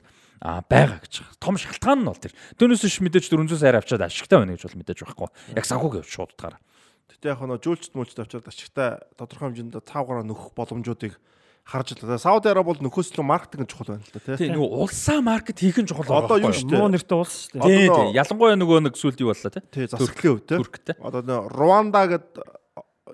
[0.45, 1.25] байгаа гэж.
[1.41, 2.37] Том шалтгаан нь бол тэр.
[2.61, 5.29] Түүнээс биш мэдээж 400 сая авчаад ашигтай байна гэж бол мэдээж байхгүй.
[5.57, 6.61] Яг санхүүг явж шууд утгаараа.
[7.09, 11.17] Гэтэ яг нөө жүүлчт мүлчт авчирд ашигтай тодорхой хэмжээнд цаагаар нөхөх боломжуудыг
[11.65, 12.19] харж л.
[12.21, 14.37] Сауди Араб бол нөхөөс илүү маркетинг чухал байна л да тий.
[14.37, 16.29] Тийм нөгөө улсаа маркет хийх нь чухал байгаа.
[16.29, 16.81] Одоо юу шүү дээ.
[16.85, 17.65] Муу нэртэй улс шүү дээ.
[17.65, 18.09] Тийм тийм.
[18.21, 19.65] Ялангуяа нөгөө нэг сүлд юу боллоо те.
[19.73, 20.59] Тий засаглалын хөв тий.
[20.61, 20.97] Турктэй.
[21.01, 22.29] Одоо Руанда гэд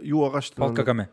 [0.02, 0.74] юу байгаа шүү дээ.
[0.74, 1.06] Кагаме.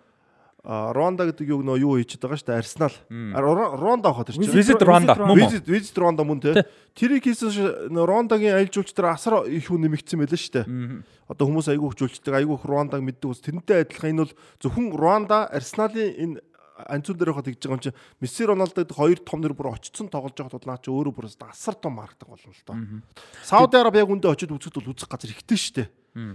[0.68, 2.60] А Руанда гэдэг юг нөө юу хийчихэд байгаа шүү дээ.
[2.60, 2.91] Арсенал.
[3.07, 4.52] А, Ру- Руанда хаа тэр чинь.
[4.52, 5.38] Visit Rwanda мөн мөн.
[5.48, 6.53] Визит визит Руанда мөн тий.
[6.91, 10.68] Тэрийг хийсэн Руандагийн аялал жуулчдаар асар их хүн нэмэгдсэн байлаа шүү дээ.
[11.31, 13.39] Одоо хүмүүс айгүй хөвжүүлчдэг, айгүй их Руандаг мэддэг ус.
[13.48, 16.35] Тэрнтэй адилхан энэ бол зөвхөн Руанда Арсеналын энэ
[16.77, 17.91] анцуун дээр хаад тэгж байгаа юм чи
[18.22, 21.26] Месси Роналдо гэдэг хоёр том нэр бүр очсон тоглож байгаа тул наа чи өөрөө бүр
[21.48, 22.76] асар том маркетинг болно л доо.
[23.41, 25.88] Сауди Араб яг үндэ очиж үзэхэд бол үзэх газар ихтэй шүү дээ.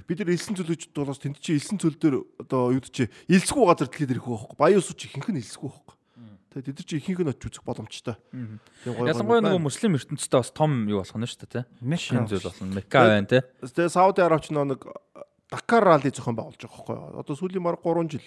[0.07, 3.91] Бид нар элсэн цөлөжд болоос тэнд чи элсэн цөл дээр одоо юу чи элсгүй газар
[3.91, 4.57] дэлхийд ирэх байхгүй.
[4.57, 5.97] Баян ус чи ихэнх нь элсгүй байхгүй.
[6.53, 8.17] Тэгээ тэд нар чи ихэнх нь очиж үзэх боломжтой.
[8.31, 8.61] Тийм.
[8.87, 11.63] Ялангуяа нөгөө муслим ертөнцтэй бас том юу болох нь шүү дээ те.
[11.81, 12.05] Мекка.
[12.05, 12.75] Шин зүйл болно.
[12.77, 13.41] Мекка байна те.
[13.65, 14.85] Тэгээ Сауди Араб ч нэг
[15.53, 16.97] Дакар ралли зохион байгуулж байгаа байхгүй?
[17.21, 18.25] Одоо сүүлийн баг 3 жил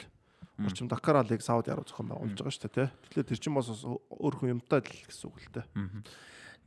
[0.62, 2.88] орчим Дакар раллиг Сауди Араб зохион байгуулж байгаа шүү дээ, тий.
[3.10, 5.66] Тэгэхээр тэр чинь бас бас өөр хүн юмтай л гэсэн үг л дээ.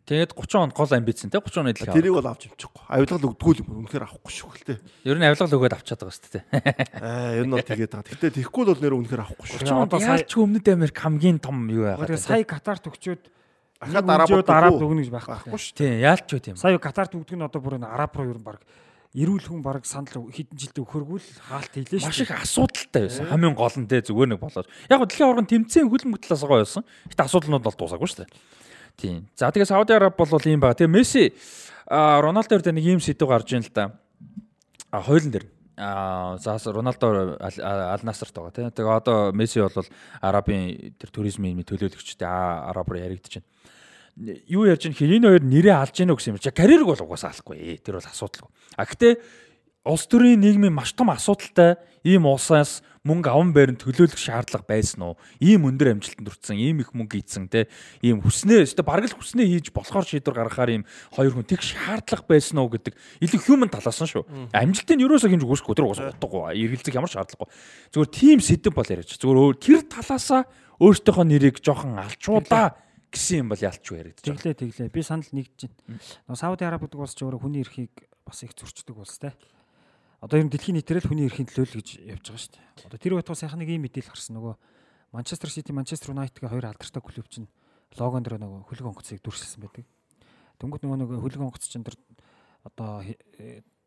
[0.08, 1.92] Тэгээд 30 он гол амбицэн те 30 оны дэлхий.
[1.92, 2.80] Тэрийг бол авч юмчихгүй.
[2.88, 3.68] Авилгал өгдггүй л юм.
[3.84, 4.78] Үнэхээр авахгүй шүү хэл дээ.
[5.04, 6.44] Ер нь авилгал өгөөд авчаад байгаа шүү дээ.
[6.96, 8.08] Аа, ер нь бол тэгээд байгаа.
[8.08, 9.60] Гэхдээ тэгэхгүй л бол нэр үнэхээр авахгүй шүү.
[9.68, 12.16] Тэгээ одоо сая- Яалч өмнөд Америк хамгийн том юу яагаад.
[12.16, 13.22] сая Катарт өгчөөд
[13.78, 14.88] Араб өгөө.
[14.88, 15.54] өгнө гэж байхгүй.
[15.54, 15.76] Шүү.
[15.76, 16.56] Тийм яалч юу тийм.
[16.56, 18.58] Сая Катарт өгдөг нь одоо бүр энэ Араб руу ер нь баг
[19.14, 22.26] эрүүл хүн баг санал хэдэн жилдээ өгөхөргүй л хаалт хийлээ Маш шүү.
[22.26, 23.24] их асуудалтай байсан.
[23.30, 24.66] Хамгийн гол нь те зүгээр нэг болоод.
[24.90, 26.82] Яг гоо дэлхийн оргон тэмцээн талаас байгаа байсан.
[27.08, 28.30] Гэтэ асуудалнууд бол дуусаагүй шүү дээ.
[28.98, 29.30] Тийм.
[29.38, 30.74] За тэгээ Сауди Араб бол ийм байгаа.
[30.74, 31.24] Тэгээ Месси
[31.86, 33.94] Роналдо дээр нэг ийм сэдв гарч ийн л да.
[34.90, 35.46] А хойлон дээр.
[35.78, 38.74] А за Роналдо Аль- Насрт байгаа тийм.
[38.74, 39.86] Тэгээ одоо Месси бол
[40.20, 43.46] Арабын тэр туризмын төлөөлөгчтэй Араб руу яригдчихэв.
[44.50, 47.30] Юу ярьж ин хэр энэ хоёр нэрээ алж гинөө гэсэн юм чи карьерг бол угаасаа
[47.30, 47.78] алахгүй.
[47.78, 48.50] Тэр бол асуудалгүй.
[48.74, 49.14] А гэтээ
[49.88, 55.14] улс төрийн нийгмийн маш том асуудалтай ийм улсаас мөнгө аван байран төлөөлөх шаардлага байсан уу?
[55.40, 57.66] Ийм өндөр амжилтанд хүрсэн, ийм их мөнгө ийдсэн те.
[58.04, 60.84] Ийм хүснээ, өстө бараг л хүснээ хийж болохоор шийдвэр гаргахаар ийм
[61.16, 62.94] хоёр хүн тэг шаардлага байсан уу гэдэг
[63.24, 64.52] илүү human талаас нь шүү.
[64.52, 66.52] Амжилтыг нь ерөөсөө хинж үгүйсэхгүй тэр уус утгагүй.
[66.52, 67.48] Эргэлзэх ямар шаардлагагүй.
[67.96, 69.16] Зүгээр тийм сэдв бол яриач.
[69.16, 70.42] Зүгээр өөр тэр талаасаа
[70.78, 72.76] өөртөөхөө нэрийг жоохон алчуудаа
[73.08, 74.20] гэсэн юм бол ялч яриад.
[74.20, 74.92] Тэглээ тэглээ.
[74.92, 76.36] Би санал нэгдэж байна.
[76.36, 77.92] Сауди Араб гэдэг улс ч өөрөө хүний эрхийг
[78.22, 79.32] бас их зөрчдөг улс те.
[80.18, 82.86] Одоо ер нь дэлхийн нийтээр л хүний эрхийн төлөө л гэж явж байгаа шүү дээ.
[82.90, 84.54] Одоо тэр байтугай сайхан нэг ийм мэдээлэл гарсан нөгөө
[85.14, 87.46] Манчестер Сити, Манчестер Юнайтедгийн хоёр алдартай клуб чинь
[87.94, 89.86] логон дээр нөгөө хөлөг онгоцыг дүрсэлсэн байдаг.
[90.58, 91.94] Тэнгүүд нөгөө нэг хөлөг онгоц чинь тэр
[92.66, 93.06] одоо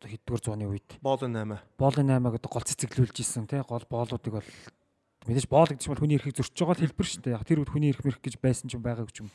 [0.01, 1.59] хэддүгээр зууны үед Боолын 8.
[1.77, 4.49] боолын 8 гэдэг гол цэцэглүүлж исэн тий гол боолуудыг бол
[5.27, 7.35] мэдээж боол гэдэг чинь хүний эрхийг зөрчиж байгаа л хэлбэр шүү дээ.
[7.37, 9.29] Яг тэр үед хүний эрх мэрх гэж байсан ч юм байгааг ч юм.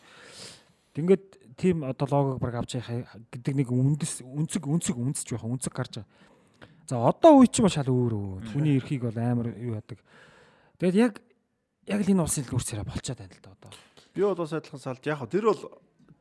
[0.97, 5.73] Ингээд тийм одоо логог баг авч яхаа гэдэг нэг үндэс үнцэг үнцэг үнцэж байгаа үнцэг
[5.77, 6.11] гарч байгаа.
[6.87, 8.55] За одоо үе чинь шал өөр өө.
[8.55, 9.99] Хүний эрхийг бол амар юу яадаг.
[10.79, 11.15] Тэгээд яг
[11.91, 13.71] яг л энэ улсын царай болчиход байна л да одоо.
[14.15, 15.63] Би бол бас адилхан салж яг тэр бол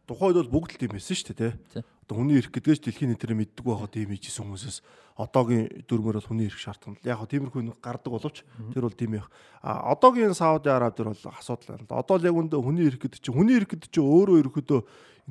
[0.09, 1.83] тухайд бол бүгд л тийм байсан шүү дээ, Тий.
[2.05, 4.77] Одоо хүний эрх гэдгээс дэлхийн нийтээр мэддэг байхад тийм хийжсэн хүмүүсээс
[5.17, 7.01] одоогийн дүрмээр бол хүний эрх шаардсан.
[7.01, 8.45] Яг хаа тиймэрхүү нэг гардаг боловч
[8.77, 9.29] тэр бол тийм байх.
[9.65, 11.97] А одоогийн Сауди Араб дээр бол асуудал байна л да.
[12.05, 14.79] Одоо л яг үндэ хүний эрх гэдэг чинь хүний эрх гэдэг чинь өөрөө ерөөдөө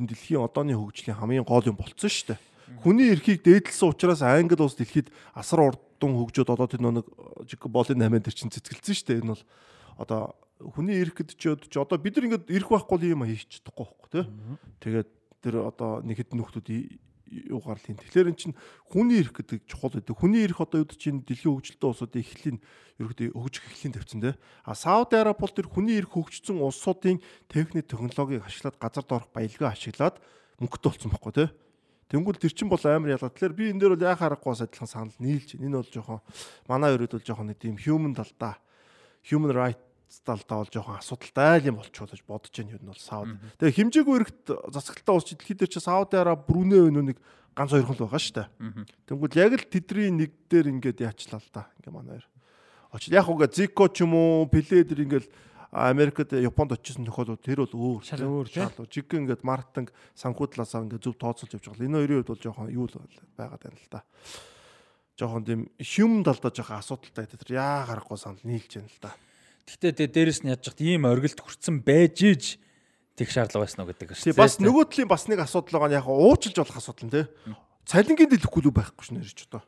[0.03, 2.41] энэ дэлхийн одооны хөгжлийн хамгийн гол юм болцсон шүү дээ.
[2.81, 7.07] Хүний эрхийг дээдлсэн учраас Англи улс дэлхийд асар урдан хөгжөөд одоо тэр нэг
[7.69, 9.21] болын 8 дээр чинь цэцгэлсэн шүү дээ.
[9.21, 9.45] Энэ бол
[10.01, 10.21] одоо
[10.61, 14.25] хүний эрх гэдэг чи одоо бид нар ингээд эрх байхгүй юм хийчих чадахгүй байхгүй тий.
[14.81, 15.09] Тэгээд
[15.45, 16.69] тэр одоо нэг хэд нөхдүүд
[17.51, 17.99] юугаар л юм.
[17.99, 20.15] Тэгэхээр эн чинь хүний эрх гэдэг чухал байдаг.
[20.15, 22.59] Хүний эрх одоо юу гэж чинь дэлхийн хөгжилтэй улсуудын эхлэлийн
[23.01, 24.39] ерөөдөө хөгжих эхлэлийн тавьсан те.
[24.63, 27.19] А Сауди Араби бол тэр хүний эрх хөгжсөн улсуудын
[27.51, 30.21] техник технологиг ашиглаад газар доорх баялгаа ашиглаад
[30.63, 31.45] мөнгөтэй болсон байхгүй те.
[32.15, 33.35] Тэнгүүл тэр чин бол амар ялгаа.
[33.35, 35.67] Тэгэхээр би энэ дээр бол яхаа харахгүй бас адилхан санал нийлж байна.
[35.67, 36.21] Энэ бол жоохон
[36.71, 38.55] манай өрөөд бол жоохон нэг тийм human талдаа
[39.27, 39.83] human right
[40.23, 43.35] талдаа бол жоохон асуудалтай юм болчихвол гэж бодож байна юм бол Сауд.
[43.59, 47.19] Тэгээ хэмжээгүй эрэгт засаглалтаа улс дэлхийд дээр чи Сауди Араб, Бруней өнөө нэг
[47.57, 48.49] ганц хоёрхан л байгаа шүү дээ.
[49.11, 51.67] Тэнгүүд яг л тэдний нэг дээр ингээд яачлаа л да.
[51.83, 52.27] Ингээ манай хоёр.
[52.95, 55.27] Очил яг уга Зико ч юм уу, Пеле дээр ингээд
[55.75, 58.07] Америкт Японд очижсэн тохиолдол тэр бол өөр.
[58.07, 58.71] Шал өөр тийм.
[58.71, 61.83] Шал жиг ингээд мартинг санхүүдлаасаа ингээд зөв тооцоолж явж байгаа.
[61.83, 62.95] Энэ хоёрын хувьд бол жоохон юу л
[63.35, 64.01] байгаад байна л да.
[65.19, 67.27] Жоохон тийм human талдаа жоохон асуудалтай.
[67.27, 69.19] Тэр яа гарахгүй санал нийлж байна л да.
[69.67, 72.45] Гэхдээ тэгээ дээрэс нь чад ийм оргилд хүрсэн байж иж
[73.19, 74.39] тех шаардлага байсан уу гэдэг шүү.
[74.39, 77.27] Бас нөгөө талын бас нэг асуудал байгаа нь яг уучлж болох асуудал нь тий.
[77.83, 79.67] Цалингийн дэлгэхгүй л байхгүй ш нэрч одоо.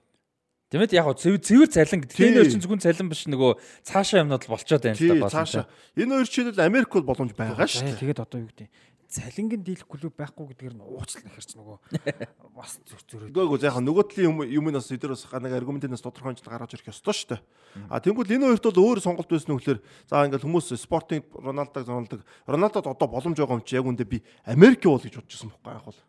[0.67, 2.19] Тэмээд яг цэвэр цэвэр цалин гэдэг.
[2.19, 3.51] Энэ хоёр чинь зөвхөн цалин биш нөгөө
[3.87, 5.65] цаашаа юмнууд л болчоод байна л да цаашаа.
[5.95, 8.03] Энэ хоёр чинь Америк бол боломж байгаа шүү дээ.
[8.03, 8.67] Тэгээд одоо юу гэдэг
[9.07, 11.77] цалингийн дийлэх клуб байхгүй гэдгээр нь уучлал нэхэрч нөгөө
[12.59, 13.31] бас зүр зүрээ.
[13.31, 17.15] Үгүй яг нөгөө талын юм юмнаас эдгээр бас нэг аргументээс тодорхой хэмжээнд гаргаж ирэх ёстой
[17.15, 17.41] шүү дээ.
[17.87, 19.79] А тэгвэл энэ хоёрт бол өөр сонголт байсан нөхлөөр
[20.11, 22.21] за ингээл хүмүүс спортын Роналдог зоналдог.
[22.51, 25.71] Роналдод одоо боломж байгаа юм чи яг үндэ би Америк бол гэж бодож байсан байхгүй
[25.71, 26.01] яг бол.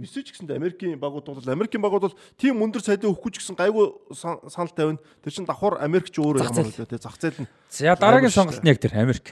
[0.00, 3.92] Мессеж гэсэндээ Америкийн багууд бол Америкийн багууд бол тийм өндөр цалин өгөхгүй ч гэсэн гайгүй
[4.16, 5.00] санал тавина.
[5.20, 7.48] Тэр чин давхар Америк ч өөрөө ямар үлээ те зах зээл нь.
[7.68, 9.28] За дараагийн сонголт нь яг тэр Америк.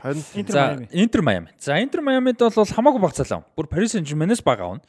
[0.52, 1.48] За Интер Майами.
[1.56, 3.40] За Интер Майамид бол хамаагүй баг цалин.
[3.56, 4.84] Бүр Paris Saint-Germain-ээс баг авна.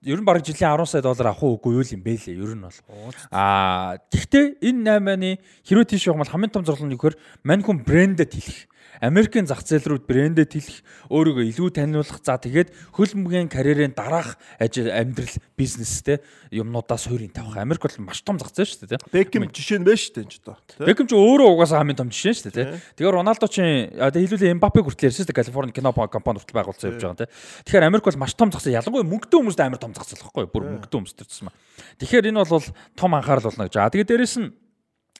[0.00, 2.40] Ер нь баг жилийн 10 сая доллар авах уугүй юу юм бэ лээ.
[2.40, 2.80] Ер нь бол.
[3.28, 5.30] Аа гэхдээ энэ 8-ны
[5.68, 9.46] хэрвээ тийш явах бол хамгийн том зорилго нь юу гэхээр мань хүн брэндэд хэлэх Америкийн
[9.46, 12.18] зах зээл рүү брэндэд хэлэх, өөрийгөө илүү таниулах.
[12.26, 16.18] За тэгээд хөлбөмбөгийн карьерийн дараах ажил амьдрал бизнестэй
[16.50, 17.56] юмнуудаас суурийн тавих.
[17.56, 19.04] Америк бол маш том зах зээл шүү дээ.
[19.14, 20.56] Бекхэм жишээ нь байна шүү дээ энэ ч одоо.
[20.82, 22.66] Бекхэм ч өөрөө угаасаа хамгийн том жишээ шүү дээ.
[22.98, 23.56] Тэгэхээр Роналдо ч
[23.94, 25.38] одоо хэлүүлээ Эмбапе хүртэл ярьсан шүү дээ.
[25.40, 27.32] Калифорни кино компани хүртэл байгуулсан явж байгаа юм.
[27.64, 28.80] Тэгэхээр Америк бол маш том зах зээл.
[28.82, 30.52] Ялангуяа мөнгөтэй хүмүүст амар том зах зээл байхгүй юу?
[30.52, 31.54] Бүр мөнгөтэй хүмүүс төрсөн юм.
[32.02, 33.76] Тэгэхээр энэ бол том анхаарал болно гэж.
[33.78, 34.50] Аа тэгээд дээрэс нь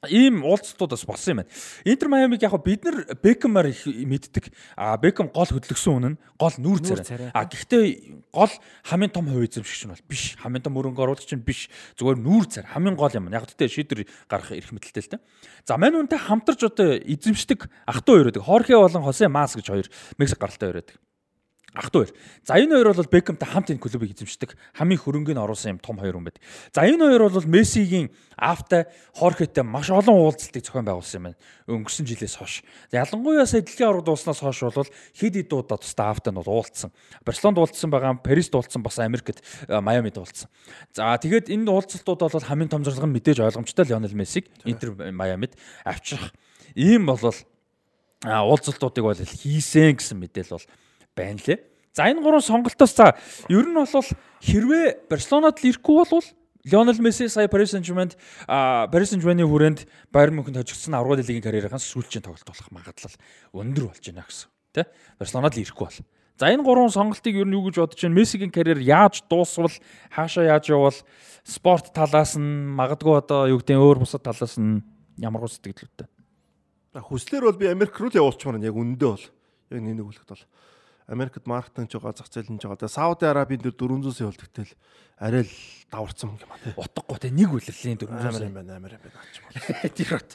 [0.08, 1.50] ийм уулзалтууд бас болсон юм байна.
[1.84, 4.48] Интер Майамиг яг бид нар Бекмаар их мэддэг.
[4.76, 7.28] А Бекм гол хөдлөсөн үнэн гол нүүр царай.
[7.36, 8.48] А гэхдээ гол
[8.88, 10.40] хамгийн том хувь эзэмшигч нь бол биш.
[10.40, 11.68] Хамгийн том мөрөнгө оруулагч нь биш.
[12.00, 12.72] Зүгээр нүүр царай.
[12.72, 13.28] Хамгийн гол юм.
[13.28, 15.24] Яг гэхдээ шийдвэр гаргах эрх мэдэлтэй л дээ.
[15.68, 18.48] За мань үнтэй хамтарч одоо эзэмшдэг ах トゥ хоёр байдаг.
[18.48, 19.86] Хорхе болон Хосе Мас гэж хоёр
[20.16, 20.96] Мексик гаралтай хоёр байдаг
[21.74, 22.10] ах トゥ.
[22.44, 24.58] За энэ хоёр бол Бекхэмтэй хамт энэ клубыг эзэмшдэг.
[24.74, 26.42] Хамгийн хөрөнгөний оруулсан юм том хоёр хүн байд.
[26.74, 31.38] За энэ хоёр бол Мессигийн Афта Хорхетэй маш олон уулзалтыг зохион байгуулсан юм байна.
[31.70, 32.66] Өнгөрсөн жилээс хойш.
[32.90, 36.90] Ялангуяа сая дэлхийн аврагд дууснаас хойш бол хэд хэд удаа тусдаа Афтад бол уулзсан.
[37.22, 40.50] Барселонд уулзсан байгаа, Парист уулзсан, бас Америкт Майамид уулзсан.
[40.90, 45.54] За тэгээд энэ уулзалтууд бол хамгийн том зорилго нь мэдээж ойлгомжтой Лионел Мессиг Интер Майамид
[45.84, 46.32] авчрах.
[46.74, 47.36] Ийм болвол
[48.24, 50.66] уулзалтуудыг бол хийсэн гэсэн мэдээл бол
[51.16, 51.58] байна лээ.
[51.92, 53.16] За энэ гурван сонголтоос за
[53.48, 54.08] ер нь бол
[54.40, 56.26] хэрвээ Барселонад л ирэхгүй болвол
[56.64, 58.12] Лионел Месси сая Paris Saint-Germain
[58.46, 59.80] а Paris Saint-Germain-ийн хүрээнд
[60.12, 63.16] Bayern München хожигдсон 10 лигийн карьерийнхаа сүүлчийн тоглолт болох магадлал
[63.56, 64.48] өндөр болж байна гэсэн.
[64.76, 64.84] Тэ?
[65.18, 66.00] Барселонад л ирэхгүй бол.
[66.36, 68.16] За энэ гурван сонголтыг ер нь юу гэж бодож байна?
[68.16, 69.72] Мессигийн карьер яаж дуусвал
[70.12, 70.96] хаашаа яаж явбал
[71.44, 74.84] спорт талаас нь магадгүй одоо юу гэдэг өөр бусад талаас нь
[75.20, 76.08] ямар гоо сэтгэлдтэй.
[76.96, 79.26] Хүслэр бол би Америк руу л явуулчмаар яг үндэ бол.
[79.68, 80.44] Яг нэг үлэхэд бол.
[81.10, 82.78] Америкт маркетинг жоо зах зээл нь жоо.
[82.78, 84.72] Тэгээ Сауди Арабийн дээр 400 сая болтгтэл
[85.18, 85.54] арай л
[85.90, 86.78] даварцсан юм аа.
[86.78, 89.58] Утгагүй те нэг үлрэлийн 400 сая байна амар юм байна аач бол.
[89.98, 90.30] Тэр бат.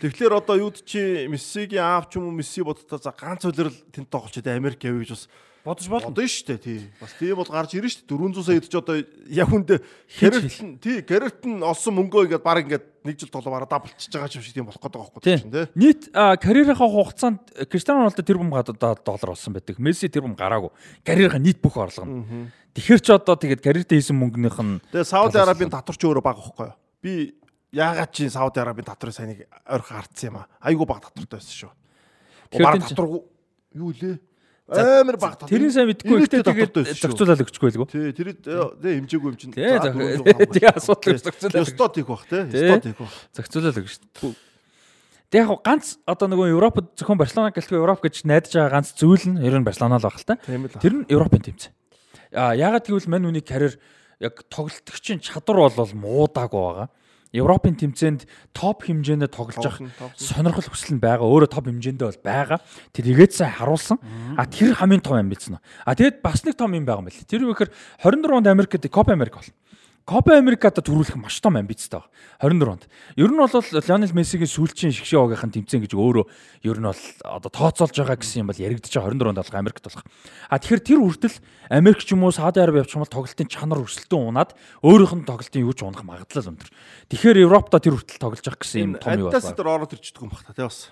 [0.00, 4.08] Тэгэхээр одоо юуд чи Мессигийн аав ч юм уу Месси бодтоо за ганц үлрэл тэнд
[4.08, 5.24] тоглож дээ Америк явъя гэж бас
[5.70, 6.10] бодож болно.
[6.10, 6.78] Бодно шүү дээ тий.
[6.98, 8.18] Бас тийм бол гарч ирнэ шүү дээ.
[8.18, 8.96] 400 сая идэж одоо
[9.30, 9.76] яг үндэ
[10.18, 14.10] Гэрэлт нь тий Гэрэлт нь олсон мөнгөө ингээд баг ингээд нэг жил тоглоо бараа даблчж
[14.10, 15.66] байгаа юм шиг тийм болох гэдэг байхгүй тийм тий.
[15.78, 17.40] Нийт карьерийнхаа хугацаанд
[17.70, 19.78] Криштиано Роналдо тэр бум гадаа доллар олсон байдаг.
[19.78, 20.74] Месси тэр бум гараагүй.
[21.06, 22.50] Карьерийнхаа нийт бүх орлого нь.
[22.74, 26.66] Тэгэхэр ч одоо тэгээд карьердээ хийсэн мөнгөнийх нь Тэгээ Сауди Арабийн татварч өөрөө бага байхгүй
[26.70, 26.78] юу?
[27.02, 27.34] Би
[27.74, 30.46] яагаад чи Сауди Арабийн татврын сайныг ойрхон хардсан юм аа.
[30.62, 31.72] Айгу бага татвартай байсан шүү.
[32.62, 33.26] Бараг татвар
[33.74, 34.22] юу лээ?
[34.70, 35.50] Амар баг тал.
[35.50, 37.88] Тэрийн сайн мэдгүй ихтэй тэгээд зохицуулаад өгчихгүй лгөө.
[37.90, 39.54] Тий, тэр тий хэмжээгүй юм чинь.
[39.54, 41.66] Тий, асуудал зохицуулаад.
[41.66, 42.46] Ёстой тийх бах тий.
[42.46, 43.12] Ёстой тийх бах.
[43.34, 43.98] Зохицуулаад өгч.
[45.30, 49.26] Тэг яг ганц одоо нөгөө Европод зөвхөн Барселона гэлтгүй Европ гэж найдаж байгаа ганц зүйл
[49.30, 50.38] нь ер нь Барселона л баг л та.
[50.42, 51.74] Тэр нь Европын тэмцээн.
[52.34, 53.78] А ягаад гэвэл мань үний карьер
[54.18, 56.88] яг тоглолтогчийн чадвар бол муудаагүй байгаа.
[57.30, 59.78] Европын тэмцээнд топ хэмжээнд тоглож явах
[60.18, 61.22] сонирхол хүсэл нь байгаа.
[61.22, 62.58] Өөрөө топ хэмжээндээ бол байгаа.
[62.90, 64.02] Тэрийгэд сайн харуулсан.
[64.34, 65.62] А тэр хамгийн том юм билсэн.
[65.62, 67.26] А тэгэд бас нэг том юм байгаа юм байл.
[67.30, 67.70] Тэр юу гэхээр
[68.02, 69.50] 24 онд Америкт Копа Америк бол.
[70.10, 72.10] Копа Америкад төрүүлэх маш том амбицтай баг.
[72.42, 72.84] 24 онд.
[73.14, 76.26] Ер нь бол Лионел Мессигийн сүүлчийн шгшээ оогийнхан тэмцээн гэж өөрөө
[76.66, 80.02] ер нь бол одоо тооцоолж байгаа гэсэн юм бол яригдчих 24 онд болох Америкт болох.
[80.50, 81.36] А тэгэхээр тэр үртэл
[81.70, 84.50] Америк ч юм уу Сауди Араби явчих юм бол тоглолтын чанар өрсөлдөөн унаад
[84.82, 86.70] өөрийнх нь тоглолтын юу ч унах магадлал өндөр.
[87.06, 89.58] Тэгэхээр Европта тэр үртэл тоглож явах гэсэн юм том юу Адидас байна.
[89.62, 90.90] дээр ороод ирчихдэг юм бах та тий бас.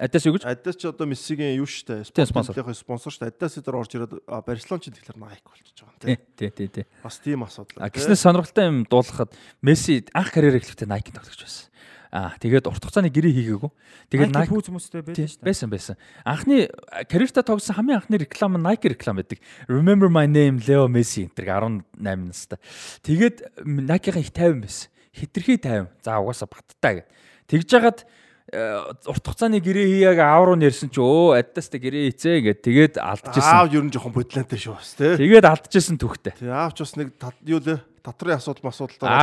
[0.00, 0.48] Адас юу гэж?
[0.48, 2.56] Адидас ч одоо Мессигийн юу штэ спонсор.
[2.72, 3.28] спонсор штэ.
[3.28, 6.48] Адидас дээр орж ирээд Барселон ч тэгэхээр Nike болчихж байгаа Тий, юм тий.
[6.48, 6.84] тий, тий, тий.
[7.04, 7.84] Бас тийм асуудал.
[7.92, 11.68] Гиснээс сонирхолтой юм дуулахад Месси анх карьер эхлэхдээ Nike тоглож байсан.
[12.10, 13.70] Аа тэгээд урт хугацааны гэрээ хийгээгүй.
[14.10, 15.46] Тэгээд Nike пүүз хүмүүстэй Тий, шүү дээ.
[15.46, 15.94] байсан байсан.
[16.26, 16.66] Анхны
[17.06, 19.38] карьертаа тогсон хамгийн анхны реклам нь Nike реклам байдаг.
[19.70, 22.58] Remember my name Leo Messi энэ 18 настай.
[23.06, 24.88] Тэгээд Nike-ийн их 50 байсан.
[25.14, 25.86] Хитрхи 50.
[26.02, 27.08] За угаасаа баттай гэд.
[27.46, 27.98] Тэгж жагаад
[28.50, 33.54] урт хугацааны гэрээ хийяаг аав руу нэрсэн чи өө аддастай гэрээ хийцээ гэд тэгээд алдчихсан.
[33.54, 35.14] аав ер нь жоохон бодлонтой шүү бас тий.
[35.22, 36.34] Тэгээд алдчихсан түүхтэй.
[36.34, 37.14] Тий аав ч бас нэг
[37.46, 38.74] юу лээ татрын асуудал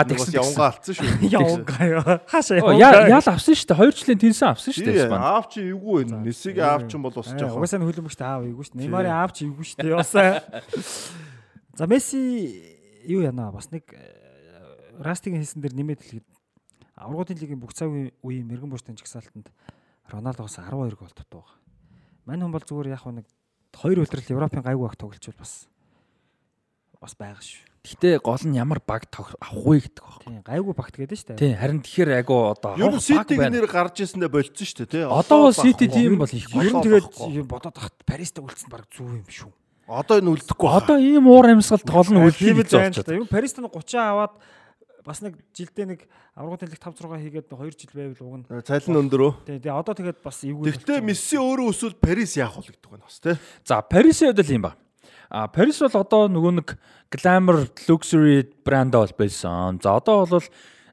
[0.07, 1.07] нэг бас явангаа алдсан шүү.
[1.35, 2.15] Явгаа ёо.
[2.29, 3.79] Хаашаа яа яал авсан шүү дээ.
[3.83, 5.11] Хоёр жилийн тэнсэн авсан шүү дээ.
[5.11, 6.23] Аав чи эвгүй байна.
[6.23, 7.57] Мессигийн аав ч юм бол бас Аа, жоохон.
[7.57, 8.79] Угаасаа хөлбөмбөгт аав ийгүү шүү.
[8.79, 9.91] Неймарын аав ч ийгүү шүү дээ.
[9.97, 10.45] Ясаа.
[11.77, 12.21] За Месси
[13.09, 16.36] юу яана бас нэг э, Растигийн хийсэн дээр нэмээд хэлгээд
[16.97, 19.49] аврагуудын лигийн бүх цагийн үеийн мэрэгэн бууштай жигсаалтанд
[20.09, 21.57] Роналдогоос 12 гол дутуу байгаа.
[22.25, 23.27] Мань хүн бол зүгээр яг хөө нэг
[23.75, 25.67] хоёр үлрэл Европын гайгүй ах тоглолцвол бас
[26.97, 27.61] бас байгаа шүү.
[27.87, 30.19] Гэтэ гол нь ямар баг тог- авах вэ гэдэг баг.
[30.25, 31.39] Тийм гайгүй багт гэдэг шүү дээ.
[31.39, 33.53] Тий, харин тэгэхээр айгу одоо Ер нь баг байна.
[33.55, 35.03] нэр гарч ирсэндээ болцсон шүү дээ тий.
[35.07, 39.07] Одоо бол Сити тийм бол их Ер нь тэгээд бодоод тахт Паристай үлдсэн баг зүв
[39.07, 39.51] юм шүү.
[39.87, 40.67] Одоо энэ үлдэхгүй.
[40.67, 44.33] Одоо ийм уур амьсгалд гол нь үлдэх Тийм л гэж байна Парист нь 30 аваад
[45.07, 46.01] бас нэг жилдээ нэг
[46.35, 48.45] аврагуудын лиг 5 6 хийгээд 2 жил байвал уг нь.
[48.67, 49.31] Цайлан өндөрөө.
[49.47, 50.67] Тэгээ тэгээ одоо тэгээд бас эвгүй.
[50.67, 53.39] Тэгтээ Месси өөрөө өсвөл Парис яах вэ гэдэг байна бас тий.
[53.63, 54.75] За, Парисын хувьд л юм ба.
[55.31, 56.75] А Парис бол одоо нөгөө нэг
[57.07, 59.79] glamour luxury брэнд бол байсан.
[59.79, 60.43] За одоо бол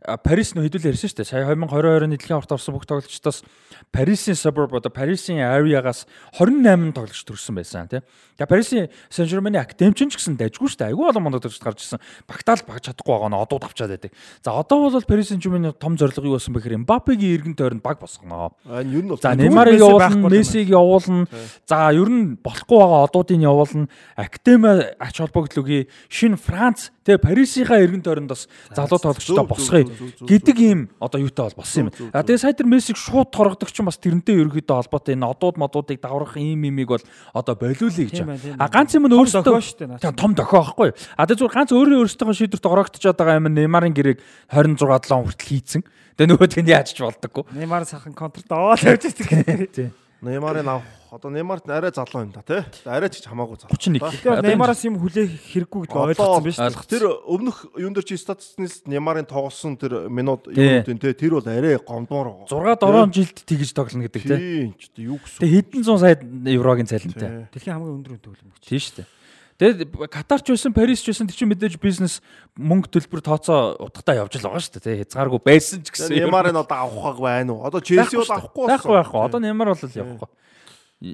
[0.04, 1.32] Парис нөө хэдүүл ярьсан шүү дээ.
[1.32, 3.40] Сая 2022 оны дэлхийн аварт орсон бүх тоглогчдоос
[3.88, 6.04] Парисын suburb одоо Парисын area-гаас
[6.36, 8.04] 28 тоглогч төрсэн байсан тий.
[8.36, 10.92] Тэгээ Парисын Saint-Germain академич ч гэсэн дайггүй шүү дээ.
[10.92, 12.04] Айгүй олон мондод төрж гарч ирсэн.
[12.28, 14.12] Багтаал баг чадахгүй байгаа нь одууд авчаад байдаг.
[14.44, 18.52] За одоо бол Paris Saint-Germain том зорилго юу болсон бэхээр Mbappe-гийн эргэн тойронд баг босгоно.
[18.68, 21.24] Аа ер нь бол За Месси явуулна, Мессиг явуулна.
[21.64, 23.88] За ер нь болохгүй байгаа одуудыг явуулна.
[24.20, 25.88] Академи ач холбогдол үгүй.
[26.12, 29.93] Шинэ Франц тэгээ Парисийнхаа эргэн тойронд бас залуу тоглогчтой зөв, босгоё
[30.28, 32.10] гэдэг ийм одоо юутай бол болсон юм.
[32.12, 35.98] А тэгээ сая тэр Мессиг шууд торгодог ч бас тэрнтэй ерөөхдөө холбоотой энэ одууд модуудыг
[36.00, 38.22] даврах ийм имийг бол одоо болиулъя гэж.
[38.58, 40.90] А ганц юм нь өөрөөсөө том дохио байхгүй.
[41.16, 44.18] А тэгээ зүгээр ганц өөрөө өөрөөсөө шийдвэрт ороогдчиход байгаа юм Неймарын гэрээг
[44.50, 45.82] 26 7 хүртэл хийцэн.
[46.14, 47.44] Тэгээ нөгөө тэнд яаж ч болдоггүй.
[47.58, 49.66] Неймар сайхан контрт аваад явж байгаа.
[49.66, 49.90] Тийм.
[50.24, 52.58] Неймарын авах одоо Неймарт арай залуу юм да тий.
[52.84, 53.78] Арай ч хамаагүй залуу.
[53.78, 54.02] 31.
[54.24, 56.90] Тэгээ Неймараас юм хүлээх хэрэггүй гэдэг ойлгосон биз дээ.
[56.90, 60.58] Тэр өмнөх юун дээр чи статистикс Неймарын тоглосон тэр минут Тий.
[60.82, 62.74] юунуудын тий тэр бол арай гомдмоор байгаа.
[62.74, 64.38] 6 7 жилд тэгж тоглоно гэдэг тийм.
[64.42, 65.38] Тийм ч тий юу гэсэн.
[65.38, 67.30] Тэгээ хэдэн зуун сая еврогийн цалинтай.
[67.30, 67.46] Тий.
[67.54, 68.64] Дэлхийн хамгийн өндөр төлөмөгч.
[68.66, 69.06] Тийм шүү дээ.
[69.54, 72.18] Тэгээд Катарч байсан, Парис ч байсан тэр чинь мэдээж бизнес
[72.58, 75.06] мөнгө төлбөр тооцоо утгатай явж л байгаа шүү дээ.
[75.06, 76.10] Хязгааргүй байсан ч гэсэн.
[76.10, 77.62] Неймарын одоо авах хаг байна уу?
[77.62, 79.20] Одоо Челси бол авахгүй байхгүй байхгүй.
[79.30, 80.30] Одоо Неймар бол явахгүй.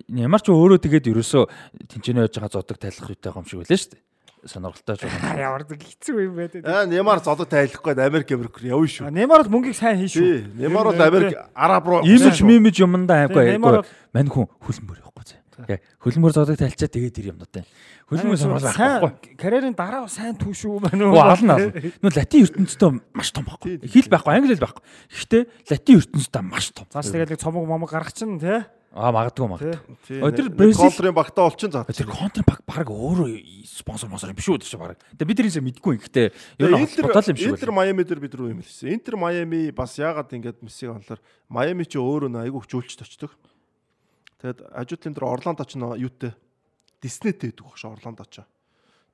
[0.09, 1.45] Неймар ч өөрөө тэгээд ерөөсөө
[1.85, 4.03] тэнцэнэ яаж байгаа зодог тайлах үйтэй юм шиг үлээ шүү дээ.
[4.49, 5.37] Сонирхолтой ч байна.
[5.45, 6.65] Ямар нэг хэцүү юм дээ.
[6.65, 9.13] Аа Неймар зодод тайлахгүй Америк Америк явна шүү.
[9.13, 10.57] Неймар бол мөнгийг сайн хийн шүү.
[10.57, 13.93] Неймар бол Америк араб руу Имиж мимиж юмдаа Неймар айгүй.
[14.17, 15.37] Мань хүн хөлбөмбөр явахгүй зэ.
[15.61, 17.65] Тэгээ хөлбөмбөр зодог тайлчаа тэгээд тэр юмнуудаа.
[18.11, 19.37] Хөлбөмбөр сонирхол байхгүй.
[19.39, 21.15] карьерийн дараа сайн түүшүү байна уу?
[21.23, 21.71] Ална ална.
[22.03, 23.79] Нөө латин ертөнцийн маш том байхгүй.
[23.87, 24.83] Хэл байхгүй, англи хэл байхгүй.
[25.15, 26.91] Гэхдээ латин ертөнцийн маш том.
[26.91, 28.67] Цааш тэгээд нэг цомог момог гаргач нь тий.
[28.91, 30.19] Аа магадгүй магадгүй.
[30.19, 31.87] Өдөр Бразил- Контрын багтаа олчин заа.
[31.87, 34.99] Тэр контр баг баг өөрөө спонсор спонсор юм биш үү тэр чинь баг.
[35.15, 36.03] Тэгээ бид тэрийсээ мэдгүй юм.
[36.03, 36.27] Гэхдээ
[36.59, 37.71] ер нь бодол юм шиг Интер.
[37.71, 38.91] Майами дээр бид рүү юм хэлсэн.
[38.91, 43.31] Интер Майами бас яагаад ингэж Мессиг онлоор Майами ч өөрөө айгүй хөвчүүлчт очдог.
[44.43, 46.35] Тэгэд ажуутлын дээр Орландо ч нөө юутэй
[47.03, 48.45] Диснейтэй гэдэг багш Орландо ч.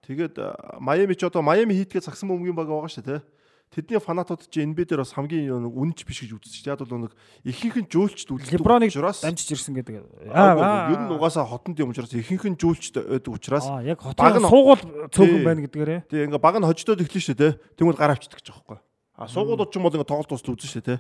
[0.07, 0.37] Тэгээд
[0.83, 3.21] Майами ч одоо Майами хийтгээ цагсан бөмбөгийн баг байгаа шүү дээ.
[3.67, 6.75] Тэдний фанатууд чи NBA дээр бас хамгийн нэг үнэнч биш гэж үздэг шүү дээ.
[6.79, 8.63] Яг бол нэг ихэнх нь жөөлчд үлддэг.
[8.95, 9.95] Учраас дамжиж ирсэн гэдэг.
[10.31, 13.67] аа ер нь угаасаа хотонд юм учраас ихэнх нь жөөлчд байдаг учраас
[14.15, 16.01] Баг нь- суугуул цөөхөн байна гэдгээрээ.
[16.07, 17.53] Тэгээ ингээ баг нь хождоод эхлэн шүү дээ.
[17.75, 18.79] Тэнгүүд гар авчдаг гэж байхгүй.
[19.17, 20.99] А суугуудад ч юм бол ингээ тоглолт тус үзэн шүү дээ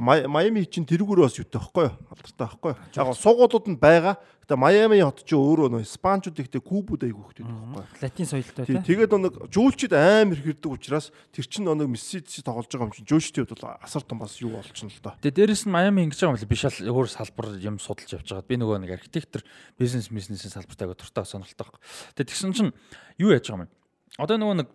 [0.00, 1.94] Май- Майами чинь тэрүүгээр бас юутай байхгүй юу?
[2.10, 2.78] Алдартай байхгүй юу?
[2.98, 4.16] Яг гоо суугуудад нь байгаа.
[4.42, 8.02] Гэтэ Майами хот чинь өөрөө нөө Испанчууд ихтэй Кубуд айгүйх гэдэг байхгүй юу?
[8.02, 8.80] Латин соёлтой тий.
[8.80, 13.46] тэгээд нэг жүүлчид амар хэрдэг учраас тэр чинь нэг Мессич тоглож байгаа юм чинь жүүлчдийн
[13.46, 15.14] хувьд бол асар том бас юу болчихно л доо.
[15.22, 18.48] Тэгээ дээрэс нь Майами ингэж байгаа юм биш ал өөр салбар юм судалж явж байгаа.
[18.50, 19.46] Би нөгөө нэг архитектор
[19.78, 21.80] бизнес бизнесийн салбартай агай туртаа сонирхолтой байхгүй.
[22.18, 22.72] Тэгээ тэгсэн чинь
[23.20, 23.72] юу яаж байгаа юм?
[24.18, 24.68] Одоо нөгөө нэг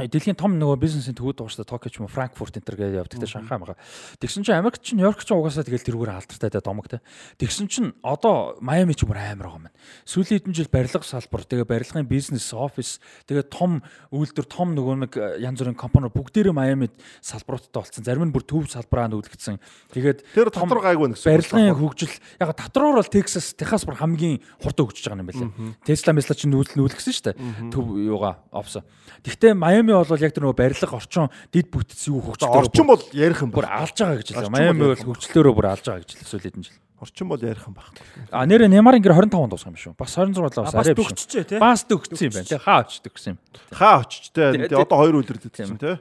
[0.00, 1.68] Дэлхийн том нөгөө бизнесийн төвүүд байгаа шүү дээ.
[1.68, 3.76] Токио ч юм уу, Франкфурт энэ төр гэдэг явдаг те Шанхай байгаа.
[4.24, 7.04] Тэгсэн чинь Америк ч Нью-Йорк ч угаасаа тэгэл тэрүүгээр алдартай те домог те.
[7.36, 9.76] Тэгсэн чинь одоо Майами ч бүр амар байгаа юм.
[10.08, 15.12] Сүүлийн хэдэн жил барилга салбар, тэгээ барилгын бизнес, офис, тэгээ том үйлдвэр, том нөгөө нэг
[15.12, 18.00] э, янз бүрийн компани бүгдээрээ Майамид салбаруудтай болсон.
[18.00, 19.60] Зарим нь бүр төв салбараа нүүлгдсэн.
[19.92, 21.28] Тэгээд Тэр том татвар гайгүй нэгсэн.
[21.28, 25.76] барилгын хөгжил яг татвараар бол Texas, Техас бүр хамгийн хурдан хөгжиж байгаа юм байна лээ.
[25.84, 27.36] Tesla Mesla чинь нүүл нүүлгсэн шүү дээ.
[27.74, 28.80] Төв юугаа офс.
[29.26, 33.42] Гэхдээ Майами бол яг тэр нөгөө барилга орчин дид бүтц юу хөгжиж Орчин бол ярих
[33.42, 33.82] юм бүр байна.
[33.82, 34.52] алж байгаа гэж хэлээ.
[34.54, 36.78] Майами бол хөгжлөөрөө бүр алж байгаа гэж хэлээ сүүлийн хэдэн жил.
[37.02, 37.90] Орчин бол ярих юм байна.
[38.30, 39.92] А нэрэ Неймар ингээ 25 дуусах юм шүү.
[39.98, 41.06] Бас 26 болоо бас Бас арай биш.
[41.10, 41.58] дөгччээ тий.
[41.58, 42.46] Бас дөгцсөн юм байна.
[42.46, 43.38] Тэ хаа очиж дөгсөн юм.
[43.74, 44.48] Хаа очичтэй.
[44.70, 45.40] Тий, одоо хоёр Тийм.
[45.50, 45.96] чинь тий.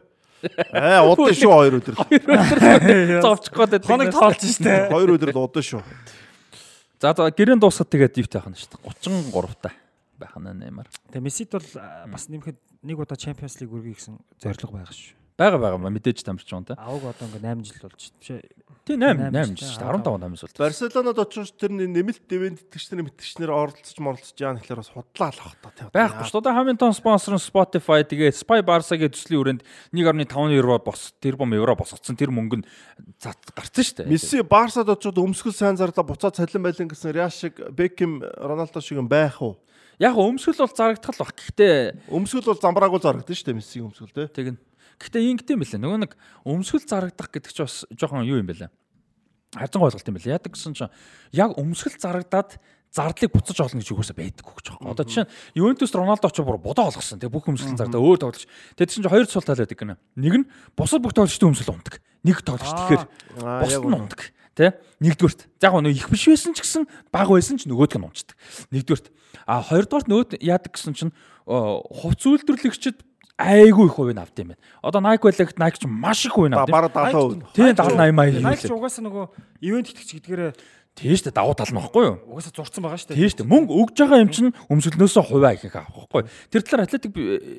[0.73, 3.21] Аа удаа шүү хоёр үлрэлт.
[3.21, 4.89] Зовчих гээд Хоног тоолж штэ.
[4.89, 5.81] Хоёр үлрэлт удаа шүү.
[7.01, 8.77] За за гэрэн дуусахад тэгээд юу таах нь дээ.
[8.85, 9.69] 33 та
[10.21, 10.87] байх нь Неймар.
[11.09, 11.65] Тэгээ Мессид бол
[12.13, 15.17] бас нэмэхэд нэг удаа Champions League үргэлж гэсэн зорилго байгаа шүү.
[15.41, 16.75] Бага бага мэдээж тамирч юм та.
[16.77, 18.45] Аваг одоо ингээ 8 жил болж ээ.
[18.85, 19.89] Тий 8 Найман 8 шүү шүү дээ.
[19.97, 20.61] 15 8 бол.
[20.61, 25.55] Барселонод очиж тэр нэмэлт дэвэн тэтгэгчнэр мэтгчнэр оролцож моролцож яа гэхэлэр бас худлаа л ах
[25.65, 25.89] та тий.
[25.89, 26.57] Байхгүй шүү дээ.
[26.61, 29.61] Хамилтон спонсор нь Spotify тэгээ Spy Barca-гийн төслийн хүрээнд
[29.97, 32.65] 1.5 евро бос тэр бом евро босгоцсон тэр мөнгө нь
[33.17, 34.09] зат гарсан шүү.
[34.13, 39.01] Месси Барсад очиод өмсгөл сайн зарлаа буцаад цалин байлан гэсэн Реал шиг Бекхэм Роналдо шиг
[39.01, 39.57] юм байх уу?
[40.01, 41.31] Яг өмсгөл бол зарагдах л баг.
[41.37, 44.27] Гэхдээ Өмсгөл бол замбраагүй зарагдсан шүү дээ Мессигийн өмсгөл тий.
[44.33, 44.57] тэгнь.
[44.97, 45.81] Гэхдээ ингэдэм билээ.
[45.81, 46.11] Нөгөө нэг
[46.41, 48.73] өмсгөл зарагдах гэдэг чинь бас жоохон юу юм бэлээ.
[49.53, 50.33] Харцан ойлголт юм билээ.
[50.41, 50.89] Яадаг гэсэн чинь
[51.37, 52.57] яг өмсгөл зарагдаад
[52.91, 54.91] зардлыг буцаж олно гэж юусаа байдаггүй гэж байгаа.
[54.91, 57.21] Одоо жишээ нь Ювентус Роналдо ч бүр бодоо олгосон.
[57.21, 58.43] Тэгээ бүх өмсгөл зардаа өөр тоглож.
[58.75, 59.95] Тэгээ чинь хоёр цул тал байдаг гэнэ.
[60.19, 60.45] Нэг нь
[60.75, 62.03] бусад бүх тоглогчдын өмсгөл ундаг.
[62.27, 63.03] Нэг тоглогч тэгэхээр
[63.63, 64.21] бусад нь ундаг.
[64.55, 64.75] Тэ?
[64.99, 65.47] Нэгдүгürt.
[65.63, 68.35] Яг нөө их биш байсан ч гэсэн бага байсан ч нөгөөдг нь унцдаг.
[68.71, 69.07] Нэгдүгürt.
[69.47, 71.15] А хоёрдугаарт нөөд яадаг гэсэн чинь
[71.47, 72.99] хувц үйлдвэрлэгчид
[73.41, 74.61] айгүй их хувийг авд юм байна.
[74.83, 76.69] Одоо Nike байлаагт Nike ч маш их хувийг авд.
[76.69, 77.55] Бараг 70%.
[77.55, 79.25] Тийм 70 80 маяг Nike ч угаасаа нөгөө
[79.61, 80.51] ивент итгэгч гэдгээрээ
[80.91, 82.15] Тийм шүү дээ давуу тал нь баггүй юу?
[82.35, 83.17] угаасаа зурцсан байгаа шүү дээ.
[83.17, 83.51] Тийм шүү дээ.
[83.51, 86.23] Мөнгө өгж байгаа юм чинь өмсгөлнөөсөө хувиа их авах байхгүй.
[86.51, 87.13] Тэр талаар Athletic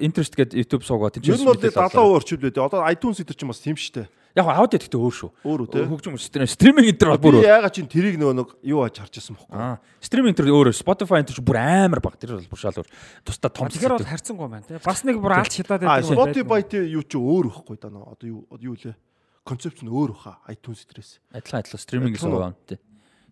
[0.05, 2.61] Interest гэдэг YouTube суугаа тийм Ер нь бол 70% орчим лээ.
[2.61, 4.09] Одоо iTunes дээр чинь бас тийм шүү дээ.
[4.37, 5.31] Яг аудио гэхдээ өөр шүү.
[5.45, 5.85] Өөр үү, тий?
[5.93, 7.49] Хөгжим стрим стриминг энэ төр бол бүр Би өөр.
[7.53, 9.57] яагаад чинь тэрийг нөгөө нэг юу аж харж ирсэн бохгүй.
[9.61, 10.73] Аа, стриминг төр өөр.
[10.73, 12.17] Spotify энэ төр бүр амар баг.
[12.17, 12.89] Тэр бол бүр шал өөр.
[13.29, 13.69] Тусдаа том.
[13.69, 14.81] Тэгэхээр бол харьцангуй байна тий.
[14.81, 17.93] Бас нэг бүр алж хятаад А байдаг юм Spotify тий юу ч өөр ихгүй да
[17.93, 18.09] нөө.
[18.09, 18.97] Одоо юу одоо юу лээ.
[19.45, 21.21] Концепц нь өөр баха iTunes дээрээс.
[21.37, 22.57] Адилхан адилхан стримингээс Адилхан уу?
[22.57, 22.81] хуваа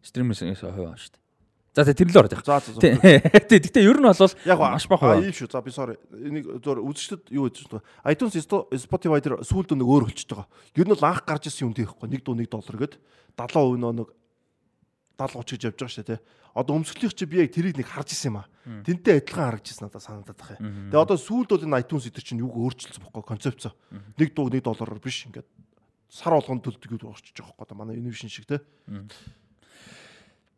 [0.01, 0.09] тий.
[0.09, 1.20] Стримингээс хуваа шүү дээ.
[1.74, 2.43] За тэр л орох.
[2.43, 2.72] За за.
[2.74, 2.81] за.
[2.81, 2.98] Тий.
[3.60, 5.52] Гэхдээ ер нь бол маш бага аа ийм шүү.
[5.52, 5.94] За би sorry.
[6.10, 7.86] Энийг зөөр үзэгчдэд юу гэж байна.
[8.10, 10.51] iTunes Spotify дээр сүүлд нэг өөр болчихж байгаа.
[10.74, 12.10] Ер нь бол анх гарч ирсэн юм тийхгүй.
[12.10, 12.98] Нэг дуу 1 доллар гээд
[13.39, 14.09] 70% нөө нэг
[15.14, 16.20] 70 30 гэж явж байгаа шүү дээ.
[16.51, 18.51] Одоо өмсгөлийнх чи би яг тэрийг нэг харж ирсэн юм аа.
[18.82, 20.90] Тэнтэй адилхан харагдаж ирсэн надад санагдаад байгаа юм.
[20.90, 23.70] Тэгээ одоо сүүлд бол энэ iTunes дээр чинь юг өөрчилсөн бохгүй концепц.
[24.18, 25.47] Нэг дуу 1 доллараар биш ингээд
[26.10, 27.62] сар болгонд төлдөг юу орчиж байгаа.
[27.62, 28.59] Одоо манай Univision шиг те.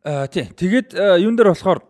[0.03, 0.51] Аа тий.
[0.51, 1.81] Тэгээд э, юун дээр болохоор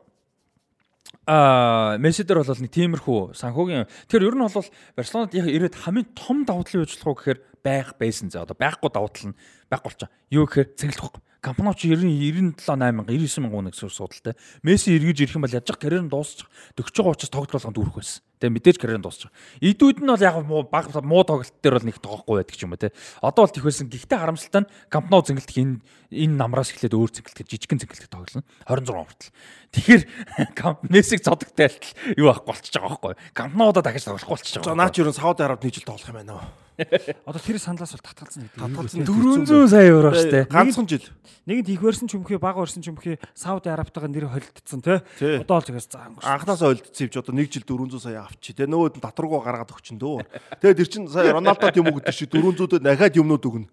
[1.25, 4.69] аа Месси дээр бол нэг тиймэрхүү санхүүгийн тэр ер нь бол
[4.99, 8.91] Барселонад яг ирээд хамгийн том давуу талын үйлчлэх уу гэхээр байх байсан зэ одоо байхгүй
[8.93, 9.39] давуу тал нь
[9.71, 10.13] байхгүй болчихоо.
[10.29, 11.09] Юу гэхээр цэнгэлэх
[11.43, 11.55] байхгүй.
[11.55, 14.35] Компани ч 90 97 8000 99 мянган нэг судалтай.
[14.63, 16.47] Месси эргэж ирэх юм бол яаж карьер нь дуусчих.
[16.79, 18.23] Төгсөж байгаа учраас тоглолт болгонд дүүрэх байсан.
[18.39, 19.31] Тэгээ мэдээж карьер нь дуусчих.
[19.59, 22.73] Идүүд нь бол яг муу баг муу тоглолт дээр бол нэг тоохгүй байдаг ч юм
[22.75, 22.95] уу те.
[23.19, 23.91] Одоо бол байсан.
[23.91, 25.75] Гэхдээ харамсалтай нь компани зэнгэлтэх энэ
[26.15, 28.47] энэ намраас эхлээд өөр зэнгэлтэх жижигхэн зэнгэлтэх тоглоно.
[28.71, 29.35] 26 хүртэл.
[29.73, 30.03] Тэгэхээр
[30.93, 33.15] Мессиг цодогтой альтал юу ахгүй болчихж байгаа байхгүй.
[33.35, 34.79] Компаниудаа дахиж тоглохгүй болчихж За байгаа.
[34.79, 36.45] наач ер нь Сауди Арабид нэг жил тоглох юм байна уу?
[37.29, 38.59] Одоо тэр саналаас бол татгалзсан гэдэг.
[38.59, 39.05] Татгалзсан.
[39.05, 40.47] 400 сая евро штэ.
[40.49, 41.05] Ганцхан жил.
[41.45, 44.99] Нэгэнт их барьсан ч юмхий баг барьсан ч юмхий Сауди Арабтайгаа нэр холилдсон тий.
[45.19, 45.37] Тий.
[45.43, 46.09] Одоо л згээс заа.
[46.23, 49.69] Анхнаасаа ойлдсон юм чи одоо нэг жил 400 сая авчи те нөгөөд нь татваргуу гаргаад
[49.69, 50.25] өгчин дөө.
[50.63, 53.69] Тэгээд тэр чин сая Роналдод юм гэдэг чи 400-д дахиад юмнууд өгнө.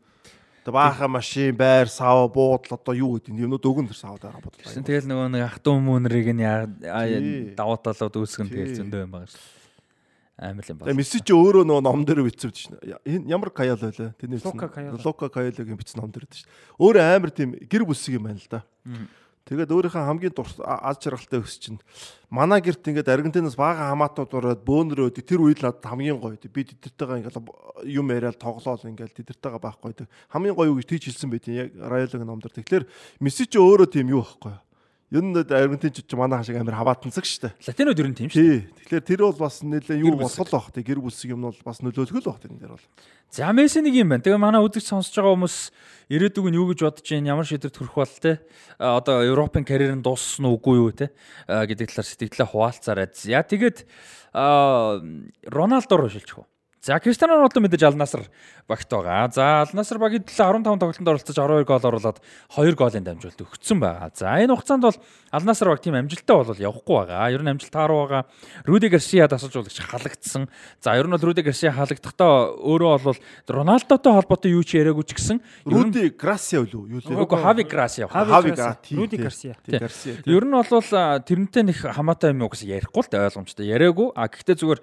[0.66, 4.60] Тэгээ баахан машин, байр, сав, буудал одоо юу гэдэг нь юмнууд өгнө тэр Сауди Арабид.
[4.60, 9.32] Тэгсэн тэгэл нөгөө нэг ах トゥ мөнрийг нь давуу талууд үүсгэн тэгэл зөндөө юм байгаа
[9.32, 9.59] шүү.
[10.40, 10.96] Амар юм Тэгээ байна.
[10.96, 12.80] Месси ч өөрөө нөгөө ном дээр бичсэн шин.
[13.04, 14.16] Энэ ямар каял байлаа?
[14.16, 14.96] Лука Каяла.
[15.04, 16.50] Лука Каялагийн бичсэн ном дээр байдаг шин.
[16.80, 18.64] Өөрөө амар тийм гэр бүсэг юм байна л да.
[19.50, 21.82] Тэгээд өөрийнхөө хамгийн аз жаргалтай өс чинь
[22.30, 26.38] манай герт ингээд Аргентинаас бага хамаатууд ороод бөөнрөө тэр үед надад хамгийн гоё.
[26.38, 27.42] Би тэдэртэйгээ ингээд
[27.90, 30.06] юм яриад тоглоол ингээд тэдэртэйгээ байхгүй.
[30.06, 30.08] Тэг.
[30.30, 32.54] Хамгийн гоё гэж тийч хэлсэн байдیں۔ Яг Райлог номдор.
[32.54, 32.86] Тэгэхээр
[33.26, 34.54] Месси ч өөрөө тийм юу байхгүй.
[35.10, 37.58] Ер нь Аргентинч ч манай хашиг амар хаваатанцаг штэ.
[37.66, 38.38] Латинод ер нь тийм шүү.
[38.38, 38.70] Тий.
[38.86, 40.70] Тэгэхээр тэр бол бас нэлээ юу болох байх.
[40.70, 42.86] Тэг гэр бүлсэг юм бол бас нөлөөлөх л байх тэр дээр бол.
[43.34, 44.22] За Месси нэг юм байна.
[44.22, 45.58] Тэгээ манай үзэгч сонсож байгаа хүмүүс
[46.14, 47.30] ирээдүг нь юу гэж бодож байна?
[47.34, 48.42] Ямар шийдвэрт хүрэх бол те?
[48.78, 51.10] Одоо Европын карьер нь дууссан уу үгүй юу те?
[51.46, 53.10] Гэдэг талаар сэтгэлээ хуваалцаарай.
[53.10, 53.86] За тэгээд
[54.34, 56.49] Роналдо руу шилжих уу?
[56.82, 58.24] За Криштиано Роналдо мэдээж Ал Наср
[58.68, 59.28] багт байгаа.
[59.36, 62.22] За Ал Наср багийн төлөө 15 тоглолтод оролцож 12 гол оруулаад
[62.56, 64.08] 2 голын дамжуулалт өгсөн байгаа.
[64.16, 64.98] За энэ хугацаанд бол
[65.32, 67.30] Ал Наср баг тийм амжилттай бол явахгүй байгаа.
[67.30, 68.26] Ер нь амжилт тааруу байгаа.
[68.66, 70.50] Руди Гарсиа дасалжуулагч халагдсан.
[70.82, 75.14] За ер нь бол Руди Гарсиа халагдахтаа өөрөө бол Роналдотой холбоотой юу ч яриаггүй ч
[75.14, 77.14] гэсэн ер нь Руди Грасиа юу юу лээ.
[77.14, 78.10] Үгүй Хави Грасиа.
[78.10, 78.98] Хави Гарсиа.
[78.98, 79.54] Руди Гарсиа.
[79.70, 80.18] Гарсиа.
[80.26, 80.66] Ер нь бол
[81.22, 83.70] тэрнтэй нэг хамаатай юм угсаа ярихгүй л дээ ойлгомжтой.
[83.70, 84.10] Яриаггүй.
[84.18, 84.82] А гэхдээ зүгээр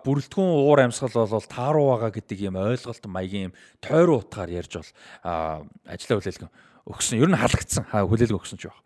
[0.00, 3.54] бүрэлдэхүүн уур амьсгал бол тааруу байгаа гэдэг юм ойлголт маягийн юм
[3.84, 4.90] тойруу утгаар ярьж бол
[5.22, 6.50] а, ажлаа хүлээлгэн
[6.84, 7.20] өгсөн.
[7.20, 7.84] Ер нь халагдсан.
[7.88, 8.80] Ха хүлээлгэн өгсөн ч байх.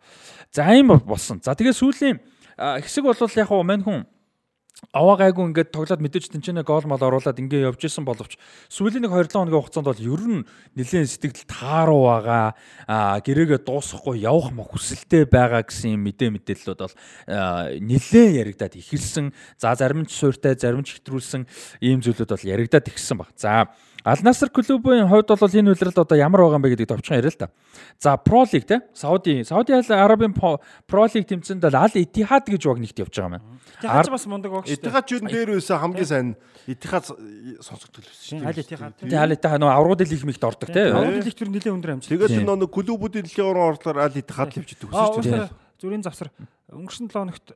[0.51, 1.41] За ийм болсон.
[1.43, 2.17] За тэгээ сүүлийн
[2.57, 4.01] хэсэг бол яг хуу мань хүн
[4.95, 8.39] аваа гайгүй ингээд тоглоод мэдээж тэнцэнэ гол мал оруулаад ингээ явж исэн боловч
[8.71, 10.47] сүүлийн нэг 2-7 хоногийн хугацаанд бол ер нь
[10.79, 12.55] нэлээд сэтгэл тааруу байгаа.
[12.87, 16.95] А гэрээгээ дуусгахгүй явах мах хүсэлтэй байгаа гэсэн мэдээ мэдээллүүд бол
[17.75, 19.35] нэлээд яригадад ихэлсэн.
[19.59, 21.43] За зарим нь суйртай зарим нь хэтрүүлсэн
[21.83, 23.35] ийм зүйлүүд бол яригадад ихсэн баг.
[23.35, 23.67] За
[24.05, 27.31] Ал Наср клубын хувьд бол энэ үйлрэл одоо ямар байгаа юм бэ гэдэг товчхон яриа
[27.31, 27.51] л та.
[27.99, 32.79] За Pro League те Сауди Сауди Арабын Pro League тэмцээнд бол Ал Иттихад гэж баг
[32.79, 33.59] нэгт явж байгаа юм.
[33.81, 36.27] Тихаач бас мундаг баг шүү ч юу дээр байсан хамгийн сайн
[36.69, 37.11] Этихад
[37.59, 38.47] сонсогдол байсан шүү.
[38.47, 38.93] Аль Этихад.
[39.03, 40.93] Тэгээ Ал Иттихад нөө аврагууд лиг мэгт ордог те.
[40.95, 42.11] Аврал лигтэр нэлээд өндөр амжилт.
[42.13, 44.87] Тэгээд нэг клубүүдийн дэлхийн орон орлоор аль Этихад л явж чинь.
[44.87, 45.49] уусаа
[45.79, 46.29] зүрийн завсар
[46.71, 47.55] өнгөрсөн 7 хоногт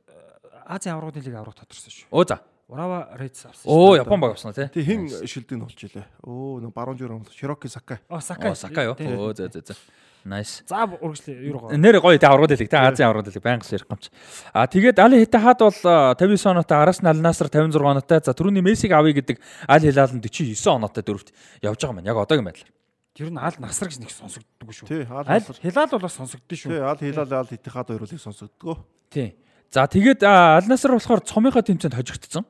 [0.64, 2.08] Азийн аврагын лиг авраг тодорсон шүү.
[2.08, 2.40] Оо за.
[2.74, 3.70] Урава Рейдс авсан.
[3.70, 4.66] Оо Япон баг авсан тий.
[4.66, 6.06] Тэг хин шилдэг нь болж илээ.
[6.26, 8.02] Өө нэг баруун жиром Широки Сакай.
[8.10, 8.50] Оо Сакай.
[8.50, 8.98] Оо Сакай юу.
[8.98, 9.78] Оо за за за.
[10.26, 10.66] Nice.
[10.66, 11.70] За үргэлжлээ юу гоо.
[11.70, 14.10] Нэр гоё тий аврагууд лиг тий Азийн аврагууд лиг байнгас ярих гамч.
[14.50, 18.18] А тэгээд Али Хитахад бол а, 59 оноотой Арас Ал Наср 56 оноотой.
[18.24, 19.38] За түрүүний Мессиг авъя гэдэг
[19.68, 21.30] Аль Хилал нь 49 оноотой дөрөвт
[21.62, 22.10] явж байгаа юм байна.
[22.10, 22.72] Яг одоогийн байдлаар.
[23.14, 24.88] Тэр нь аль насар гэж нэг сонсогддог шүү.
[24.88, 25.56] Тий, насар.
[25.62, 26.70] хилал бол бас сонсогдсон шүү.
[26.72, 28.80] Тий, аль хилал аль Этихад хоёрыг сонсогдгоо.
[29.12, 29.36] Тий.
[29.70, 32.46] За тэгээд а, Аль Наср болохоор цомынхоо тэмцээнд хожигдсон.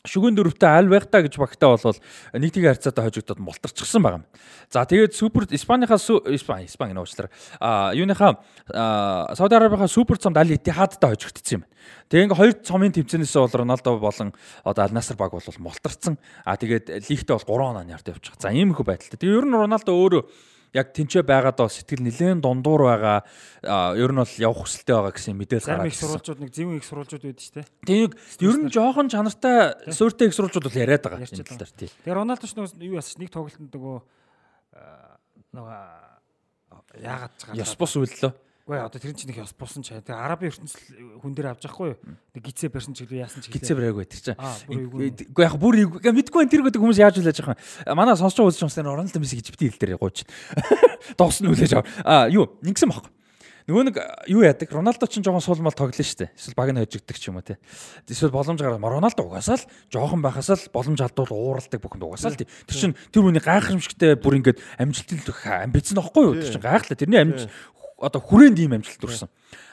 [0.00, 1.98] Шүгэн дөрөвтэй аль байх та гэж багтаа болвол
[2.32, 4.26] нэг тийг харьцаатай хожигдоод мултарчихсан байгаа юм.
[4.72, 7.28] За тэгээд супер Испанийнхаа су- Испани Испани нуучлаар
[7.60, 8.40] а юуныхаа
[9.36, 11.64] Сауди Арабийнхаа супер цомд аль Иттихадтай хожигдсон юм.
[12.08, 14.32] Тэгээ ингээ хоёр цомын тэмцээнээс бол Роналдо болон
[14.64, 16.16] одоо Аль Наср баг бол мултарсан.
[16.44, 18.40] А тэгээд лигтээ бол 3 оноо нарт байгаа.
[18.40, 19.20] За ийм их байдалтай.
[19.20, 20.22] Тэгээ ер нь Роналдо өөрөө
[20.74, 23.18] яг тэнцээ байгаад бол сэтгэл нэлээд дундуур байгаа.
[23.98, 26.06] Ер нь бол явах хүсэлтэй байгаа гэсэн мэдээлэл Зарим гараад их ирсэн.
[26.06, 27.66] сурвалжууд нэг зөвхөн их сурвалжууд байдаг шүү дээ.
[27.86, 29.58] Тийг ер нь жоохон чанартай
[29.90, 31.26] суурьтай их сурвалжууд бол яриад байгаа.
[31.26, 31.90] Тал дээр тий.
[32.06, 33.96] Тэгээ Роналдо ч нөгөө юу яасан ч нэг тоглолтод нөгөө
[35.58, 38.32] нөгөө аа, яагаад ч Яс бус үйллөө.
[38.70, 39.90] Ээ, одоо тэр чинь нэг ёс бусан ч.
[39.98, 41.98] Тэгээ Арабын ертөнцийн хүн дээр авч явахгүй юу?
[42.38, 44.38] Нэг гизээ барьсан ч гэлээ яасан ч Гицээ брээг байдаг чинь.
[44.38, 45.26] Аа, бүр эйгүү.
[45.34, 45.74] Үгүй яг бүр.
[45.90, 47.98] Мэдгүй энэ тэр гэдэг хүмүүс яаж үлээж байгаа юм.
[47.98, 50.22] Манай байгаа үзэж юмсан Роналдо Месси гэж бити хэл дээр гооч.
[51.18, 51.82] Доос нь үлээж.
[52.06, 53.10] Аа юу, ингэсэн баг.
[53.70, 54.66] Нөгөө нэг юу яадаг?
[54.72, 56.34] Роналдо ч жоохон суулмал тоглоно шүү дээ.
[56.34, 57.54] Эсвэл баг нь хожигддаг ч юм уу те.
[58.10, 62.40] Эсвэл боломж гараад Роналдо угаасаа л жоохон байхасаа л боломж алдвал ууралдаг бүхэнд угаасаа л
[62.40, 62.50] тий.
[62.66, 65.22] Тэр чин тэр хүний гайхамшигтай бүр ингээд амжилтын
[65.70, 66.34] амбиц нөхгүй юу?
[66.42, 66.98] Тэр чин гайхалтай.
[66.98, 67.52] Тэрний амжилт
[68.00, 69.28] одоо хүрээнд ийм амжилт төрсэн.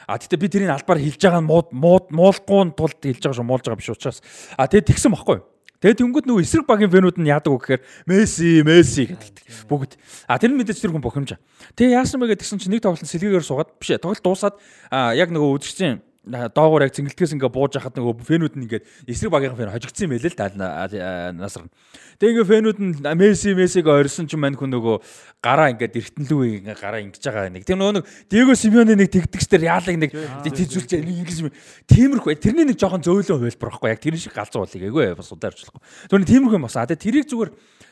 [0.07, 3.47] А тэгтээ би тэрийг албаар хэлж байгаа нь мууд мууд муулахгүй тулд хэлж байгаа шүү
[3.47, 4.19] муулж байгаа биш учраас.
[4.55, 5.43] А тэгээд тэгсэн баггүй.
[5.77, 9.93] Тэгээд тэнгууд нөгөө эсрэг багийн фэнүүд нь яадаг вэ гэхээр Месси, Месси гэдэг бүгд.
[10.25, 11.37] А тэр нь мэдээж тэр хүн бохимж.
[11.77, 14.55] Тэгээ яасан бэ гэдгсэн чинь нэг тоглолт сэлгээгээр суугаад биш ээ тоглолт дуусаад
[14.89, 19.31] а яг нөгөө үзэгчийн доогоор яг цэнгэлтгээс ингээ бууж хахад нөгөө фэнүүд нь ингээд эсрэг
[19.31, 21.71] багийн фэн хожигдсан юм байлээ л да насар.
[22.19, 24.95] Тэгээ ингээ фэнүүд нь Месси, Мессиг орсон чинь мань хүн нөгөө
[25.39, 27.63] гараа ингээд эртэнлүү ингээ гараа ингэж байгаа нэг.
[27.63, 30.11] Тэр нөгөө нэг Диего Симеоны нэг тэгдэгчдэр яалаг нэг
[30.43, 31.53] тийзүүлж нэг ингэж юм.
[31.87, 35.81] Тиймэрхүү тэрний нэг жоохон зөөлөн хувилбар байхгүй яг тэр шиг галзуу болыг эйгүй бас ударчлахгүй.
[36.11, 36.89] Түүний тиймэрхүү юм басан.
[36.89, 37.51] Тэгээ тэрийг зүгээр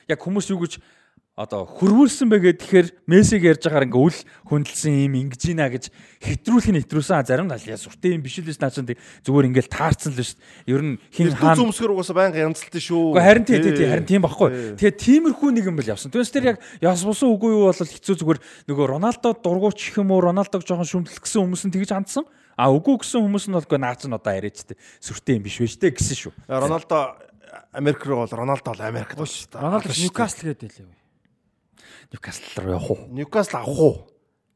[0.09, 0.81] яг хүмүүс юу гэж
[1.35, 5.91] одоо хөрвүүлсэн бэ гэхээр Мессиг ярьж байгаагаар ингээ үл хөндлөсөн юм ингэж ийна гэж
[6.23, 9.67] хэтрүүлэх нь хэтрүүлсэн зарим нь яа сүртэй юм биш л биш наа чинь зүгээр ингээл
[9.67, 10.39] таарсан л биш.
[10.63, 13.19] Ер нь хин хаан зүмсгэр угаасаа байнга янзалтай шүү.
[13.19, 14.79] Гэхдээ харин тий тий тий харин тийм баггүй.
[14.79, 16.07] Тэгээ тиймэрхүү нэг юм бол явсан.
[16.07, 18.39] Түүнээс тэр яг яс бусан үгүй юу бол хэцүү зүгээр
[18.71, 22.23] нөгөө Роналдо дургуйч их юм уу Роналдог жоохон шүмтлэх гэсэн хүмүүс нь тэгж хандсан.
[22.55, 25.91] А үгүй гэсэн хүмүүс нь бол наац нь одоо яриачтэй сүртэй юм биш вэ штэ
[25.91, 26.33] гэсэн шүү.
[26.47, 27.19] Роналдо
[27.75, 29.59] Америк руу бол Роналдо бол Америкт байна шүү дээ.
[29.59, 31.04] Роналдо Ньюкасл гэдэг лээ.
[32.11, 32.99] Ньюкасл руу явах уу?
[33.11, 33.95] Ньюкасл авах уу?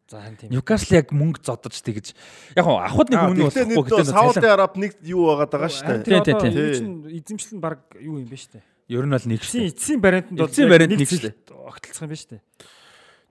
[0.09, 0.49] За харин тийм.
[0.53, 2.17] Ньюкасл яг мөнгө зодож тэгж
[2.57, 6.23] яг хоо авахд нэг үнэ болохгүй нэг Сауди Араб нэг юу байгаад байгаа шүү дээ.
[6.23, 6.87] Тийм, тийм, тийм.
[7.13, 8.63] Эзэмшил нь баг юу юм бэ штэ.
[8.89, 9.69] Ер нь бол нэг шүү.
[9.69, 12.41] эцсийн бариантанд бол Эцсийн яг барианд нэг шүү цэл огтлцох юм ба штэ.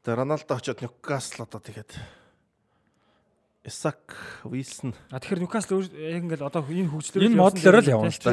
[0.07, 1.91] Тэгээ Роналдо очоод Ньюкасл одоо тэгээд
[3.69, 4.01] Исак
[4.49, 8.33] Вилсон А тэгэхээр Ньюкасл яг ингээл одоо энэ хөгжлөөр Энэ модлоор л явна л та.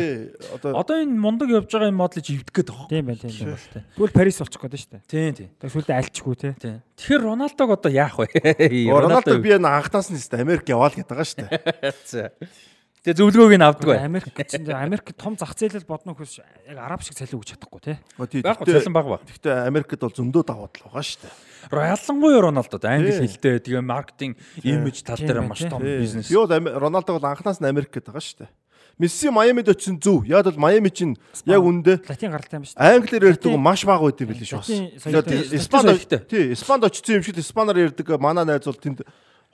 [0.56, 2.90] одоо Одоо энэ мундаг явж байгаа энэ модлыг ивдэх гээд байгаа.
[2.90, 3.60] Тийм байна тийм байна.
[3.76, 3.84] тээ.
[4.00, 4.98] Тэгвэл Парис болчих гээд штэ.
[5.06, 5.50] Тийм тийм.
[5.60, 6.50] Тэгээ сүлдээ альчгүй те.
[6.56, 6.78] Тийм.
[6.96, 8.28] Тэгэхээр Роналдог одоо яах вэ?
[9.04, 12.32] Роналдог би энэ анхнаас нь тест Америк яваал гэдэг байгаа шүү дээ.
[13.06, 14.02] Тэгээ зөвлөгөөг нь авдаг бай.
[14.02, 17.98] Америк чинь Америк том зах зээлэл бодно хөөс яг араб шиг цалин өгч чадахгүй тий.
[18.18, 19.22] Гэхдээ цалин баг баг.
[19.30, 21.34] гэхдээ Америкт бол зөндөө давуу тал байгаа шүү дээ.
[21.70, 26.34] Ялангуяа Роналдод англи хэлтэй тэгээ маркетинг имиж тал дээр маш том бизнес.
[26.34, 28.50] Ами- Роналдог бол анхнаас нь Америк гэдэг байгаа шүү дээ.
[28.98, 30.26] Месси Майамид очисон зөв.
[30.26, 31.14] Яг бол Майами чинь
[31.46, 32.80] яг үндэ Латин гаралтай юм ба штэ.
[32.80, 37.92] англиэр ярьдаг маш бага байд юм билээ шүү Испанд тий, Испанд очсон юм шиг Испанаар
[37.92, 39.04] ярьдаг манай найз бол тэнд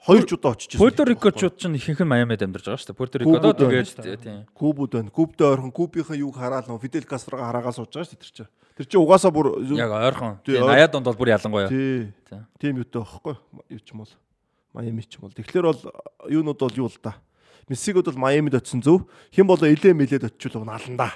[0.02, 2.98] хоёр ч удаа очиж Пуэрто Рикочууд ч ихэнх нь Майамид амьдарч байгаа шүү дээ.
[2.98, 3.88] Пуэрто Рикодоо тэгээд
[4.18, 4.42] тийм.
[4.50, 5.10] Кубуд байна.
[5.14, 8.50] Кубдээ ойрхон Кубийнхаа юг хараад нөө Фидель Кастрога хараагаа сууж байгаа шүү дээ тэр чинь.
[8.76, 10.42] Тэр чинь угаасаа бүр Яг ойрхон.
[10.42, 11.68] Тий, Тийм, ой- 80-аад онд бол бүр ялангуяа.
[11.70, 12.10] тий.
[12.26, 12.42] Тийм.
[12.58, 13.34] Тийм юутай байхгүй
[13.70, 14.12] юу ч юм бол.
[14.74, 15.36] Майами ч юм бол.
[15.38, 15.80] Тэгэхээр бол
[16.26, 17.14] юунууд бол юу л да.
[17.70, 19.06] Мессигод бол Майамид очсон зөв.
[19.30, 20.66] Хэн болоо илээ мэлээд очивол.
[20.66, 21.10] Роналдо.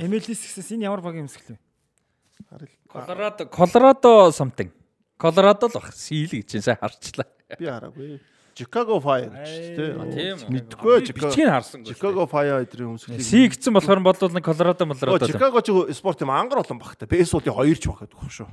[0.00, 2.68] MLS гэсээс энэ ямар багийн өмсгөл вэ?
[2.88, 4.70] Колорадо Колорадо something.
[5.16, 5.92] Колорадо л баг.
[5.92, 7.26] Сийл гэж чинь сайн харчлаа.
[7.56, 8.18] Би хараагүй.
[8.58, 9.90] Chicago Fire гэж тий.
[10.18, 10.36] Тийм.
[10.50, 11.30] Мэдгүй Chicago.
[11.30, 11.84] Харсан.
[11.86, 13.22] Chicago Fire эдрийн өмсгөлийг.
[13.22, 15.30] Си гэсэн болохоор бодвол нэг Оо, Молорадо.
[15.30, 17.06] Chicago ч спорт юм ангар олон багтай.
[17.06, 18.50] Бейсболын хоёр ч баг гэдэг шүү.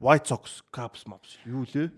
[0.00, 1.92] White Sox, Cubs, Mavs юу лээ?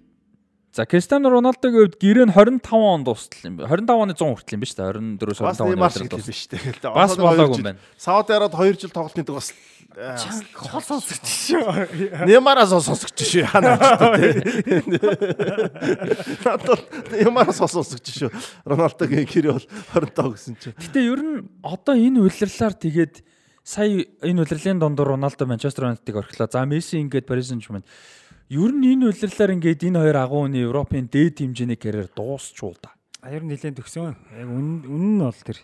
[0.75, 3.71] За Криstiano Роналдогийн хувьд гэрээ нь 25 онд дуустал юм байна.
[3.79, 4.91] 25 оны 100 хүртэл юм ба шүү дээ.
[5.23, 6.35] 24-өөс Бас 25 оны Neymar шиг өдрөд л дуустал.
[6.35, 6.93] биш дээ.
[6.99, 7.81] Бас болоогүй юм байна.
[7.95, 9.49] Сауд Арабид 2 жил тоглолт нэг бас
[9.95, 12.27] Хол сонсогч шүү.
[12.27, 13.45] Неймараас сонсогч шүү.
[13.47, 13.79] Хана
[14.19, 14.99] тий.
[16.43, 16.83] Надад
[17.15, 18.31] Неймараас сонсогч шүү.
[18.67, 20.75] Роналдогийн гэрээ бол 25 гэсэн чинь.
[20.75, 23.23] Гэтэ ер нь одоо энэ улирлаар тэгээд
[23.63, 26.51] сая энэ улирлын дондор Роналдо Манчестер Юнайтедыг орхилоо.
[26.51, 27.87] За Месси ингээд Paris Saint-Germain.
[28.51, 32.91] Ер нь энэ улирлаар ингээд энэ хоёр агуу хүний Европын дээд хэмжээний карьер дуусчул да.
[33.23, 34.19] А ер нь нэлээд төгсөн.
[34.37, 35.63] Яг үнэн нь бол тэр.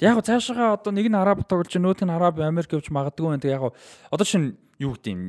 [0.00, 3.40] Яг го цаашаа одоо нэг нь араб тоглож, нөгөөх нь араб Америк явж магадгүй байна.
[3.40, 3.70] Тэг яг го
[4.12, 5.22] одоо чинь юу гэдэг юм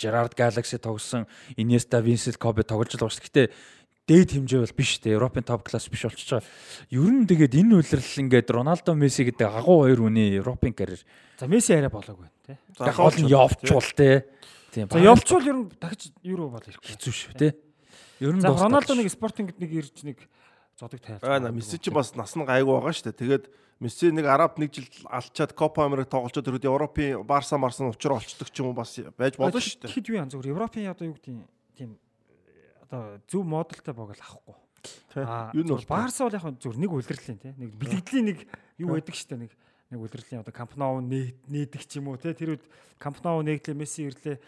[0.00, 1.26] Gerard Galaxy тогсон
[1.60, 3.28] Iniesta, Vincent Kobe тоглож л байгаа шүү.
[3.28, 3.52] Гэтэ
[4.08, 5.12] дээд хэмжээ бол биш те.
[5.12, 6.48] Европын топ класс биш болчихж байгаа.
[6.88, 11.04] Ер нь тэгээд энэ улирал ингээд Роналдо, Месси гэдэг агуу хоёр хүний Европын карьер
[11.36, 12.56] За Месси арай болоогүй тий.
[12.80, 14.24] яг гол нь явчвал те.
[14.72, 14.88] Тийм.
[14.88, 16.88] За явчвал ер нь дахиж евро бол ирэхгүй.
[16.96, 17.52] хэцүү шүү те.
[18.24, 20.24] Ер нь За Роналдо нэг спортинг нэг ирж нэг
[20.78, 21.42] зодог тайлбар.
[21.42, 23.18] Аа Месси ч бас нас нь гайгүй байгаа шүү дээ.
[23.18, 23.44] Тэгээд
[23.82, 28.50] Месси нэг Араб нэг жил алчаад Копа Америк тоглолцоод төрөд Европын Барса Марсан учраа олцдог
[28.50, 29.92] ч юм уу бас байж болно шүү дээ.
[29.92, 31.98] Хэд юу ян зүгээр Европын одоо юу гэдэг тийм
[32.86, 34.56] одоо зөв модалтай баг л авахгүй.
[35.14, 35.22] Тий.
[35.26, 38.38] Аа Юу нь Барса бол яг зүгээр нэг үлрэлийн тий нэг бэлгэдлийн нэг
[38.78, 39.52] юу байдаг штэ нэг
[39.90, 42.64] нэг үлрэлийн одоо Камп Ноу нээдэг ч юм уу тий тэр үед
[43.02, 44.38] Камп Ноу нээглээ Месси ирлээ.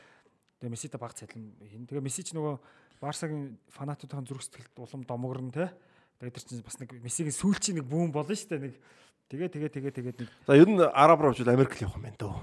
[0.62, 1.55] Тэгээ Месситэй баг цалин.
[1.59, 2.59] Тэгээ Месси ч нөгөө
[3.01, 5.69] Барсагийн фанатуудын зүрх сэтгэлд улам домогрно тий.
[6.21, 8.77] Тэгээ тэр чинь бас нэг Мессигийн сүүлчийн нэг бүүн болно штэ нэг
[9.33, 12.05] тэгээ тэгээ тэгээ тэгээд нэг За ер нь Араб руу очил Америк л явах юм
[12.05, 12.37] байна дөө.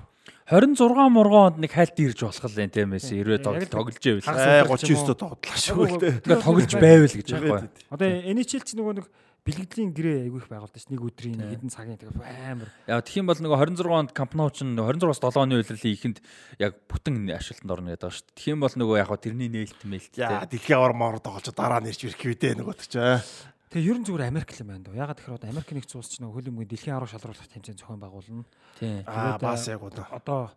[0.50, 4.26] 26 мургоонд нэг хайлт ирж болох л энэ тийм Месси 90 Яг тоглож байвал.
[4.26, 5.06] Хагас Э удаа ч юм уу.
[5.06, 6.14] 39 доо тоглолаа шүү дээ.
[6.26, 7.86] Ингээд тоглож байвал гэж байгаа байхгүй.
[7.94, 9.08] Одоо NHL ч нөгөө нэг
[9.48, 10.90] бэлгэдлийн гэрээ айгүй их байгуулдаг ш.
[10.92, 12.18] Нэг өдрийн нэг хэдэн цагийн тэгээ
[12.52, 12.70] амар.
[12.84, 16.18] Яа юм бол нөгөө 26 онд Nou ч 26-аас 7 оны үйлрлийн ихэнд
[16.60, 18.36] яг бүтэн ашиглалтанд орно гэдэг шүү дээ.
[18.36, 22.02] Тэгэх юм бол нөгөө яг тэрний нээлт мэлт Яа дэлхийн авар маар тоглож дараа ирж
[22.04, 23.24] ирэх дээ нөгөө ч аа.
[23.68, 24.96] Тэгээ ер нь зүгээр Америк л юм байна дөө.
[24.96, 28.46] Ягаад тэгэхээр одоо Америк нэгдсэн улс ч нөгөө хөлбөмбөгийн дэлхийн арга шалруулах хэмжээний зохион байгуулна.
[28.80, 29.04] Тийм.
[29.04, 30.08] Аа бас яг удаа.
[30.08, 30.56] Одоо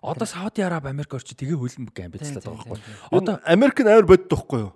[0.00, 2.96] Одоо Сауди Араб Америк орчи тэгээ хөлбөмбөг амбицлаад байгаа байхгүй.
[3.12, 4.72] Одоо Америк нь амар боддог байхгүй юу?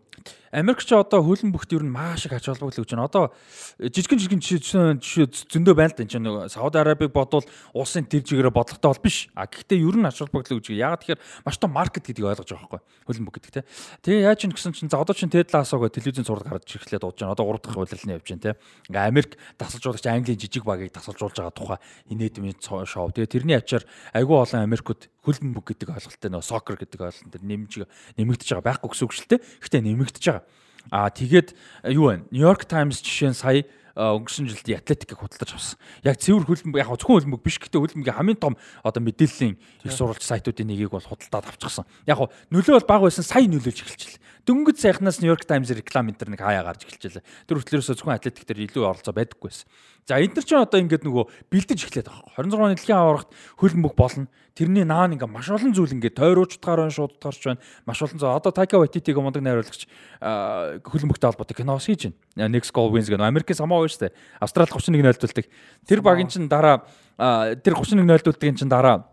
[0.55, 3.11] Америк ч одоо хөлбөмбөгт ер нь маш их ач холбогдол өгч байна.
[3.11, 3.35] Одоо
[3.83, 6.07] жижигэн жижигэн жишээ зөндөө байна л да.
[6.07, 7.43] Энэ нэг Сауди Арабыг бодвол
[7.75, 9.27] улсын тэр чигээрээ бодлоготой бол биш.
[9.35, 10.71] А гэхдээ ер нь ач холбогдол өгч.
[10.71, 12.81] Ягаад тэгэхээр маш том маркет гэдгийг ойлгож байгаа байхгүй.
[13.03, 13.67] Хөлбөмбөг гэдэг те.
[14.07, 17.19] Тэгээ яаж юм гэсэн чинь за одоо чинь Тед Ласоог телевизэн зураг гаргаж ирэхлээр дуудаж
[17.19, 17.35] байна.
[17.35, 18.53] Одоо 3 дахь хуулирлын явж байна те.
[18.87, 21.79] Ингээ Америк тасалжуулагч Английн жижиг багийг тасалжуулж байгаа тухай
[22.15, 23.11] инээдмийн шоу.
[23.11, 23.83] Тэгээ тэрний ачаар
[24.15, 27.73] айгүй олон Америкууд хөлбөмбөг гэдэг ойлголттой нөө сокер гэдэг ойлголт нэмж
[28.21, 29.41] нэмэгдэж байгаа байхгүй гэсэн үг шүү дээ.
[29.41, 30.45] Гэхдээ нэмэгдэж байгаа.
[30.93, 31.57] Аа тэгээд
[31.97, 32.29] юу вэ?
[32.29, 35.79] Нью-Йорк Таймс жишээ нь сая өнгөрсөн жилд Атлетикийг худалдаж авсан.
[36.03, 40.19] Яг цэвэр хөлбөмбөг яг зөвхөн хөлбөмбөг биш гэхдээ хөлбөмбөгийн хамгийн том одоо мэдээллийн их сурвалж
[40.19, 41.87] сайтуудын нэгийг бол худалдаад авчихсан.
[42.11, 42.19] Яг
[42.51, 44.23] нөлөө бол бага байсан сая нөлөөлж эхэлчихлээ.
[44.45, 47.25] Дөнгөж сайхнаас Нью-Йорк Таймс реклам энэ төр нэг хаяа гарч эхэлчихлээ.
[47.49, 49.65] Тэр хүртлээрээс зөвхөн атлетик дээр илүү оролцоо байдаггүйсэн.
[50.05, 52.29] За энэ төр ч одоо ингээд нөгөө бэлдэж эхлэх байгаа.
[52.37, 54.29] 26 оны дэлхийн аваргад хөлбөмбөг болно.
[54.53, 57.65] Тэрний наа ингээд маш олон зүйл ингээд тойруулчдгаар байна, шууддгарч байна.
[57.89, 58.37] Маш олон зүйл.
[58.37, 59.89] Одоо Taika Waititi-г мундаг найруулагч
[60.85, 62.53] хөлбөмбөгтэй холбоотой кино хийж байна.
[62.53, 64.17] Next Goal Wins нь Америкийн самаа шүү дээ.
[64.45, 65.49] Австрали 31 нөлдөлдөг.
[65.89, 66.85] Тэр багийн чинь дараа
[67.17, 69.09] тэр 31 нөлдөлдгийн чинь дараа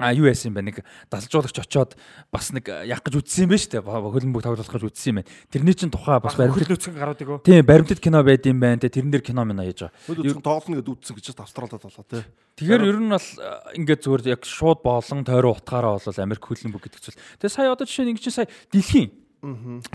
[0.00, 0.66] а юу яасан юм бэ?
[0.72, 0.76] Нэг
[1.12, 1.94] далжуулагч очоод
[2.32, 5.30] бас нэг яг гэж үтсэн юм байна шүү дээ хөлбөмбөг тоглох гэж үтсэн юм байна
[5.50, 8.88] тэрний чинь тухай бас баримтат нөөцгөн гарууд өгөө тийм баримтат кино байд юм байна те.
[8.88, 9.96] Тэрэн дээр кино минь яаж байгаа.
[10.06, 12.24] Хөлбөмбөг тоглоно гэдээ үтсэн гэж австралид болоо те.
[12.56, 13.28] Тэгэхээр ер нь бол
[13.76, 17.20] ингээд зүгээр яг шууд боолон тойроо утгаараа бол Америк хөлбөмбөг гэдэг зүйл.
[17.42, 19.10] Тэгээ сая одоо жишээ нь ингэ чинь сая дэлхийн.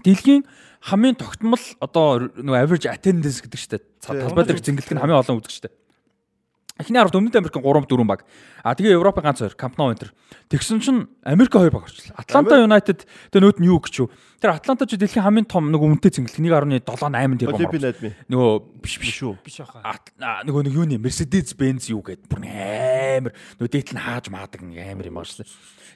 [0.03, 0.43] Дэлхийн
[0.81, 5.71] хамгийн тогтмол одоо нөгөө average attendance гэдэг чинь талбай дээр зингэлдэг нь хамгийн олон үзэгчтэй.
[6.75, 8.25] Эхний харавт Өмнөд Америкийн 3 4 баг.
[8.59, 10.11] А тэгээ Европын ганц хоёр Nou Enter.
[10.51, 12.11] Тэгсэн чинь Америк хоёр баг орчлоо.
[12.19, 14.11] Атланта United тэгээ нөт нь юу гэж юу?
[14.43, 17.79] Тэр Атланта ч дэлхийн хамгийн том нэг өмнөдөө цэнгэлт 1.7 8 тэр бомбар.
[18.27, 18.51] Нөгөө
[18.83, 19.39] биш биш шүү.
[19.39, 20.03] Биш баха.
[20.19, 24.75] Нөгөө нэг юуны Mercedes Benz юу гэдэг бүр амар нөгөө дээдл нь хааж маадаг нэг
[24.83, 25.47] амар юм аашлаа.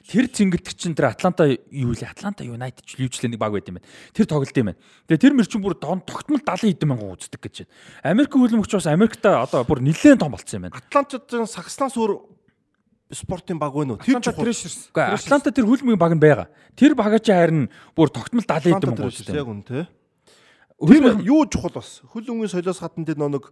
[0.08, 2.08] Тэр цэнгэлт чинь тэр Атланта юу лээ?
[2.08, 3.88] Атланта United ч ливчлээ нэг баг байт юм байна.
[4.16, 4.80] Тэр тоглолт юм байна.
[5.12, 7.70] Тэгээ тэр мөр чинь бүр тогтмол 70 хэдэн мянган үздэг гэж байна.
[8.16, 10.82] Америк хөлбөмбөгч бас Америкта одоо бүр нэлээд том болцсон юм байна.
[10.86, 12.16] Атлантчуудын сагснаас өөр
[13.10, 14.02] спортын баг байна уу?
[14.02, 14.90] Тэр Трещерс.
[14.94, 16.48] Атланта тэр хөлбөмбөгийн баг нь байгаа.
[16.78, 17.68] Тэр багаа чи харин
[17.98, 19.34] бүр тогтмол 70 хэдэн мянган үздэг.
[19.34, 19.86] Яг үн те.
[20.78, 22.00] Тэр юу чухал бас?
[22.14, 23.50] Хөл өмгийн соёлоос гадна тэр нэг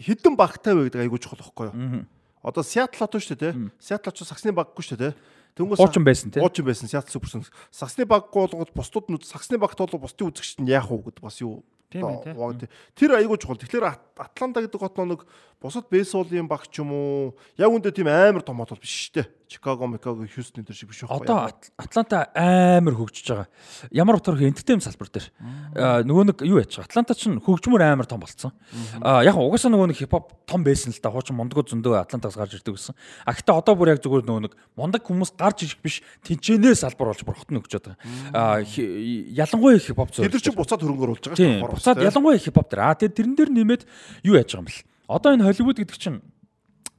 [0.00, 2.08] хідэн багтай вэ гэдэг айгуу чухал байхгүй юу?
[2.40, 3.70] Одоо Сиэтл отоо шүү дээ, тэ.
[3.80, 5.18] Сиэтл очоо саксны баггүй шүү дээ, тэ.
[5.60, 6.40] Тэнгүү хуучин байсан тий.
[6.40, 7.44] Хуучин байсан Сиэтл суперсэн.
[7.68, 11.36] Саксны баггүй болгоод бусдууд нь саксны багт бол бусдын үзэгчд нь яах вэ гэд бас
[11.44, 12.68] юу Тийм тий.
[12.94, 13.58] Тэр айгуу чухал.
[13.58, 15.26] Тэгэхээр Атланта гэдэг гот нэг
[15.58, 19.39] бусад бейсболын баг ч юм уу яг үндэ тийм амар том хот биш шүү дээ.
[19.50, 21.26] Чикаго, Микаго, Хьюстон энэ шиг биш байхгүй.
[21.26, 23.48] Одоо Атланта амар хөгжиж байгаа.
[23.90, 25.26] Ямар утгаар энтертеймент салбар дээр.
[26.06, 26.78] Нөгөө нэг юу яач.
[26.78, 28.54] Атланта ч хөгжмөр амар том болцсон.
[29.02, 31.10] Яг угаасаа нөгөө нэг хипхоп том байсан л да.
[31.10, 32.94] Хуучин мондгоо зөндөө Атлантаас гарч ирдэг гэсэн.
[33.26, 35.98] А гэхдээ одоо бүр яг зүгээр нөгөө нэг мондаг хүмүүс гарч ирэх биш
[36.30, 37.98] тэнчэнээ салбар болж бүр хотно өгч байгаа.
[38.30, 40.30] Аа ялангуяа хипхоп зөв.
[40.30, 42.86] Тэр чинь буцаад хөрөнгө оруулж байгаа буцаад ялангуяа хипхоп дээр.
[42.86, 43.82] Аа тэр тэрэн дээр нэмээд
[44.22, 44.86] юу яаж байгаа юм бэл.
[45.10, 46.22] Одоо энэ Холливуд гэдэг чинь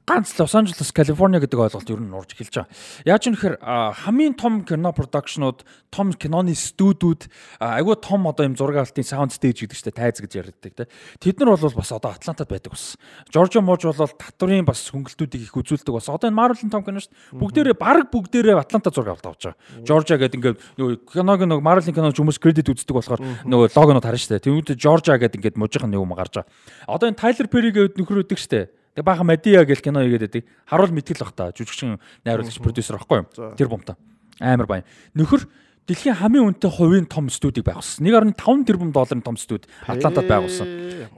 [0.06, 2.72] ганц Лос Анжелес, Калифорни гэдэг ойлголт ер нь нурж эхэлж байгаа.
[3.06, 5.62] Яаж юм гэхээр хамгийн том кино продакшнууд,
[5.94, 7.30] том киноны студиуд,
[7.62, 10.90] айгүй том одоо юм зураг авалтын саунд стейж гэдэг чинь тайз гэж ярьдаг те.
[11.22, 12.98] Тэд нар бол бас одоо Атлантад байдаг бас.
[13.30, 16.10] Жоржо Мууж бол татврын бас хөнгөлтүүдийг их үзүүлдэг бас.
[16.10, 17.38] Одоо энэ Marvel-ын том кино шүү дээ.
[17.38, 19.86] Бүгдээрээ баг бүгдээрээ Атланта зураг авалт авч байгаа.
[19.86, 24.18] Жоржа гэдэг ингээд нөгөө киног нөгөө Marvel-ын киноч хүмүүс кредит үздэг болохоор нөгөө логонууд харна
[24.18, 24.46] шүү дээ.
[24.50, 26.50] Тэгвэл Жоржа гэдэг ингээд мужийнх нь юм гарч байгаа.
[26.90, 30.24] Одоо энэ Тайлер Перри гэдэг нөхөр өгдөг шүү дээ Тэг баахан Мадия гэл кино хийгээд
[30.28, 30.44] байдаг.
[30.68, 31.52] Харуул мэтгэл бах та.
[31.56, 31.96] Жүжигчин
[32.28, 33.56] найруулагч продюсер аахгүй юу?
[33.56, 33.96] Тэр бомта.
[34.36, 34.84] Амар баян.
[35.16, 35.48] Нөхөр
[35.88, 38.04] дэлхийн хамгийн үнэтэй хувийн том студийг байгуулсан.
[38.04, 40.68] 1.5 тэрбум долларын том студи Атлантад байгуулсан.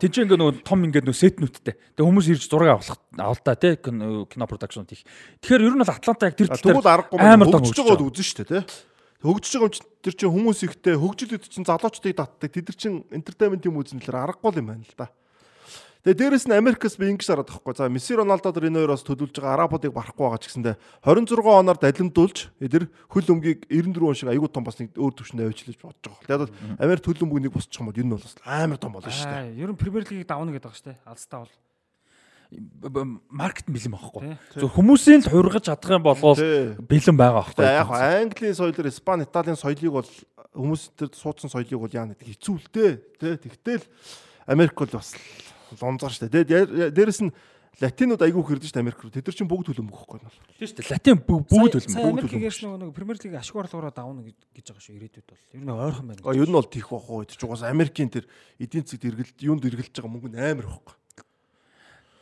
[0.01, 1.75] Тэнд чинь ингээ нөгөө том ингээ нөгөө сетнүүдтэй.
[1.99, 5.05] Тэгээ хүмүүс ирж зураг авах авалтаа тий кино продакшн хийх.
[5.45, 8.51] Тэгэхээр ер нь бол Атланта яг тэр аргагүй амар том хөгжиж байгаад үзэн шүү дээ
[8.55, 8.63] тий.
[9.21, 12.49] Хөгжиж байгаа юм чинь тэр чинь хүмүүс ихтэй хөгжилүүд чинь залуучдыг татдаг.
[12.49, 15.13] Тэд нар чинь entertainment юм үзэн л аргагүй юм байна л да.
[16.05, 17.73] Тэгээ дээрэс нь Америкас би ингэж хараад байхгүй.
[17.81, 21.81] За Месси Роналдо тэр энэ хоёроос төлөвлөж байгаа арабуудыг барахгүй байгаа ч гэсэндээ 26 оноор
[21.81, 26.05] далимдуулж тэр хөл өмгийг 94 он шиг аягүй том бас нэг өөр төвшөнд авчилж бодож
[26.05, 26.45] байгаа.
[26.45, 29.33] Тэгээд Америк хөл өмгийг нэг босчих юм бол энэ бол бас амар том болно шүү
[29.33, 29.57] дээ.
[29.65, 31.01] Ер нь Премьер лигийг давна гэдэг байгаа шүү дээ.
[31.09, 31.53] Алстаа бол
[33.33, 34.37] маркет бэлэн байхгүй.
[34.61, 37.65] Зөв хүмүүсийн л хургаж чадах юм бол бэлэн байгаа байхгүй.
[37.65, 40.11] Яг Английн соёлоор Испани, Италийн соёлыг бол
[40.53, 42.93] хүмүүс тэр суудсан соёлыг бол яа гэдэг хэцүү л дээ.
[43.17, 43.89] Тэ тэгтэл
[44.47, 45.17] Америк бол бас
[45.81, 46.29] лонзоор штэ.
[46.29, 47.33] Тэгээд дээрэс нь
[47.81, 49.11] латинууд айгүй хэрдэж штэ Америк руу.
[49.11, 50.31] Тэд нар чинь бүгд төлөмбөх байхгүй юу?
[50.59, 50.87] Тийм штэ.
[50.95, 52.07] Латин бүгд төлөмбөх.
[52.07, 55.43] Америк гэрш нэг Премьер лиг ашиг орлогороо давна гэж байгаа шүү ирээдүйд бол.
[55.51, 56.39] Ер нь ойрхон байна.
[56.39, 57.27] Ер нь бол тийх бах уу.
[57.27, 58.31] Ч угаас Америкийн тэр
[58.63, 60.95] эдийн засгт эргэлт юунд эргэлж байгаа мөнгө нь амар байхгүй.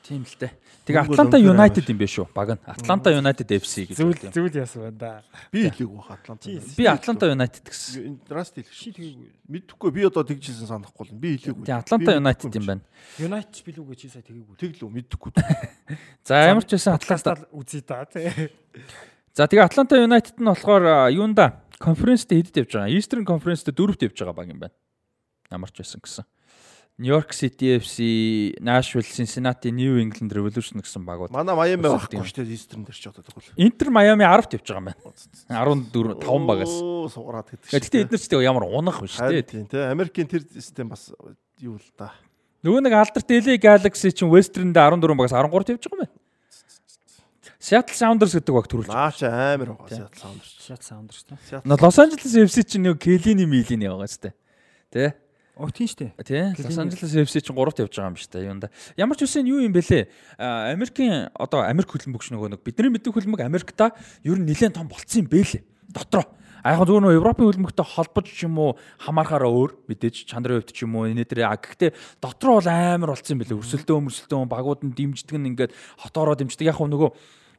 [0.02, 0.50] Тийм л дээ.
[0.82, 2.26] Тэгээ Атланта United юм биш үү?
[2.34, 2.62] Баг нь.
[2.66, 4.02] Атланта United FC гэж.
[4.02, 5.10] Зүйл зүйл яасан байна да.
[5.54, 6.50] Би хэлээг бах Атланта.
[6.50, 8.18] Би Атланта United гэсэн.
[8.26, 9.30] Драст хэлэх ши тэгээгүй.
[9.46, 11.14] Мэдхгүй би одоо тэгжсэн санахгүй л.
[11.14, 11.70] Би хэлээгүй.
[11.70, 12.82] Тэгээ Атланта United юм байна.
[13.22, 14.54] United билүүгээ чи сая тэгээгүй.
[14.58, 15.30] Тэглүү мэдхгүй.
[16.26, 18.26] За ямар ч байсан Атланта үзье да тий.
[19.38, 22.90] За тэгээ Атланта United нь болохоор юунда конференцтэй хэдэд явж байгаа.
[22.90, 24.74] Eastern Conference-тэй дөрөвт явж байгаа баг юм байна.
[25.46, 26.26] Ямар ч байсан гэсэн.
[27.00, 31.32] Нью-Йорк Сити FC, Nashville, Cincinnati, New England Revolution гэсэн багууд.
[31.32, 33.48] Манай Miami байхгүй шүү дээ Eastern дээр ч одоо тэгвэл.
[33.56, 35.00] Интер Miami 10-т явж байгаа юм байна.
[35.48, 36.74] 14 5 багаас.
[37.16, 37.72] Сугараад гэдэг.
[37.72, 39.40] Гэхдээ эдгээр ч тэгээ ямар унах биш дээ.
[39.40, 39.80] Тийм тий.
[39.88, 41.08] Америкийн тэр систем бас
[41.64, 42.12] юу л да.
[42.60, 46.12] Нөгөө нэг алдарт LA Galaxy чинь Western дээр 14 багаас 13-т явж байгаа юм байна.
[47.62, 48.90] Seattle Sounders гэдэг баг төрүүлж.
[48.90, 50.20] Наа чи амар байгаа Seattle
[50.84, 51.24] Sounders.
[51.24, 51.40] Шүү дээ.
[51.48, 54.34] Seattle Но Лос Анжелес FC чинь нэг Келини Милини байгаа сте.
[54.90, 55.14] Тэ?
[55.52, 56.12] Оо тийм шүү дээ.
[56.24, 56.64] Тий.
[56.64, 56.78] Лос.
[56.80, 58.48] Анжелес FC чинь 3-т явж байгаа юм шүү дээ.
[58.48, 58.68] Юунда.
[58.96, 60.08] Ямар ч үсэн юу юм бэлээ?
[60.40, 63.92] Америкийн одоо Америк хөлбөмбөгч нөгөө нэг бидний мэддэг хөлбөмбөг Америкта
[64.24, 65.60] ер нь нэлээд том болцсон юм бэлээ.
[65.92, 66.24] Дотроо.
[66.64, 70.88] А яг нөгөө Европын хөлбөмбөгтэй холбож ч юм уу хамаарахаараа өөр мэдээж чандрын хувьд ч
[70.88, 73.60] юм уу энэ дээр а гэхдээ дотроо бол амар болцсон юм бэлээ.
[73.60, 76.70] Өрсөлдөө өмөрсөлдөө багууд нь дэмждэг нь ингээд хотоороо дэмждэг.
[76.70, 77.10] Яг нөгөө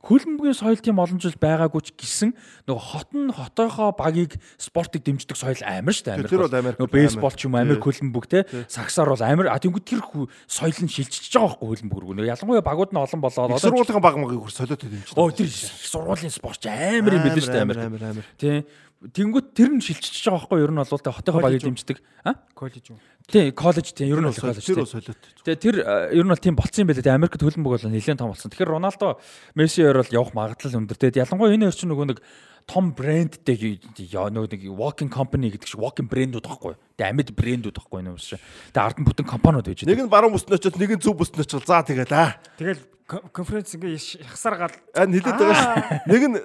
[0.04, 2.36] хөлбөмбөгийн соёл тийм олон жил байгаагүй ч гэсэн
[2.68, 6.16] нөгөө хот нь хотоохоо багийг спортыг дэмждэг соёл амар шүү дээ.
[6.20, 6.60] Америк Тэр бол.
[6.60, 6.78] Америк.
[6.84, 10.04] Нөгөө бейсбол ч юм Америк хөлбөмбөг те саксаар бол амар а тэнгууд тэр
[10.44, 12.14] соёл нь шилжиж байгаа байхгүй хөлбөмбөг рүү.
[12.20, 15.48] Нөгөө ялангуяа багууд нь олон болоод одоо сургуулийн баг магийг хөр солиод хэлж Оо тэр
[15.48, 17.88] сургуулийн спорт ч амар юм билээ шүү дээ Америк.
[17.88, 18.68] Амар
[19.04, 21.98] Тэнгүүд тэр нь шилжиж байгаа байхгүй ер нь бол тэ хотынхоо багийг дэмждэг.
[22.24, 22.40] А?
[22.56, 23.00] Коллеж юу?
[23.28, 24.64] Тий, коллеж тий, ер нь бол коллеж.
[24.64, 25.16] Тэр тий.
[25.44, 25.76] Тэгээ тэр
[26.16, 27.04] ер нь бол тийм болцсон юм байлээ.
[27.04, 28.48] Тэгээ Америкт хөлбөмбөг бол нэлээд том болсон.
[28.48, 29.20] Тэгэхээр Роналдо,
[29.60, 30.96] Месси хоёр бол явах магадлал өндөр.
[30.96, 32.20] Тэгээд ялангуяа энэ хоёр чинь нөгөө нэг
[32.64, 36.80] том брэндтэй нөгөө нэг walking company гэдэг шиг walking брэндүүд байхгүй.
[36.96, 38.40] Тэгээ амьд брэндүүд байхгүй юм шиг.
[38.72, 41.84] Тэгээ ард нь бүтэн компаниуд байж Нэг нь баруун очоод нэг нь зөв очоод за
[41.84, 42.40] тэгэл аа.
[42.56, 44.00] Тэгэл конференц ингээ
[44.32, 45.66] хасаар гал А нилээд байгаа ш.
[46.10, 46.38] Нэг нь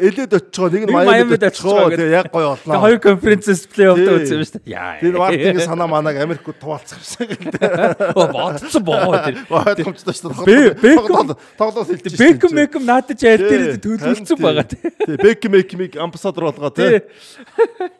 [0.00, 1.84] элээд очичгоо, нэг нь Майамид очичгоо.
[1.84, 2.80] очичгоо Тэгээ яг гоё Тэгээ болноо.
[2.80, 4.16] хоёр конференцээс плей офф Тий.
[4.16, 4.72] үзсэн шүү дээ.
[4.72, 4.96] Яа.
[5.04, 7.60] Тэр Вартигийн санаа манааг Америкт туваалцах юмсан гэдэг.
[8.32, 9.36] бодцсон боо тэр.
[9.52, 11.36] Ойлгомжтой шүү дээ.
[11.60, 12.20] Тоглоод хэлж шүү.
[12.24, 14.80] Бэкэм Бэкэм наадаж айл дээр төлөвлөсөн байгаа тий.
[15.12, 17.04] Бекэм Бекэмиг амбассадор болгоо тий.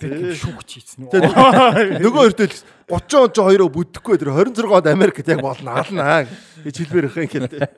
[0.00, 0.96] Бэкэм шүүгч.
[1.12, 2.56] Тэгээ нөгөө хоёртой л
[2.89, 6.25] 30 он ч хоёроо бүдэхгүй тэр 26 онд Америкт яг болно алнаа
[6.65, 7.68] гэж хэлбэр их юм гэдэг.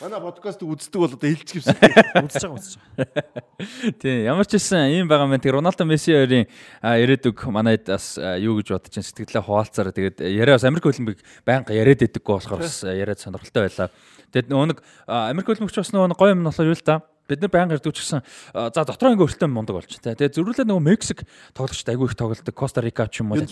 [0.00, 1.76] Манай подкаст үздэг бол одоо хэлчих юмсан.
[2.24, 3.92] Үзэж байгаа үзэж байгаа.
[4.00, 5.40] Тий, ямар ч байсан ийм байгаа мэн.
[5.40, 6.48] Тэгээ Роналдо Месси хоёрын
[6.80, 11.76] ирээдүг манайд бас юу гэж бодож чинь сэтгэлээ хуваалцаараа тэгээд яриа бас Америк хөлбөмбөг байнга
[11.76, 13.92] яриад байдаггүй болохоор бас яриад сонирхолтой байлаа.
[14.32, 17.42] Тэгээд нөгөө нэг Америк хөлбөмбөгч бас нөгөө гоё юм нь болохоор юу л та бид
[17.42, 18.22] нар байнга ярьдаг ч гэсэн
[18.54, 20.14] за дотроо ингээ өртөө мундаг болж та.
[20.14, 22.54] Тэгээд зөрүүлээ нөгөө Мексик тоглогчд айгүй их тоглолдог.
[22.54, 23.42] Коста Рика ч юм уу.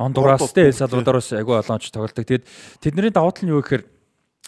[0.00, 2.24] Хондурас тэ Эл Салвадороос айгүй олонч тоглолдог.
[2.24, 2.48] Тэгэд
[2.80, 3.84] тэдний давуу тал нь юу гэхээр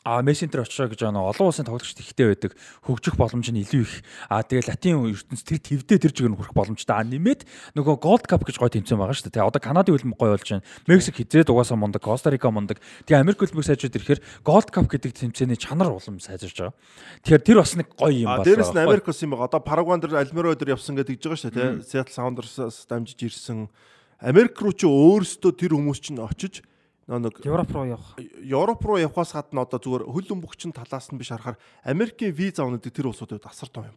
[0.05, 2.53] А мессенжер очроо гэж байгаа олон улсын тоглогчд ихтэй байдаг.
[2.85, 4.05] Хөгжих боломж нь илүү их.
[4.29, 6.93] А тэгээ латин ертөнц тэр твдээ тэр жигээр нь хүрэх боломжтой.
[6.93, 9.41] А нэмээд нөгөө Gold Cup гэж гой тэмцээн байгаа шүү дээ.
[9.41, 10.69] Тэгээ одоо Канадын хөлбөмбөг гой болж байна.
[10.85, 12.85] Мексик хизээд угаасаа мундаг, Коста Рика мундаг.
[13.09, 16.77] Тэгээ Америк хөлбөмбөг сайжраад ирэхээр Gold Cup гэдэг тэмцээний чанар улам сайжирч байгаа.
[17.25, 18.45] Тэгэхээр тэр бас нэг гоё юм байна.
[18.45, 19.49] дээрэс нь Америк бас юм байгаа.
[19.49, 21.71] Одоо Парагван дээр Альмиро дээр явсан гэдэг тэгж байгаа шүү дээ.
[21.81, 23.73] Seattle Sounders-аас дамжиж ирсэн.
[24.21, 26.61] Америк руу чи өөрөөсөө тэр хүмүүс чинь очиж
[27.07, 28.17] нэг Европ руу явах.
[28.41, 32.81] Европ руу явхаас гадна одоо зүгээр хөл өмбөгчин талаас нь биш харахаар Америкийн виз авнууд
[32.81, 33.97] тэр улсуудад асар том юм.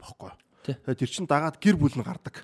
[0.68, 0.76] Тий.
[0.76, 2.44] Тэгээд тэр чин дагаад гэр бүл нь гардаг.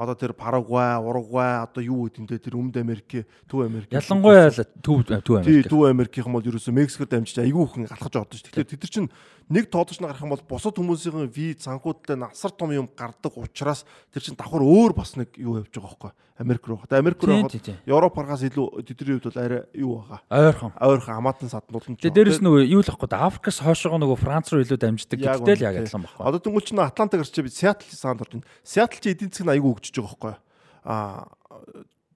[0.00, 3.90] Одоо тэр Парагвай, Уругвай одоо юу гэдэг нь тэр Өмнөд Америк, Төв Америк.
[3.92, 5.68] Ялангуяа л төв төв Тий, Америк.
[5.68, 8.40] Төв Америкийнхан бол ерөөсөө Мексикод дамжиж аягүй хүн галахж ордож.
[8.40, 9.10] Тэгэхээр тэд нар чинь
[9.50, 13.84] нэг тоодож гарах юм бол бусад хүмүүсийн виз санхүүдлээ насар том юм гардаг учраас
[14.14, 16.12] тэр чинь давхар өөр бас нэг юу явж байгаа байхгүй.
[16.40, 16.80] Америк руу.
[16.88, 17.76] Тэгээ Америк руу тий.
[17.84, 20.20] Европ аргаас илүү тэдний хувьд бол арай юу байгаа.
[20.32, 20.72] Ойрхон.
[20.80, 22.00] Ойрхон хамаатан саднуулна.
[22.00, 25.56] Тэгээ дээрэс нөгөө юу л ахгүй да Африкаас хойшоо нөгөө Франц руу илүү дамждаг гэдэгтэй
[25.60, 26.24] л яг адилхан баггүй.
[26.24, 28.48] Одоо тэнгуүл чинь Атланта гарч би Сиэтл санд орж байна.
[28.64, 30.34] Сиэтл чи эдийн нь аягүй хөгжиж байгаа байхгүй.
[30.88, 31.28] Аа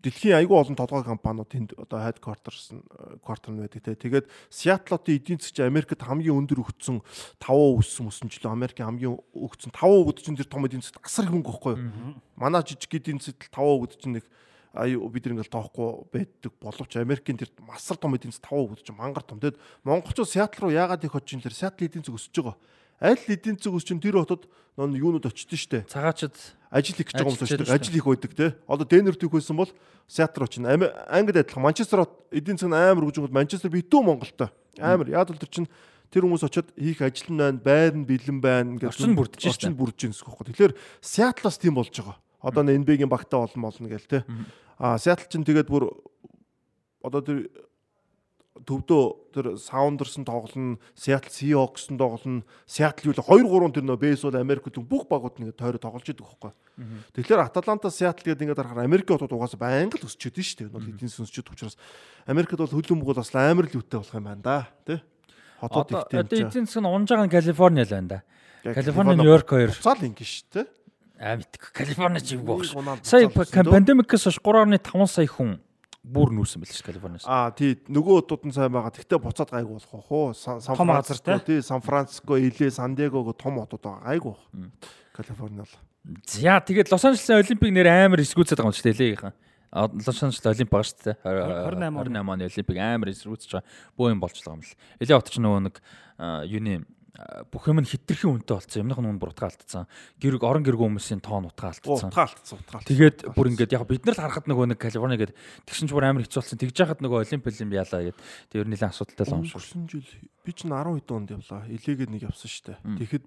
[0.05, 2.85] дэлхийн аягүй олон толгой компаниуд тэнд одоо headquarters нь
[3.25, 3.97] квартер нь байдаг те.
[3.97, 7.01] Тэгээд Сиэтлотын эдийн чи Америкт хамгийн өндөр өгцөн
[7.41, 11.49] 5% өссөн өсөнчлөө Америкийн хамгийн өгцөн 5% өгд чинь тэр том эдийн засаг асар хөнгө
[11.49, 11.75] байхгүй.
[12.37, 14.29] Манай жижиг эдийн засаг 5% өгд чинь нэг
[14.77, 18.99] аюу бид ингээл тоохгүй байдаг боловч Америкийн тэр масар том эдийн засаг 5% өгд чинь
[19.01, 19.41] мангар том.
[19.41, 19.57] Тэгэд
[19.89, 22.57] монголчууд Сиэтл руу яагаад их очиж чинь тэр Сиэтл эдийн засаг өсөж байгаа.
[23.01, 24.47] Аль эдийн засаг өсч чинь тэр хотод
[24.79, 26.35] нөө юунууд очтөн штэ Цагаачд
[26.75, 28.47] ажил их гэж байгаа хүмүүс байдаг Ажил их байдаг те.
[28.67, 29.71] Одоо Дэнер түүх байсан бол
[30.07, 30.69] Сиатр очно.
[31.09, 34.51] Англи адилхан Манчестер эдийн засаг амар хөгжингүүд Манчестер битүү Монголтой.
[34.79, 35.09] Амар.
[35.09, 35.71] Яг л тэр чинь
[36.11, 39.51] тэр хүмүүс очиод хийх ажил нь байна, байр нь бэлэн байна гэж Орчин бүрдэж штэ.
[39.51, 40.47] орчин бүрдэж байна байхгүй.
[40.51, 42.19] Тэгэхээр Сиатлаас тийм болж байгаа.
[42.43, 44.27] Одоо нэг NBA-гийн багтаа олон болно гээл те.
[44.79, 45.95] А Сиатл чинь тэгээд бүр
[47.03, 47.39] одоо тэр
[48.55, 49.03] төвдөө
[49.35, 49.47] тэр
[50.23, 54.71] нь тоглоно, Seattle Seahawks нь тоглоно, Seattle юу л 2 3 тэр нөө бейсбол Америк
[54.71, 56.55] хөлбөмбөг бүх багууд нь тойроо тоглож идэг хөхгүй.
[57.19, 60.71] Тэгэхээр Atalanta Seattle гэдэг ингээд харахаар Америк хотод угаасаа байнга л өсчихэд нь шүү дээ.
[60.71, 61.75] Бол эдийн өсчихэд учраас
[62.31, 64.59] Америкт бол хөлбөмбөг бас амар л үүтэй болох юм байна да.
[64.87, 65.03] Тэ?
[65.59, 68.19] Хотод ихтэй одоо эзэн засаг нь унж байгаа нь Калифорни л байна да.
[68.71, 69.75] Калифорни, Нью-Йорк хоёр.
[69.75, 70.67] Буцаал ингэ шүү дээ.
[71.19, 71.69] Аа мэдгүй.
[71.75, 72.47] Калифорни ч юм.
[72.47, 75.59] Нэг унаад Сая пандемикээс хойш 3.5 сая хүн
[76.05, 77.25] бүр нүүсэн байл ш Калифорниас.
[77.25, 78.93] Аа тий нөгөө дууд нь сайн байгаа.
[78.93, 80.37] Тэгтээ буцаад гайгүй болох уу?
[80.37, 80.61] хөө?
[80.61, 84.13] Сан Франциско, тий Сан Франциско, Илэ, Сан Диего гоо том хотод байгаа.
[84.13, 84.37] Гайгүй.
[85.17, 85.75] Калифорни бол.
[86.29, 89.33] За тэгээд Лос Анжелесийн Олимпик нэр амар эсгүүцээд байгаа юм шүү дээ лээгийн.
[89.73, 91.17] Лос Анжелес Олимп байгаа шүү дээ.
[91.25, 92.13] 28 он.
[92.13, 93.69] 28 оны Олимпик амар эсрүүцэж байгаа.
[93.97, 94.77] Бөө юм болж байгаа юм л.
[95.01, 95.77] Элэ хот ч нөгөө нэг
[96.53, 96.85] юуны
[97.15, 98.83] бүх юм нь хитрхийн үнэтэй болсон.
[98.83, 99.87] Юмных нь үн бүр утгаа алдсан.
[100.19, 102.11] Гэрэг орон гэргүй хүмүүсийн тоон утгаа алдсан.
[102.11, 102.91] Утгаа алдсан, утгаа алдсан.
[102.91, 106.11] Тэгээд бүр ингээд яг бид нар л харахад нөгөө нэг Калифорни гээд тэгшин ч бүр
[106.11, 106.59] амар хэцүү болсон.
[106.59, 108.19] Тэгж яхад нөгөө Олимп Олимп яалаа гээд
[108.51, 109.55] тэр ер нь нэлээд асуудалтай л юм шиг.
[109.55, 110.11] Өнгөрсөн жил
[110.43, 111.63] би ч 10 хэд онд явлаа.
[111.71, 112.83] Илээгээд нэг явсан штэ.
[112.83, 113.27] Тэгэхэд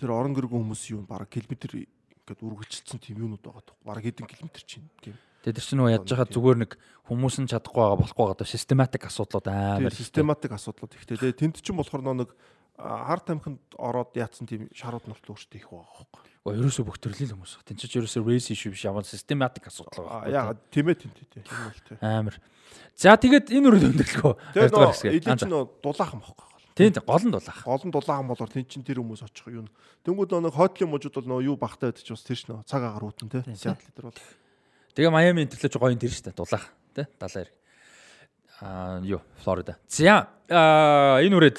[0.00, 3.76] тэр орон гэргүй хүмүүс юу баг километр ингээд үргэлжилсэн тийм юунууд байгаа тох.
[3.84, 5.20] Бараг хэдэн километр чинь тийм.
[5.44, 6.72] Тэгээд тэр чинь нөгөө ядж хаад зүгээр нэг
[7.08, 11.16] хүмүүс нь чадахгүй байгаа болохгүй байгаа систематик асуудлууд амар систематик асуудлууд ихтэй.
[11.16, 12.30] Тэгээ тэнд чинь болохоор нэг
[12.80, 16.22] харт амхинд ороод яатсан тийм шарууд нуртал өөртөө их байгаа хөөхгүй.
[16.40, 17.60] Оо ерөөсө бүх төрлийн хүмүүс.
[17.68, 20.56] Тин ч ерөөсө race issue биш ямар систематик асуудал Аа байгаа.
[20.56, 21.98] яа тийм ээ тийм тийм тийм л тийм.
[22.00, 22.36] Амар.
[22.96, 24.34] За тэгээд энэ үрэл өндөрлөхөө.
[24.56, 25.52] Тэгээ Хоёрдугаар нөө Аа, чинь
[25.84, 26.46] дулаахан бохгүй.
[26.80, 27.60] Тийм гол нь дулаах.
[27.68, 29.68] Гол нь дулаахан болоор тэн чин тэр хүмүүс очих юм.
[30.00, 32.80] Тэнгүүд нэг хойтлын мужууд бол нөө юу багтаа байдаг ч бас тэр ш нөө цаг
[32.88, 33.44] агаар үүдэн те.
[33.52, 34.22] Сиатл дээр бол.
[34.96, 36.38] Тэгээ Майами интерлэж гоё юм тэр шүү дээ.
[36.40, 36.72] Дулаах.
[36.96, 37.54] Тэ 70 хэрэг.
[38.64, 39.76] Аа юу Флорида.
[39.92, 41.58] За энэ үрээд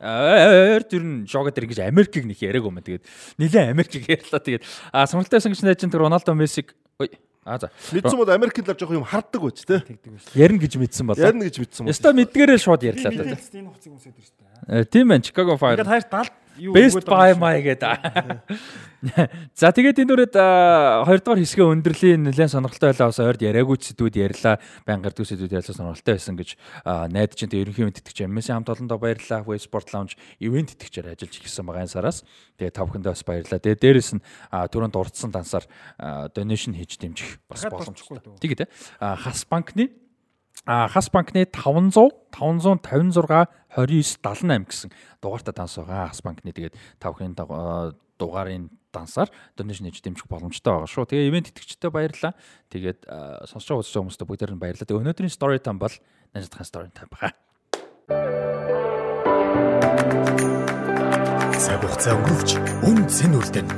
[0.00, 2.80] өөр тэр нь жога дээр ингэж Америкийг нэг яриаг юм.
[2.80, 3.04] Тэгээд
[3.36, 4.40] нилээ Америкийг ярьлаа.
[4.40, 4.64] Тэгээд
[4.96, 7.12] аа сонирхолтой байсан гэж найж тэр Роналдо Мессиг ой
[7.44, 9.60] аа за Мэдсэн бол Америкт л жоох юм харддаг байж
[10.16, 10.24] биш.
[10.32, 11.20] ярина гэж мэдсэн болоо.
[11.20, 11.92] Ярина гэж мэдсэн бол.
[11.92, 13.12] Яста мэдгээрээ шууд ярьлаа.
[13.12, 14.44] Мэдээлэлд энэ хуцыг өмсөд ирж та.
[14.68, 15.20] Э, Тийм байна.
[15.24, 15.76] Chicago Fire.
[15.76, 18.40] Ингээд хайр 70 юу Best buy my гэдэг.
[19.56, 20.34] За тэгээд энэ үрээд
[21.08, 24.60] хоёрдугаар хэсгээ өндөрлийн нэлээд сонирхолтой байлаа бас ойрд яриаггүй сэдвүүд ярьлаа.
[24.84, 26.50] Баян гардаг сэдвүүд ярьлаа сонирхолтой байсан гэж
[26.84, 29.48] а, найдаж энэ ерөнхий ивент тэтгэж MS хамт олондоо баярлалаа.
[29.48, 32.18] Way Sport Lounge ивент тэтгэжээр ажиллаж эхэлсэн байгаа энэ сараас.
[32.60, 33.64] Тэгээд та бүхэндээ бас баярлалаа.
[33.64, 35.64] Тэгээд дээрэс нь түрүүнд дурдсан дансаар
[36.36, 38.20] donation хийж дэмжих бас боломжтой.
[39.00, 39.88] А, Хас банкны
[40.66, 44.90] Хас банкны 500 556 29 78 гэсэн
[45.22, 46.08] дугаартай данс байгаа.
[46.10, 51.08] Хас банкны тэгээд та бүхэн даг- дугаарын дансаар донешн хийж дэмжих боломжтой байгаа шүү.
[51.08, 52.34] Тэгээ ивент итгэгчтэй баярлалаа.
[52.68, 53.08] Тэгээд
[53.48, 54.86] сонсож байгаа хүмүүстээ бүгдээр нь баярлалаа.
[54.86, 55.94] Тэгээ өнөөдрийн story time бол
[56.34, 57.32] Наждхан story time байгаа.
[61.56, 62.50] Цаг хугацаа өнгөрөвч
[62.86, 63.68] үн цэн үлдэн.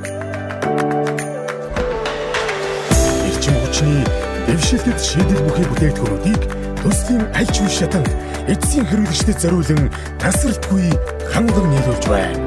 [3.23, 6.41] Эрчим хүчний дэвшилтэд шийдэл бүхий бүтээгдэхүүнүүдийг
[6.83, 8.09] төслийн аль ч үе шатанд
[8.51, 9.87] эцсийн хэрэглэгчдэд зориулан
[10.19, 10.91] тасралтгүй
[11.31, 12.39] ханган нийлүүлж байна.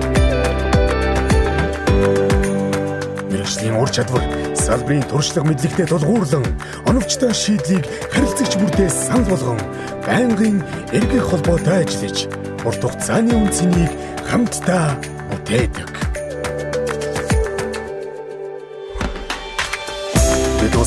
[3.32, 6.44] Мэргэжлийн ур чадвар салбарын туршлага мэдлэгтэй тулгуурлан
[6.84, 9.60] оновчтой шийдлийг харилцагч бүртээ санал болгон
[10.04, 10.60] байнгын
[10.92, 12.28] эргэх холбоотой ажиллаж
[12.66, 13.92] урт хугацааны үнцнийг
[14.28, 15.00] хамтдаа
[15.30, 16.15] бүтээдэг.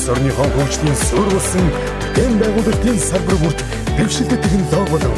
[0.00, 1.66] Улс орныхоо хөгжлийн суурилсан
[2.16, 3.60] дэм байгуулалтын салбар бүрт
[3.96, 5.14] дэвшилтэт технологи болон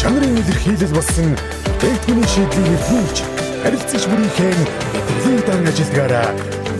[0.00, 1.28] чанарын илэрхийлэл болсон
[1.64, 3.18] бүтээгдэхүүний шийдлийг нэвтрүүлж
[3.62, 4.52] харилцагч бүрийнхээ
[4.98, 6.28] итгэлийн дан ажилдгаараа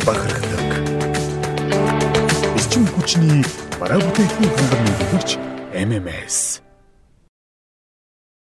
[0.05, 0.69] бахархдаг.
[2.61, 3.41] Эрчим хүчний
[3.81, 5.31] бараа бүтээгдэхүүн хангам нийлүүлэгч
[5.89, 6.61] MMS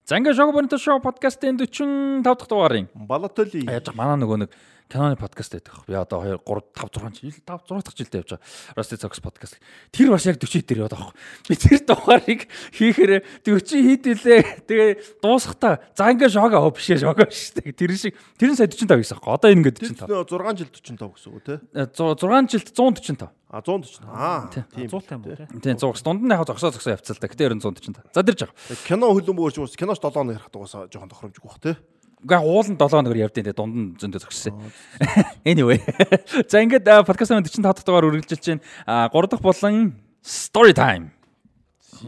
[0.07, 3.67] За ингээ шоу бонто шоу подкастын 45 дахь дугаарын Балотоли.
[3.67, 4.49] яаж манай нөгөө нэг
[4.87, 5.83] киноны подкаст байдаг.
[5.87, 8.43] Би одоо 2 3 5 6 жил 5 6 дахь жилдээ явж байгаа.
[8.75, 9.59] Rusty Fox подкаст.
[9.91, 11.11] Тэр бас яг 40 дээр яваад байгаа.
[11.47, 12.41] Би тэр дугаарыг
[12.71, 13.11] хийхээр
[13.43, 14.41] 40 хит илээ.
[14.63, 17.75] Тэгээ дуусахтаа за ингээ шоуга оо бишээ шоуга шүү дээ.
[17.75, 19.27] Тэр шиг тэр нь сая 45 гэсэн юм.
[19.27, 20.07] Одоо ингэ 45.
[20.07, 21.55] 6 жил 45 гэсэн үг те.
[21.75, 23.29] 6 жилд 145.
[23.49, 24.03] А 140.
[24.11, 24.49] Аа.
[24.75, 24.87] Тийм.
[24.87, 25.47] 100 тайм уу те.
[25.63, 27.27] Тийм 100 дунд нь яг зогсоо зогсоо явцал та.
[27.27, 28.11] Гэтэ 145.
[28.11, 28.55] За дэрж байгаа.
[28.83, 31.79] Кино хөлбөмбөгч уус киноч 7 хоног ярих дугасаа жоохон тохиромжгүй бах те.
[32.25, 34.57] Угаа уулын 7 хоногор явдیں۔ Тэгээ дунд нь зөндөө зогссон.
[35.45, 35.77] Anyway.
[36.49, 38.57] За ингээд подкаст 45 дахь дугаар үргэлжилж.
[38.89, 39.93] А 3 дахь болон
[40.25, 41.13] story time.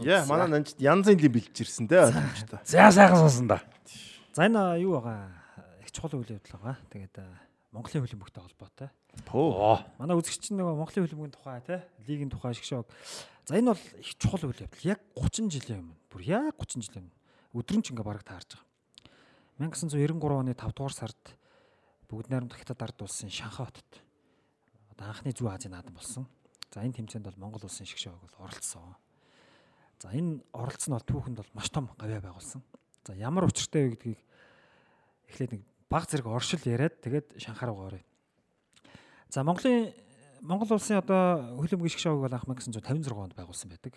[0.02, 2.58] Яа, манай нанч янзын ли бэлж ирсэн те ойлгомжтой.
[2.66, 3.62] За сайхан сонсон да.
[4.34, 5.30] За энэ юу байгаа?
[5.82, 6.78] Их чухал үйл явдал байгаа.
[6.90, 7.14] Тэгээд
[7.70, 8.90] Монголын хөлбөмбөгтэй холбоотой.
[9.30, 9.78] Оо.
[9.98, 12.86] Манай үзэгч нөгөө Монголын хөлбөмбөгийн тухай те, лигийн тухай шгшог.
[13.46, 14.86] За энэ бол их чухал үйл явдал.
[14.86, 15.98] Яг 30 жилийн өмнө.
[16.10, 17.18] Бүр яг 30 жилийн өмнө.
[17.54, 18.69] Өдрөн ч ингээ бараг таарж байгаа.
[19.60, 21.36] 1993 оны 5 дугаар сард
[22.08, 23.90] бүгд найрамдах хятад ард улсын Шанхай хотод
[24.96, 26.24] одоо анхны зүү Азийн наадам болсон.
[26.72, 28.96] За энэ тэмцээнд бол Монгол улсын шгшог бол оролцсон.
[30.00, 32.64] За энэ оролцсон бол түүхэнд бол маш том гавьяа байгуулсан.
[33.04, 34.20] За ямар учиртай вэ гэдгийг
[35.28, 38.00] эхлээд нэг баг зэрэг оршил яриад тэгээд Шанхай руу орё.
[39.28, 39.92] За Монголын
[40.40, 43.92] Монгол улсын одоо хөлбөмбөгийн шгшоог бол анх 1956 онд байгуулсан байдаг.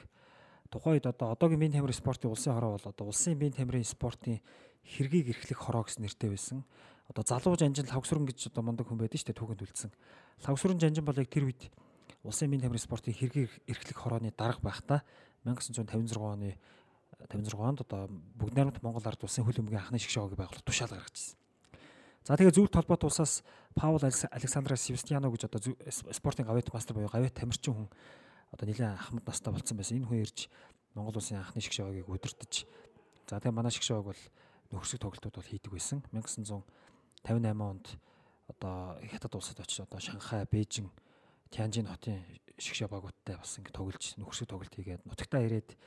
[0.67, 4.43] Тухайн үед одоо одоогийн биеийн тамирын спортын улсын хороо бол одоо улсын биеийн тамирын спортын
[4.83, 6.63] хэргийг эрхлэх хороо гэсэн нэртэй байсан.
[7.07, 9.91] Одоо залуу жанжин лавгсүрэн гэж одоо мундаг хүн байдаг шүү дээ түүхэнд үлдсэн.
[10.47, 11.71] Лавгсүрэн жанжин бол яг тэр үед
[12.23, 15.03] улсын биеийн тамирын спортын хэргийг эрхлэх хорооны дарга байхдаа
[15.43, 16.55] 1956 оны
[17.27, 18.07] 56 онд одоо
[18.39, 21.35] бүгд найрамд Монгол ард улсын хөлбөмбөгийн анхны шгшоог байгуулах тушаал гаргажсэн.
[22.23, 23.43] За тэгээ зөвлөлт холбоот улсаас
[23.75, 25.59] Паул Александра Севастьяно гэж одоо
[26.15, 27.87] спортын гавьяат мастер буюу гавьяат тамирчин хүн
[28.51, 29.99] одоо нэлээд ахмад настай болцсон байсан.
[29.99, 30.47] Энэ хүн ирж
[30.95, 32.63] Монгол улсын анхны шгшоогийг удирдах.
[33.27, 34.21] За тэгээ манай шгшоог бол
[34.73, 36.01] нөхөрсөг тоглолтууд бол хийдэг байсан.
[36.11, 37.85] 1958 онд
[38.49, 40.89] одоо хятад улсад очиж одоо Шанхай, Бээжин,
[41.53, 42.25] Тянжин хотын
[42.57, 45.77] шгшээ багуудтай бас ингэ тоглож нөхөрсөг тоглолт хийгээд нутагтаа ирээд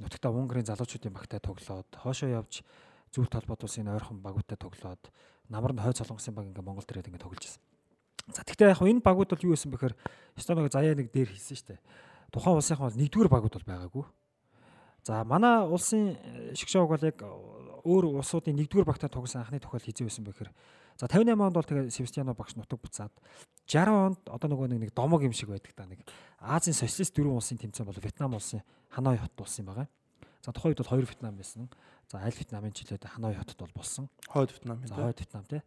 [0.00, 2.64] нутагтаа Унгарийн залуучуудын багтай тоглоод хоошоо явж
[3.12, 5.02] зөвлөлт холбоот улсын ойрхон багуудтай тоглоод
[5.48, 7.62] намарнд хойд солонгосын баг ингээ Монголд ирээд ингээ тоглож байсан.
[8.32, 9.94] За тэгтээ яг энэ багууд бол юу байсан бэхээр
[10.36, 11.80] Эстоног заяа нэг дээр хийсэн дээ.
[12.32, 14.04] Тухайн улсынхан бол нэгдүгээр багууд бол байгаагүй.
[15.08, 16.20] За манай улсын
[16.52, 17.24] шгшоог бол яг
[17.88, 20.52] өөр улсуудын нэгдүгээр багтаа тоглосон анхны тохиол хизээ байсан бэхээр
[21.00, 23.12] за 58 онд бол тэгээ Себастьяно багш нутаг буцаад
[23.64, 26.04] 60 онд одоо нөгөө нэг домог юм шиг байдаг та нэг
[26.44, 28.60] Азийн социалист дөрвөн улсын тэмцээн бол Вьетнам улсын
[28.92, 29.88] Ханой хот болсон юм байгаа.
[30.44, 31.72] За тухайн үед бол хоёр Вьетнам байсан.
[32.12, 34.12] За аль Вьетнамын жилээд Ханой хотод бол болсон.
[34.28, 35.64] Хойд Вьетнам За хойд Вьетнам тий.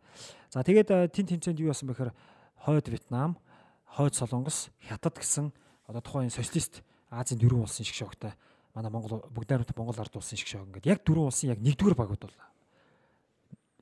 [0.53, 2.13] За тэгээд тэн тэмцээнд юу болсон бэхээр
[2.61, 3.41] хойд Вьетнам,
[3.89, 5.49] хойд Солонгос, Хятад гэсэн
[5.89, 8.37] одоо тухайн социалист Азийн дөрвөн улсын шиг шогтой
[8.75, 11.97] манай Монгол бүгд найрамд Монгол ард улсын шиг шог ингээд яг дөрвөн улсын яг нэгдүгээр
[11.97, 12.37] багууд бол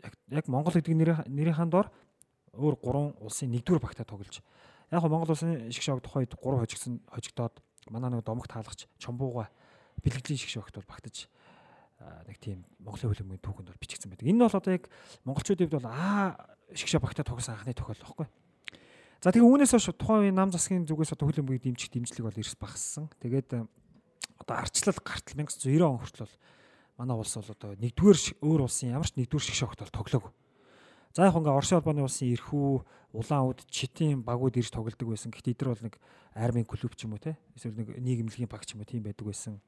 [0.04, 0.96] яг яг Монгол гэдэг
[1.30, 1.92] нэрийн дор
[2.54, 4.42] өөр гурван улсын нэгдүгээр багтаа тоглож
[4.92, 9.50] яг Монгол улсын шиг шог тухайд гурав хожигдсон хожигдоод манай нэг домог таалагч Чомбууга
[10.04, 11.30] бэлгэдлийн шиг шогт бол багтаж
[12.00, 14.28] нэг тийм Монголын хөлбөмбөгийн түүхэнд бол бичигдсэн байдаг.
[14.28, 14.88] Энэ бол одоо яг
[15.28, 18.28] монголчуудын хувьд бол аа шиг шог багтаа тоглосон анхны тохиол байхгүй.
[19.20, 23.12] За тэгээ үүнээс хойш тухайн нам засгийн зүгээс одоо хөлбөмбөгийн дэмжих дэмжлэг бол эрс багассан.
[23.20, 23.52] Тэгээд
[24.50, 26.34] одоо арчлал гартал 1990 он хүртэл
[26.98, 30.34] манай улс бол одоо нэгдүгээр өөр улсын ямар ч нэгдүгээр шиг шогт бол тоглоог.
[31.14, 32.82] За яг ингээ Орсын холбооны улсын эрхүү,
[33.14, 35.30] улаан үд, читийн багууд ирж тоглодог байсан.
[35.30, 35.96] Гэхдээ эдгээр бол нэг
[36.34, 37.38] армийн клуб ч юм уу те.
[37.58, 39.62] Эсвэл нэг нийгэмлэгийн баг ч юм уу тийм байдаг байсан.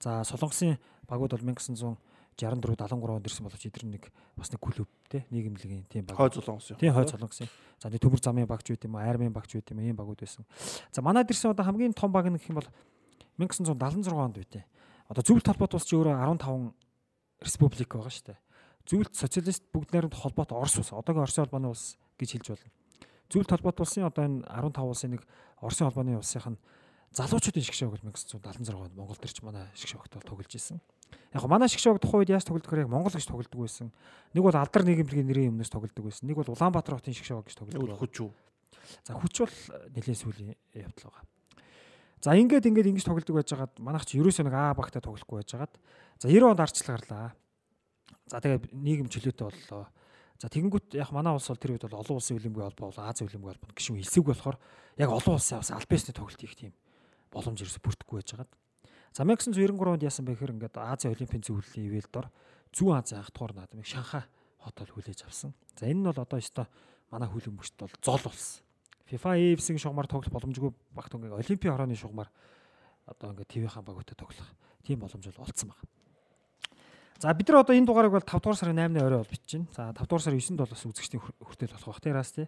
[0.00, 0.76] За Солонгосын
[1.08, 1.96] багууд бол 1964
[2.36, 4.04] 73 онд ирсэн боловч эдгээр нэг
[4.36, 6.20] бас нэг клуб те нийгэмлэгийн тийм баг.
[6.20, 6.76] Хойд Солонгосын.
[6.76, 7.48] Тийм хойд Солонгосын.
[7.80, 10.44] За нэг төмөр замын багч байт юм уу, армийн багч байт юм ийм багууд байсан.
[10.92, 12.68] За манайд ирсэн одоо хамгийн том баг нь гэх юм бол
[13.38, 14.64] 1976 онд үтэй.
[15.08, 16.72] Одоо зөвлөлт холбоот улс чи өөрөө 15
[17.44, 18.38] республик байгаа шүү дээ.
[18.86, 20.94] Зөвлөлт социалист бүгд найрамд холбоот Орос улс.
[20.94, 22.70] Одоогийн Оросын холбооны улс гэж хэлж болно.
[23.30, 25.22] Зөвлөлт холбоот улсын одоо энэ 15 улсын нэг
[25.58, 26.58] Оросын холбооны улсынх нь
[27.16, 30.78] залуучуудын шгшөөг бол 1976 онд Монгол төрч манай шгшөөгт бол тоглож исэн.
[31.32, 32.86] Яг го манай шгшөөг тухайн үед яаж тоглодог вэ?
[32.86, 33.90] Монгол гэж тоглодог байсан.
[34.34, 36.28] Нэг бол алдар нийгэмлэгийн нэрийн өмнөөс тоглодог байсан.
[36.28, 37.98] Нэг бол Улаанбаатар хотын шгшөөг гэж тоглодог.
[37.98, 38.30] Хүч үү?
[39.06, 39.56] За хүч бол
[39.96, 41.24] нэлээд сүүлийн явдал байгаа.
[42.26, 45.78] За ингээд ингээд ингэж тоглодог байжгаад манайх ч ерөөсөө нэг А багтаа тоглохгүй байжгаад
[46.18, 47.38] за 90 онд арчлал гарлаа.
[48.26, 49.86] За тэгээ нийгэм чөлөөтэй боллоо.
[50.42, 53.30] За тэгэнгүүт яг манай улс бол тэр үед бол олон улсын хөлбөмбөгийн холбоо бол Азийн
[53.30, 54.58] хөлбөмбөгийн холбоо гişүн хэлсэг болохоор
[54.98, 56.74] яг олон улсын бас альбесны тоглолт хийх тийм
[57.30, 58.50] боломж ерөөсө бүрдэхгүй байжгаад.
[59.14, 62.26] За 1993 онд яасан бэ гэхээр ингээд Азийн олимпийн зөвлөлийн ивэл дор
[62.74, 64.26] Зүүн Азийн анх дугаар наадмыг Шанхай
[64.58, 65.54] хотод хүлээж авсан.
[65.78, 66.66] За энэ нь бол одоо ёстой
[67.06, 68.65] манай хөлбөмбөгт бол зол болсон.
[69.06, 72.28] FIFA EF-ийн шугамар тоглох боломжгүй багт ингээ Олимпийн хорооны шугамар
[73.06, 74.50] одоо ингээ ТV-ийн багуудад тоглох
[74.82, 75.86] тийм боломж бол олцсон байна.
[77.22, 79.70] За бид нар одоо энэ дугаарыг бол 5 дугаар сарын 8-ны орой бол бичиж байна.
[79.72, 82.46] За 5 дугаар сарын 9-нд бол бас үзэгчдийн хүртэл болох бах тераас тий.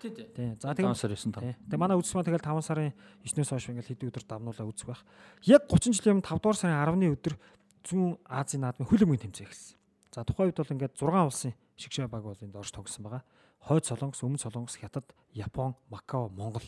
[0.00, 0.54] Тий.
[0.62, 1.42] За тэгээ 5 сарын 9 тав.
[1.42, 2.94] Тэгээ манай үзсэн маань тэгэл 5 сарын
[3.26, 5.02] 9-өөс хойш ингээл хэд өдөр давнуулаа үзэх байх.
[5.42, 7.34] Яг 30 жилийн өмнө 5 дугаар сарын 10-ны өдөр
[7.82, 9.76] зүүн Азийн наадмын хөлбөмбөгийн тэмцээн эхэлсэн.
[10.14, 13.22] За тухайн үед бол ингээд 6 улсын шигшээ баг бол энд орж тогсон байгаа
[13.66, 16.64] хойд солонгос, өмнө солонгос, хятад, Япон, Макао, Монгол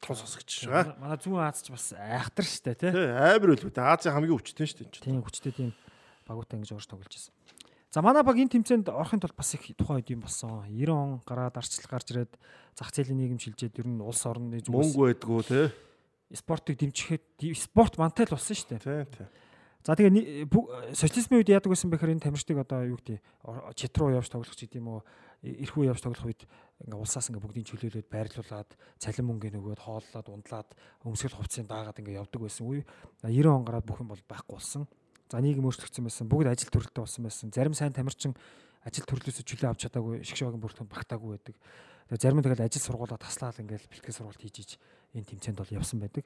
[0.00, 0.96] тун сосгож байгаа.
[1.00, 2.90] Манай зүүн Аз ч бас айхтар штэ тий.
[2.92, 3.72] Амар үлгүй.
[3.76, 5.02] Азийн хамгийн хүчтэй штэ энэ.
[5.02, 5.70] Тийм хүчтэй тийм
[6.26, 7.34] багуутай ингэж орж тоглож байсан.
[7.90, 10.64] За манай баг энэ тэмцээнд орохын тулд бас их тухайн үед юм болсон.
[10.68, 12.32] 90 он гараад арчлал гарч ирээд
[12.76, 15.66] зах зээлийн нийгэм шилжээд ер нь улс орны зүгээс мөнгө байдгүй тий.
[16.34, 18.78] Спортыг дэмжихэд спорт мантай л болсон штэ.
[18.80, 19.26] Тий, тий.
[19.86, 20.50] За тэгээ
[20.98, 23.22] социализмын үед яадаг байсан бэхээр энэ тамирчдыг одоо юу гэдэг
[23.78, 24.98] чит руу явж тоглох ч гэдэм үү
[25.62, 26.42] эрхүү явж тоглох үед
[26.84, 30.68] ингээ улсаас ингээ бүгдийг чөлөөлөөд байрлуулад цалин мөнгө нөгөөд хооллоод ундлаад
[31.08, 32.84] өмсгөл хувцсыг даагаад ингээ явдаг байсан үе
[33.24, 34.84] 90 он гараад бүх юм бол байхгүй болсон.
[35.32, 36.28] За нийгэм өөрчлөгдсөн байсан.
[36.28, 37.50] Бүгд ажил төрөлтэй болсон байсан.
[37.50, 38.36] Зарим сайн тамирчин
[38.86, 41.56] ажил төрлөөсөө чөлөө авч чадаагүй шиг шогийн бүртгэн багтаагүй байдаг.
[42.06, 44.70] Тэгээ зарим нь тэгэл ажил сургуулаа таслаад ингээл бэлтгэл сургалт хийж иж
[45.16, 46.22] энэ тэмцээнд бол явсан байдаг.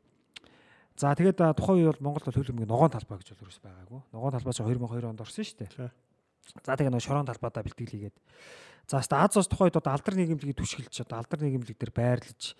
[1.00, 4.00] За тэгээд тухайн үе бол Монголд бол хөлбөмбөгийн ногоон талбай гэж бол ерөөс байгаагүй.
[4.12, 5.88] Ногоон талбай ч 2002 онд орсон шүү дээ.
[6.60, 8.16] За тэгээ нөгөө шорон талбайдаа бэлтгэлийгээд
[8.88, 12.54] за хаста Азос тухайд одоо алдар нийгэмлэгийг түшгэлж одоо алдар нийгэмлэг дээр байрлаж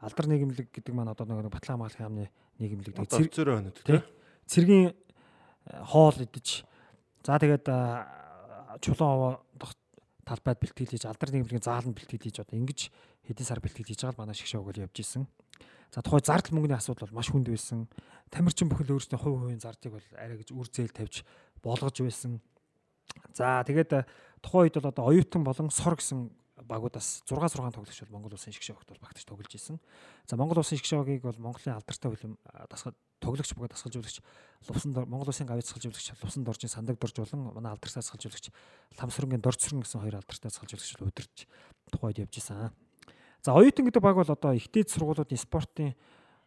[0.00, 2.24] алдар нийгэмлэг гэдэг маань одоо нөгөө Батлан хамгааллын яамны
[2.60, 4.00] нийгэмлэг гэдэг цэрэг өнөд тий.
[4.46, 4.94] Цэргийн э,
[5.90, 6.64] хоол идэж
[7.24, 7.66] за тэгээд
[8.80, 9.32] чулуун овоо
[10.26, 12.90] талбайд бэлтгэлж алдар нийгэмлэгийн зааланд бэлтгэлж одоо ингэж
[13.30, 15.24] хэдэн сар бэлтгэл хийж байгаа л манай шиг шоуг л явж исэн.
[15.94, 17.86] За тухай зардал мөнгөний асуудал бол маш хүнд байсан.
[18.30, 21.22] Тамирчин бүхэл өөрсдийн хувь хувийн зардыг бол арай гэж үр зээл тавьж
[21.62, 22.42] болгож байсан.
[23.34, 24.02] За тэгээд
[24.42, 26.30] тухайн үед бол одоо оюутан болон сор гэсэн
[26.64, 29.78] багуудаас 6 6 тоглогч бол Монгол улсын шгшээ хогт бол багтаж тоглож исэн.
[30.26, 32.38] За Монгол улсын шгшээ хогийг бол Монголын алдартай хөлөм
[32.70, 34.20] дасгал тоглогч бөгөөд асгалжуулагч
[34.68, 38.50] Лувсан Монгол Улсын гавьяа асгалжуулагч Лувсан доржийн сандаг дорж болон манай алдартай асгалжуулагч
[38.96, 41.36] Ламсрынгийн доржсрын гэсэн хоёр алдартай асгалжуулагч удирч
[41.92, 42.72] тухайд явж исэн.
[43.44, 45.94] За оюутан гэдэг баг бол одоо ихтэй сургуулиудын спортын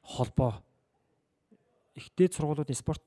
[0.01, 0.61] холбоо
[1.95, 3.03] ихтэй сургуулиудын спорт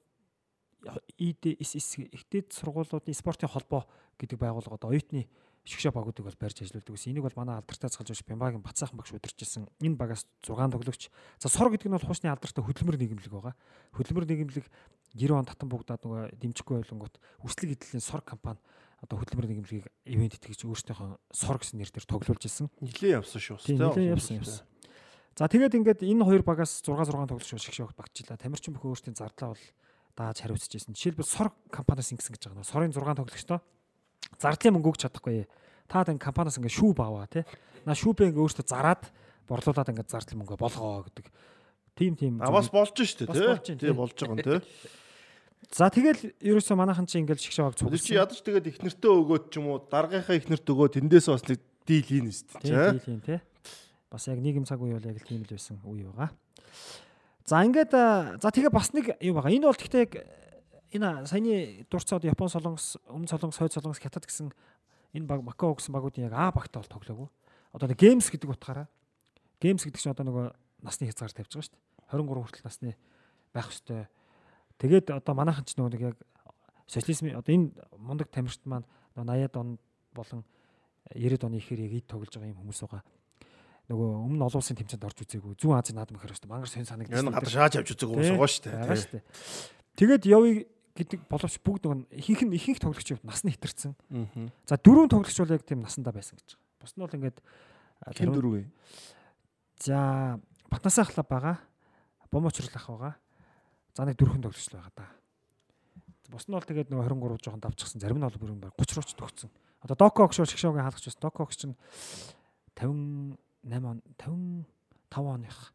[1.18, 3.86] ИДСС ихтэй сургуулиудын спортын холбоо
[4.22, 5.26] гэдэг байгууллага одоо оюутны
[5.66, 7.14] шгшээ багуудыг бол барьж ажилладаг гэсэн.
[7.14, 9.70] Энийг бол манай алдартай цалжууч Бямбагийн Бацаахан багш удирчилсан.
[9.78, 11.10] Энэ багаас 6 тоглогч.
[11.38, 13.54] За сор гэдэг нь бол хуучны алдартай хөдөлмөр нийгэмлэг байгаа.
[13.94, 14.66] Хөдөлмөр нийгэмлэг
[15.14, 17.14] 90 он татан бүгдаад нөгөө дэмжихгүй байлонгууд
[17.46, 18.58] үслэг эдлийн сор компани
[18.98, 22.66] одоо хөдөлмөр нийгэмлэгийг ивент итгэж өөрсдийнхөө сор гэсэн нэрээр тоглуулж ирсэн.
[22.82, 23.62] Нилээ явсан шүү.
[23.62, 24.66] Тийм нилээ явсан явсан.
[25.38, 28.38] За тэгээд ингээд энэ хоёр багаас 6 6 тоглогч шгшээ багчлаа.
[28.38, 29.64] Тамирчин бүхэн өөрсдийн зардлаа бол
[30.16, 30.94] дааж хариуцж ирсэн.
[30.94, 32.68] Жишээлбэл сор компаниас ингэсэн гэж байгаа нөө.
[32.68, 33.60] Сорын 6 тоглогчтой
[34.38, 35.44] зардлын мөнгө өгч чадахгүй.
[35.88, 37.44] Та энэ компаниас ингээ шүүб аваа тий.
[37.84, 39.10] На шүүбээ ингээ өөртөө зараад
[39.48, 41.26] борлуулад ингээ зардлын мөнгө болгоо гэдэг.
[41.96, 42.40] Тим тим.
[42.40, 43.76] А бас болж штэ тий.
[43.76, 44.60] Тий болж байгаа юм тий.
[45.70, 47.94] За тэгэл ерөөсөө манайхан чи ингээл шгшээ баг цуг.
[47.94, 51.46] Чи ядаж тэгээд их нэртээ өгөөд ч юм уу даргийнхаа их нэрт өгөө тэндээс бас
[51.46, 52.74] нэг дийл хийн штэ тий.
[52.74, 53.38] Дийл хийн тий.
[54.10, 56.34] Бас яг нийгэм цаг үе бол яг л тийм л байсан үе байгаа.
[57.46, 57.92] За ингээд
[58.42, 59.54] за тэгээ бас нэг юу байгаа.
[59.54, 60.12] Энэ бол гэхдээ яг
[60.92, 64.52] энэ саяны дурцаад Япон солонгос, өмнө солонгос, хойд солонгос, хятад гэсэн
[65.16, 67.28] энэ баг Макао гэсэн багуудын яг А багтаа бол тоглоогүй.
[67.72, 68.88] Одоо нэг геймс гэдэг утгаараа
[69.62, 70.46] геймс гэдэг чинь одоо нөгөө
[70.82, 72.12] насны хязгаар тавьж байгаа шүү дээ.
[72.12, 72.90] 23 хүртэл насны
[73.54, 74.06] байх ёстой.
[74.82, 76.16] Тэгээд одоо манайхан ч нөгөө нэг яг
[76.90, 79.78] социализм одоо энэ мундаг тамирчид маань 80-аад он
[80.12, 80.44] болон
[81.14, 83.02] 90-ад оны ихээр яг ид тоглож байгаа юм хүмүүс байгаа.
[83.86, 85.54] Нөгөө өмнө олон улсын тэмцээнд орж үзээгүй.
[85.58, 87.18] Зүүн Азийн наадам ихээр өстө мангар сонь санагдаж.
[87.18, 88.58] Энэ гадаа шааж авч үзээгүй хүмүүс.
[88.66, 89.24] Байгаа шүү дээ.
[89.98, 93.96] Тэгээд явъя гэдэг боловч бүгд нэг ихэнх нь ихэнх тоглогч насны хитэрсэн.
[94.68, 96.80] За дөрөв тоглогч бол яг тийм насандаа байсан гэж байгаа.
[96.80, 97.38] Бус нь бол ингээд
[98.12, 98.62] хэн дөрөв вэ?
[99.80, 100.36] За
[100.68, 101.56] Батнасаа хлаб байгаа.
[102.28, 103.16] Бомочрлах байгаа.
[103.96, 105.08] За нэг дөрвөн тоглогч байгаа да.
[106.28, 108.00] Бус нь бол тэгээд нөгөө 23 жоохон давчихсан.
[108.00, 109.50] Зарим нь бол бүр 30 рууч төгссөн.
[109.80, 111.76] Одоо Доко огшоо шгшөөгийн хаалгач бас Доко огш чинь
[112.76, 114.66] 58 он 55
[115.16, 115.72] оных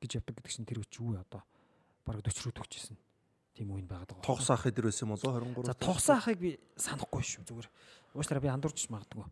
[0.00, 1.44] гэж явдаг гэдэг чинь тэр үуч юу одоо
[2.04, 2.96] бараг 40 руу төгсчихсэн
[3.56, 4.26] тийм үеийн байгаад байгаа.
[4.26, 5.66] Тогс ах эдэр байсан юм болоо 23.
[5.66, 7.68] За тогс ахыг би санахгүй шүү зүгээр.
[8.14, 9.26] Уучлаарай би андуурч магадгүй.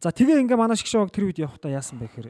[0.00, 2.28] За тэгээ ингээ манай шгшөөг тэр үед явахдаа яасан бэ гэхээр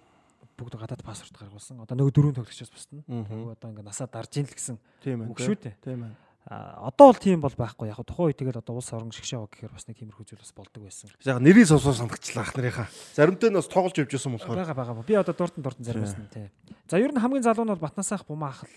[0.55, 1.83] бүгд гадаад паспорт гаргуулсан.
[1.83, 3.03] Одоо нөгөө дөрөв тоглогчоос бусна.
[3.11, 4.77] Нөгөө одоо ингээ насаа дарж ийн л гэсэн.
[4.79, 5.27] Ээ.
[5.35, 5.75] Шүү дээ.
[5.83, 6.15] Тийм ээ.
[6.47, 7.89] А одоо бол тийм бол байхгүй.
[7.89, 10.85] Яг тухайн үед тэгэл одоо улс орон шгшээ гэхээр бас нэг тиймэрхүү зүйл бас болдог
[10.85, 11.09] байсан.
[11.25, 12.89] Яг нэрийг сонсоо санагчлаа ах нарынхаа.
[13.17, 14.61] Заримтай нь бас тоглож явж байсан болохоор.
[14.61, 15.03] Бага бага.
[15.09, 16.53] Би одоо дуртан дуртан зарим байсан тий.
[16.85, 18.69] За ер нь хамгийн залуу нь бол Батнасаах бумаа ах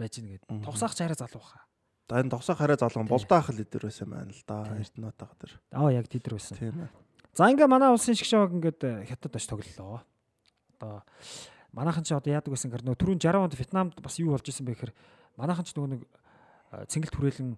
[0.00, 0.64] байж гэнэ гэдэг.
[0.64, 1.68] Тогсаах чараа залуу хаа.
[2.10, 4.66] За энэ тогсоо хараа залган болдаах л эдэр байсан байна л да.
[4.74, 5.52] Эрдэнэтаа тэр.
[5.70, 6.58] Аа яг тэдэр байсан.
[6.58, 6.90] Тийм ээ.
[7.38, 10.02] За ингээ манай улсын шгшээг ингээд э, хятад очиж тоглолоо.
[10.74, 11.06] Одоо
[11.70, 14.66] манайхан ч одоо яадаг байсан гэхээр нөгөө түрүүн 60 онд Вьетнамд бас юу болж исэн
[14.66, 14.92] бэ гэхээр
[15.38, 17.50] манайхан ч нөгөө нэг э, цэнгэлт хүрээлэн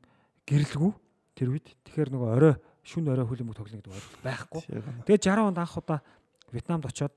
[0.44, 0.92] гэрэлгүй
[1.32, 1.66] тэр үед.
[1.88, 2.54] Тэгэхээр нөгөө орой
[2.84, 4.60] шүн орой хөлбөмбөг тоглоно гэдэг ойлголт байхгүй.
[5.08, 6.04] Тэгээд 60 онд анх удаа
[6.52, 7.16] Вьетнамд очиод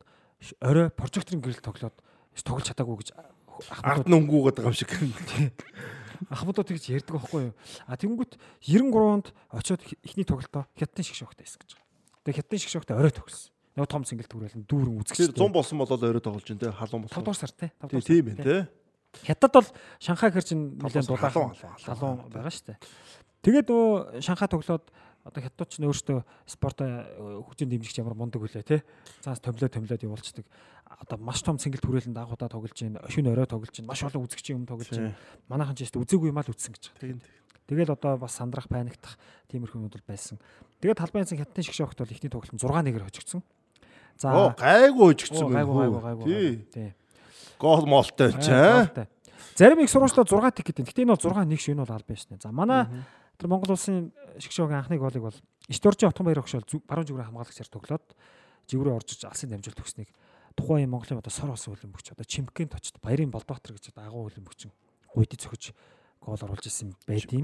[0.63, 1.99] орой прожекторын гэрэл тоглоод
[2.47, 3.09] тоглож чадаагүй гэж
[3.83, 4.91] ард нь өнгүүгээд байгаа юм шиг.
[6.29, 7.53] Ахмадуу тэгж ярьдаг байхгүй юу?
[7.87, 11.75] А тэнгүүт 93 онд очиод ихний тоглолтоо хятадын шиг шогтой байсан гэж.
[12.23, 13.51] Тэгээ хятадын шиг шогтой орой төгссөн.
[13.75, 15.35] Нөгөө том сингэлт хүрээлэн дүүрэн үзэгч.
[15.35, 17.19] 100 болсон болоод орой тоглож ин тэ халуун болсон.
[17.19, 17.69] 5 дугаар сар тий.
[17.83, 18.15] 5 дугаар сар.
[18.15, 18.61] Тийм ээ тий.
[19.27, 19.69] Хятад бол
[19.99, 21.51] Шанхай хэр чин нэлээд дулаахан
[21.83, 22.79] халуун байгаа шүү дээ.
[23.43, 24.85] Тэгээд нөгөө Шанхай тоглоод
[25.25, 28.85] одоо хятадч нь өөртөө спорт хөгжин дэмжигч ямар мундаг хүлээ те.
[29.25, 30.45] Цаас томлоо томлоод явуулцдаг.
[30.85, 33.01] Одоо маш том цэнгэлт хүрээлэн дагуудаа тоглож байна.
[33.09, 33.89] Шүн орой тоглож байна.
[33.89, 35.17] Маш олон үзэгчийн өмнө тоглож байна.
[35.49, 37.25] Манайхан ч гэсэн үзээгүй юм аа л үзсэн гэж байна.
[37.65, 39.17] Тэгэл одоо бас сандрах паниктах
[39.49, 40.37] тиймэрхүү юмуд бол байсан.
[40.77, 43.41] Тэгээд талбайн цэн хятадын шгшээ огт бол ихний тоглолт 6 нэгээр хожигдсон.
[44.21, 45.49] За гайгүй хожигдсон.
[45.49, 46.69] Гайгүй гайгүй.
[46.69, 46.93] Тий.
[47.57, 49.09] Гол молтой ч аа.
[49.57, 50.93] Зарим их сургуулиуд 6 тик гэдэг.
[50.93, 52.37] Гэтэ энэ бол 6 нэг шин бол албан шнэ.
[52.37, 52.85] За манай
[53.37, 58.05] тэр Монгол улсын шгшөөгийн анхны голыг бол Исторжи Отгон баяр өгшөл баруун зүгрийн хамгаалагчаар тоглоод
[58.69, 60.09] живрээ орж алсын дамжуулт өгснэг
[60.55, 64.71] тухайн Монголын одоо сор болсон хөлбөмбөгч одоо чимкэнт очд баярын болдоотор гэж агуу хөлбөмбөгч
[65.13, 65.75] гуйдыг цохиж
[66.21, 67.43] гол оруулж исэн байд юм.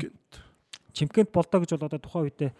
[0.93, 2.51] Чимкент болдоо гэж бол одоо тухайн үедээ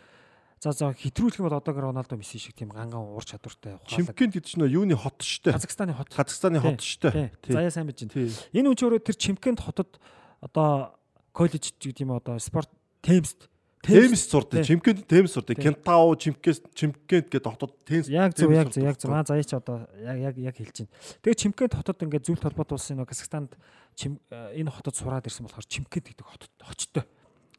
[0.61, 3.89] за за хэтрүүлэх юм бол одоогор Роналдо Месси шиг тийм ганган уур чадвартай ухаалаг.
[3.89, 5.51] Чимкент гэдэг чинь юуны хот штэ.
[5.57, 6.13] Казахстаны хот.
[6.13, 7.33] Казахстаны хот штэ.
[7.49, 8.31] Заяа сайн мэдэж байна.
[8.53, 9.97] Энэ үчирөө тэр Чимкент хотод
[10.39, 10.95] одоо
[11.33, 12.69] коллеж гэдэг юм одоо спорт
[13.01, 14.63] темст Темс сурдаг.
[14.65, 15.57] Чимкент темс сурдаг.
[15.57, 18.07] Кентау, Чимкэс, Чимкент гэдэг хотод темс.
[18.07, 19.09] Яг зөв, яг зөв, яг зөв.
[19.09, 20.93] Аа заяач одоо яг яг яг хэлж байна.
[21.25, 23.57] Тэгээ Чимкент хотод ингээд зүйл толгойд улсын нэг Казахстанд
[23.97, 27.09] энэ хотод сураад ирсэн болохоор Чимкент гэдэг хотод очтой.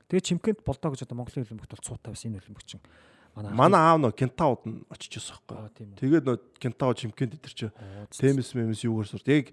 [0.07, 2.71] Тэгээ Чимкент болдоо гэж одоо Монголын хөлбөмбөгт бол цуутай байсан энэ хөлбөмбөгч
[3.35, 5.99] манай манай аав нөө Кентауд нь очиж байсан байхгүй.
[5.99, 7.67] Тэгээд нөө Кентау Чимкент дээр чи
[8.15, 9.27] темс мэмс юугаар сурд.
[9.27, 9.51] Яг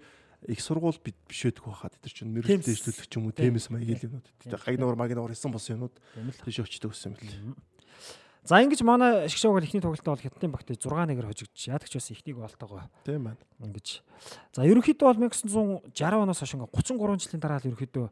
[0.48, 4.00] их сургууль бид биш байдаг байхад тэр чинь мэрэгч дэвшлүүлэх ч юм уу темс маягийн
[4.00, 4.56] юмнууд Тийм.
[4.56, 5.96] гагнуур магнуур хийсэн болсон юмнууд
[6.46, 7.60] тийш өчтөг гэсэн юм л.
[8.48, 11.70] За ингэж манай бол ихний тоглолтод бол хятадын багт 6-1-ээр хожигдчих.
[11.70, 13.38] Яадаг ч бас ихнийг олтойгоо Тийм байна.
[13.60, 14.02] ингэж.
[14.56, 15.92] За ерөнхийдөө бол 1960
[16.24, 18.08] оноос хойш ингээ 33 жилийн дараа л ерөнхийдөө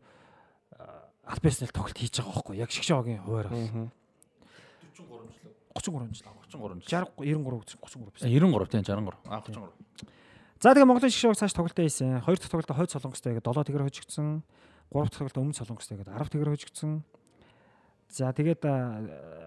[1.31, 3.55] альбеснэл тоглолт хийж байгаа байхгүй яг шгшээгийн хуваар бол.
[3.55, 3.89] Аа.
[4.93, 5.51] 33 жил.
[5.73, 6.27] 33 жил.
[6.83, 8.29] 60 93 33 байсан.
[8.29, 9.15] 93 тийм 63.
[9.27, 9.71] А 33.
[10.57, 12.25] За тэгээ Монголын шгшээг цааш тоглолтоо хийсэн.
[12.25, 14.41] Хоёр дахь тоглолтоо хойд солонгостой гэдэг 7 тэгэр хожигдсон.
[14.89, 16.91] Гурав дахь тоглолтоо өмнө солонгостой гэдэг 10 тэгэр хожигдсон.
[18.09, 18.61] За тэгээд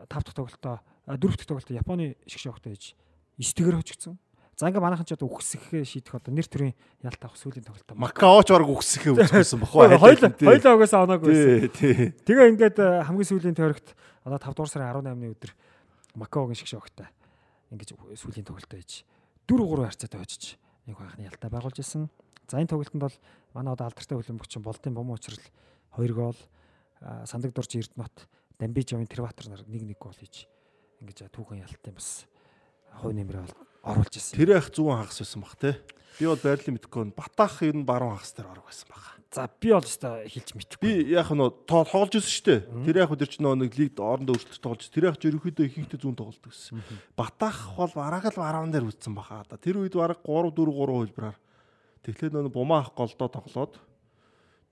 [0.06, 0.78] тав дахь тоглолтоо
[1.10, 2.94] дөрөв дахь тоглолтоо Японы шгшээгтэй хийж
[3.42, 4.22] 9 тэгэр хожигдсон.
[4.54, 7.96] За ингээ манайхан ч одоо үхсэх шийдэх одоо нэр төрийн ялт авах сүүлийн тоглолтоо.
[7.98, 9.88] Макаоч баг үгсэхээ үгссэн бохоо.
[9.98, 11.26] Хоёул хоёул угаасаа оноогүй
[11.74, 12.12] байсан.
[12.22, 15.50] Тэгээ ингээд хамгийн сүүлийн тойрогт одоо 5 дугаар сарын 18-ны өдөр
[16.20, 17.08] Макаогийн шиг шогтой
[17.72, 19.08] ингэж сүүлийн тоглолтоо хийж
[19.48, 20.60] 4-3 харьцаатай хожиж
[20.90, 22.10] нэг анхны ялтаа байгуулж ирсэн.
[22.50, 23.16] За энэ тоглолтод бол
[23.54, 25.38] манай одоо алдартай хөлбөмбөгч болтын бомбо учрал
[25.96, 26.36] 2 гол
[27.24, 28.26] сандаг дурж Эрдэнэт
[28.58, 30.50] Дамбижовын Тэрбатар нар 1-1 гол хийж
[31.00, 32.26] ингэж түүхэн ялтын бас
[33.00, 34.36] хувь нэмрээ бол оруулж ирсэн.
[34.36, 35.72] Тэр их зүүн хагас байсан баг те.
[36.18, 39.04] Би бол байрлал мэдхгүй нь батах ер нь баруун хагас дээр орох байсан баг.
[39.30, 40.82] За би бол өстой хэлж мэдэхгүй.
[40.82, 42.60] Би яг нь тоо тоглож ирсэн шүү дээ.
[42.84, 44.90] Тэр яг өдөр чинь нэг лигд орондоо өрсөлдөж тоглож.
[44.90, 46.82] Тэр яг ч ерөөхдөө ихэнхдээ зүүн тоглолдог гэсэн.
[47.14, 49.46] Батах бол бараг л баруун дээр үтсэн баха.
[49.62, 51.38] Тэр үед бараг 3 4 3 хөлбраар.
[52.02, 53.78] Тэгэхээр нөө бумаа ах голдоо тоглоод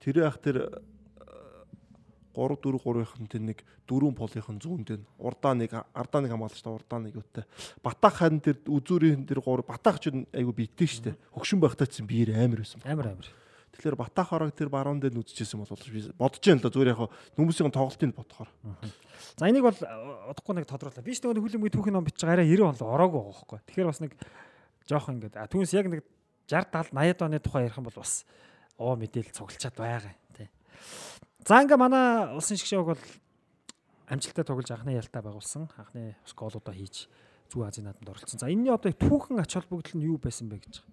[0.03, 0.83] тэр яг тэр
[2.39, 6.71] 3 4 3-ын тэр нэг дөрвөн полын зүүн дээр урдаа нэг ардаа нэг хамгаалагч та
[6.71, 7.43] урдаа нэг юутай.
[7.83, 11.19] Батах хан тэр үзүүрийн тэр 3 батах ч айгу битдэг шүү дээ.
[11.35, 12.79] Хөгшин байхтай чинь биер амар байсан.
[12.87, 13.27] Амар амар.
[13.79, 17.01] Тэгэхээр батах хорог тэр баруун дээр нүдчихсэн бол би бодож юм л да зүгээр яг
[17.37, 18.49] хүмүүсийн тоглолтыг бодохоор.
[19.39, 19.87] За энийг бол э,
[20.33, 20.99] удахгүй нэг тодруулаа.
[20.99, 23.59] Би ч нэг хүлэмжийн түүхийн ном бичиж арай 90 он ороогүй байгаа байхгүй.
[23.71, 24.11] Тэгэхээр бас нэг
[24.89, 26.03] жоох ингээд а түүнээс яг нэг
[26.49, 28.25] 60 70 80 оны тухай ярих юм бол бас
[28.75, 30.49] оо мэдээлэл цуглчаад байгаа юм тий.
[31.47, 33.03] За ингээ манай улсын шгшээг бол
[34.09, 35.69] амжилттай тоглож анхны ялтаа байгуулсан.
[35.77, 37.07] Анхны бас гоолуудаа хийж
[37.49, 38.39] Зүүн Азийн наадамд оролцсон.
[38.39, 40.83] За энэний одоо түүхэн ач холбогдол нь юу байсан бэ гэж.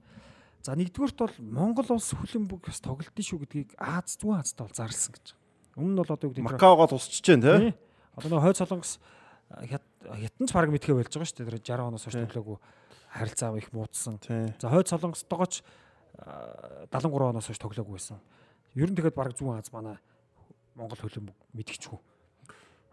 [0.65, 5.13] За нэгдүгürt бол Монгол улс хүлэмбэг бас тоглолтын шүү гэдгийг Аз Зүүн Азтай бол зарласан
[5.13, 5.27] гэж.
[5.77, 7.53] Өмнө нь бол одоо үүдээ Макаогоо тусч जैन те.
[7.61, 7.75] Тий.
[8.17, 8.93] Одоо нэг хойд солонгос
[9.53, 11.61] хятадч баг мэдхээ болж байгаа шүү дээ.
[11.61, 12.57] Тэр 60 оноос хойш төглөөгүй
[13.13, 14.17] харилцаа их муудсан.
[14.57, 15.61] За хойд солонгостойгоо ч
[16.17, 18.17] а, 73 оноос хойш төглөөгүй байсан.
[18.73, 20.01] Ер нь тэгэхэд баг зүүн Аз манай
[20.77, 21.99] Монгол хөлбөмбөг мэдчихгүй.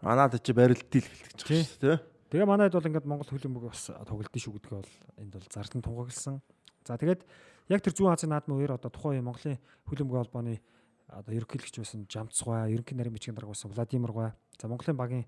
[0.00, 1.04] Манад чи гэлтэж Тий.
[1.04, 1.96] байгаа шүү дээ.
[2.32, 6.40] Тэгээ манайд бол ингээд Монгол хөлбөмбөг бас тоглолтын шүү гэдгээ бол энд бол зарлан тунгагласан.
[6.84, 7.22] За тэгээд
[7.68, 10.60] яг тэр зүүн Азийн наадмын үеэр одоо тухайн Монголын хөлбөмбөг холбооны
[11.08, 15.24] одоо ерөнхийлөгч байсан Жамцгой, ерөнхий нарийн бичгийн дарга байсан Владимир Гой, за Монголын багийн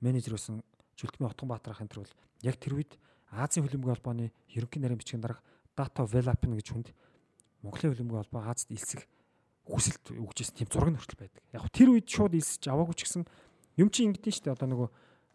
[0.00, 0.62] менежер байсан
[0.98, 2.98] Жүлтмийн Отгонбаатар ахын тэр бол яг тэр үед
[3.30, 5.40] Азийн хөлбөмбөг холбооны ерөнхий нарийн бичгийн дарга
[5.76, 6.88] Дато Велапин гэж хүнд
[7.62, 9.06] Монголын хөлбөмбөг холбоо Азад илсэх
[9.70, 11.42] хүсэлт өгчээсэн тийм зураг нь хүртэл байдаг.
[11.54, 13.24] Яг тэр үед шууд илсэж аваагүй ч гэсэн
[13.78, 14.88] юм чи ингэдэж штэ одоо нөгөө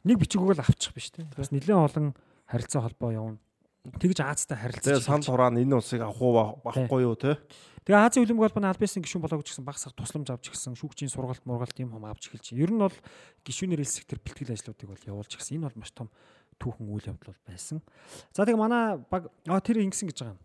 [0.06, 1.26] нэг бичгүүг л авчих биш те.
[1.34, 2.14] Бас нэлээд олон
[2.46, 3.40] харилцаа холбоо явна.
[3.86, 4.98] Тэгж Азтай харилцаж.
[4.98, 7.38] Тэгээ сан тураан энэ улсыг авах уу авахгүй юу те.
[7.86, 11.14] Тэгээ Азийн хөлбөмбөг холбооны албасын гишүүн болоо гэж гисэн баг сар тусламж авч гисэн шүүгчийн
[11.14, 12.58] сургалт мургалт юм хам авч эхэлж.
[12.58, 12.98] Ер нь бол
[13.46, 15.62] гишүүнээр элсэх тэр бэлтгэл ажлуудыг бол явуулж гисэн.
[15.62, 16.10] Энэ бол маш том
[16.58, 17.86] түүхэн үйл явдал бол байсан.
[18.34, 19.30] За тэгээ манай баг
[19.62, 20.42] тэр ингэсэн гэж байгаа юм.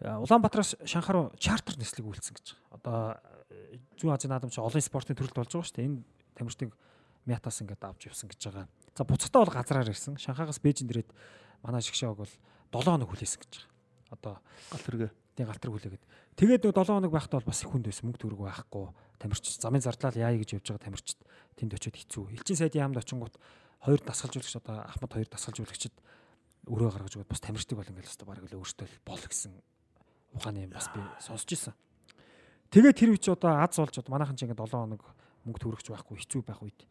[0.00, 2.54] А, Улаанбаатараас Шанхай руу чартер нислэг үйлцсэн гэж.
[2.70, 3.18] Одоо
[3.50, 5.88] э, Зүүн Азийн наадам чи олон спортын төрөлд болж байгаа шүү дээ.
[5.90, 6.02] Энэ
[6.38, 6.70] тамирчдыг
[7.26, 8.66] мятаас ингээд авч явсан гэж байгаа.
[8.94, 10.14] За буцахтаа бол газраар ирсэн.
[10.14, 11.10] Шанхайгаас Бээжинд ирээд
[11.66, 12.30] манай шгшээг бол
[12.70, 14.14] 7 хоног хүлээсэн гэж байгаа.
[14.14, 14.34] Одоо
[14.70, 15.10] Гал тэргээ.
[15.34, 16.04] тий галтар хүлээгээд.
[16.38, 18.06] Тэгээд нөгөө 7 хоног байхдаа бол бас их хүнд байсан.
[18.06, 18.86] Мөнгө төгрөг байхгүй.
[19.18, 21.18] Тамирч замын зардлал яая гэж явж байгаа тамирчид
[21.58, 22.38] тэнд очиод хэцүү.
[22.38, 23.34] Элчин сайдын яамд очингууд
[23.82, 25.94] хоёр дасгалжуулагч одоо Ахмад хоёр дасгалжуулагчид
[26.66, 29.54] өрөө гаргаж өгөөд бас тамирчдыг бол ингээл өстө бараг л өөртөө бол гэсэн
[30.38, 31.74] ухааны юм бас би сонсч ирсэн.
[32.70, 35.02] Тэгээд тэр үуч одоо аз болж одоо манайхан ч ингээд 7 хоног
[35.42, 36.86] мөнгө төгрөгч байхгүй хэцүү байх үед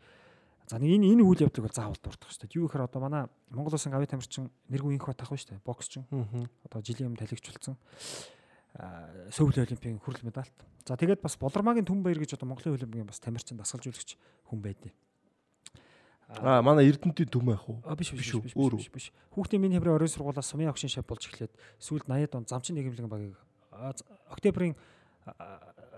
[0.67, 2.59] За нэг энэ энэ үйл явдлыг бол заавал дурдах шүү дээ.
[2.59, 3.23] Юу гэхээр одоо манай
[3.55, 5.63] Монгол улсын гавь тамирчин нэргүй инх бат ах шүү дээ.
[5.63, 6.03] Боксчин.
[6.67, 7.79] Одоо жилийн өмнө талигчулсан.
[8.75, 10.51] Аа Сөүл олимпийн хүрэл медальт.
[10.83, 14.19] За тэгээд бас Болормагийн Түн баяр гэж одоо Монголын хөлбөмбөгийн бас тамирчин дасгалжуулагч
[14.51, 14.91] хүн байдیں۔
[16.27, 17.79] Аа манай Эрдэнтийн түм байх уу?
[17.87, 19.07] А биш биш Биш биш биш.
[19.31, 23.07] Хүүхдийн миний хэврээ оройн сургуулаас сумын агшин шав болж эхлээд сүүлд 80-ад он замчин нийгэмлэгийн
[23.07, 23.39] багийг
[24.27, 24.75] октябрийн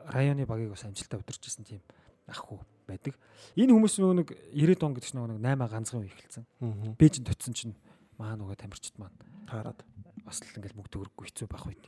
[0.09, 1.81] районы багийг бас амжилттай удирчсан тийм
[2.29, 3.17] ах хүү байдаг.
[3.57, 6.45] Энэ хүмүүс нөгөө нэг 90-ад он гэдэг чинь нөгөө нэг 8 ганцхан үе эхэлсэн.
[6.61, 6.93] Аа.
[6.97, 7.75] Бээжинд очисон чинь
[8.17, 9.17] маа нөгөө тамирчид маань
[9.49, 9.81] Таарад.
[10.25, 11.81] бас л ингээл мөнгө төгрөггүй хэцүү байх үед.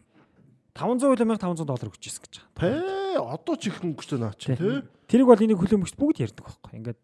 [0.74, 2.58] 500 или 1500 доллар өгчээсэн гэж байгаа.
[2.58, 4.58] Тэ одоо ч их мөнгөтэй наа чи Тий.
[4.58, 4.88] тэ.
[5.06, 6.72] Тэрийг бол энийг хөлөөмөгч бүгд ярьдаг байхгүй.
[6.80, 7.00] Ингээд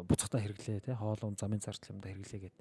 [0.00, 2.56] буцахтаа хэрэглээ тий хоолуун замын зарцал юмдаа хэрэглээ гэд.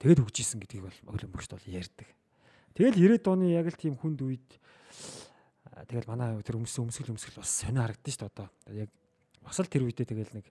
[0.00, 2.08] Тэгэд өгчээсэн гэдгийг бол хөлөөмөгчд бол ярьдаг.
[2.72, 4.48] Тэгэл 90-ад оны яг л тийм хүнд үед
[5.90, 8.48] тэгэл манай тэр өмсөн өмсгөл өмсгөл бас сонио харагдсан шүү дээ одоо.
[8.72, 8.90] Яг
[9.44, 10.46] бас л тэр үедээ тэгэл нэг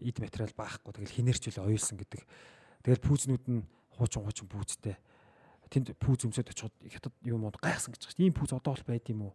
[0.00, 2.22] эд материал баахгүй тэгэл хинэрч үл оюулсан гэдэг.
[2.86, 3.66] Тэгэл пүүзнүүд нь
[3.98, 4.96] хуучин хуучин пүүзтэй.
[5.66, 8.22] Тэнд пүүз өмсөд очиход хятад юм уу гайхсан гэж байна.
[8.22, 9.32] Ийм пүүз одоо бол байд юм уу?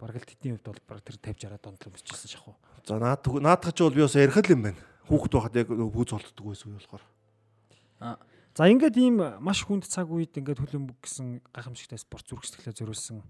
[0.00, 2.58] Бараг л тэдний хувьд бол бараг тэр 50 60 донд л өмсчихсэн шахуу.
[2.82, 4.80] За наад наадах ч бол би бас ярих л юм байна.
[5.10, 7.04] Хүүхэд байхад яг пүүз болтдог байсан үе болохоор.
[8.54, 13.26] За ингээд ийм маш хүнд цаг үед ингээд хөлбөмбөг гэсэн гайхамшигтай спорт зүрхсэтгэлээ зориулсан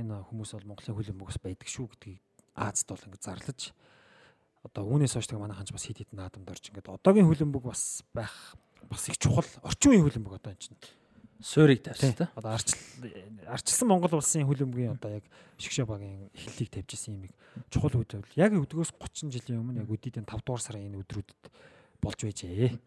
[0.00, 2.20] энэ хүмүүс бол Монголын хөлбөмбөгс байдаг шүү гэдгийг
[2.56, 3.60] Азад бол ингээд зарлаж
[4.64, 8.00] одоо үүнээс хойш тэг манай ханж бас хит хит наадамд орж ингээд одоогийн хөлбөмбөг бас
[8.16, 8.56] байх
[8.88, 10.78] бас их чухал орчин үеийн хөлбөмбөг одоо энэ чинь
[11.40, 12.30] суурийг тавьсан та.
[12.34, 12.78] одоо арчил
[13.46, 15.24] арчилсан Монгол улсын хөлбөмбөгийн одоо яг
[15.58, 17.30] шгшээ багийн эхлэлийг тавьжсэн юм
[17.70, 21.42] чухал үед бол яг өдгөөс 30 жилийн өмнө яг өдөртийн 5 дугаар сарын энэ өдрүүдэд
[22.02, 22.78] болж байжээ.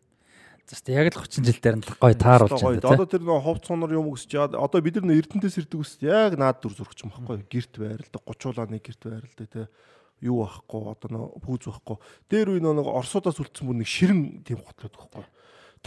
[0.67, 2.84] Зөвхөн яг л 30 жил дээр нь гоё тааруулж байна.
[2.84, 4.51] Одоо тэр нөө ховц цонор юм өсч яа.
[4.51, 7.48] Одоо бид нар Эрдэнэтэс ирдэг ус яг наад дүр зурчих юм баггүй.
[7.48, 9.72] Гэрт байралдаг 30 улааны гэрт байралдаг те.
[10.19, 11.98] Юу байхгүй одоо нөө пүүз байхгүй.
[12.27, 15.26] Дээр үе нөө нэг орсуудаас үлдсэн бүр нэг ширэн тийм готлоод байхгүй.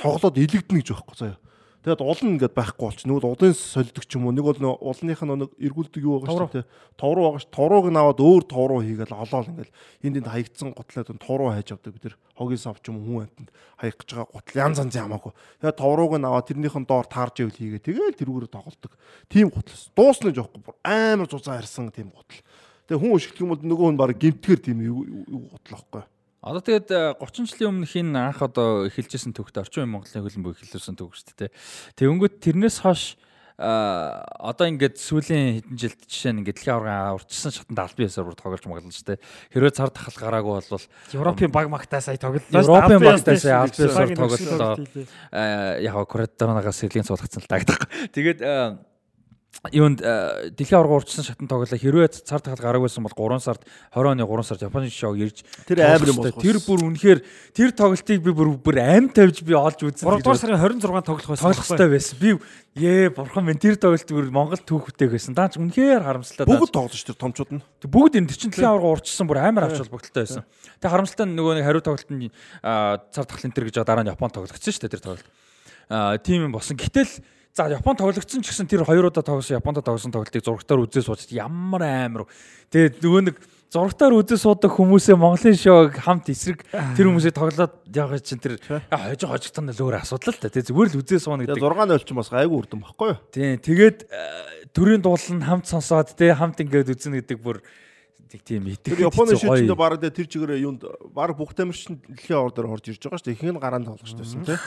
[0.00, 1.38] Тоглоод илэгдэнэ гэж байхгүй заяа.
[1.80, 3.08] Тэгэд уул нь ингээд байхгүй болчих.
[3.08, 4.36] Нүгэл уулын солидог ч юм уу.
[4.36, 6.68] Нэг бол уулных нь нэг эргүүлдэг юу байгаа шүү дээ.
[7.00, 7.48] Товруу байгаа ш.
[7.48, 9.72] Товрууг нь аваад өөр товруу хийгээл олоол ингээд
[10.04, 12.16] энд энд хаягдсан гутлаад нь товруу хайж авдаг бид нар.
[12.36, 13.48] Хогийн сав ч юм хүн амтнд
[13.80, 15.32] хаях гэж байгаа гутал янз янз ямаагүй.
[15.64, 17.80] Тэгээд товрууг нь аваад тэрнийхэн доор таарж ивэл хийгээ.
[17.80, 18.92] Тэгээл тэрүүгээр тоглолдог.
[19.32, 19.88] Тим гутлс.
[19.96, 22.44] Дуусна жоохгүй бүр амар зузаан харсан тим гутал.
[22.92, 26.04] Тэгээ хүн өшгөх юм бол нөгөө хүн баг гимтгэр тим гутал واخхой.
[26.40, 30.96] Одоо тэгээд э, 30 жилийн өмнөх энэ анх одоо эхэлжсэн төвхт орчин Монголын хөлбөмбөг эхлүүлсэн
[30.96, 31.52] төвх шүү дээ.
[32.00, 33.20] Тэгэнгүүт тэрнээс хойш
[33.60, 38.32] а одоо ингээд сүүлийн хэдэн жилд жишээ нь ингээд дэлхийн аварга урчсан шатанд албан ёсоор
[38.32, 39.20] тоглож моглож штэ.
[39.52, 42.40] Хэрвээ цар тахал гараагүй бол Европын баг магтаа сая тоглолоо.
[42.48, 44.80] Европын багтаа сая албан ёсоор тоглолоо.
[45.76, 47.84] яг Куратаронагаас сэрлийн цуулгацсан л дагдах.
[48.16, 48.80] Тэгээд э,
[49.72, 51.76] юунд э, дэлхийн аварга урчсан шатанд тоглолоо.
[51.76, 53.60] Хэрвээ цар тахал гараагүйсэн бол 3 сард
[53.92, 56.40] 20 оны 3 сард Японы шоуг ирж Тэр амар юм болох.
[56.40, 57.20] Тэр бүр үнэхээр
[57.52, 60.08] тэр тоглолтыг би бүр бүр амь тавьж би олж үзсэн.
[60.08, 61.44] 3 дугаар сарын 26-нд тоглох байсан.
[61.44, 62.16] тоглох хэрэгтэй байсан.
[62.16, 62.30] Би
[62.80, 65.36] ээ бурхан минь тэр тоглолт бүр Монгол түүхтэйг байсан.
[65.36, 66.48] Даач үнэхээр харамсалтай.
[66.48, 67.64] Бүгд тоглож тэр томчууд нь.
[67.84, 70.48] Тэг бүгд энэ чинь дэлхийн аварга урчсан бүр амар авч холбогдолтой байсан.
[70.80, 72.32] Тэг харамсалтай нь нөгөө нэг хариу тоглолт нь
[72.64, 75.28] аа, цар тахлын тэр гэж дараа нь Японд тоглогдсон шүү дээ тэр тоглолт.
[75.90, 76.78] Аа тийм юм болсон.
[76.78, 77.10] Гэтэл
[77.54, 81.34] за Японд тоглогдсон ч гэсэн тэр хоёр удаа тоглосон Японд тоглосон тоглолтыг зурагтаар үзээ суучид
[81.34, 82.24] ямар амар.
[82.70, 83.36] Тэгээд нөгөө нэг
[83.70, 89.26] зурагтаар үзээ суудаг хүмүүсээ Монголын шоуг хамт эсрэг тэр хүмүүсээ тоглоод яг чинь тэр хожиг
[89.30, 90.50] хожигтон л өөр асуудал л та.
[90.50, 91.74] Тэг зүгээр л үзээ сууна Тэгээ гэдэг.
[91.74, 93.18] 6 0 ч бас гайгүй үрдэн баггүй юу?
[93.30, 97.62] Тийм тэгээд э, төрийн дуулал нь хамт сонсоод те хамт ингээд үзнэ гэдэг бүр
[98.30, 98.94] нэг тийм итгэх.
[98.94, 100.82] Тэр Японы шилжиндээ бараг дээр тэр чигээрээ юунд
[101.14, 103.36] бараг бүх тамирчин дэлхийн дээр орж ирж байгаа шүү дээ.
[103.38, 104.58] Ихэнх нь гараанд тоглож байсан тийм.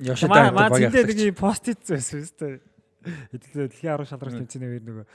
[0.00, 3.68] Яшида Маа маа зэндээ нэг юм постит байсан шүү дээ.
[3.68, 5.06] Дэлхийн авраг шалралт тэмцээний үед нөгөө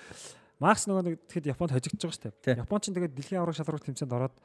[0.61, 2.61] Макс нөгөө нэг тэгэхэд Японд хожигдож байгаа шүү дээ.
[2.63, 4.35] Япон ч тэгээд дэлхийн авраг шалралт тэмцээнд ороод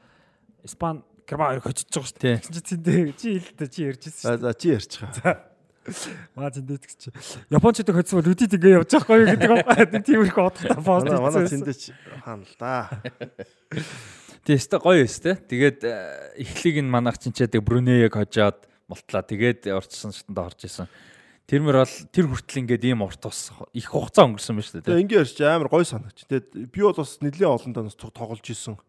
[0.65, 2.35] Испани Герман хоёр хожигдож байгаа шүү дээ.
[2.41, 5.35] Тэгсэн чи зэндээ чи хэлдэ чи ярьжсэн За шүү за чи ярьж байгаа.
[6.37, 7.01] Маа зэндээ тэгч.
[7.49, 9.49] Япончууд хоцсон бол үдид ингээ явж байгаа гоё гэдэг.
[9.93, 11.61] Нэг тиймэрхүү утгатай пост Манай манай хийсэн.
[11.65, 11.81] цэндэж
[12.21, 12.73] хаана л да.
[14.45, 15.35] Тэстэ гоё өстэй.
[15.41, 15.93] Тэгээд э,
[16.37, 19.23] эхлийг нь манайх чинь ч яг Брунеяг хожоод мултлаа.
[19.23, 20.91] Тэгээд орчсон шатанд орж исэн.
[21.47, 24.87] Тэрмэр бол тэр хүртэл ингээд ийм урт ус их хугацаа өнгөрсөн байна шүү дээ.
[24.87, 26.23] Тэгээ ингээ ярьж амар гой санагч.
[26.27, 28.79] Тэгээд би бол бас нэлээд олон танаас тоглож исэн.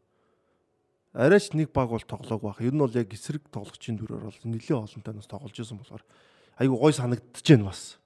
[1.10, 2.62] Арайч нэг баг бол тоглоог байх.
[2.62, 6.06] Ер нь бол яг эсрэг тоглогчийн дүрээр бол нэлээд олон танаас тоглож исэн болохоор
[6.62, 7.98] айгу гой санагдчихэж байна бас.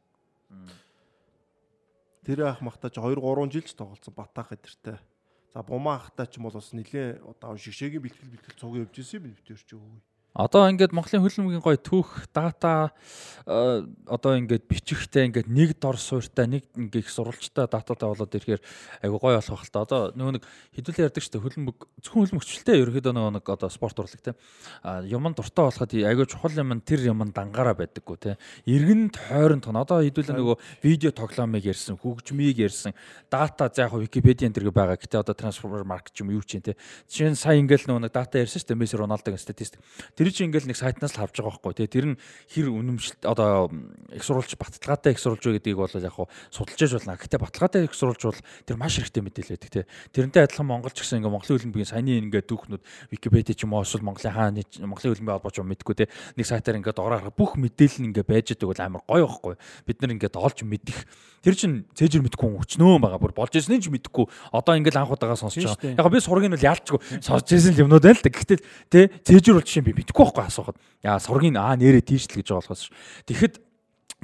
[2.24, 4.98] Тэр ах махтаа ч 2 3 жил ч тоглолцсон батаах эдэртэй.
[5.54, 9.20] За бумаа ахтай ч юм бол бас нэлээд одоо шигшээгийн бэлтгэл бэлтгэл цуг явж исэн
[9.20, 10.00] юм битэр ч өөгүй.
[10.36, 12.92] Одоо ингээд Монголын хөлбөмбөгийн гоё түүх, дата
[13.48, 18.60] э, одоо ингээд бичихтэй ингээд нэг дор суурьтай, нэг ингээд сурвалжтай дататай болоод ирэхээр
[19.00, 19.80] айгу гоё болох хэл та.
[19.88, 20.44] Одоо нөгөө нэг
[20.76, 24.36] хэдүүлээ ярьдаг шүү дээ хөлбөмбөг зөвхөн хөлбөмбөгчлөлтэй ерөөхдөө нөгөө нэг одоо спорт урлаг те.
[24.84, 28.36] А юмн дуртай болоход айгу чухал юм тэр юм дангаараа байдаггүй те.
[28.68, 32.92] Иргэнд хойронд тон одоо хэдүүлээ нөгөө видео тоглоомыг ярьсан, хөгжмийг ярьсан,
[33.32, 35.00] дата за яг Википедиан дэрэг байгаа.
[35.00, 36.76] Гэтэ одоо трансформер маркет юм юу ч юм те.
[37.08, 38.80] Жишээ нь сая ингээл нөгөө нэг дата ярьсан шүү дээ.
[38.84, 39.80] Месси Роналдогийн статистик.
[40.14, 41.88] Тэр чинь ингээл нэг сайтнаас л авч байгаа байхгүй тий.
[41.90, 42.16] Тэр нь
[42.50, 43.70] хэр үнэмшилт одоо
[44.14, 47.20] их сурвалж баталгаатай их сурвалж гэдгийг бол яг хуу судалж яж болно.
[47.20, 49.84] Гэтэ баталгаатай их сурвалж бол тэр маш хэрэгтэй мэдээлэл байдаг тий.
[50.10, 52.82] Тэрнтэй адилхан Монголч гэсэн ингээ Монголын хөлбөмбөгийн саяны ингээ дүүхнүүд
[53.12, 56.08] Википеди ч юм уу эсвэл Монголын хааны Монголын хөлбөмбөгийн холбооч юм мэдгүй тий.
[56.34, 59.54] Нэг сайтаар ингээ дугаараар бүх мэдээлэл нь ингээ байж байгаа бол амар гоё байхгүй.
[59.86, 60.98] Бид нар ингээ олж мэдих.
[61.44, 63.20] Тэр чин цээжэр мэдгүй өчнөө байгаа.
[63.22, 64.26] Бүр болж ирсэн ч мэдгүй.
[64.50, 65.94] Одоо ингээл анх удаага сонсож байгаа.
[65.94, 68.32] Яг би сургийн нь бол яалтчгүй сонсож ирсэн юмнууд байл та.
[68.32, 68.58] Гэхдээ
[68.90, 70.76] тий цээжэр бол жишээ би мэдгүй байхгүй асуухад.
[71.04, 72.88] Яа сургийн аа нэрээ тийшл гэж байгаа болохоос.
[73.28, 73.54] Тэгэхэд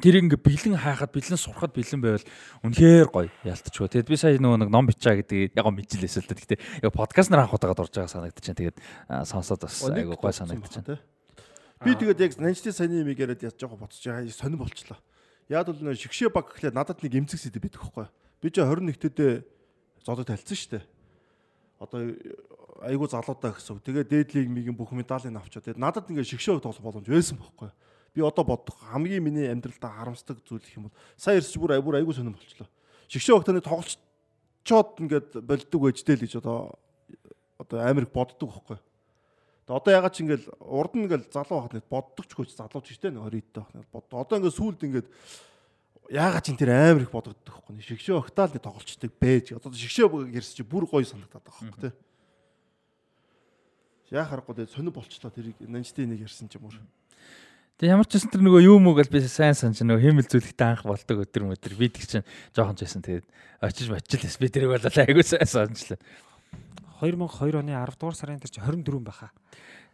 [0.01, 2.27] тэр ингээ бэлэн хайхад бэлэн сурахад бэлэн байвал
[2.65, 3.93] үнэхээр гоё ялтчихв.
[3.93, 6.35] Тэгэд би сая нөгөө нэг ном бичаа гэдэг яг мэджилээс л да.
[6.35, 8.59] Гэтэ яг подкаст нар анх удаага дурж байгаа санагдчихээн.
[8.73, 8.79] Тэгээд
[9.29, 10.99] сонсоод бас айгуу гоё санагдчихээн.
[11.85, 14.99] Би тэгээд яг Нанчтын саяны юм яриад яаж жоохон боцож байгаа сонир болчлоо.
[15.51, 18.07] Яг бол нөө шигшээ баг гэхлээр надад нэг эмзэг сэдв байдаг байхгүй.
[18.39, 19.45] Би ч 21-т
[20.07, 20.85] зодод талцсан шүү дээ.
[21.83, 22.01] Одоо
[22.83, 23.81] айгуу залуудаа гэсэн.
[23.81, 25.63] Тэгээд дээдлийг мигийн бүх медалийг авчаа.
[25.63, 27.71] Тэгээд надад ингээ шигшээ тоглох боломж байсан байхгүй
[28.15, 31.97] би одоо бодох хамгийн миний амьдралдаа харамсдаг зүйл гэх юм бол сая ирсч бүр бүр
[31.97, 32.69] айгүй сонирм болчлоо.
[33.09, 36.77] Шигшээ огтаны тоглолцоод ингээд болдог байжтэй л гэж одоо
[37.57, 38.79] одоо амар их боддог байхгүй.
[39.65, 43.01] Тэгээ одоо ягаад ч ингээд урд нь ингээд залуу байхад боддог ч хөөч залууч шүү
[43.01, 44.07] дээ 20-д байх бод.
[44.13, 45.09] Одоо ингээд сүулт ингээд
[46.13, 47.81] ягаад ч тэр амар их бодогддог байхгүй.
[47.81, 49.57] Шигшээ огтаал нэг тоглолцдог байж.
[49.57, 50.05] Одоо шигшээ
[50.37, 51.97] гэрс чи бүр гоё санагдаад байгаа байхгүй тий.
[54.13, 56.77] Яа харахгүй тэгээ сонир болчлоо тэрийг нанчтын нэг ярьсан ч юм уу.
[57.81, 60.69] Тэг ямар ч гэсэн тэр нөгөө юу мөг л би сайн санаж нөгөө хэмэл зүйлэгтэй
[60.69, 63.27] анх болдог өдөр мөдөр би тэг чинь жоохон ч байсан тэгээд
[63.65, 65.97] очиж мочилээс би тэрийг бол айгуу сайн санажлаа.
[67.01, 69.33] 2002 оны 10 дугаар сарын тэр чинь 24 байхаа.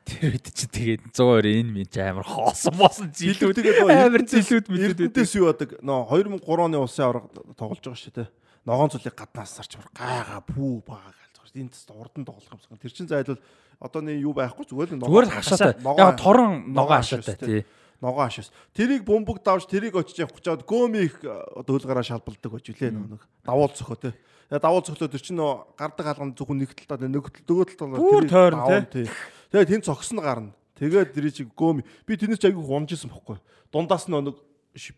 [0.02, 5.14] Тэр үед чи тэгээд 120 энэ минь амар хоосон босон зилүүд тэгээд амар зилүүд мэдээд
[5.14, 8.28] үдээс юу яадаг нөө 2003 оны улсын авраг тоглож байгаа шүү дээ.
[8.66, 11.14] Ногоон цулыг гаднаас сарч гайгаа пүү баа
[11.48, 11.56] гэж.
[11.56, 12.76] Энд тест урдан тоглох юмсан.
[12.76, 13.40] Тэр чин зайлвал
[13.80, 15.24] одоо нэг юу байхгүй зүгээр л ногоо.
[15.24, 15.80] Хашаатай.
[15.80, 17.64] Яг торон ногоо хашаатай тий
[18.00, 18.52] ногоо ашаас.
[18.74, 21.18] Тэрийг бөмбөг давж тэрийг очиж явах гэж гөөми их
[21.66, 24.14] дөөлгаараа шалбалдаг гэж үлээ нэг давуул цохоо те.
[24.48, 29.10] Тэгээ давуул цохлоо тэр чинь нөө гардаг алган зөвхөн нэг талдаа нэг нөгөө талдаа тэр
[29.50, 30.54] Тэгээ тэн цогсон гарна.
[30.78, 33.42] Тэгээд тэр чиг гөөми би тэрнээс аягүй унжсэн бохгүй.
[33.74, 34.36] Дундаас нөө нэг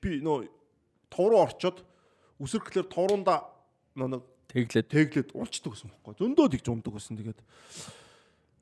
[0.02, 0.50] би нөө
[1.08, 1.80] товруу орчоод
[2.36, 3.48] үсэрхлээр товруунда
[3.96, 6.14] нөө нэг тэглээд тэглээд унцдаг гэсэн бохгүй.
[6.18, 7.16] Зөндөө тэгж ундаг гэсэн.
[7.16, 7.40] Тэгээд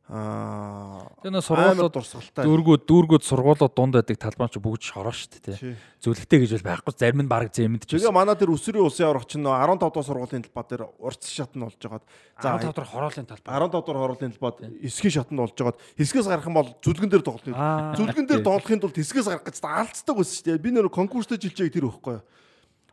[0.08, 1.04] Аа.
[1.20, 2.46] Нөө сургуулиуд дурсгалтай.
[2.48, 5.76] Дүүргүүд дүүргүүд сургуулиуд дунд байдаг талбай ч бүгд шороо шүү дээ тий.
[6.00, 7.92] Зөвлөгтэй гэж бол байхгүй зарим нь баг зэмэдэж.
[7.92, 11.76] Тэгээ манай тэр өсвөрийн улсын аврагч нь 15 дугаар сургуулийн талбай дээр урц шатнд болж
[11.76, 12.04] жагаад
[12.40, 16.48] за 15 дугаар хороолын талбай 15 дугаар хороолын талбайд эсгийн шатнд болж жагаад хэсгээс гарах
[16.48, 17.92] юм бол зүлгэн дээр тоглоно.
[18.00, 20.64] Зүлгэн дээр тоглохын тулд хэсгээс гарах гэж алдцдаг байсан шүү дээ.
[20.64, 22.24] Би нэр конкурстэй жилжээг тэр өгөхгүй.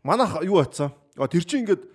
[0.03, 0.91] Манай юу атсан?
[1.15, 1.94] Тэр чинь ингээд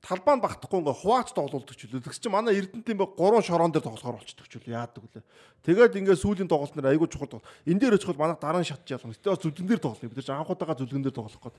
[0.00, 2.00] талбай нь багтахгүй ингээ хуваач тоглолдог ч үлээ.
[2.00, 4.76] Тэгс чи манай Эрдэнэтийн баг гурван шорон дээр тоглохоор болчихдог ч үлээ.
[4.80, 5.24] Яадаг үлээ.
[5.60, 7.44] Тэгээд ингээ сүүлийн тоглолт нэр айгүй чухал.
[7.68, 9.12] Энэ дээр очиход манай дараа нь шатж ялгана.
[9.12, 10.08] Гэтэ бас зүлгэн дээр тоглоно.
[10.08, 11.56] Бид нар ч анхудаага зүлгэн дээр тоглох гээд.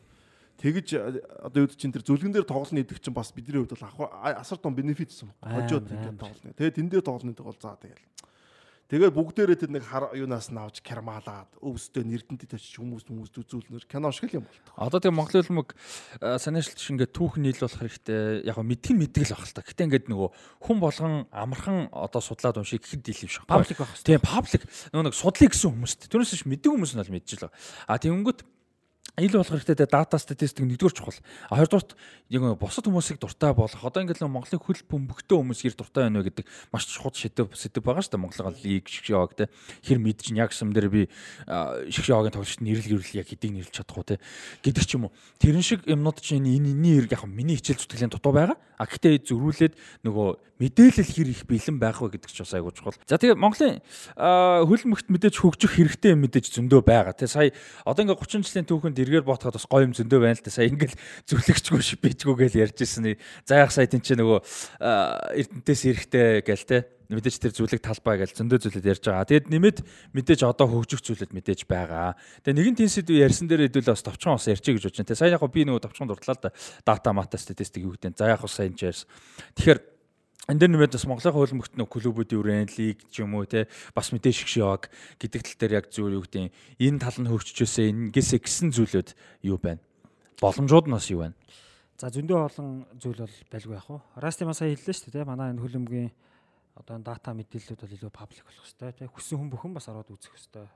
[0.61, 0.88] Тэгэж
[1.42, 4.74] одоо юу чинь тэр зүлгэн дээр тоглоно гэдэг чинь бас бидний хувьд бол асар том
[4.74, 5.34] бенефит юм.
[5.42, 6.53] Хожоод ингээ тоглоно.
[6.58, 8.06] Тэгээд тэн дээр тоглоно гэдэг бол за тэгэл.
[8.92, 14.11] Тэгээд бүгдээрээ тэр нэг юунаас нь авч кермалаад өвсдөө нэрдэнтэд очиж хүмүүс хүмүүс үзүүлнээр кино
[14.11, 14.76] шиг юм болдог.
[14.76, 15.70] Одоо тэгээ Монголын хөлмөг
[16.20, 18.52] санаашилт шиг ингээд түүхэн нийлүүлэх хэрэгтэй.
[18.52, 19.64] Яг мэдгэн мэдгэл байх л та.
[19.64, 20.30] Гэтэ ингээд нөгөө
[20.68, 23.48] хүн болгон амархан одоо судлаад уншиг гэхэд дийлэв шүү.
[23.48, 23.95] Паблик байх.
[24.03, 26.11] Тийм паблик нөгөө нэг судлыг гэсэн хүмүүст.
[26.11, 27.56] Тэрнээс ч мэддэг хүмүүс нь бол мэдж л байгаа.
[27.88, 28.40] А тэгэнгүүт
[29.22, 31.19] ил болох хэрэгтэй те дата статистик нэгдүгээр чухал.
[31.50, 31.93] А хоёрдугаарт
[32.30, 33.77] яг босод хүмүүсийг дуртай болох.
[33.77, 37.85] Одоо ингээд Монголын хөл бөмбөгтэй хүмүүс хэр дуртай байна вэ гэдэг маш чухал шидэв сэдв
[37.85, 38.24] байгаа шүү дээ.
[38.25, 39.50] Монголын лиг шиг яваг те
[39.85, 41.01] хэр мэдж яг юм дээр би
[41.93, 44.17] шиг явагийн тоглолтод нэрлэл гэрэл яг хэдийг нэрлж чадах уу те
[44.66, 45.16] гэдэг ч юм уу.
[45.38, 48.58] Тэрэн шиг юмнууд чинь энэ энэний яг миний хичээл зүтгэлийн дутуу байгаа.
[48.82, 49.74] А гэхдээ зөрүүлээд
[50.09, 50.30] нөгөө
[50.61, 52.98] мэдээлэл хэр их бэлэн байх вэ гэдэг ч бас айгуу чухал.
[53.09, 53.82] За тэгээ Монголын
[54.17, 57.17] хөл мөхт мэдээж хөгжих хэрэгтэй мэдээж зөндөө байгаа.
[57.17, 57.50] Тэ сая
[57.82, 60.56] одоо ингээ 30 жилийн түүхэнд эргээр ботход бас гоё юм зөндөө байна л да.
[60.56, 60.96] Сая ингээл
[61.28, 63.20] зүлэгчгүй шипэжгүй гэж ярьж ирсэн.
[63.44, 64.40] Заяах сая тэн чи нөгөө
[65.36, 69.28] эрдэнтээс эрэхтэй гээл те мэдээж тэр зүйлэг талбай гэж зөндөө зүйлүүд ярьж байгаа.
[69.28, 69.78] Тэгэд нэмээд
[70.16, 72.16] мэдээж одоо хөгжих зүйлүүд мэдээж байгаа.
[72.48, 75.12] Тэгээ нэгэн тийм сэдв ярьсан дээр хэдүүл бас товчхон бас ярьчих гэж байна.
[75.12, 76.56] Тэ сайн яг би нөгөө товчхон дурдлаа л да.
[76.88, 78.16] Дата мата статистик юу гэдэг.
[78.16, 79.12] За яг бас сайн ярьсан.
[79.60, 79.91] Тэгэхээр
[80.50, 84.10] энэ дэр нэмээд бас Монголын хөлбөмбөгт нөх клубүүдийн үрэн лиг ч юм уу те бас
[84.10, 84.90] мэдээ шиг шиваг
[85.22, 86.50] гэдэг тал дээр яг зүйл юу гэдэг
[86.82, 89.10] энэ тал нь хөгжчихөөсөө ингэсээ гисэн зүйлүүд
[89.45, 89.82] юу байна
[90.42, 91.38] боломжууд нь бас юу байна
[92.02, 95.30] за зөндөө олон зүйл бол байлгүй яах вэ расти маа сая хэллээ шүү дээ те
[95.30, 96.10] манай энэ хөлбөмбөгийн
[96.76, 100.34] одоо дата мэдээллүүд бол илүү паблик болох хэрэгтэй тий хүссэн хүн бүхэн бас ороод үзэх
[100.34, 100.68] хэрэгтэй.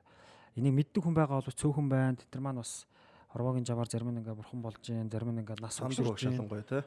[0.60, 2.20] Энийг мэддэг хүн байгаа бол цөөхөн байна.
[2.20, 2.86] Тэд нар маань бас
[3.32, 6.84] хорвоогийн жаваар зарим нь ингээ бурхан болж гин, зарим нь ингээ нас өгшөрч шалангуй тий.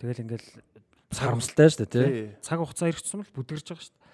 [0.00, 0.48] Тэгэл ингээл
[1.12, 2.30] сарамсалтай шүү дээ тий.
[2.42, 4.06] Цаг хугацаа ирчихсэн бол бүдгэрж байгаа шүү дээ.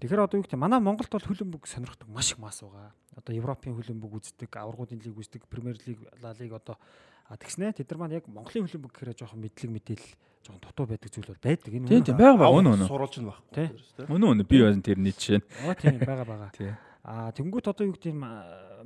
[0.00, 2.96] Тэгэхээр одоо юу гэдэг манай Монголд бол хөлбөмбөг сонирхдаг маш их мас байгаа.
[3.20, 6.80] Одоо Европын хөлбөмбөг үздэг, аваргуудын лиг үздэг, Премьер лиг, Ла лиг одоо
[7.28, 11.28] тэгснэ тэд нар маань яг Монголын хөлбөмбөг гэхээр жоохон мэдлэг мэдээлэл жоохон дутуу байдаг зүйл
[11.28, 11.68] бол байдаг.
[11.68, 12.58] Энэ тийм тийм байгаа байгаа.
[12.64, 12.86] Үнэ үнэ.
[12.88, 13.66] Сурвалж нь байхгүй.
[14.08, 14.44] Үнэ үнэ.
[14.48, 15.40] Би бас тэрний жишээ.
[15.68, 16.50] Аа тийм байгаа байгаа.
[16.56, 16.74] Тийм.
[17.04, 18.24] Аа тэнгуут одоо юу гэдэг юм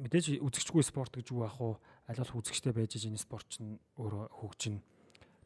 [0.02, 1.78] мэдээж үзэгчгүй спорт гэж юу ах уу?
[2.10, 4.82] Аль болох үзэгчтэй байж энэ спорт чинь өөрөө хөгжинэ.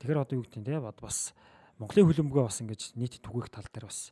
[0.01, 1.37] Тэгэхээр одоо юу гэдэг юм те бас
[1.79, 4.11] Монголын хөлбөмбөгөө бас ингэж нийт түгээх тал дээр бас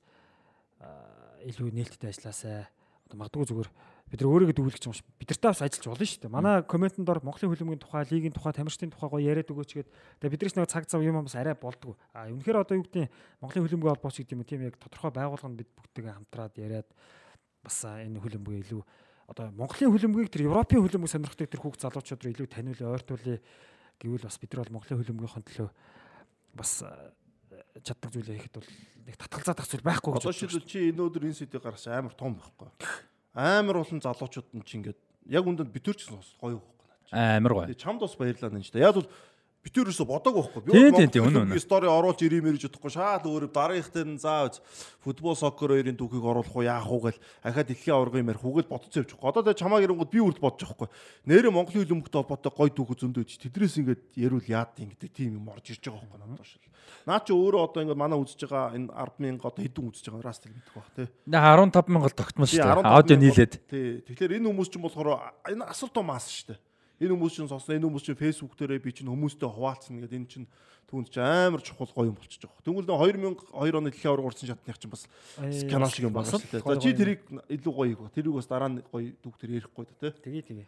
[1.47, 2.71] илүү нээлттэй ажилласаа
[3.07, 3.71] одоо магадгүй зүгээр
[4.07, 6.31] бид нар өөрийгөө дүүлгэж юм шиг бид нартай бас ажиллаж болно шүү дээ.
[6.31, 9.89] Манай комментэн дор Монголын хөлбөмбөгийн тухай, лигийн тухай, тамирчдын тухай гоё яриад өгөөч гээд
[10.23, 11.99] тэгээ бид нар нэг цаг зав юм бас арай болдгоо.
[12.15, 13.11] А үнэхээр одоо юу гэдэг
[13.43, 16.89] Монголын хөлбөмбөгийн холбооч гэдэг юм тийм яг тодорхой байгууллаганд бид бүгдээ хамтраад яриад
[17.63, 18.83] бас энэ хөлбөмбөгийн илүү
[19.27, 23.39] одоо Монголын хөлбөмбөгийг тэр Европын хөлбөмбөг сонирхдаг тэр хүүхд залуучууд руу илүү таниулъя, ойртуулъя
[23.99, 25.71] гэвэл бас бид нар бол Монголын хөлбөмбөгийнхөө төлөө
[26.55, 26.71] бас
[27.85, 28.71] чаддаг зүйлээ хийхэд бол
[29.07, 32.15] нэг татгалзаад ах зүйл байхгүй гэж Одоо шийдвэл чи энэ өдөр энэ сэдвийг гаргаж амар
[32.17, 32.69] том байхгүй.
[33.37, 37.37] Амар олон залуучууд нь чи ингээд яг үндэнд битүүрч гэсэн гоё байхгүй наа.
[37.37, 37.75] Амар гоё.
[37.77, 38.81] Чамд бас баярлалаа нэ ч та.
[38.81, 39.09] Яг бол
[39.67, 40.63] битүүрөөсө бодог байхгүй.
[40.71, 41.63] Тийм, тийм, тийм, үнэн, үнэн.
[41.63, 44.55] стори оруулж ирим ирж чадахгүй шаал өөр дараагийнхтай нь заа
[45.03, 49.19] футбол сокер хоёрын түүхийг оруулах уу яах уу гэл ахаа дэлхийн аваргын мэр хүүгэл явж
[49.19, 49.31] байгаа.
[49.35, 50.89] Одоо тэ чамаа гэрэнгүүд би үрд бодож байхгүй.
[51.27, 55.43] Нэрэ Монголын хөлбөмбөгтэй холбоотой гой түүх зөндөө чи тэдрээс ингээд ярил яад юм гэдэг тийм
[55.43, 56.63] юм орж ирж байгаа байхгүй надад шил.
[57.07, 60.51] Наа чи өөрөө одоо ингээд манай үзэж байгаа энэ 100000 одоо хэдэн үзэж байгаа растер
[60.55, 61.07] мэдэх баг тий.
[61.27, 62.87] Нэ 15 мянга тогтмол шүү дээ.
[62.87, 63.53] Аудио нийлээд.
[63.71, 64.03] Тий.
[64.07, 66.66] Тэгэхээр энэ хүмүүс чинь болохоор энэ асар том аас шүү дээ.
[66.97, 70.31] Энэ хүмүүс чинь сонсно, энэ хүмүүс чинь фэйсбુક дээрээ би чинь хүмүүстэй хуваалцсан гэдэг энэ
[70.33, 70.47] чинь
[70.89, 72.65] түүнд чинь амар чухал гоё юм болчихж байгаа.
[72.65, 75.05] Тэгвэл нөө 2002 оны дэлхийн аварга урсан шатных чинь бас
[75.61, 76.65] сканал шиг юм байна шүү дээ.
[76.65, 77.21] За чи тэрийг
[77.53, 78.15] илүү гоё хийх.
[78.17, 80.15] Тэрийг бас дараа нь гоё дүүх төр ярихгүй да тий.
[80.25, 80.67] Тэгээ тэгээ.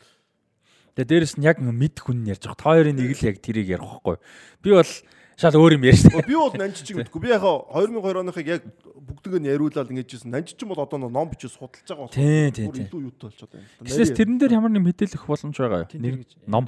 [0.99, 2.59] Тэгээ дээрэс нь яг мэд хүн ярьж байгаа.
[2.59, 4.17] Та хоёрын нэг л яг тэрийг ярих байхгүй.
[4.61, 4.93] Би бол
[5.39, 7.20] шал өөр юм ярьж Оо, Би бол нанчиж гэдэггүй.
[7.23, 8.62] Би яхаа 2002 оныхыг яг
[8.99, 10.34] бүгдийг нь яриулаад ингэж ирсэн.
[10.34, 12.84] Нанчиж бол одоо ном бичиж судалж байгаа болохоор Тий, тий, бүр тий.
[12.91, 13.70] илүү юутай болчиход байна.
[13.86, 15.91] Тэснээс тэрэн дээр ямар нэг мэдээлэх боломж байгаа юу?
[15.94, 16.15] Тийм Нэр
[16.50, 16.67] ном.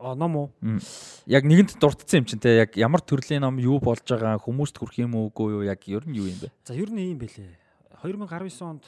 [0.00, 0.48] А ном уу?
[1.28, 4.96] Яг нэгэнд дурдсан юм чинь те яг ямар төрлийн ном юу болж байгаа хүмүүст хүрх
[4.98, 6.48] юм уугүй юу яг ер нь юу юм бэ?
[6.64, 7.52] За ер нь ийм байлээ.
[8.02, 8.84] 2019 онд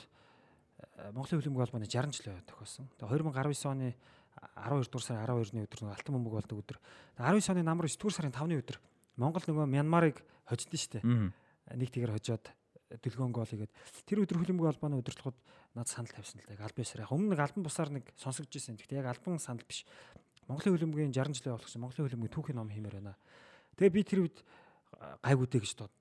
[1.12, 2.89] Монголын хөлбөмбөг холбооны 60 жилийн тохиосон.
[2.99, 3.94] Тэгээ 2019 оны
[4.37, 6.79] 12 дугаар сарын 12-ны өдөр нэг алтан бөмбөг болдог өдөр.
[7.17, 8.79] Тэгээ 19 оны намрын 9 дугаар сарын 5-ны өдөр
[9.17, 11.33] Монгол нөгөө Мянмарыг хождсон шүү дээ.
[11.77, 12.53] Нэг тэгэр хожоод
[12.87, 13.73] дэлгөөн гол хийгээд
[14.07, 15.39] тэр өдөр хөлбөмбөг холбооны удирдлагууд
[15.75, 16.55] над санал тавьсан л да.
[16.55, 18.79] Яг албан ёсоор яг өмнө нэг албан бусаар нэг сонсогдож ирсэн.
[18.79, 19.83] Гэхдээ яг албан санал биш.
[20.47, 23.19] Монголын хөлбөмбөгийн 60 жилийн болгосон Монголын хөлбөмбөгийн түүхийн ном хиймээр байна.
[23.75, 24.39] Тэгээ би тэр үед
[24.95, 25.95] а, гайгуудээ гэж дод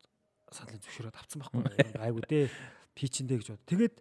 [0.53, 1.63] саналын зөвшөөрөд авсан байхгүй.
[1.97, 2.43] Гайгуудээ
[2.93, 3.65] пичэндээ гэж бод.
[3.65, 3.95] Тэгээд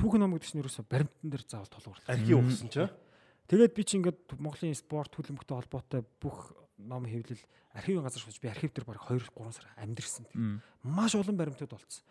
[0.00, 2.08] түүхийн ном гэдэг чинь ерөөсө баримтан дээр заавал толгуурлаа.
[2.08, 2.88] архив өгсөн чи.
[3.50, 7.42] Тэгээд би чи ингээд Монголын спорт хөлбөмбөгтэй холбоотой бүх ном хэвлэл
[7.74, 10.62] архивын газар шууж би архив дээр баг 2 3 сар амьдэрсэн.
[10.86, 12.06] Маш олон баримтууд болцсон.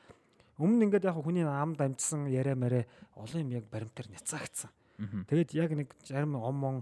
[0.59, 2.84] Өмнө ингээд яг хүний амд амжсан яриа марэ
[3.16, 4.68] олон юм яг баримтаар няцаагдсан.
[5.32, 6.76] Тэгээд яг нэг зарим ом мон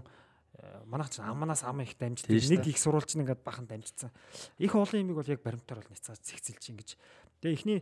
[0.58, 4.10] э, манайх ч аманаас ам их шүү Нэг их сурвалж нь ингээд бахан дамжсан.
[4.58, 6.98] Их олон юмыг бол яг баримтаар бол няцаад цэгцэлж ингэж.
[7.38, 7.80] Тэгээ эхний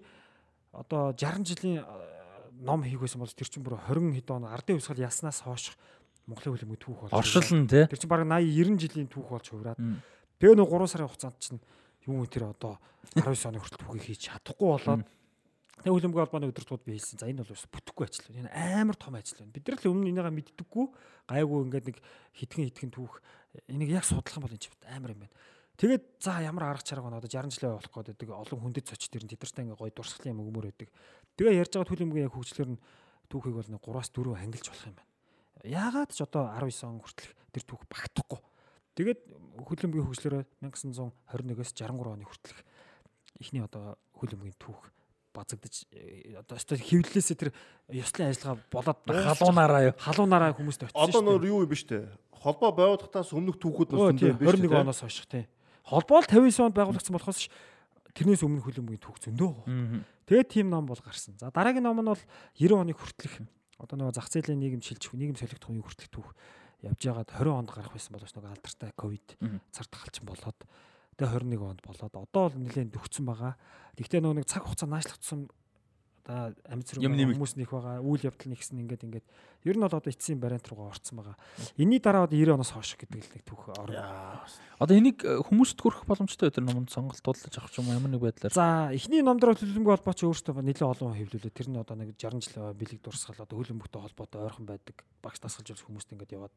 [0.77, 2.17] одоо 60 жилийн э,
[2.61, 5.73] ном хийх байсан бол тэр чинь бүр 20 хэд он ардын хувьсгал яснаас хойш
[6.27, 7.87] Монголын хөлбөмбөг түүх болж Оршил нь те.
[7.87, 9.79] Тэр чинь баг 80 90 жилийн түүх болж хувраад.
[10.43, 11.61] Тэгээ нэг 3 сарын хугацаанд чинь
[12.11, 12.79] юу тэр одоо
[13.15, 15.07] 19 оны хүртэл түүхийг хийж чадахгүй болоод
[15.87, 17.19] тэгээ хөлбөмбөг холбооны өдөртгүүд би хэлсэн.
[17.23, 18.51] За энэ бол ус бүтэхгүй ажил байна.
[18.51, 19.55] Энэ амар том ажил байна.
[19.55, 20.87] Бид нар л өмнө энийгээ мэддэггүй
[21.31, 21.99] гайгүй ингээд нэг
[22.35, 23.15] хитгэн хитгэн түүх
[23.71, 25.35] энийг яг судлах юм бол энэ ч амар юм байна.
[25.77, 29.13] Тэгээд за ямар арга чарга байна одоо 60 жилээ болох гээд байдаг олон хүндэт цоч
[29.13, 30.89] дэр нь тэдэртэй ингээ гоё дурсгалын юм өгмөр байдаг.
[31.37, 32.81] Тэгээ ярьж байгаа төлөмгийн яг хөгжлөөр нь
[33.29, 35.13] түүхийг бол нэг 3-аас 4 ангилж болох юм байна.
[35.65, 38.41] Яагаад ч одоо 19 он хүртэл тэр түүх багтахгүй.
[38.97, 39.20] Тэгээд
[39.65, 42.60] хөлбөмбөгийн хөгжлөөрөө 1921-с 63 оны хүртэлх
[43.41, 44.81] эхний одоо хөлбөмбөгийн түүх
[45.36, 47.51] базагдаж э, одоо өстой хөвлөлөөсөө тэр
[47.93, 49.94] ёслын ажиллагаа болоод Халуунаараа юу?
[50.01, 51.51] халуунаараа хүмүүст очсон Одоо шүү нөр дээ.
[51.52, 51.97] юу юм бэ штэ.
[52.33, 55.44] Холбоо байгуулахтаас өмнөх түүхүүд тий, юм биш 21 оноос хойш тий.
[55.85, 57.49] Холбоо л 59 онд байгуулагдсан болохоос ш
[58.17, 59.52] тэрнээс өмнө хөлбөмбөгийн түүх зөндөө.
[60.25, 61.36] Тэгээд тийм ном бол гарсан.
[61.36, 62.23] За дараагийн ном нь бол
[62.57, 63.44] 90 оны хүртэлх
[63.81, 66.29] одоо нөгөө зах зээлийн нийгэм шилжих нийгэм солигдох үеийн хүртэлх түүх
[66.85, 69.29] явж байгаад 20 онд гарах байсан болооч нөгөө алдартай ковид
[69.73, 70.59] цар тахалчин болоод
[71.17, 73.55] тэгээ 21 онд болоод одоо бол нэлээд дөгцсөн байгаа.
[73.97, 75.49] Тэгвэл нөгөө нэг цаг хугацаа наашлах тусам
[76.27, 78.03] одоо амьд зэрэг хүмүүс нэх байгаа.
[78.03, 79.27] Үйл явдал нэгсэн ингээд ингээд
[79.63, 81.39] ер нь бол одоо эцсийн бариант руугаа орцсон байгаа.
[81.79, 84.43] Энийний дараа одоо 90 оноос хойш гэдэг л нэг түүх орно.
[84.83, 88.23] Одоо энийг э, хүмүүст хүрэх боломжтой өдөр номонд сонголт дуудлаж авах ч юм ямар нэг
[88.27, 88.51] байдлаар.
[88.51, 91.55] За эхний номдор хөлбөмбөг холбооч өөртөө нэлээд олон хэвлүүлээ.
[91.55, 95.07] Тэр нь одоо нэг 60 жил бэлэг дурсгал одоо хөлбөмбөгтэй холбоотой ойрхон байдаг.
[95.23, 96.55] Багш дасгалж явж хүмүүст ингээд яваад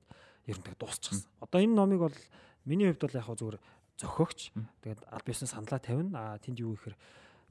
[0.49, 1.29] ер нь тэг дуусчихсан.
[1.39, 2.17] Одоо энэ номыг бол
[2.65, 3.59] миний хувьд бол яг хаа зүгээр
[4.01, 4.51] зохиогч.
[4.83, 6.35] Тэгээд аль биесны саналаа тавина.
[6.35, 6.95] А тэнд юу гэхээр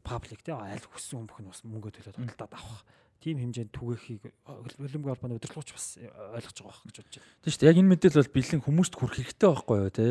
[0.08, 2.82] паблик те аль хүссэн хүн бүх нь бас мөнгө төлөөд худалдаад авах.
[3.20, 7.30] Тим хэмжээнд түгээхийг хөлбөмбөг холбооны удирдлагч бас ойлгож байгаа гэж бодож байна.
[7.44, 7.70] Тийм шүү дээ.
[7.70, 10.08] Яг энэ мэдээлэл бол бэлэн хүмүүст хүрэх хэрэгтэй байхгүй юу те.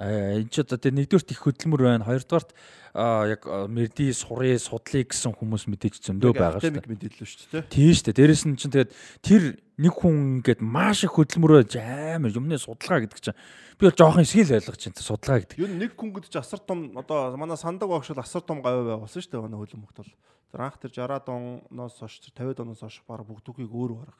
[0.00, 2.08] Аа энэ ч одоо тэр нэгдүгürt их хөдөлмөр байна.
[2.08, 2.56] Хоёрдугаарт
[2.96, 6.88] аа яг мэрди сурыг судлыг гэсэн хүмүүс мэдээж зөндөө байгаа шүү дээ.
[6.88, 7.68] Мэдээлэл шүү дээ.
[7.68, 8.16] Тийм шүү дээ.
[8.16, 9.42] Дээрэс нь чинь тэгээд тэр
[9.76, 11.68] нэг хүн ингээд маш их хөдөлмөрөө
[12.16, 13.36] амар юмны судалгаа гэдэг чинь
[13.76, 15.04] би бол жоохон эсгэл ойлгож байна.
[15.04, 15.60] Судалгаа гэдэг.
[15.60, 18.80] Юу нэг хүн гэдэг чи асар том одоо манай сандаг багш бол асар том гавь
[18.80, 20.12] байгуулсан шүү дээ манай хөлбөмбөгт бол.
[20.48, 24.18] Тэр анх тэр 60-аад оноос хойш 50-аад оноос хойш баг бүгдүүхийг өөр бараг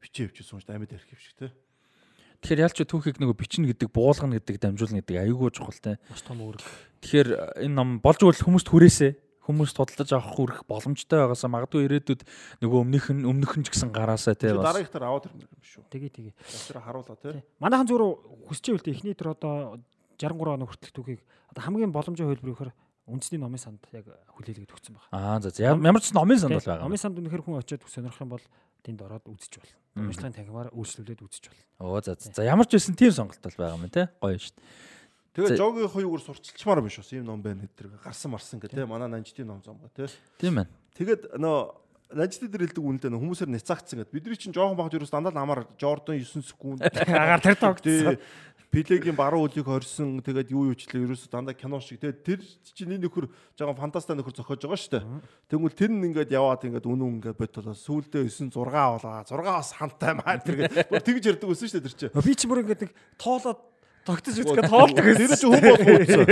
[0.00, 1.50] бичээ өвчсөн шүү дээ амьд архив шиг те.
[2.40, 5.96] Тэгэхээр ялч түүхийг нөгөө бичнэ гэдэг, буулгана гэдэг, дамжуулна гэдэг аюулгүй чухал те.
[6.10, 6.62] Маш том үүрэг.
[7.04, 7.28] Тэгэхээр
[7.64, 9.08] энэ ном болж өгвөл хүмүүст хүрээсэ
[9.46, 12.26] хүмүүс тодтолж авах хүрэх боломжтой байгаасаа магадгүй ирээдүйд
[12.66, 14.74] нөгөө өмнөх нь өмнөх нь ч гэсэн гараасаа те бас.
[14.74, 15.86] Дараагийнхтар аваад ирнэ юм шүү.
[15.86, 16.34] Тэгээ тэгээ.
[16.66, 17.46] Тэр харуулаа те.
[17.62, 18.04] Манайхан зүгээр
[18.50, 19.78] хүсэж байвал эхний тэр одоо
[20.18, 21.20] 63 оны хүртэлх түүхийг
[21.54, 22.72] одоо хамгийн боломжтой хөлбөр ихээр
[23.06, 25.14] үндэсний номын санд яг хүлээлгээд өгсөн байна.
[25.14, 26.82] Аа за ямар ч номын санд бол байгаа.
[26.82, 28.44] Номын санд үнэхэр хүн очиод сонирхох юм бол
[28.86, 29.76] тэнд ороод үзэж болно.
[29.96, 31.64] Номчлогын танхимаар үйлчлүүлээд үзэж болно.
[31.82, 34.06] Оо за за ямар ч байсан тийм сонголт бол байгаа юм те.
[34.22, 34.96] Гоё шүү дээ.
[35.36, 38.88] Тэгээ жогийн хоёугаар сурчилчмаар биш бас ийм ном байна гэдэг гарсан марсан гэх те.
[38.88, 40.08] Манай нанжтын ном зам гоо те.
[40.40, 40.72] Тийм байна.
[40.96, 44.14] Тэгээд нөө нанжтын дээр хэлдэг үнэндээ нөө хүмүүсээр няцаагдсан гэдэг.
[44.16, 48.16] Бидний чинь жоохон багт ерөөс дандаа намар Jordan 9 секунд Агаар тэр тогтсон.
[48.70, 52.40] Пилегийн баруун үлийг хорьсон тэгээд юу юучлээ ерөөсө дандаа кино шиг тэгээд тэр
[52.74, 55.04] чинь энэ нөхөр жоохон фантаста нөхөр зохиож байгаа шүү дээ.
[55.48, 59.70] Тэгвэл тэр нь ингээд яваад ингээд үнэн ингээд бодлоо сүүлдээ 9 6 болоо 6 бас
[59.72, 62.14] хантай маа тэр тэгж ярддаг байсан шүү дээ тэр чинь.
[62.20, 63.60] Би ч бүр ингээд нэг тоолоод
[64.06, 66.26] тогтож үзгээ тоолдог Тэр чинь хүн болгоо үтсэн.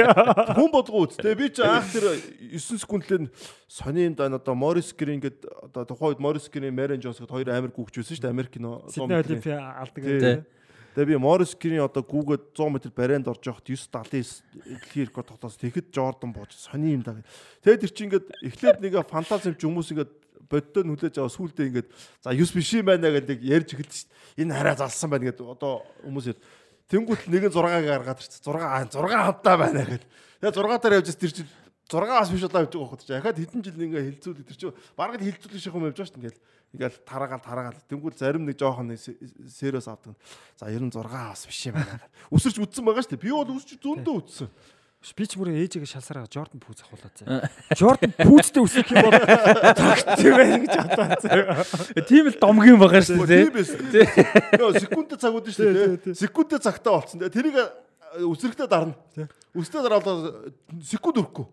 [0.55, 1.19] Хүн болгоо үтс.
[1.19, 2.07] Тэгээ би чи анх тэр
[2.55, 3.31] 9 секундлээ
[3.67, 5.43] сони юм да одоо Морис Грин гээд
[5.75, 8.87] одоо тухайд Морис Грин, Мэрен Джонс гээд хоёр амир гүгч байсан шүү дээ Америк кино.
[8.87, 10.47] Сидней Олимпиа алдаг гэдэг.
[10.95, 15.59] Тэгээ би Морис Грин одоо гүүгээд 100 м барайнд орж явахт 979 дэлхийн рекорд тогтоос
[15.59, 17.19] тэгэхэд Жордан бууж сони юм да.
[17.67, 20.13] Тэгээд тэр чинь ингээд эхлээд нэг фантази юм чи хүмүүс ингээд
[20.47, 21.89] боддоо нүлээж аваа сүулдэ ингээд
[22.23, 24.11] за 9 биш юм байна гэдэг ярьж эхэлж шít.
[24.39, 26.39] Энэ хараа залсан байна гэдэг одоо хүмүүс яд.
[26.87, 28.55] Тэнгүүт нэг нь 6-ыг гаргаад ирчихсэн.
[28.55, 30.07] 6 6 хамтаа байна гэдэг.
[30.47, 31.51] Тэгээ 6 дээр явж тэр чинь
[31.91, 33.13] 6 бас биш удаа явж байгаа хот чи.
[33.13, 36.39] Дахиад хэдэн жил ингээ хилцүүлдэг тэр чинь бараг хилцүүлэх шиг юм явж байгаа шүү дээ.
[36.75, 37.79] Ингээл тараагаал тараагаал.
[37.87, 40.19] Тэнгүүл зарим нэг жоохон сериос авдаг.
[40.59, 42.03] За 96 бас биш юм байна.
[42.35, 43.23] Өсөрч үтсэн байгаа шүү дээ.
[43.23, 44.51] Би бол өсч зөндөө үтсэн.
[45.15, 47.47] Би ч бүр ээжигээ шалсараа Jordan пүүз ахуулаад заа.
[47.77, 49.21] Jordan пүүзтэй үсэх юм бол
[49.77, 52.03] тогтчих байх гэж бодсон.
[52.09, 53.45] Тийм л домгийн байгаа шүү дээ.
[53.45, 53.79] Тийм байсан.
[54.57, 56.17] Нөө секундэ цаг үүдэн шүү дээ.
[56.17, 57.21] Секундэ цагтаа болцсон.
[57.29, 57.61] Тэрийг
[58.25, 58.97] үсрэхтэй дарна.
[59.55, 60.51] Үстэй дараалаа
[60.83, 61.47] секунд өрөхгүй.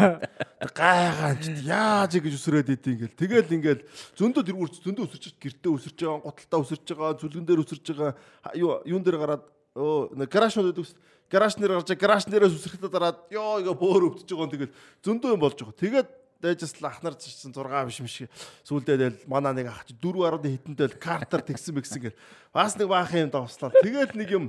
[0.78, 3.20] Гайгаан ч яаж гэж үсрээд идэв ингээл.
[3.20, 3.82] Тэгэл ингээл
[4.16, 8.16] зөндөө тэргүүр зөндөө үсэрч гэртээ үсэрч байгаа, готалтаа үсэрч байгаа, зүлгэн дээр үсэрч байгаа.
[8.56, 9.44] Юу юун дээр гараад
[9.76, 10.96] өө гаражнууд гэдэг үс
[11.28, 15.30] гараж нэр гарч гараж нэрээс үсрэхтэй дараад ёо игээ бөөр өвдөж байгаа юм тэгэл зөндөө
[15.36, 15.82] юм болж байгаа.
[15.84, 16.08] Тэгээд
[16.44, 18.28] дайжс л ахнар чинь 6 биш шиг
[18.68, 22.18] сүулдээ тэгэл манай нэг ах чи 4.1 хитэнтэй картер тэгсэн мэгсэн гэл
[22.52, 23.72] бас нэг баах юм давслаа.
[23.80, 24.44] Тэгээд нэг юм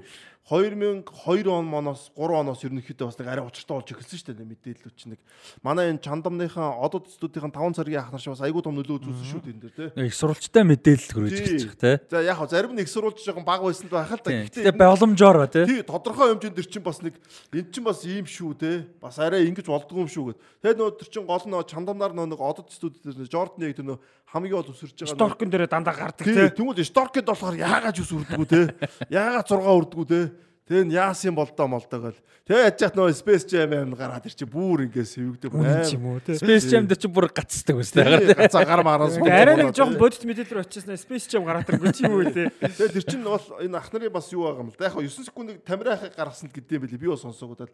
[0.45, 4.93] 2002 он моноос 3 оноос ерөнхийдөө бас нэг арай учиртай болж эхэлсэн шүү дээ мэдээлэл
[4.93, 5.22] чинь нэг
[5.65, 9.41] манай энэ чандамныхаа одод студийн 5 цагийн ахнар шиг бас айгүй том нөлөө үзүүлсэн шүү
[9.41, 10.06] дээ энэ дээр тий.
[10.06, 11.98] Их сурвалжтай мэдээлэл хүрэж ирчих те.
[12.14, 14.45] За яг хаа зарим нэг сурвалж жоохон баг байсан л байх л да.
[14.45, 15.65] Гэтэ боломжоор те.
[15.65, 17.17] Тий тодорхой хэмжээнд тэр чинь бас нэг
[17.49, 18.85] эн чинь бас ийм шүү те.
[19.01, 20.40] Бас арай ингэж болдгоо юм шүү гэд.
[20.61, 23.98] Тэгээд нөө тэр чинь гол нөө чандамнаар нөө нэг одод студ дээр Жордан яг тэр
[23.98, 23.99] нөө
[24.35, 25.15] хамгийн гол өсөрж байгаа.
[25.15, 26.51] Сторкн дээр дандаа гардаг Тий те.
[26.51, 28.61] тэгвэл Сторкэд болохоор яагаад ус үрдгүү те.
[29.07, 30.19] Яагаад 6 үрдгүү те.
[30.66, 32.22] Тэгээ яасан болдоо молдоо гэл.
[32.50, 35.94] Тэгээ яж чад нөө Space Jam аим гараад ир чи бүр ингэ сэвэгдэг Үнэн ч
[35.94, 36.34] юм уу те.
[36.42, 38.34] Space Jam дээр чи бүр гацдаг үстэй.
[38.34, 39.30] Гацаа гар мараа суу.
[39.30, 42.50] Арай нэг жоохон бодит мэдээлэл рүү очижсэн Space Jam гараад иргүй ч юм уу те.
[42.50, 44.90] Тэгээ тэр чинь бол энэ ах нарын бас юу байгаа юм л да.
[44.90, 46.98] Яг 9 секундыг тамирахыг гаргасан гэдэм билий.
[46.98, 47.69] Би бас сонсоогдаад.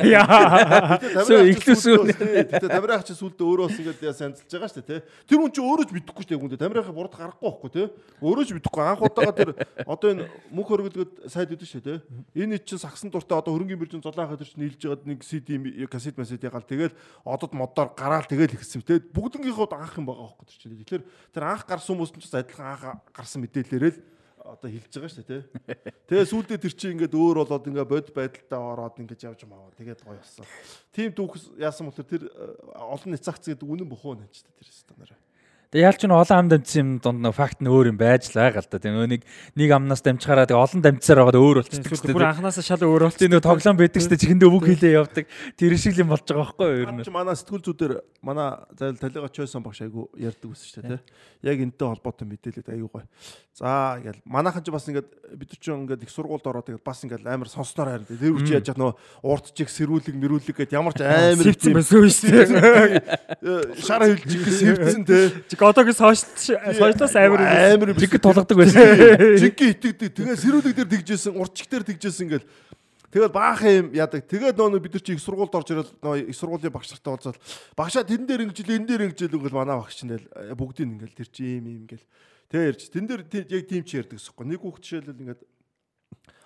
[0.00, 0.96] Яа.
[1.28, 2.08] Сүү, ихлүүсүү.
[2.24, 5.00] Тэгээ тамирах чи сүлдө өөрөө бас ингэ яа санилцж байгаа шүү дээ.
[5.28, 6.40] Тэр хүн чи өөрөө ч мэдэхгүй шүү дээ.
[6.40, 7.88] Хүн тамирахыг бурд гаргахгүй байхгүй те.
[8.20, 8.84] Өөрөө ч мэдэхгүй.
[8.84, 9.50] Анх удаага тэр
[9.84, 11.98] одоо энэ мөнх хөргөлгөд сайд өгдөө шүү дээ.
[12.34, 15.58] Энэ чинь сагсан дуртай одоо хөрөнгөний биржин зулаан хатар чинь нийлж байгаад нэг CD
[15.90, 16.94] кассет массет ягаал тэгэл
[17.26, 18.86] одод модоор гараал тэгэл ихсэн.
[18.86, 20.78] Тэгээд бүгднгийнхүүд анх юм байгаа тэр чинь.
[20.78, 24.00] Тэгэхээр тэр анх гарсан хүмүүс нь ч адилхан анх гарсан мэдээлэлээрээ л
[24.46, 25.42] одоо хэлж байгаа шүү дээ тий.
[26.06, 29.70] Тэгээ сүүлдээ тэр чинь ингээд өөр болоод ингээд бод байдалтай ороод ингээд явж маа.
[29.78, 30.46] Тэгээд гоё болсон.
[30.94, 32.30] Тим дүүхс яасан бол тэр
[32.74, 35.18] олон няцаагц гэдэг үнэн бохоо нэж тэр стандараа.
[35.70, 38.42] Тэгээ яалч нь олон ам дамжсан юм донд нэг факт нь өөр юм байж л
[38.42, 38.82] байгаа л да.
[38.82, 39.22] Тэгээ нэг
[39.54, 42.30] нэг амнаас дамжихаараа тэгээ олон дамжсаар байгаад өөр болчихдог шүү Бүр дээ.
[42.34, 43.30] анханасаа шал өөр болчих.
[43.30, 44.22] Нэг тоглоом байдаг шүү дээ.
[44.26, 45.24] Чихэндээ үг хэлээ явдаг.
[45.54, 47.06] Тэр шиг юм болж байгаа байхгүй юу ер нь.
[47.14, 51.06] Манай сэтгүүл зүйдэр манай зайл талига чойсон багш айгу ярьдаг байсан шүү дээ тий.
[51.46, 53.06] Яг энэтэй холбоотой мэдээлэл айгу гоё.
[53.54, 55.06] За ингээл манайхан ч бас ингээд
[55.38, 58.74] бид ч ингээд их сургуульд ороод тэгээд бас ингээд амар сонсноор харин тэр үчи яаж
[58.74, 58.92] яах нөө
[59.22, 63.78] урт чиг сэрүүлэг мэрүүлэг гэд ямар ч амар Сэвцэн байсан шүү дээ.
[63.84, 65.24] шар хилжиг сэвцэн тий.
[65.62, 68.80] Одоогийн сошиал сошиалаас амар амар Жиг тулгадаг байсан.
[69.36, 70.16] Жинки итгэдэг.
[70.16, 72.46] Тэгээ сэрүүлэг дээр тэгжсэн, уртчиг дээр тэгжсэн ингээл
[73.10, 74.22] Тэгээд баахан юм ядаг.
[74.22, 77.38] Тэгээд нөө бид нар чи их сургуульд орж ирэл нөө их сургуулийн багш нартай уулзаад
[77.74, 81.28] багшаа тэрэн дээр ингэжил энэ дээр ингэжил ингээл манай багш чинь тэгэл бүгдийг ингээл тэр
[81.34, 82.06] чи юм юм ингээл
[82.54, 84.46] тэгээ ярьж тэн дээр яг тийм ч ярьдаг гэсэхгүй.
[84.46, 85.42] Нэг хүүхд жишээлбэл ингээд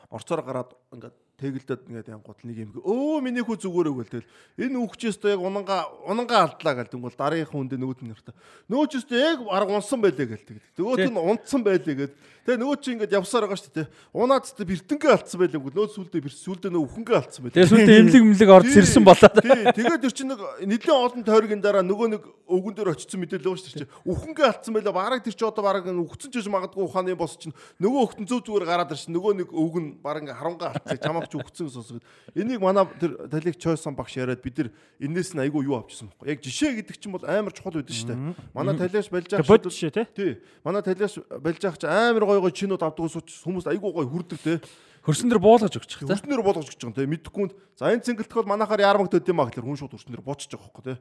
[0.09, 4.33] орцоор гараад ингээд тэгэлдэд ингээд янгууд нэг юм өө миний хүү зүгээрээ гэл тэгэл
[4.71, 8.33] энэ үхчээс то яг унанга унанга алдлаа гэл тэнгуул дараагийн хүндээ нөгөөт нь нэртэ
[8.71, 12.13] өстө яг арга унсан байлээ гэл тэгэл нөгөөт нь унтсан байлээ гэд
[12.45, 15.93] тэгээ нөгөө чи ингээд явсаар байгаа шүү дээ унаад тэ бэртэнгээ алдсан байлээ гэл нөөд
[15.97, 19.35] сүлдээ бэр сүлдээ нөгөө үхэнгээ алдсан байлээ Тэгээ сүлдээ эмлэг эмлэг орж сэрсэн болоод.
[19.41, 19.65] тий.
[19.75, 23.65] Тэгээд ир чинь нэг нэлийн олон тойргийн дараа нөгөө нэг өвгөн дээр очсон мэдээлэл байгаа
[23.65, 27.17] шүү дээ үхэнгээ алдсан байлаа бараг тэр чи одоо бараг үхсэн ч гэж магадгүй ухааны
[27.17, 29.17] бос чинь нөгөө хөхтөн зөв зүгээр гараад ирсэн.
[29.17, 31.01] Нөгөө нэг өвгөн бараг ингээ харангаа алдсан.
[31.01, 32.05] Чамаач үхсэн сонсогд
[32.37, 34.69] энийг манай тэр талиг чойсон багш яриад бид нар
[35.01, 36.29] энээс нь айгүй юу авчихсан байхгүй.
[36.37, 38.21] Яг жишээ гэдэг чинь бол амар чухал байдаг шүү дээ.
[38.53, 40.07] Манай талиаш балж Тэгээ байгаа бод жишээ тий.
[40.13, 40.33] Тий.
[40.65, 44.59] Манай талиаш балж байгаа чи амар гой гой чинүүд авдаг хүмүүс айгүй гой хүрдэг те.
[45.07, 46.17] Хөрсөн дээр буулгаж өгчих та.
[46.17, 47.07] Хүрснээр болгож гэж байгаа те.
[47.07, 50.65] Мэдхгүй за энэ цэнгэлтгэл манахаар яармагт өд юм а гэхэлэр хүн шууд хүрснээр буучж байгаа
[50.65, 50.95] хөөхгүй те.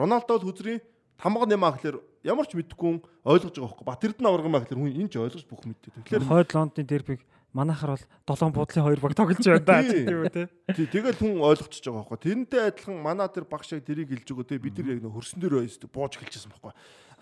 [0.00, 0.80] Роналдо бол хүзрийн
[1.20, 3.84] тамга нэм а гэхэлэр ямар ч мэдхгүй ойлгож байгаа хөөхгүй.
[3.84, 5.92] Батэрдэн авраг юм а гэхэлэр хүн энэ ч ойлгож бүх мэддэг.
[5.92, 7.20] Тэгэхээр Хойд Лондонын дербиг
[7.52, 10.46] манайхаар бол долоон буудлын хоёр баг тоглож байна да тийм үү тий.
[10.74, 12.24] тий, тэгэл хүн ойлгочихж байгаа хөөхгүй.
[12.26, 14.58] Тэрнтэй адилхан манай тэр багш яг тэрийг хэлж өгөө те.
[14.58, 16.74] Бид нар яг хөрсөн дээр байсдаг бууж эхэлчихсэн байхгүй.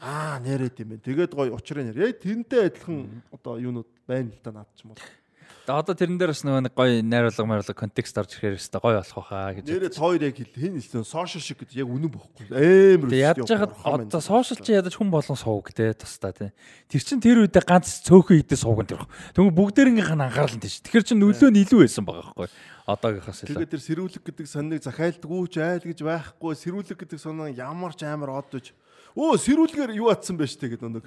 [0.03, 1.07] Аа нэрэд юм байна.
[1.07, 2.19] Тэгээд гой учрын нэр.
[2.19, 5.03] Тэрнтэй адилхан одоо юунууд байна л да наад ч юм бол.
[5.63, 8.99] Тэгээ одоо тэрэн дээр бас нөгөө нэг гоё найруулга майруулга контекст орж ирэхээр өстой гоё
[8.99, 9.65] болох байхаа гэж.
[9.71, 12.51] Нэрээ хоёр яг хэл хин хэлсэн сошиал шиг гэдэг яг үнэн бохгүй.
[12.51, 16.51] Амар Тэгээ ядж хахад одоо сошиал чи ядаж хүн болон сууг те тусдаа те.
[16.91, 19.07] Тэр чин тэр үедээ ганц цөөхөн идэ сууган тэр.
[19.39, 20.83] Тэгвэл бүгдээрийнх нь анхаарал нь тийш.
[20.83, 22.51] Тэгэхээр чин нөлөө нь илүү байсан байгаа байхгүй.
[22.91, 23.55] Одоогийнхаас илүү.
[23.55, 26.53] Тэгээд тэр сэрүүлэг гэдэг санныг захиалдаггүй ч айл гэж байхгүй.
[26.59, 28.75] Сэрүүлэг гэдэг санаа ямар ч амар од гэж.
[29.13, 31.05] Өө сэрүүлгээр юу атсан бэ штэ гэдэг нэг.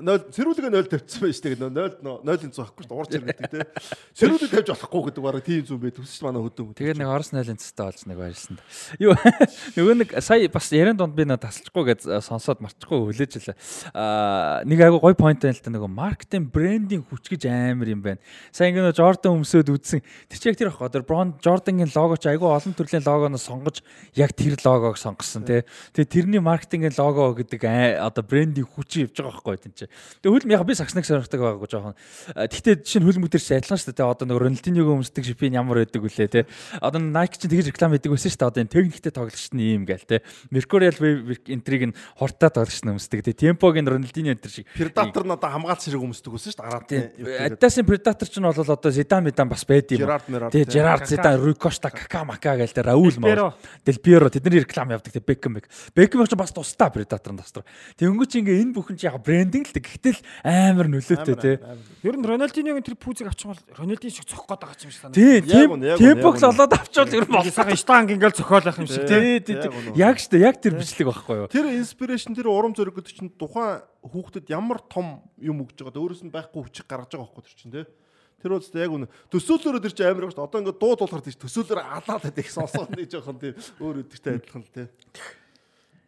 [0.00, 3.68] 0 сэрүүлгээ 0 тавьчихсан байж штэ гэдэг 0 0-ын 100 ахгүй штэ уурч ирнэ те.
[4.16, 6.72] Сэрүүлэг тавьж болохгүй гэдэг бараг тийм зүм бай төсч манай хөдөө.
[6.80, 8.56] Тэгээ нэг Орос нойлын цэстэй болж нэг баярлсан.
[8.96, 9.12] Юу
[9.76, 13.56] нөгөө нэг сая бас яран донд би нэг тасалчихгүй гэж сонсоод марчихгүй хүлээж илээ.
[13.92, 18.00] Аа нэг айгу гой point байна л та нөгөө маркетинг брендинг хүч гэж амар юм
[18.00, 18.20] байна.
[18.48, 20.00] Сая ингэ нөгөө Jordan өмсөд үзсэн.
[20.32, 20.88] Тэр чи яг тэр ахгүй.
[20.88, 23.84] Тэр Brown Jordan-гийн лого ч айгу олон төрлийн логоноос сонгож
[24.16, 25.68] яг тэр логог сонгосон тий.
[25.92, 29.86] Тэгээ тэрний маркетингийн лого гэдэг аа, одоо брендинг хүч явж байгаа байхгүй тийм чи.
[30.22, 31.94] Тэгээ хөлм яг би сакснаг сорогдаг байгаагүй жоохон.
[32.32, 34.06] А, Гэхдээ жишээ нь хөлм өдөрч адилхан шүү дээ.
[34.06, 36.44] Одоо нөгөө Ronaldinho өмсдөг шипийн ямар байдаг вүлээ тий.
[36.78, 38.50] Одоо Nike ч тэгж реклам хийдэг байсан шүү дээ.
[38.50, 40.20] Одоо энэ техниктэй тоглогч нь ийм гээл тий.
[40.54, 43.34] Mercurial Wave энтриг нь хортой тоглогч нь өмсдөг тий.
[43.34, 44.66] Tempo-гийн Ronaldinho энтер шиг.
[44.72, 46.68] Предатор нь одоо хамгаалц хэрэг өмсдөг байсан шүү дээ.
[46.70, 47.52] Гараад.
[47.52, 50.06] Adidas-ын Predator ч нь бол одоо Zidane Midan бас байд юм.
[50.52, 50.64] Тий.
[50.64, 53.14] Gerard Zidane, Rui Costa, Kaká, Maká гээл тэр Raul.
[53.18, 53.54] Mao.
[53.84, 55.58] Del Piero тэдний реклам явдаг тий Beckham.
[55.94, 57.64] Beckham ч бас тусдаа Predator тастар.
[57.98, 59.88] Тэнгүү чи ингээ энэ бүхэн чи яг брендинг л дээ.
[59.88, 61.56] Гэхдээ л амар нөлөөтэй тий.
[62.04, 65.16] Ер нь Рональдиногийн тэр пүүзийг авчих бол Рональдин шиг цохох гээд байгаа юм шиг санагдав.
[65.16, 65.96] Тий, үнэ.
[66.52, 69.40] олоод авчвал ер нь Бол сага штанг ингээл зохиолох юм шиг тий.
[69.96, 71.48] Яг штэ, яг тэр бичлэг байхгүй юу?
[71.48, 76.22] Тэр инспирэшн тэр урам зориг гэдэг чинь тухайн хүүхдэд ямар том юм өгж байгаа өөрөөс
[76.26, 77.86] нь байхгүй хүчийг гаргаж байгаа байхгүй тэр чинь тий.
[78.42, 79.06] Тэр үстэй яг үнэ.
[79.30, 80.46] Төсөөлөөрөө тэр чинь амар шүү дээ.
[80.50, 84.66] Одоо ингээд дуу дуулахар тийч төсөөлөөр алаад байдаг сонсоод нэг жоохон тий өөр өдөртэй адилхан
[84.66, 84.86] л тий.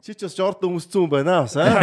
[0.05, 1.81] Чи ч бас Jordan өмссөн юм байна бас аа.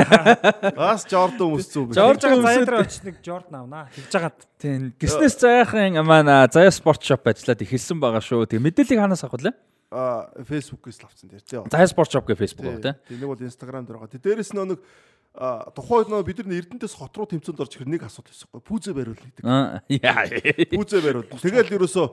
[0.77, 1.89] Бас Jordan байна.
[1.89, 3.87] Жорж Jordan заяадраа очиж нэг Jordan авнаа.
[3.97, 4.93] Тэгж жагаад Тийм.
[5.01, 8.45] Гиснес заяахан маань а, заяа спорт шоп ажиллаад эхэлсэн байгаа шүү.
[8.45, 9.57] Тэгээ мэдээллийг ханаас авах вэ?
[9.89, 11.57] Аа Facebook-ээс л авсан дээр тий.
[11.65, 12.93] Заяа спорт шоп гэх Facebook баг тий.
[13.09, 14.13] Тий, нэг бол Instagram дээр байгаа.
[14.13, 14.79] Тэ дээрэс нөө нэг
[15.33, 18.69] а, тухайн нөө бид нар Эрдэнэтэс хот руу тэмцээнд орж ирэх нэг асуудал байсан байхгүй.
[18.69, 20.77] Пүүзэ бариул гэдэг.
[20.77, 21.25] Пүүзэ бариул.
[21.25, 22.05] Тэгэл ерөөсөө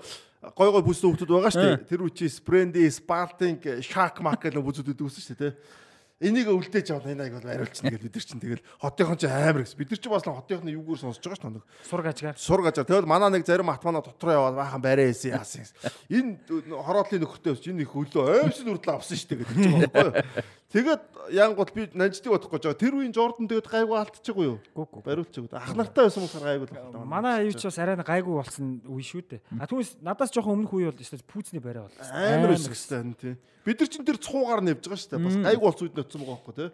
[0.57, 1.85] гой гой бүстэй хүмүүс байгаа шүү дээ.
[1.85, 5.53] Тэр үчи Sprendy, Sparting, Shark Mark гэх бүзүүд өгсөн шүү дээ.
[5.53, 5.87] тий.
[6.19, 9.63] Энийг өвлдээж авал энэ аяг бол бариулчихна гэж бид нар чинь тэгэл хотынхон чинь амар
[9.63, 9.79] гэсэн.
[9.79, 11.67] Бид нар чинь бас хотынхны юугаар сонсож байгаа шүү дээ.
[11.87, 12.35] сураг ажгаар.
[12.35, 12.75] Сургаж.
[12.83, 15.71] Тэгэл манай нэг зарим атмана дотроо яваад баахан барай хийсэн яасан.
[16.11, 16.43] Энэ
[16.75, 20.43] хороодлын нөхөртэй бас энэ их өлөө аимшил үрдэл авсан шүү дээ гэдэг чинь байхгүй юу.
[20.69, 22.77] Тэгээд янгууд би нанждаг бодох гэж байгаа.
[22.77, 24.59] Тэр үеийн Jordan тэгээд гайгүй алдчихгүй юу?
[24.77, 25.05] Гүг гүг.
[25.07, 25.49] Бариулчих.
[25.49, 27.05] Ах нартай байсан болохоор гайгүй л байна.
[27.09, 29.41] Манай аюуч бас арай гайгүй болсон үе шүү дээ.
[29.57, 31.97] А түүнээс надаас жоохон өмнөх үе бол өстой пүүцний барай бол.
[32.13, 33.35] Амар өсөхтэй энэ тий.
[33.65, 35.25] Бид нар чинь тэр цуугаар нь явж байгаа шүү дээ.
[35.25, 36.69] Бас гайгүй болсон үед нөтсөн байгаа байхгүй тий.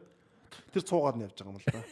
[0.75, 1.83] Тэр цуугаар нь явж байгаа юм л да.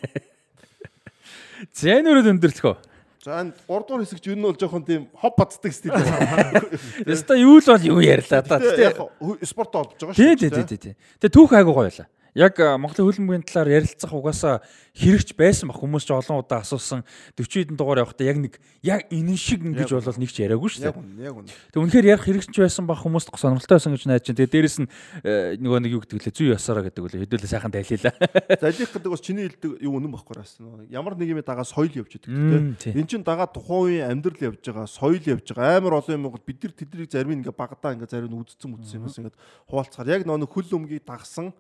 [1.79, 2.75] Зэнөрөд өндөрлөхөө.
[3.23, 6.59] За энэ 3 дугаар хэсэгч юу нь бол жоохон тийм хоп бацдаг стил байна.
[7.07, 8.59] Яста юу л бол юу ярьлаа та.
[8.59, 8.99] Гэтэ яг
[9.47, 10.95] спорт олж байгаа шүү тий, тий, тий, тий.
[11.23, 12.11] Тэгээ түүх айгуу гоё байлаа.
[12.33, 14.65] Яг Монголын хөлбөмбөгийн талаар ярилцах угаасаа
[14.97, 17.05] хэрэгч байсан баг хүмүүс ч олон удаа асуусан
[17.37, 20.81] 40 хэдэн дугаар явахдаа яг нэг яг энэ шиг ингэж бол нэг ч яриаггүй шүү
[20.81, 21.29] дээ.
[21.29, 21.53] яг үнэ.
[21.53, 24.39] Тэг үнэхээр ярих хэрэгч байсан баг хүмүүст сонирхолтой байсан гэж найдаж байна.
[24.41, 24.89] Тэгээ дээрэс нь
[25.25, 28.15] э, нөгөө нэг юу гэдэг лээ зүй ясараа гэдэг үлээ хэдүүлээ сайхан тайлхийлаа.
[28.65, 30.57] Залих гэдэг бас чиний хэлдэг юу үнэн баггүй бас.
[30.89, 32.33] Ямар нэг юм дагаа соёл явж идэг
[32.81, 32.97] тий.
[32.97, 35.81] Энд чин дагаа тухайн үеийн амьдрал явж байгаа, соёл явж байгаа.
[35.81, 38.73] Амар олон юм бол бид нар тэднийг зарим нь ингээ багадаа ингээ зарим нь үдцэн
[38.73, 39.37] үдцэн юм бас ингээ
[39.69, 41.53] хуваалцахаар яг нөө хөл өмгийг дагсан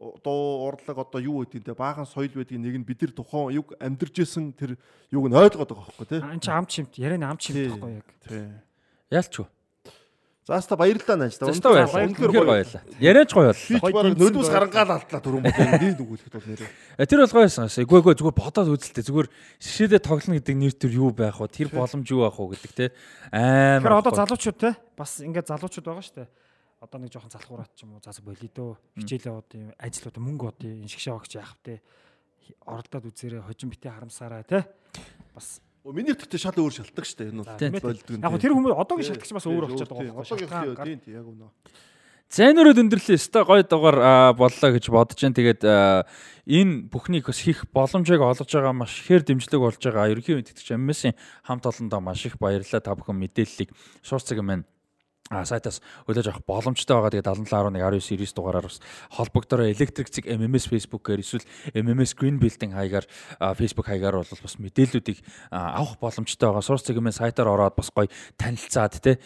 [0.00, 3.76] дуу урлаг одоо юу гэдэг те баахан соёл байдгийг нэг нь бид нар тухайн юг
[3.76, 4.80] амьдарч исэн тэр
[5.12, 6.20] юг нь ойлгоод байгаа хөөхгүй тий.
[6.24, 8.08] Ан чи ам чимт ярианы ам чимт байхгүй яг.
[8.24, 8.48] Тий.
[9.12, 9.48] Яалч юу.
[10.48, 11.46] Зааста баярлалаа нааж та.
[11.46, 12.08] Баярлалаа.
[12.08, 12.82] Үнэхээр гоё байлаа.
[12.96, 13.92] Яриач гоё боллоо.
[13.92, 16.70] бараг нөлөөс гарангаал алдлаа түрүүн бол энэ дүгүүлэхэд бол нэрээ.
[16.96, 17.68] Э, Тэр бол гоё байсан.
[17.68, 19.28] Эгүй эгүй зүгээр бодоод үзэлтэй зүгээр
[19.60, 21.52] шишээдээ тоглоно гэдэг нэр төр юу байх вэ?
[21.52, 22.86] Тэр боломж юу байх вэ гэдэг те.
[23.30, 24.00] Тэгэхээр Амар.
[24.00, 26.28] одоо залуучууд те бас ингээд залуучууд байгаа шүү дээ.
[26.80, 30.48] Одоо нэг жоохон залхуураад ч юм уу зас болидо хичээл яваад юм ажил одоо мөнгө
[30.48, 31.84] одоо энэ шиг шавагч яах вэ?
[32.64, 34.64] Оролдоод үзээрэй хожим битээ харамсаарай те.
[35.36, 37.32] Бас Миний тэгтээ шал өөр шалтгаан шүү дээ.
[37.32, 38.20] Энэ бол болдгоо.
[38.20, 40.36] яг тэр хүмүүс одоогийн шалтгач бас өөр болчиход байгаа байхгүй.
[40.36, 41.48] Одоогийн шалтгаан тийм яг үнэ.
[42.30, 45.34] Зайнурууд өндөрлөө өстой гоё дугаар аа, боллоо гэж бодож जैन.
[45.34, 50.12] Тэгээд энэ бүхнийг бас хийх боломжийг олгож байгаа маш ихээр дэмжлэг болж байгаа.
[50.12, 52.84] Ерөнхий мэдтгэж ММС-ийн хамт олондоо маш их баярлалаа.
[52.84, 54.62] Та бүхэн мэдээллийг шуурц цаг маань
[55.30, 55.78] а сайтаас
[56.10, 57.14] хөлөөж авах боломжтой байгаа.
[57.14, 58.82] Тэгээд 7711 19 90 дугаараар бас
[59.14, 63.06] холбогдороо Electric Zig MMS Facebook-ээр эсвэл MMS Green Building хаягаар
[63.54, 65.22] Facebook хаягаар бол бас мэдээллүүдийг
[65.54, 66.66] авах боломжтой байгаа.
[66.66, 68.10] Source Zig-ийн сайтаар ороод бас гоё
[68.42, 69.22] танилцаад те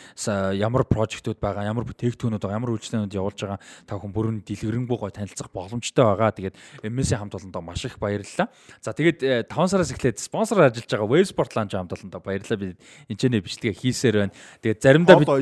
[0.52, 3.58] ямар прожектууд байгаа, ямар бүтээгдэхүүнүүд байгаа, ямар үйлчлэгүүд явуулж байгаа
[3.88, 6.36] та бүхэн бүрэн дэлгэрэнгүй гоё танилцах боломжтой байгаа.
[6.36, 8.52] Тэгээд MMS-ийн хамт олондоо маш их баярлалаа.
[8.84, 12.60] За тэгээд 5 сараас эхлээд спонсор ажиллаж байгаа Wavesport Lounge хамт олондоо баярлалаа.
[12.60, 12.76] Би
[13.08, 14.36] энэ ч нэ бичлэгээ хийсээр байна.
[14.60, 15.32] Тэгээд заримдаа бид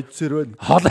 [0.59, 0.85] Хоол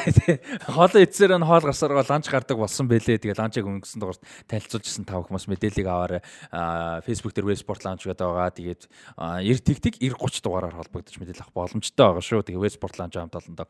[0.66, 3.23] хоол эцсээр нь хоол гарсараа ланч гардаг болсон бэлээ.
[3.23, 6.20] Тэгээ ланчыг өнгөрсөн дугаарт танилцуулжсэн та бүхэн бас мэдээллийг аваарай.
[6.50, 8.50] Аа Facebook дээр Westport ланч гэдэг байгаа.
[8.50, 8.82] Тэгээд
[9.16, 12.42] аа, 90 тэгтэг 90 30 дугаараар холбогдож мэдээлэл авах боломжтой байгаа шүү.
[12.42, 13.66] Тэгээ Westport ланч хамт олондоо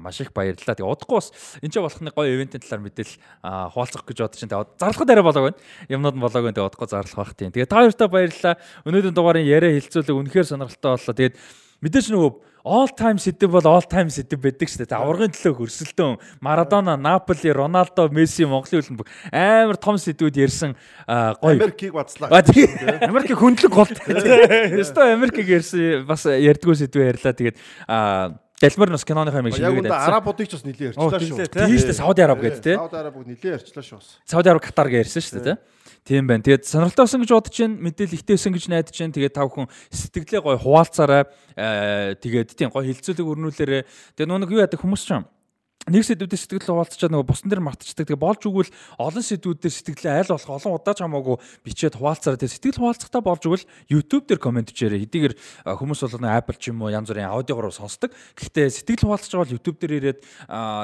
[0.00, 0.76] маш их баярлалаа.
[0.76, 1.28] Тэгээ удахгүй бас
[1.62, 4.66] энэ ч болохны гоё ивэнтийн талаар мэдээлэл аа, хуваалцах гэж бодож байна.
[4.76, 5.60] Зарлахад арай болоог байна.
[5.88, 6.56] Юмнууд нь болоог байна.
[6.58, 7.54] Тэгээ удахгүй зарлах бах тийм.
[7.54, 8.54] Тэгээ та хоёртаа баярлалаа.
[8.84, 11.14] Өнөөдрийн дугаарын яриа хилцүүлэг үнэхээр сонирхолтой боллоо.
[11.14, 11.36] Тэгээд
[11.80, 14.98] мэдээж нөгөө all time сэдв бол all time сэдв байдаг шүү дээ.
[14.98, 21.56] Аваргын төлөө хөрсөлтөн Марадона, Наполи, Роналдо, Месси, Монголын хөлбөмбөг амар том сэдвүүд ярьсан гоё.
[21.56, 22.28] Америкийг бацлаа.
[22.30, 23.90] А тэгээ Америкийн хөндлөг гол
[24.80, 27.32] Өстой Америкийг ярьсан бас ярьдгүй сэдвээ ярьлаа.
[27.32, 27.56] Тэгээд
[27.88, 30.12] аа Дэлмэр нас киноны хэмээн Яг шингээд үнэ ярьсан.
[30.12, 31.48] арабуудыг ч бас нилээ ярьчлаа шүү.
[31.48, 32.76] Тийм шүү дээ Сауди Араб гэдэг тий.
[32.76, 34.08] Сауди Арабыг нилээ ярьчлаа шүү бас.
[34.28, 35.56] Сауди Араб Катар гэж ярьсан шүү дээ тий.
[36.04, 36.42] Тийм байна.
[36.42, 37.76] Тэгээд сонирхолтой болсон гэж бодож байна.
[37.80, 39.16] Мэдээл ихтэйсэн гэж найдаж байна.
[39.16, 41.22] Тэгээд та бүхэн сэтгэлээ гоё хуваалцаарай.
[41.56, 43.82] Аа тэгээд тийм гоё хилцүүлэг өрнүүлээрэй.
[44.16, 45.24] Тэгээд нүг юу яадаг хүмүүс ч юм
[45.88, 48.04] нэг сэдвүүдээ сэтгэл хуваалцчаад нөгөө бусан дээр мартчихдаг.
[48.04, 48.68] Тэгээ болж өгвөл
[49.00, 52.36] олон сэдвүүдээр сэтгэлээ айл болох олон удаа ч хамаагүй бичээд хуваалцаараа.
[52.36, 55.08] Тэгээ сэтгэл хуваалцахтаа болж өгвөл YouTube дээр комент бичээрэй.
[55.08, 55.34] Хэдийгээр
[55.64, 58.12] хүмүүс бол Apple ч юм уу янз бүрийн аудиогоор сонсдог.
[58.12, 60.20] Гэхдээ сэтгэл хуваалцаж байгаа бол YouTube дээр ирээд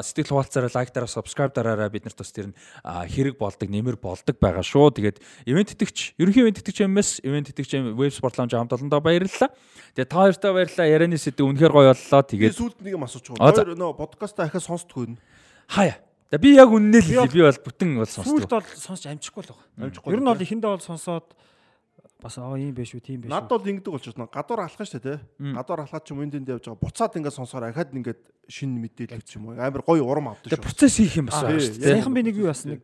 [0.00, 2.56] сэтгэл хуваалцаараа лайк дараа subscribe дараараа бид нарт бас тэр нь
[2.88, 4.96] хэрэг болдог, нэмэр болдог байгаа шүү.
[4.96, 9.52] Тэгээд ивент итгэгч, ерөнхий ивент итгэгч юмс, ивент итгэгч Web Sport Lounge хамт олондоо баярлалаа.
[9.92, 10.88] Тэгээ та хоёртаа баярлалаа.
[10.88, 12.22] Ярианы сэдв үнэхээр гоё боллоо.
[12.24, 13.52] Тэгээд сүүлд нэг юм байгаа.
[13.52, 13.64] за.
[13.64, 15.18] Хоёр нөө подкаст ахаа сонсдгүй нь.
[15.68, 15.98] хаяа.
[16.30, 17.30] За би яг үнэнээ л хэлье.
[17.30, 18.50] Би бол бүтэн бол сонсдог.
[18.50, 19.66] бол сонсч амжихгүй л байгаа.
[19.78, 21.26] Амжихгүй Ер нь бол ихэндээ бол сонсоод
[22.18, 24.26] бас аа ийм биш үү, тийм биш Над бол ингэдэг байна.
[24.26, 25.18] Гадуур алхах шүү дээ.
[25.54, 26.82] Гадуур алхаад ч юм энд явж байгаа.
[26.82, 29.58] Буцаад ингээд сонсоор ахаад ингээд шинэ мэдээлэл ч юм уу.
[29.60, 30.66] Амар гоё урам авдаг Тэгээ шүү.
[30.66, 31.92] процесс хийх юм бас тий, шүү дээ.
[31.94, 32.82] Саяхан би нэг юу яасан нэг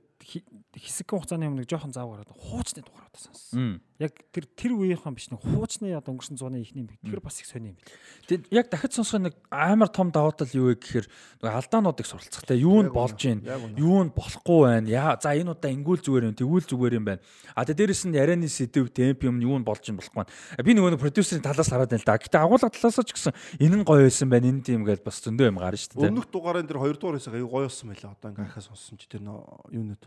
[0.81, 3.61] хэсэг хугацааны өмнө нэг жоохон зав гараад хуучны дугаараа сонссон.
[3.61, 3.77] Мм.
[4.03, 6.91] Яг тэр тэр үеийнхэн биш нэг хуучны одоо өнгөрсөн зууны ихний юм.
[7.07, 7.87] Тэр бас их сони юм бил.
[8.27, 11.07] Тэгээд яг дахиж сонсох нэг амар том давуу тал юу вэ гэхээр
[11.45, 13.47] нөгөө алдаануудыг суралцах те юу нь болж гин
[13.79, 14.89] юу нь болохгүй байна?
[14.91, 17.23] Яа за энэ удаа ингүүл зүгээр юм тэгүүл зүгээр юм байна.
[17.55, 20.75] А тэгээд дээрэс нь ярианы сэдв темп юм юу нь болж гин болохгүй байна би
[20.79, 22.17] нөгөө нэг продюсерийн талаас хараад байна л да.
[22.17, 25.51] Гэтээ агуулга талаас ч гэсэн энэ нь гоё байсан байна энэ тийм гэж бас зөндөө
[25.53, 26.09] юм гарна шүү дээ.
[26.09, 28.15] Өмнөх дугаарын дээр 2 дугаар хэсэг аюу гоё болсон байлаа.
[28.17, 29.41] Одоо ингээд ахаа сонссон чи тэр нөө
[29.75, 30.03] юунууд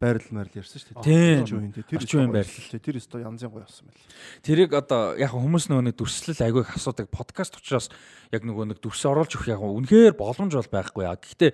[0.00, 1.44] байрал марл ярьсан шүү дээ.
[1.44, 1.44] Тийм.
[1.86, 1.98] Тэр
[2.32, 2.42] байрлал.
[2.42, 2.80] болсон.
[2.82, 4.04] Тэр өстой янзын гоё болсон байл.
[4.44, 7.88] Тэрийг одоо яг хүмүүс нөгөө нэг дүрслэл айгүй их асуудаг подкаст учраас
[8.34, 11.16] яг нөгөө нэг дүрс оруулж өгөх яг үнэхээр боломж бол байхгүй яа.
[11.16, 11.50] Гэхдээ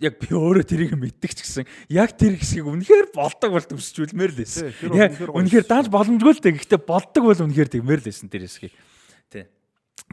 [0.00, 4.40] яг би өөрөө тэрийг мэддэг ч гэсэн яг тэр хэсгийг үнэхээр болдог бол дүрсчүүлмээр л
[4.44, 4.68] байсан.
[4.68, 6.56] Тий, тэр бол Яг үнэхээр дааж боломжгүй л дээ.
[6.60, 8.74] Гэхдээ болдог бол үнэхээр тэгмээр л байсан тэр хэсгийг.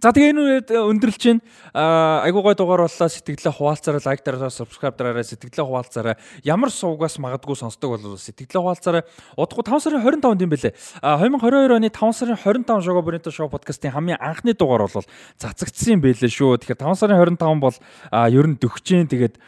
[0.04, 1.40] За тэгээ энэ үед өндөрлж чинь
[1.72, 3.08] айгуу гой дугаар боллоо.
[3.08, 9.08] Сэтгэлээ хуваалцаараа лайк дараараа subscribe дараараа сэтгэлээ хуваалцаараа ямар сувгаас магадгүй сонсдог бол сэтгэлээ хуваалцаараа
[9.40, 10.76] удахгүй 5 сарын 25-нд юм бэлээ.
[11.00, 15.08] А 2022 оны 5 сарын 25 шоу бүрийнтэй шоу подкастын хамгийн анхны дугаар бол
[15.40, 16.60] цацагдсан юм бэлээ шүү.
[16.60, 17.78] Тэгэхээр 5 сарын 25 бол
[18.12, 19.40] ер нь дөхчийн тэгээд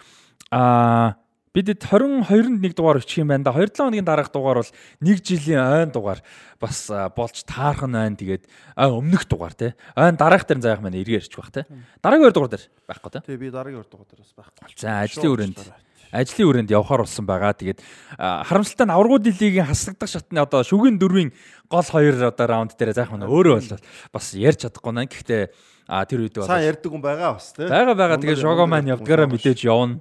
[0.56, 1.20] а
[1.56, 3.56] бидэд 22-нд нэг дугаар өччих юм байна да.
[3.56, 6.20] 2-7 хоногийн дараах дугаар бол 1 жилийн ойн дугаар
[6.60, 8.20] бас болж таархан байна.
[8.20, 8.44] Тэгээд
[8.76, 9.72] өмнөх дугаар тий.
[9.96, 11.64] Ойн дараах дээр заах маань эргээр ирчих бах тий.
[12.04, 13.22] Дараагийн 2 дугаар дээр байхгүй тий.
[13.24, 14.76] Тэгээ би дараагийн 2 дугаар дээр бас байхгүй.
[14.76, 15.60] За ажлын өрөөнд
[16.12, 17.56] ажлын өрөөнд явхаар болсон байгаа.
[17.56, 17.80] Тэгээд
[18.20, 21.32] харамсалтай нь аврагууд лигийн хаслагдах шатны одоо шүгэн дөрвийн
[21.72, 23.80] гол хоёр одоо раунд дээр заах маань өөрөө бол
[24.12, 25.08] бас ярьж чадахгүй наа.
[25.08, 25.44] Гэхдээ
[26.08, 27.68] тэр үед бол Сайн ярьдаг хүн байгаа бас тий.
[27.68, 28.20] байгаа байгаа.
[28.22, 30.00] Тэгээд мундаг маань явдгаараа мэдээж явна.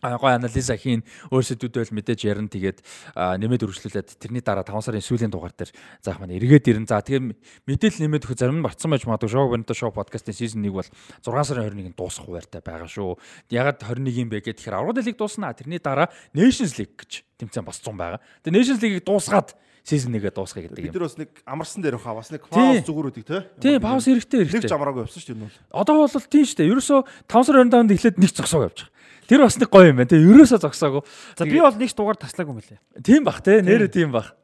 [0.00, 2.80] Гой анализа хийн өөр сэдвүүдэл мэдээж ярина тэгээд
[3.16, 5.70] нэмээд үргэлжлүүлээд тэрний дараа 5 сарын сүүлийн дугаар дээр
[6.00, 6.88] заах маань эргээд ирэн.
[6.88, 7.36] За тэгээд
[7.68, 10.88] мэдээлэл нэмээд өгөх зарим нь батсан байж магадгүй шоу бонто шоу подкастын сизон 1 бол
[10.88, 13.20] 6 сарын 21-нд дуусах хуваартай байгаа шүү.
[13.52, 15.52] Ягаад 21 юм бэ гэхээр аврал лиг дуусна.
[15.52, 18.24] Тэрний дараа Nations League гэж тэмцээн босцсон байгаа.
[18.40, 19.52] Тэгээд Nations League-ийг дуусгаад
[19.84, 20.92] сизон 1-гээ дуусгая гэдэг юм.
[20.92, 23.48] Бид нар бас нэг амарсан дээр хаа бас нэг пауз зүгээр үдэг те.
[23.60, 24.60] Тийм пауз хэрэгтэй хэрэгтэй.
[24.60, 25.52] Нэг ч амраагүй явсан шүү дээ.
[25.72, 26.70] Одоо бол тийм шүү дээ.
[26.70, 28.99] Ерөөсөө 5 сарын 25-нд эхлээд нэг зогсоог явж байгаа.
[29.30, 30.10] Тэр бас нэг гоё юм байна.
[30.10, 31.02] Тэгээ ерөөсөө зогсоогүй.
[31.38, 32.78] За би бол нэг дугаар таслаагүй мөлий.
[33.06, 33.60] Тийм бах те.
[33.62, 34.34] Нэрээ тийм бах.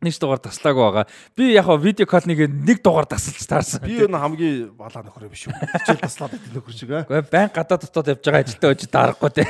[0.00, 1.06] Нэг дугаар таслаагүй байгаа.
[1.36, 3.84] Би яг хаа видео колыг нэг дугаар тасалж таарсан.
[3.84, 5.52] Би энэ хамгийн балаа нөхөр биш үү?
[5.52, 7.04] Хичээл таслаад байдаг нөхөр шиг аа.
[7.04, 9.44] Гэхдээ байн гадаа дотоод явж байгаа ажилтаа өж дарахгүй те.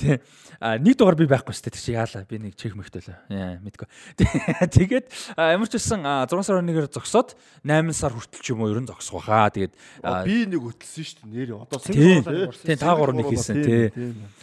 [0.00, 0.18] Тийм.
[0.58, 1.74] А нэг дугаар би байхгүй шүү дээ.
[1.76, 2.26] Тэр чи яалаа.
[2.26, 3.14] Би нэг чих мөхтөлөө.
[3.30, 3.86] Яа, мэдгүй.
[4.74, 5.06] Тэгээд
[5.38, 8.90] ямар ч байсан 6 сар 1-ээр зогсоод 8 сар хүртэл ч юм уу ер нь
[8.90, 9.54] зогсох баха.
[9.54, 9.70] Тэгээд
[10.26, 11.46] би нэг хөтлсөн шүү дээ.
[11.46, 12.26] Нэр одоо тийм
[12.74, 13.94] та 3 нэг хийсэн тий.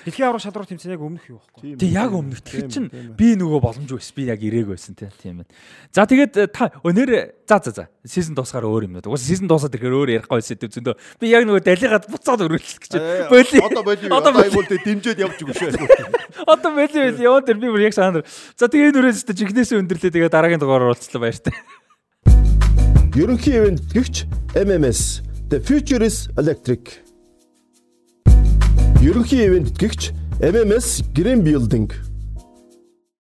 [0.07, 1.75] Дэлхийн аврал шалруу тэмцээн яг өмнөх юу байхгүй.
[1.83, 2.39] Тий яг өмнөх.
[2.47, 2.87] Тэгэхээр чин
[3.19, 3.99] би нөгөө боломжгүй.
[4.15, 5.09] Би яг ирээг байсан тий.
[5.23, 5.51] Тийм байна.
[5.95, 7.11] За тэгээд та өнөр
[7.47, 7.85] за за за.
[8.05, 9.15] Сизон дуусгаар өөр юм уу.
[9.15, 10.95] Угсаа сизон дуусаад ирэхээр өөр ярихгүй сэдв зөндөө.
[11.17, 12.93] Би яг нөгөө далигаад буцаад өргөлчих гэж.
[13.31, 13.57] Боли.
[13.63, 14.11] Одоо боли.
[14.11, 15.79] Одоо аймуул дээр дэмжээд явж шүү.
[16.51, 18.27] Одоо мэл мэл яваа тэр би бүр яг санаар.
[18.59, 21.55] За тэгээ энэ үрээс ч жигнэсээ өндөрлөө тэгээ дараагийн дугаар оролцлоо баяртай.
[23.15, 24.27] Ерөнхий ивент гэгч
[24.59, 26.99] MMS The Future is Electric.
[28.99, 30.11] Ерөнхий ивент гэгч
[30.43, 31.87] MMS Green Building